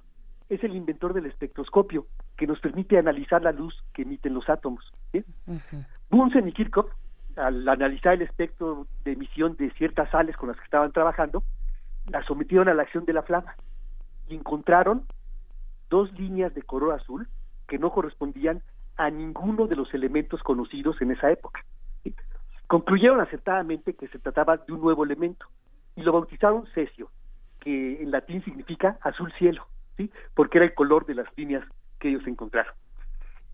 es 0.50 0.64
el 0.64 0.76
inventor 0.76 1.14
del 1.14 1.28
espectroscopio, 1.28 2.08
que 2.36 2.48
nos 2.48 2.60
permite 2.60 2.98
analizar 2.98 3.44
la 3.44 3.52
luz 3.52 3.84
que 3.94 4.02
emiten 4.02 4.34
los 4.34 4.50
átomos. 4.50 4.92
¿sí? 5.12 5.24
Bunsen 6.10 6.48
y 6.48 6.54
Kirchhoff, 6.54 6.90
al 7.36 7.68
analizar 7.70 8.16
el 8.16 8.24
espectro 8.24 8.88
de 9.04 9.12
emisión 9.12 9.56
de 9.58 9.70
ciertas 9.74 10.10
sales 10.10 10.36
con 10.38 10.50
las 10.50 10.58
que 10.58 10.66
estaban 10.66 10.92
trabajando, 10.92 11.44
la 12.08 12.24
sometieron 12.24 12.68
a 12.68 12.74
la 12.74 12.82
acción 12.82 13.06
de 13.06 13.14
la 13.14 13.22
flama 13.22 13.56
y 14.28 14.36
encontraron 14.36 15.06
dos 15.92 16.12
líneas 16.14 16.56
de 16.56 16.64
color 16.64 16.94
azul 16.94 17.28
que 17.74 17.80
no 17.80 17.90
correspondían 17.90 18.62
a 18.98 19.10
ninguno 19.10 19.66
de 19.66 19.76
los 19.76 19.92
elementos 19.96 20.44
conocidos 20.44 21.02
en 21.02 21.10
esa 21.10 21.32
época. 21.32 21.66
Concluyeron 22.68 23.20
acertadamente 23.20 23.96
que 23.96 24.08
se 24.10 24.20
trataba 24.20 24.58
de 24.58 24.74
un 24.74 24.80
nuevo 24.80 25.04
elemento 25.04 25.48
y 25.96 26.04
lo 26.04 26.12
bautizaron 26.12 26.68
cesio, 26.76 27.10
que 27.60 28.00
en 28.00 28.12
latín 28.12 28.44
significa 28.44 29.00
azul 29.02 29.34
cielo, 29.40 29.66
¿sí? 29.98 30.12
porque 30.36 30.60
era 30.60 30.66
el 30.66 30.76
color 30.76 31.08
de 31.08 31.16
las 31.16 31.26
líneas 31.36 31.64
que 32.00 32.10
ellos 32.10 32.28
encontraron. 32.28 32.76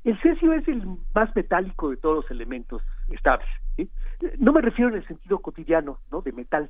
El 0.03 0.19
cesio 0.19 0.51
es 0.51 0.67
el 0.67 0.85
más 1.15 1.33
metálico 1.33 1.89
de 1.89 1.95
todos 1.95 2.17
los 2.17 2.31
elementos 2.31 2.81
estables. 3.07 3.47
No 4.37 4.51
me 4.51 4.59
refiero 4.59 4.91
en 4.91 4.97
el 4.97 5.07
sentido 5.07 5.39
cotidiano, 5.39 5.99
¿no? 6.11 6.21
De 6.21 6.33
metal, 6.33 6.69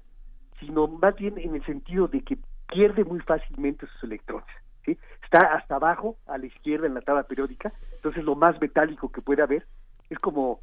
sino 0.59 0.87
más 0.87 1.15
bien 1.15 1.39
en 1.39 1.55
el 1.55 1.65
sentido 1.65 2.07
de 2.07 2.21
que 2.21 2.37
pierde 2.67 3.03
muy 3.03 3.21
fácilmente 3.21 3.87
sus 3.87 4.03
electrones. 4.03 4.45
¿sí? 4.85 4.99
Está 5.31 5.53
hasta 5.53 5.75
abajo, 5.75 6.17
a 6.25 6.39
la 6.39 6.47
izquierda 6.47 6.87
en 6.87 6.95
la 6.95 7.01
tabla 7.01 7.21
periódica, 7.21 7.71
entonces 7.93 8.23
lo 8.23 8.33
más 8.33 8.59
metálico 8.59 9.11
que 9.11 9.21
puede 9.21 9.43
haber 9.43 9.67
es 10.09 10.17
como 10.17 10.61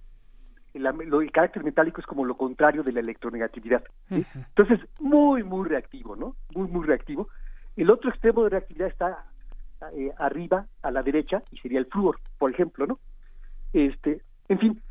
el, 0.75 0.85
el 0.87 1.31
carácter 1.31 1.63
metálico 1.63 2.01
es 2.01 2.07
como 2.07 2.25
lo 2.25 2.37
contrario 2.37 2.83
de 2.83 2.91
la 2.91 2.99
electronegatividad. 2.99 3.85
¿sí? 4.09 4.27
Entonces, 4.35 4.81
muy, 4.99 5.45
muy 5.45 5.69
reactivo, 5.69 6.17
¿no? 6.17 6.35
Muy, 6.53 6.67
muy 6.67 6.85
reactivo. 6.85 7.29
El 7.77 7.91
otro 7.91 8.11
extremo 8.11 8.43
de 8.43 8.51
reactividad 8.51 8.89
está 8.89 9.25
eh, 9.95 10.13
arriba 10.19 10.67
a 10.83 10.91
la 10.91 11.05
derecha 11.05 11.43
y 11.53 11.59
sería 11.59 11.79
el 11.79 11.87
flúor, 11.87 12.19
por 12.37 12.51
ejemplo, 12.51 12.89
¿no? 12.89 12.99
Este, 13.73 14.23
en 14.49 14.59
fin, 14.59 14.83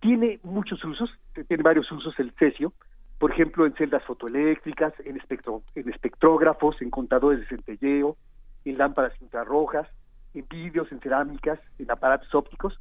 tiene 0.00 0.40
muchos 0.42 0.84
usos, 0.84 1.08
tiene 1.46 1.62
varios 1.62 1.90
usos 1.92 2.18
el 2.18 2.32
cesio, 2.32 2.72
por 3.18 3.30
ejemplo, 3.30 3.64
en 3.64 3.74
celdas 3.74 4.04
fotoeléctricas, 4.04 4.92
en, 5.04 5.16
espectro, 5.18 5.62
en 5.76 5.88
espectrógrafos, 5.88 6.82
en 6.82 6.90
contadores 6.90 7.40
de 7.40 7.46
centelleo, 7.46 8.16
en 8.64 8.78
lámparas 8.78 9.12
infrarrojas, 9.20 9.88
en 10.34 10.46
vidrios, 10.48 10.90
en 10.92 11.00
cerámicas, 11.00 11.58
en 11.78 11.90
aparatos 11.90 12.34
ópticos, 12.34 12.78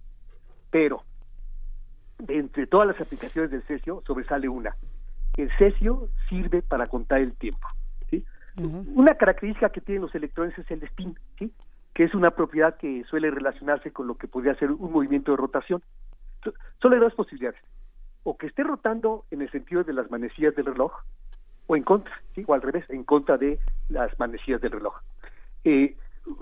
pero 0.72 1.04
de 2.20 2.38
entre 2.40 2.68
todas 2.68 2.88
las 2.88 3.00
aplicaciones 3.02 3.52
del 3.52 3.64
cesio 3.64 4.02
sobresale 4.08 4.48
una. 4.50 4.76
El 5.38 5.52
cesio 5.58 6.10
sirve 6.30 6.62
para 6.62 6.86
contar 6.88 7.20
el 7.20 7.34
tiempo. 7.36 7.68
¿sí? 8.10 8.26
Una 8.96 9.16
característica 9.16 9.70
que 9.70 9.82
tienen 9.82 10.04
los 10.04 10.16
electrones 10.16 10.58
es 10.58 10.70
el 10.72 10.84
spin, 10.84 11.18
¿sí? 11.38 11.52
que 11.94 12.04
es 12.04 12.14
una 12.16 12.32
propiedad 12.32 12.78
que 12.78 13.04
suele 13.06 13.30
relacionarse 13.30 13.92
con 13.92 14.08
lo 14.08 14.16
que 14.16 14.28
podría 14.28 14.56
ser 14.56 14.72
un 14.72 14.92
movimiento 14.92 15.32
de 15.32 15.38
rotación. 15.38 15.84
So- 16.44 16.54
Solo 16.82 16.96
hay 16.96 17.02
dos 17.02 17.14
posibilidades. 17.16 17.60
O 18.24 18.38
que 18.38 18.48
esté 18.48 18.64
rotando 18.64 19.26
en 19.32 19.42
el 19.42 19.52
sentido 19.52 19.84
de 19.84 19.94
las 19.94 20.10
manecillas 20.10 20.56
del 20.56 20.66
reloj, 20.68 20.94
o 21.68 21.76
en 21.76 21.84
contra, 21.84 22.14
¿sí? 22.36 22.44
o 22.48 22.54
al 22.54 22.62
revés, 22.62 22.86
en 22.90 23.04
contra 23.04 23.38
de 23.38 23.60
las 23.90 24.18
manecillas 24.20 24.62
del 24.62 24.72
reloj. 24.72 24.96
Eh, 25.64 25.96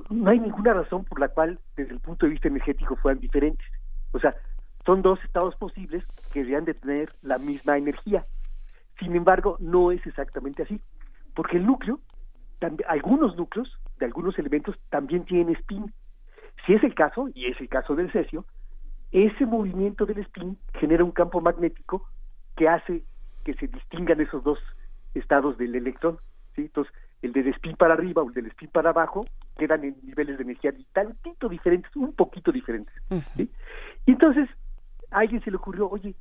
no 0.10 0.30
hay 0.30 0.40
ninguna 0.40 0.74
razón 0.74 1.06
por 1.06 1.20
la 1.20 1.30
cual, 1.30 1.60
desde 1.76 1.94
el 1.94 2.00
punto 2.00 2.26
de 2.26 2.32
vista 2.32 2.48
energético, 2.48 2.96
fueran 2.98 3.20
diferentes. 3.20 3.66
O 4.12 4.20
sea, 4.20 4.32
son 4.86 5.02
dos 5.02 5.24
estados 5.24 5.56
posibles 5.56 6.04
que 6.32 6.40
deberían 6.40 6.66
de 6.66 6.74
tener 6.74 7.14
la 7.22 7.38
misma 7.38 7.78
energía. 7.78 8.26
Sin 9.00 9.16
embargo, 9.16 9.58
no 9.60 9.92
es 9.92 10.06
exactamente 10.06 10.64
así, 10.64 10.80
porque 11.36 11.58
el 11.58 11.66
núcleo, 11.66 12.00
algunos 12.88 13.36
núcleos 13.36 13.80
de 14.00 14.06
algunos 14.06 14.38
elementos 14.38 14.76
también 14.90 15.26
tienen 15.26 15.56
spin. 15.56 15.92
Si 16.66 16.74
es 16.74 16.84
el 16.84 16.94
caso, 16.94 17.30
y 17.34 17.48
es 17.48 17.60
el 17.60 17.70
caso 17.70 17.96
del 17.96 18.12
cesio, 18.12 18.46
ese 19.12 19.46
movimiento 19.46 20.06
del 20.06 20.20
spin 20.20 20.58
genera 20.76 21.04
un 21.04 21.12
campo 21.12 21.42
magnético 21.42 22.08
que 22.56 22.70
hace 22.70 23.04
que 23.44 23.54
se 23.56 23.68
distingan 23.68 24.22
esos 24.22 24.44
dos 24.44 24.60
estados 25.16 25.58
del 25.58 25.76
electrón. 25.76 26.20
Entonces, 26.56 26.94
el 27.22 27.34
del 27.34 27.48
spin 27.50 27.76
para 27.76 27.94
arriba 27.94 28.22
o 28.24 28.28
el 28.30 28.34
del 28.34 28.48
spin 28.48 28.70
para 28.70 28.90
abajo 28.90 29.28
quedan 29.58 29.84
en 29.84 29.96
niveles 30.04 30.38
de 30.38 30.44
energía 30.44 30.74
tantito 30.94 31.48
diferentes, 31.48 31.96
un 31.96 32.14
poquito 32.14 32.52
diferentes. 32.52 32.94
¿sí? 33.38 33.50
Y 34.06 34.12
entonces, 34.12 34.50
a 35.12 35.20
alguien 35.20 35.44
se 35.44 35.52
le 35.52 35.58
ocurrió, 35.58 35.90
oye, 35.90 36.16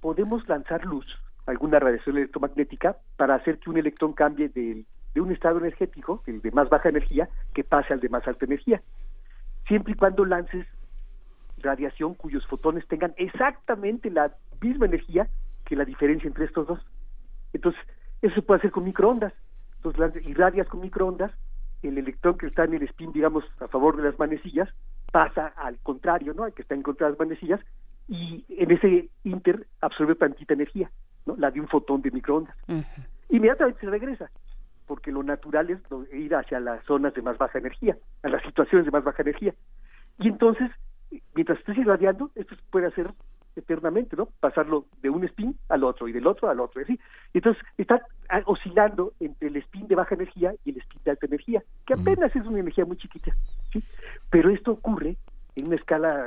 podemos 0.00 0.46
lanzar 0.48 0.84
luz, 0.84 1.06
alguna 1.46 1.78
radiación 1.78 2.16
electromagnética, 2.16 2.96
para 3.16 3.36
hacer 3.36 3.58
que 3.58 3.70
un 3.70 3.76
electrón 3.76 4.12
cambie 4.12 4.48
del- 4.48 4.86
de 5.14 5.20
un 5.20 5.30
estado 5.30 5.58
energético, 5.58 6.22
el 6.26 6.40
de 6.40 6.50
más 6.50 6.68
baja 6.68 6.88
energía, 6.88 7.28
que 7.54 7.62
pase 7.62 7.92
al 7.92 8.00
de 8.00 8.08
más 8.08 8.26
alta 8.26 8.44
energía. 8.44 8.82
Siempre 9.68 9.92
y 9.92 9.96
cuando 9.96 10.24
lances 10.24 10.66
radiación 11.58 12.14
cuyos 12.14 12.44
fotones 12.46 12.86
tengan 12.88 13.14
exactamente 13.16 14.10
la 14.10 14.34
misma 14.60 14.86
energía 14.86 15.28
que 15.64 15.76
la 15.76 15.84
diferencia 15.84 16.26
entre 16.26 16.44
estos 16.46 16.66
dos. 16.66 16.84
Entonces, 17.52 17.80
eso 18.20 18.34
se 18.34 18.42
puede 18.42 18.58
hacer 18.58 18.72
con 18.72 18.84
microondas. 18.84 19.32
Entonces, 19.84 20.26
irradias 20.26 20.66
con 20.68 20.80
microondas, 20.80 21.32
el 21.82 21.98
electrón 21.98 22.38
que 22.38 22.46
está 22.46 22.64
en 22.64 22.74
el 22.74 22.82
spin, 22.84 23.12
digamos, 23.12 23.44
a 23.60 23.68
favor 23.68 23.96
de 23.96 24.04
las 24.04 24.18
manecillas, 24.18 24.68
pasa 25.12 25.48
al 25.56 25.78
contrario, 25.78 26.32
¿no? 26.32 26.44
Al 26.44 26.54
que 26.54 26.62
está 26.62 26.74
en 26.74 26.82
contra 26.82 27.06
de 27.06 27.12
las 27.12 27.18
manecillas, 27.18 27.60
y 28.08 28.44
en 28.48 28.70
ese 28.70 29.10
inter 29.22 29.66
absorbe 29.80 30.14
tantita 30.14 30.54
energía, 30.54 30.90
¿no? 31.26 31.36
La 31.36 31.50
de 31.50 31.60
un 31.60 31.68
fotón 31.68 32.00
de 32.00 32.10
microondas. 32.10 32.56
Inmediatamente 33.28 33.80
se 33.80 33.90
regresa, 33.90 34.30
porque 34.86 35.12
lo 35.12 35.22
natural 35.22 35.70
es 35.70 35.80
ir 36.12 36.34
hacia 36.34 36.60
las 36.60 36.82
zonas 36.84 37.12
de 37.14 37.22
más 37.22 37.36
baja 37.36 37.58
energía, 37.58 37.96
a 38.22 38.28
las 38.28 38.42
situaciones 38.42 38.86
de 38.86 38.90
más 38.90 39.04
baja 39.04 39.22
energía. 39.22 39.54
Y 40.18 40.28
entonces, 40.28 40.70
mientras 41.34 41.58
estés 41.58 41.76
irradiando, 41.78 42.30
esto 42.34 42.56
puede 42.70 42.86
hacer 42.86 43.12
eternamente, 43.56 44.16
¿no? 44.16 44.28
Pasarlo 44.40 44.86
de 45.02 45.10
un 45.10 45.24
spin 45.24 45.56
al 45.68 45.84
otro 45.84 46.08
y 46.08 46.12
del 46.12 46.26
otro 46.26 46.48
al 46.48 46.60
otro, 46.60 46.80
y 46.80 46.84
así. 46.84 47.00
Entonces, 47.32 47.62
está 47.78 48.06
ah, 48.28 48.42
oscilando 48.46 49.12
entre 49.20 49.48
el 49.48 49.56
spin 49.56 49.86
de 49.88 49.94
baja 49.94 50.14
energía 50.14 50.54
y 50.64 50.70
el 50.70 50.78
spin 50.78 51.00
de 51.04 51.10
alta 51.12 51.26
energía, 51.26 51.62
que 51.86 51.94
apenas 51.94 52.34
es 52.34 52.44
una 52.46 52.60
energía 52.60 52.84
muy 52.84 52.96
chiquita, 52.96 53.32
¿sí? 53.72 53.82
Pero 54.30 54.50
esto 54.50 54.72
ocurre 54.72 55.16
en 55.56 55.66
una 55.66 55.76
escala 55.76 56.26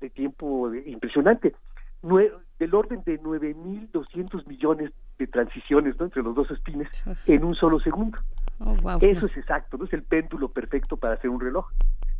de 0.00 0.10
tiempo 0.10 0.72
impresionante. 0.74 1.54
Nue- 2.02 2.32
del 2.58 2.74
orden 2.74 3.02
de 3.04 3.20
9.200 3.20 4.46
millones 4.46 4.90
de 5.18 5.26
transiciones 5.26 5.98
¿no? 5.98 6.06
entre 6.06 6.22
los 6.22 6.34
dos 6.34 6.48
spines 6.48 6.88
en 7.26 7.44
un 7.44 7.54
solo 7.54 7.78
segundo. 7.80 8.18
Oh, 8.60 8.74
wow. 8.82 8.98
Eso 9.00 9.26
es 9.26 9.36
exacto, 9.36 9.76
¿no? 9.76 9.84
es 9.84 9.92
el 9.92 10.02
péndulo 10.02 10.48
perfecto 10.48 10.96
para 10.96 11.14
hacer 11.14 11.30
un 11.30 11.40
reloj. 11.40 11.66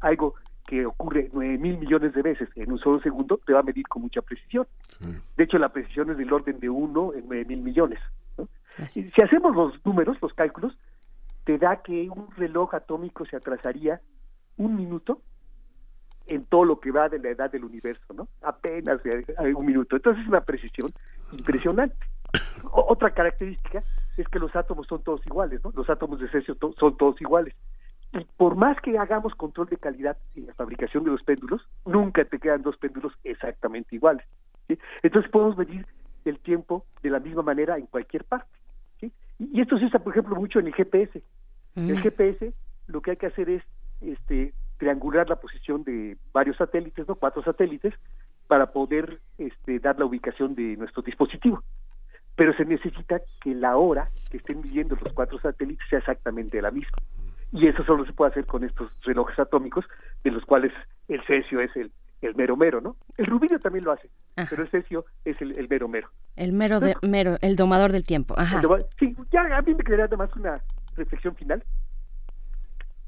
Algo 0.00 0.34
que 0.68 0.84
ocurre 0.84 1.30
nueve 1.32 1.56
mil 1.56 1.78
millones 1.78 2.12
de 2.12 2.20
veces 2.20 2.48
en 2.54 2.70
un 2.70 2.78
solo 2.78 3.00
segundo 3.00 3.40
te 3.46 3.54
va 3.54 3.60
a 3.60 3.62
medir 3.62 3.88
con 3.88 4.02
mucha 4.02 4.20
precisión. 4.20 4.66
De 5.36 5.44
hecho, 5.44 5.56
la 5.58 5.70
precisión 5.70 6.10
es 6.10 6.18
del 6.18 6.30
orden 6.30 6.60
de 6.60 6.68
uno 6.68 7.14
en 7.14 7.24
nueve 7.26 7.46
mil 7.46 7.62
millones. 7.62 7.98
¿no? 8.36 8.46
Y 8.94 9.04
si 9.04 9.22
hacemos 9.22 9.56
los 9.56 9.84
números, 9.86 10.18
los 10.20 10.34
cálculos, 10.34 10.76
te 11.44 11.56
da 11.56 11.80
que 11.82 12.10
un 12.10 12.30
reloj 12.36 12.74
atómico 12.74 13.24
se 13.24 13.36
atrasaría 13.36 14.02
un 14.58 14.76
minuto 14.76 15.22
en 16.26 16.44
todo 16.44 16.66
lo 16.66 16.78
que 16.80 16.90
va 16.90 17.08
de 17.08 17.18
la 17.18 17.30
edad 17.30 17.50
del 17.50 17.64
universo, 17.64 18.12
¿no? 18.12 18.28
Apenas 18.42 19.00
eh, 19.06 19.24
hay 19.38 19.52
un 19.54 19.64
minuto. 19.64 19.96
Entonces 19.96 20.22
es 20.22 20.28
una 20.28 20.42
precisión 20.42 20.90
impresionante. 21.32 21.96
O- 22.64 22.84
otra 22.90 23.14
característica 23.14 23.82
es 24.18 24.28
que 24.28 24.38
los 24.38 24.54
átomos 24.54 24.86
son 24.86 25.02
todos 25.02 25.22
iguales, 25.26 25.64
¿no? 25.64 25.72
Los 25.74 25.88
átomos 25.88 26.20
de 26.20 26.28
cesio 26.28 26.54
to- 26.56 26.74
son 26.78 26.94
todos 26.98 27.18
iguales. 27.22 27.54
Y 28.12 28.26
por 28.36 28.56
más 28.56 28.80
que 28.80 28.98
hagamos 28.98 29.34
control 29.34 29.68
de 29.68 29.76
calidad 29.76 30.16
en 30.34 30.46
la 30.46 30.54
fabricación 30.54 31.04
de 31.04 31.10
los 31.10 31.22
péndulos, 31.24 31.62
nunca 31.84 32.24
te 32.24 32.38
quedan 32.38 32.62
dos 32.62 32.76
péndulos 32.76 33.12
exactamente 33.24 33.94
iguales. 33.94 34.26
¿sí? 34.66 34.78
Entonces 35.02 35.30
podemos 35.30 35.56
medir 35.58 35.86
el 36.24 36.38
tiempo 36.38 36.84
de 37.02 37.10
la 37.10 37.20
misma 37.20 37.42
manera 37.42 37.76
en 37.76 37.86
cualquier 37.86 38.24
parte. 38.24 38.50
¿sí? 39.00 39.12
Y 39.38 39.58
y 39.58 39.60
esto 39.60 39.78
se 39.78 39.84
usa, 39.84 39.98
por 39.98 40.12
ejemplo, 40.12 40.36
mucho 40.36 40.58
en 40.58 40.66
el 40.68 40.74
GPS. 40.74 41.22
El 41.76 42.00
GPS 42.00 42.52
lo 42.88 43.02
que 43.02 43.12
hay 43.12 43.16
que 43.16 43.26
hacer 43.26 43.48
es 43.48 43.62
este, 44.00 44.52
triangular 44.78 45.28
la 45.28 45.36
posición 45.36 45.84
de 45.84 46.16
varios 46.32 46.56
satélites, 46.56 47.06
¿no? 47.06 47.14
Cuatro 47.14 47.42
satélites, 47.42 47.94
para 48.46 48.72
poder 48.72 49.20
este, 49.36 49.78
dar 49.78 49.98
la 49.98 50.06
ubicación 50.06 50.54
de 50.54 50.76
nuestro 50.76 51.02
dispositivo. 51.02 51.62
Pero 52.34 52.54
se 52.54 52.64
necesita 52.64 53.20
que 53.42 53.54
la 53.54 53.76
hora 53.76 54.10
que 54.30 54.38
estén 54.38 54.62
midiendo 54.62 54.96
los 54.96 55.12
cuatro 55.12 55.38
satélites 55.38 55.86
sea 55.88 55.98
exactamente 55.98 56.60
la 56.62 56.70
misma. 56.70 56.96
Y 57.52 57.66
eso 57.66 57.82
solo 57.84 58.04
se 58.04 58.12
puede 58.12 58.30
hacer 58.30 58.46
con 58.46 58.64
estos 58.64 58.90
relojes 59.02 59.38
atómicos, 59.38 59.84
de 60.22 60.30
los 60.30 60.44
cuales 60.44 60.72
el 61.08 61.22
cesio 61.24 61.60
es 61.60 61.74
el, 61.76 61.90
el 62.20 62.34
mero 62.34 62.56
mero, 62.56 62.80
¿no? 62.80 62.96
El 63.16 63.26
rubidio 63.26 63.58
también 63.58 63.84
lo 63.84 63.92
hace, 63.92 64.10
pero 64.34 64.62
el 64.62 64.70
cesio 64.70 65.04
es 65.24 65.40
el, 65.40 65.58
el 65.58 65.68
mero 65.68 65.88
mero. 65.88 66.08
El 66.36 66.52
mero, 66.52 66.80
de, 66.80 66.94
mero, 67.02 67.36
el 67.40 67.56
domador 67.56 67.92
del 67.92 68.04
tiempo. 68.04 68.34
Ajá. 68.36 68.60
Sí, 68.98 69.16
ya 69.32 69.42
a 69.56 69.62
mí 69.62 69.74
me 69.74 69.82
quedaría 69.82 70.04
además 70.06 70.30
una 70.36 70.62
reflexión 70.96 71.34
final. 71.36 71.64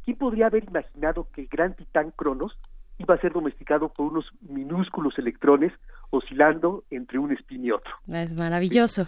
¿Quién 0.04 0.16
podría 0.16 0.46
haber 0.46 0.64
imaginado 0.64 1.28
que 1.32 1.42
el 1.42 1.48
gran 1.48 1.74
titán 1.74 2.12
Cronos 2.16 2.58
iba 3.00 3.14
a 3.14 3.18
ser 3.18 3.32
domesticado 3.32 3.88
por 3.88 4.12
unos 4.12 4.30
minúsculos 4.48 5.18
electrones 5.18 5.72
oscilando 6.10 6.84
entre 6.90 7.18
un 7.18 7.32
espín 7.32 7.64
y 7.64 7.70
otro. 7.70 7.92
Es 8.08 8.34
maravilloso, 8.34 9.06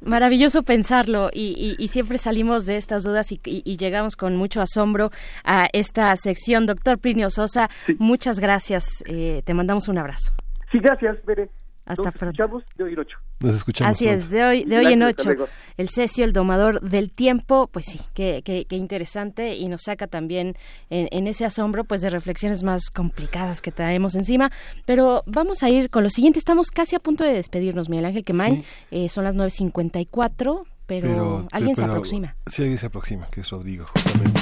maravilloso 0.00 0.62
pensarlo 0.62 1.30
y, 1.32 1.76
y, 1.78 1.82
y, 1.82 1.88
siempre 1.88 2.18
salimos 2.18 2.66
de 2.66 2.76
estas 2.76 3.02
dudas 3.02 3.32
y, 3.32 3.40
y, 3.44 3.76
llegamos 3.76 4.16
con 4.16 4.36
mucho 4.36 4.60
asombro 4.60 5.10
a 5.44 5.66
esta 5.72 6.14
sección. 6.16 6.66
Doctor 6.66 6.98
Plinio 6.98 7.30
Sosa, 7.30 7.68
sí. 7.86 7.96
muchas 7.98 8.38
gracias, 8.38 9.02
eh, 9.06 9.42
te 9.44 9.54
mandamos 9.54 9.88
un 9.88 9.98
abrazo. 9.98 10.32
Sí, 10.70 10.78
gracias, 10.78 11.16
Bere. 11.24 11.48
Hasta 11.86 12.02
Nos 12.02 12.14
pronto. 12.14 12.42
escuchamos 12.42 12.64
de 12.76 12.84
hoy 12.84 12.92
en 12.92 12.98
ocho. 12.98 13.18
Nos 13.38 13.54
escuchamos. 13.54 13.94
Así 13.94 14.08
es, 14.08 14.28
de 14.28 14.44
hoy, 14.44 14.64
de 14.64 14.78
hoy 14.78 14.92
en 14.92 15.02
ocho. 15.04 15.30
El 15.76 15.88
Cesio, 15.88 16.24
el 16.24 16.32
domador 16.32 16.80
del 16.80 17.12
tiempo, 17.12 17.68
pues 17.68 17.84
sí, 17.86 18.00
qué, 18.12 18.42
qué, 18.44 18.64
qué 18.64 18.74
interesante 18.74 19.54
y 19.54 19.68
nos 19.68 19.82
saca 19.82 20.08
también 20.08 20.54
en, 20.90 21.08
en, 21.12 21.28
ese 21.28 21.44
asombro 21.44 21.84
pues 21.84 22.00
de 22.00 22.10
reflexiones 22.10 22.64
más 22.64 22.90
complicadas 22.90 23.62
que 23.62 23.70
traemos 23.70 24.16
encima. 24.16 24.50
Pero 24.84 25.22
vamos 25.26 25.62
a 25.62 25.70
ir 25.70 25.88
con 25.88 26.02
lo 26.02 26.10
siguiente, 26.10 26.40
estamos 26.40 26.72
casi 26.72 26.96
a 26.96 26.98
punto 26.98 27.22
de 27.22 27.32
despedirnos, 27.32 27.88
Miguel 27.88 28.06
Ángel 28.06 28.24
Quemain. 28.24 28.62
Sí. 28.62 28.66
Eh, 28.90 29.08
son 29.08 29.22
las 29.22 29.36
9.54, 29.36 30.08
pero, 30.34 30.66
pero 30.86 31.48
alguien 31.52 31.76
pero, 31.76 31.86
se 31.86 31.92
aproxima. 31.92 32.36
Sí, 32.50 32.62
alguien 32.62 32.78
se 32.78 32.86
aproxima, 32.86 33.28
que 33.30 33.42
es 33.42 33.50
Rodrigo, 33.50 33.86
justamente. 33.92 34.40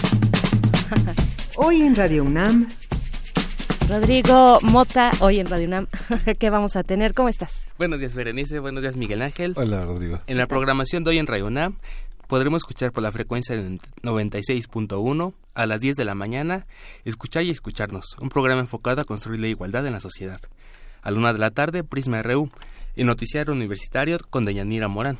Hoy 1.56 1.82
en 1.82 1.94
Radio 1.94 2.24
UNAM 2.24 2.68
Rodrigo 3.88 4.58
Mota, 4.62 5.10
hoy 5.20 5.40
en 5.40 5.46
Radio 5.46 5.66
UNAM, 5.66 5.86
¿qué 6.38 6.48
vamos 6.48 6.74
a 6.76 6.82
tener? 6.82 7.12
¿Cómo 7.12 7.28
estás? 7.28 7.68
Buenos 7.76 8.00
días, 8.00 8.14
Berenice. 8.14 8.58
Buenos 8.58 8.82
días, 8.82 8.96
Miguel 8.96 9.20
Ángel. 9.20 9.52
Hola, 9.56 9.82
Rodrigo. 9.82 10.20
En 10.26 10.38
la 10.38 10.46
programación 10.46 11.04
de 11.04 11.10
hoy 11.10 11.18
en 11.18 11.26
Radio 11.26 11.46
UNAM 11.46 11.76
podremos 12.26 12.62
escuchar 12.62 12.92
por 12.92 13.02
la 13.02 13.12
frecuencia 13.12 13.54
del 13.54 13.78
96.1 14.02 15.34
a 15.54 15.66
las 15.66 15.80
10 15.80 15.96
de 15.96 16.04
la 16.06 16.14
mañana, 16.14 16.66
escuchar 17.04 17.42
y 17.44 17.50
escucharnos, 17.50 18.16
un 18.20 18.30
programa 18.30 18.62
enfocado 18.62 19.02
a 19.02 19.04
construir 19.04 19.40
la 19.40 19.48
igualdad 19.48 19.86
en 19.86 19.92
la 19.92 20.00
sociedad. 20.00 20.40
A 21.02 21.10
la 21.10 21.18
una 21.18 21.32
de 21.34 21.38
la 21.38 21.50
tarde, 21.50 21.84
Prisma 21.84 22.22
RU, 22.22 22.48
y 22.96 23.04
Noticiario 23.04 23.52
Universitario 23.52 24.18
con 24.30 24.46
Deyanira 24.46 24.88
Morán. 24.88 25.18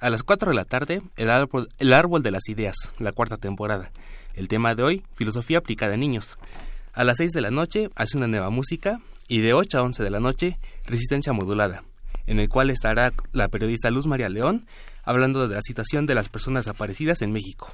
A 0.00 0.10
las 0.10 0.22
4 0.22 0.50
de 0.50 0.54
la 0.54 0.64
tarde, 0.64 1.00
el 1.16 1.30
árbol, 1.30 1.68
el 1.78 1.92
árbol 1.92 2.22
de 2.22 2.32
las 2.32 2.48
Ideas, 2.48 2.92
la 2.98 3.12
cuarta 3.12 3.36
temporada. 3.36 3.90
El 4.34 4.48
tema 4.48 4.74
de 4.74 4.82
hoy, 4.82 5.04
Filosofía 5.14 5.58
aplicada 5.58 5.94
a 5.94 5.96
niños. 5.96 6.36
A 6.94 7.04
las 7.04 7.16
6 7.16 7.32
de 7.32 7.40
la 7.40 7.50
noche 7.50 7.88
hace 7.94 8.18
una 8.18 8.26
nueva 8.26 8.50
música 8.50 9.00
y 9.26 9.40
de 9.40 9.54
8 9.54 9.78
a 9.78 9.82
11 9.82 10.02
de 10.02 10.10
la 10.10 10.20
noche 10.20 10.58
Resistencia 10.84 11.32
Modulada, 11.32 11.84
en 12.26 12.38
el 12.38 12.50
cual 12.50 12.68
estará 12.68 13.14
la 13.32 13.48
periodista 13.48 13.90
Luz 13.90 14.06
María 14.06 14.28
León 14.28 14.66
hablando 15.02 15.48
de 15.48 15.54
la 15.54 15.62
situación 15.62 16.04
de 16.04 16.14
las 16.14 16.28
personas 16.28 16.66
desaparecidas 16.66 17.22
en 17.22 17.32
México. 17.32 17.72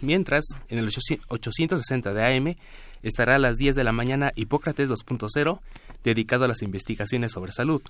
Mientras, 0.00 0.44
en 0.68 0.78
el 0.78 0.88
860 0.88 2.12
de 2.12 2.36
AM 2.36 2.56
estará 3.04 3.36
a 3.36 3.38
las 3.38 3.58
10 3.58 3.76
de 3.76 3.84
la 3.84 3.92
mañana 3.92 4.32
Hipócrates 4.34 4.90
2.0, 4.90 5.60
dedicado 6.02 6.44
a 6.44 6.48
las 6.48 6.62
investigaciones 6.62 7.30
sobre 7.30 7.52
salud. 7.52 7.82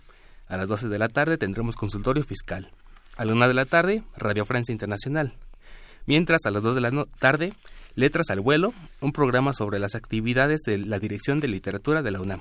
A 0.49 0.59
las 0.59 0.69
12 0.69 0.89
de 0.89 0.99
la 0.99 1.09
tarde 1.09 1.39
tendremos 1.39 1.77
consultorio 1.77 2.23
fiscal. 2.23 2.71
A 3.17 3.25
la 3.25 3.33
1 3.33 3.49
de 3.49 3.55
la 3.55 3.65
tarde, 3.65 4.03
Radio 4.19 4.45
Francia 4.45 4.73
Internacional. 4.73 5.33
Mientras, 6.05 6.45
a 6.45 6.51
las 6.51 6.63
2 6.63 6.75
de 6.75 6.81
la 6.83 7.07
tarde, 7.19 7.55
Letras 7.99 8.31
al 8.31 8.41
Vuelo, 8.41 8.75
un 9.01 9.11
programa 9.11 9.53
sobre 9.53 9.81
las 9.81 9.97
actividades 9.97 10.61
de 10.65 10.79
la 10.79 11.01
Dirección 11.01 11.41
de 11.41 11.49
Literatura 11.49 12.01
de 12.01 12.13
la 12.13 12.21
UNAM. 12.21 12.41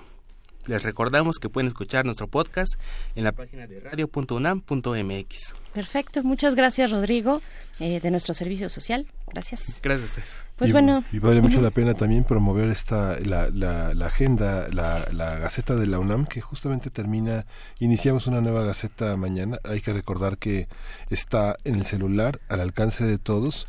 Les 0.67 0.83
recordamos 0.83 1.39
que 1.39 1.49
pueden 1.49 1.67
escuchar 1.67 2.05
nuestro 2.05 2.27
podcast 2.27 2.79
en 3.15 3.23
la 3.23 3.31
página 3.31 3.65
de 3.65 3.79
radio.unam.mx. 3.79 5.55
Perfecto, 5.73 6.23
muchas 6.23 6.53
gracias 6.53 6.91
Rodrigo 6.91 7.41
eh, 7.79 7.99
de 7.99 8.11
nuestro 8.11 8.35
servicio 8.35 8.69
social. 8.69 9.07
Gracias. 9.33 9.79
Gracias 9.81 10.11
a 10.11 10.13
ustedes. 10.13 10.43
Pues 10.57 10.69
y, 10.69 10.73
bueno. 10.73 11.03
Y 11.11 11.17
vale 11.17 11.41
mucho 11.41 11.59
la 11.59 11.71
pena 11.71 11.95
también 11.95 12.23
promover 12.23 12.69
esta 12.69 13.19
la, 13.21 13.49
la, 13.49 13.95
la 13.95 14.05
agenda, 14.05 14.67
la, 14.71 15.07
la, 15.11 15.39
Gaceta 15.39 15.75
de 15.75 15.87
la 15.87 15.97
UNAM, 15.97 16.27
que 16.27 16.39
justamente 16.39 16.91
termina, 16.91 17.47
iniciamos 17.79 18.27
una 18.27 18.41
nueva 18.41 18.63
Gaceta 18.63 19.17
mañana. 19.17 19.57
Hay 19.63 19.81
que 19.81 19.91
recordar 19.91 20.37
que 20.37 20.67
está 21.09 21.55
en 21.63 21.73
el 21.73 21.85
celular, 21.85 22.39
al 22.47 22.59
alcance 22.59 23.05
de 23.05 23.17
todos 23.17 23.67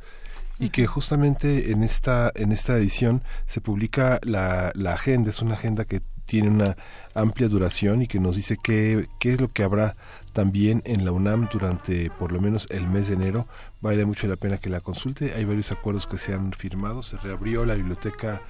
y 0.59 0.71
que 0.71 0.87
justamente 0.87 1.71
en 1.71 1.83
esta 1.83 2.33
en 2.35 2.53
esta 2.53 2.77
edición 2.77 3.23
se 3.47 3.61
publica 3.61 4.19
la, 4.23 4.73
la 4.75 4.95
agenda. 4.95 5.31
Es 5.31 5.43
una 5.43 5.55
agenda 5.55 5.85
que 5.85 6.01
tiene 6.29 6.51
una 6.51 6.77
amplia 7.15 7.49
duración 7.49 8.03
y 8.03 8.07
que 8.07 8.21
nos 8.21 8.37
dice 8.37 8.59
qué, 8.63 9.09
qué 9.19 9.31
es 9.33 9.41
lo 9.41 9.49
que 9.49 9.63
habrá 9.63 9.95
también 10.39 10.83
en 10.85 11.05
la 11.05 11.11
UNAM 11.11 11.49
durante 11.53 12.11
por 12.11 12.31
lo 12.31 12.41
menos 12.41 12.69
el 12.71 12.87
mes 12.87 13.09
de 13.09 13.15
enero. 13.15 13.49
Vale 13.81 14.05
mucho 14.05 14.29
la 14.29 14.37
pena 14.37 14.59
que 14.59 14.71
la 14.71 14.81
consulte. 14.81 15.35
Hay 15.35 15.45
varios 15.45 15.73
acuerdos 15.73 16.07
que 16.07 16.17
se 16.17 16.33
han 16.33 16.53
firmado. 16.53 17.03
Se 17.03 17.17
reabrió 17.17 17.65
la 17.65 17.75
biblioteca 17.75 18.41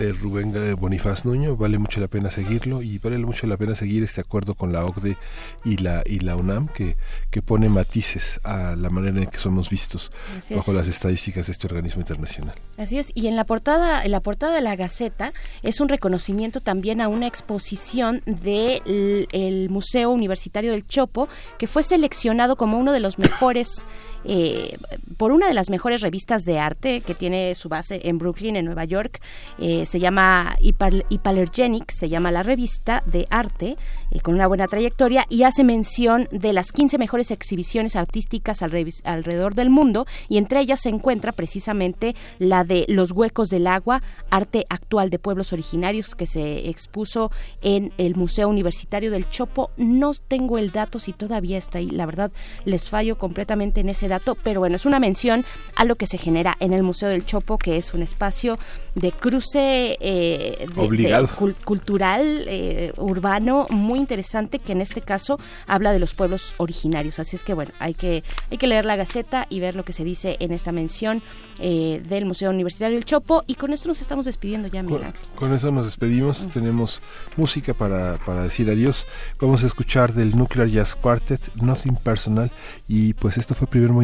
de 0.00 0.12
Rubén 0.12 0.52
Bonifaz 0.76 1.24
Nuño. 1.24 1.56
Vale 1.56 1.78
mucho 1.78 2.00
la 2.00 2.08
pena 2.08 2.32
seguirlo 2.32 2.82
y 2.82 2.98
vale 2.98 3.18
mucho 3.18 3.46
la 3.46 3.56
pena 3.56 3.76
seguir 3.76 4.02
este 4.02 4.20
acuerdo 4.20 4.54
con 4.56 4.72
la 4.72 4.84
OCDE 4.84 5.16
y 5.64 5.76
la, 5.76 6.02
y 6.04 6.18
la 6.18 6.34
UNAM 6.34 6.66
que, 6.66 6.96
que 7.30 7.42
pone 7.42 7.68
matices 7.68 8.40
a 8.42 8.74
la 8.74 8.90
manera 8.90 9.22
en 9.22 9.28
que 9.28 9.38
somos 9.38 9.70
vistos 9.70 10.10
Así 10.36 10.54
bajo 10.54 10.72
es. 10.72 10.76
las 10.76 10.88
estadísticas 10.88 11.46
de 11.46 11.52
este 11.52 11.68
organismo 11.68 12.00
internacional. 12.00 12.56
Así 12.76 12.98
es, 12.98 13.12
y 13.14 13.28
en 13.28 13.36
la 13.36 13.44
portada, 13.44 14.04
en 14.04 14.10
la 14.10 14.20
portada 14.20 14.54
de 14.56 14.62
la 14.62 14.74
Gaceta 14.74 15.32
es 15.62 15.80
un 15.80 15.88
reconocimiento 15.88 16.60
también 16.60 17.00
a 17.00 17.06
una 17.06 17.28
exposición 17.28 18.22
del 18.26 19.28
el 19.32 19.70
Museo 19.70 20.10
Universitario 20.10 20.72
del 20.72 20.86
Chopo, 20.86 21.28
que 21.58 21.66
fue 21.66 21.82
seleccionado 21.82 22.56
como 22.56 22.78
uno 22.78 22.92
de 22.92 23.00
los 23.00 23.18
mejores 23.18 23.86
eh, 24.26 24.76
por 25.16 25.32
una 25.32 25.46
de 25.46 25.54
las 25.54 25.70
mejores 25.70 26.00
revistas 26.00 26.42
de 26.42 26.58
arte 26.58 27.00
que 27.00 27.14
tiene 27.14 27.54
su 27.54 27.68
base 27.68 28.00
en 28.04 28.18
Brooklyn, 28.18 28.56
en 28.56 28.64
Nueva 28.64 28.84
York. 28.84 29.20
Eh, 29.58 29.86
se 29.86 30.00
llama 30.00 30.56
Hypergenic, 30.60 31.90
se 31.90 32.08
llama 32.08 32.30
la 32.30 32.42
revista 32.42 33.02
de 33.06 33.26
arte, 33.30 33.76
eh, 34.10 34.20
con 34.20 34.34
una 34.34 34.46
buena 34.46 34.66
trayectoria, 34.66 35.24
y 35.28 35.44
hace 35.44 35.64
mención 35.64 36.28
de 36.30 36.52
las 36.52 36.72
15 36.72 36.98
mejores 36.98 37.30
exhibiciones 37.30 37.96
artísticas 37.96 38.62
alrededor 38.62 39.54
del 39.54 39.70
mundo, 39.70 40.06
y 40.28 40.38
entre 40.38 40.60
ellas 40.60 40.80
se 40.80 40.88
encuentra 40.88 41.32
precisamente 41.32 42.14
la 42.38 42.64
de 42.64 42.84
Los 42.88 43.12
Huecos 43.12 43.48
del 43.48 43.66
Agua, 43.66 44.02
arte 44.30 44.66
actual 44.68 45.10
de 45.10 45.18
pueblos 45.18 45.52
originarios, 45.52 46.14
que 46.14 46.26
se 46.26 46.68
expuso 46.68 47.30
en 47.62 47.92
el 47.98 48.16
Museo 48.16 48.48
Universitario 48.48 49.10
del 49.10 49.28
Chopo. 49.28 49.70
No 49.76 50.12
tengo 50.14 50.58
el 50.58 50.72
dato 50.72 50.98
si 50.98 51.12
todavía 51.12 51.58
está 51.58 51.78
ahí, 51.78 51.90
la 51.90 52.06
verdad 52.06 52.32
les 52.64 52.88
fallo 52.88 53.18
completamente 53.18 53.80
en 53.80 53.88
ese 53.88 54.08
dato, 54.08 54.15
pero 54.42 54.60
bueno, 54.60 54.76
es 54.76 54.86
una 54.86 54.98
mención 54.98 55.44
a 55.74 55.84
lo 55.84 55.96
que 55.96 56.06
se 56.06 56.18
genera 56.18 56.56
en 56.60 56.72
el 56.72 56.82
Museo 56.82 57.08
del 57.08 57.24
Chopo, 57.24 57.58
que 57.58 57.76
es 57.76 57.94
un 57.94 58.02
espacio 58.02 58.58
de 58.94 59.12
cruce 59.12 59.98
eh, 60.00 60.66
de, 60.74 60.80
Obligado. 60.80 61.26
de 61.26 61.32
cul 61.34 61.54
cultural, 61.64 62.46
eh, 62.48 62.92
urbano, 62.96 63.66
muy 63.70 63.98
interesante, 63.98 64.58
que 64.58 64.72
en 64.72 64.80
este 64.80 65.02
caso 65.02 65.38
habla 65.66 65.92
de 65.92 65.98
los 65.98 66.14
pueblos 66.14 66.54
originarios. 66.56 67.18
Así 67.18 67.36
es 67.36 67.44
que 67.44 67.54
bueno, 67.54 67.72
hay 67.78 67.94
que, 67.94 68.24
hay 68.50 68.58
que 68.58 68.66
leer 68.66 68.84
la 68.84 68.96
Gaceta 68.96 69.46
y 69.50 69.60
ver 69.60 69.76
lo 69.76 69.84
que 69.84 69.92
se 69.92 70.02
dice 70.02 70.36
en 70.40 70.52
esta 70.52 70.72
mención 70.72 71.22
eh, 71.58 72.02
del 72.08 72.24
Museo 72.24 72.50
Universitario 72.50 72.96
del 72.96 73.04
Chopo. 73.04 73.42
Y 73.46 73.56
con 73.56 73.72
esto 73.72 73.88
nos 73.88 74.00
estamos 74.00 74.24
despidiendo 74.24 74.68
ya, 74.68 74.82
Miguel 74.82 75.12
Con, 75.34 75.48
con 75.48 75.54
eso 75.54 75.70
nos 75.70 75.84
despedimos. 75.84 76.44
Mm. 76.44 76.50
Tenemos 76.50 77.02
música 77.36 77.74
para, 77.74 78.16
para 78.24 78.42
decir 78.42 78.70
adiós. 78.70 79.06
Vamos 79.38 79.62
a 79.62 79.66
escuchar 79.66 80.14
del 80.14 80.36
Nuclear 80.36 80.68
Jazz 80.68 80.94
Quartet, 80.94 81.54
Nothing 81.56 81.96
Personal. 81.96 82.50
Y 82.88 83.14
pues 83.14 83.36
esto 83.36 83.54
fue 83.54 83.66
primer 83.66 83.92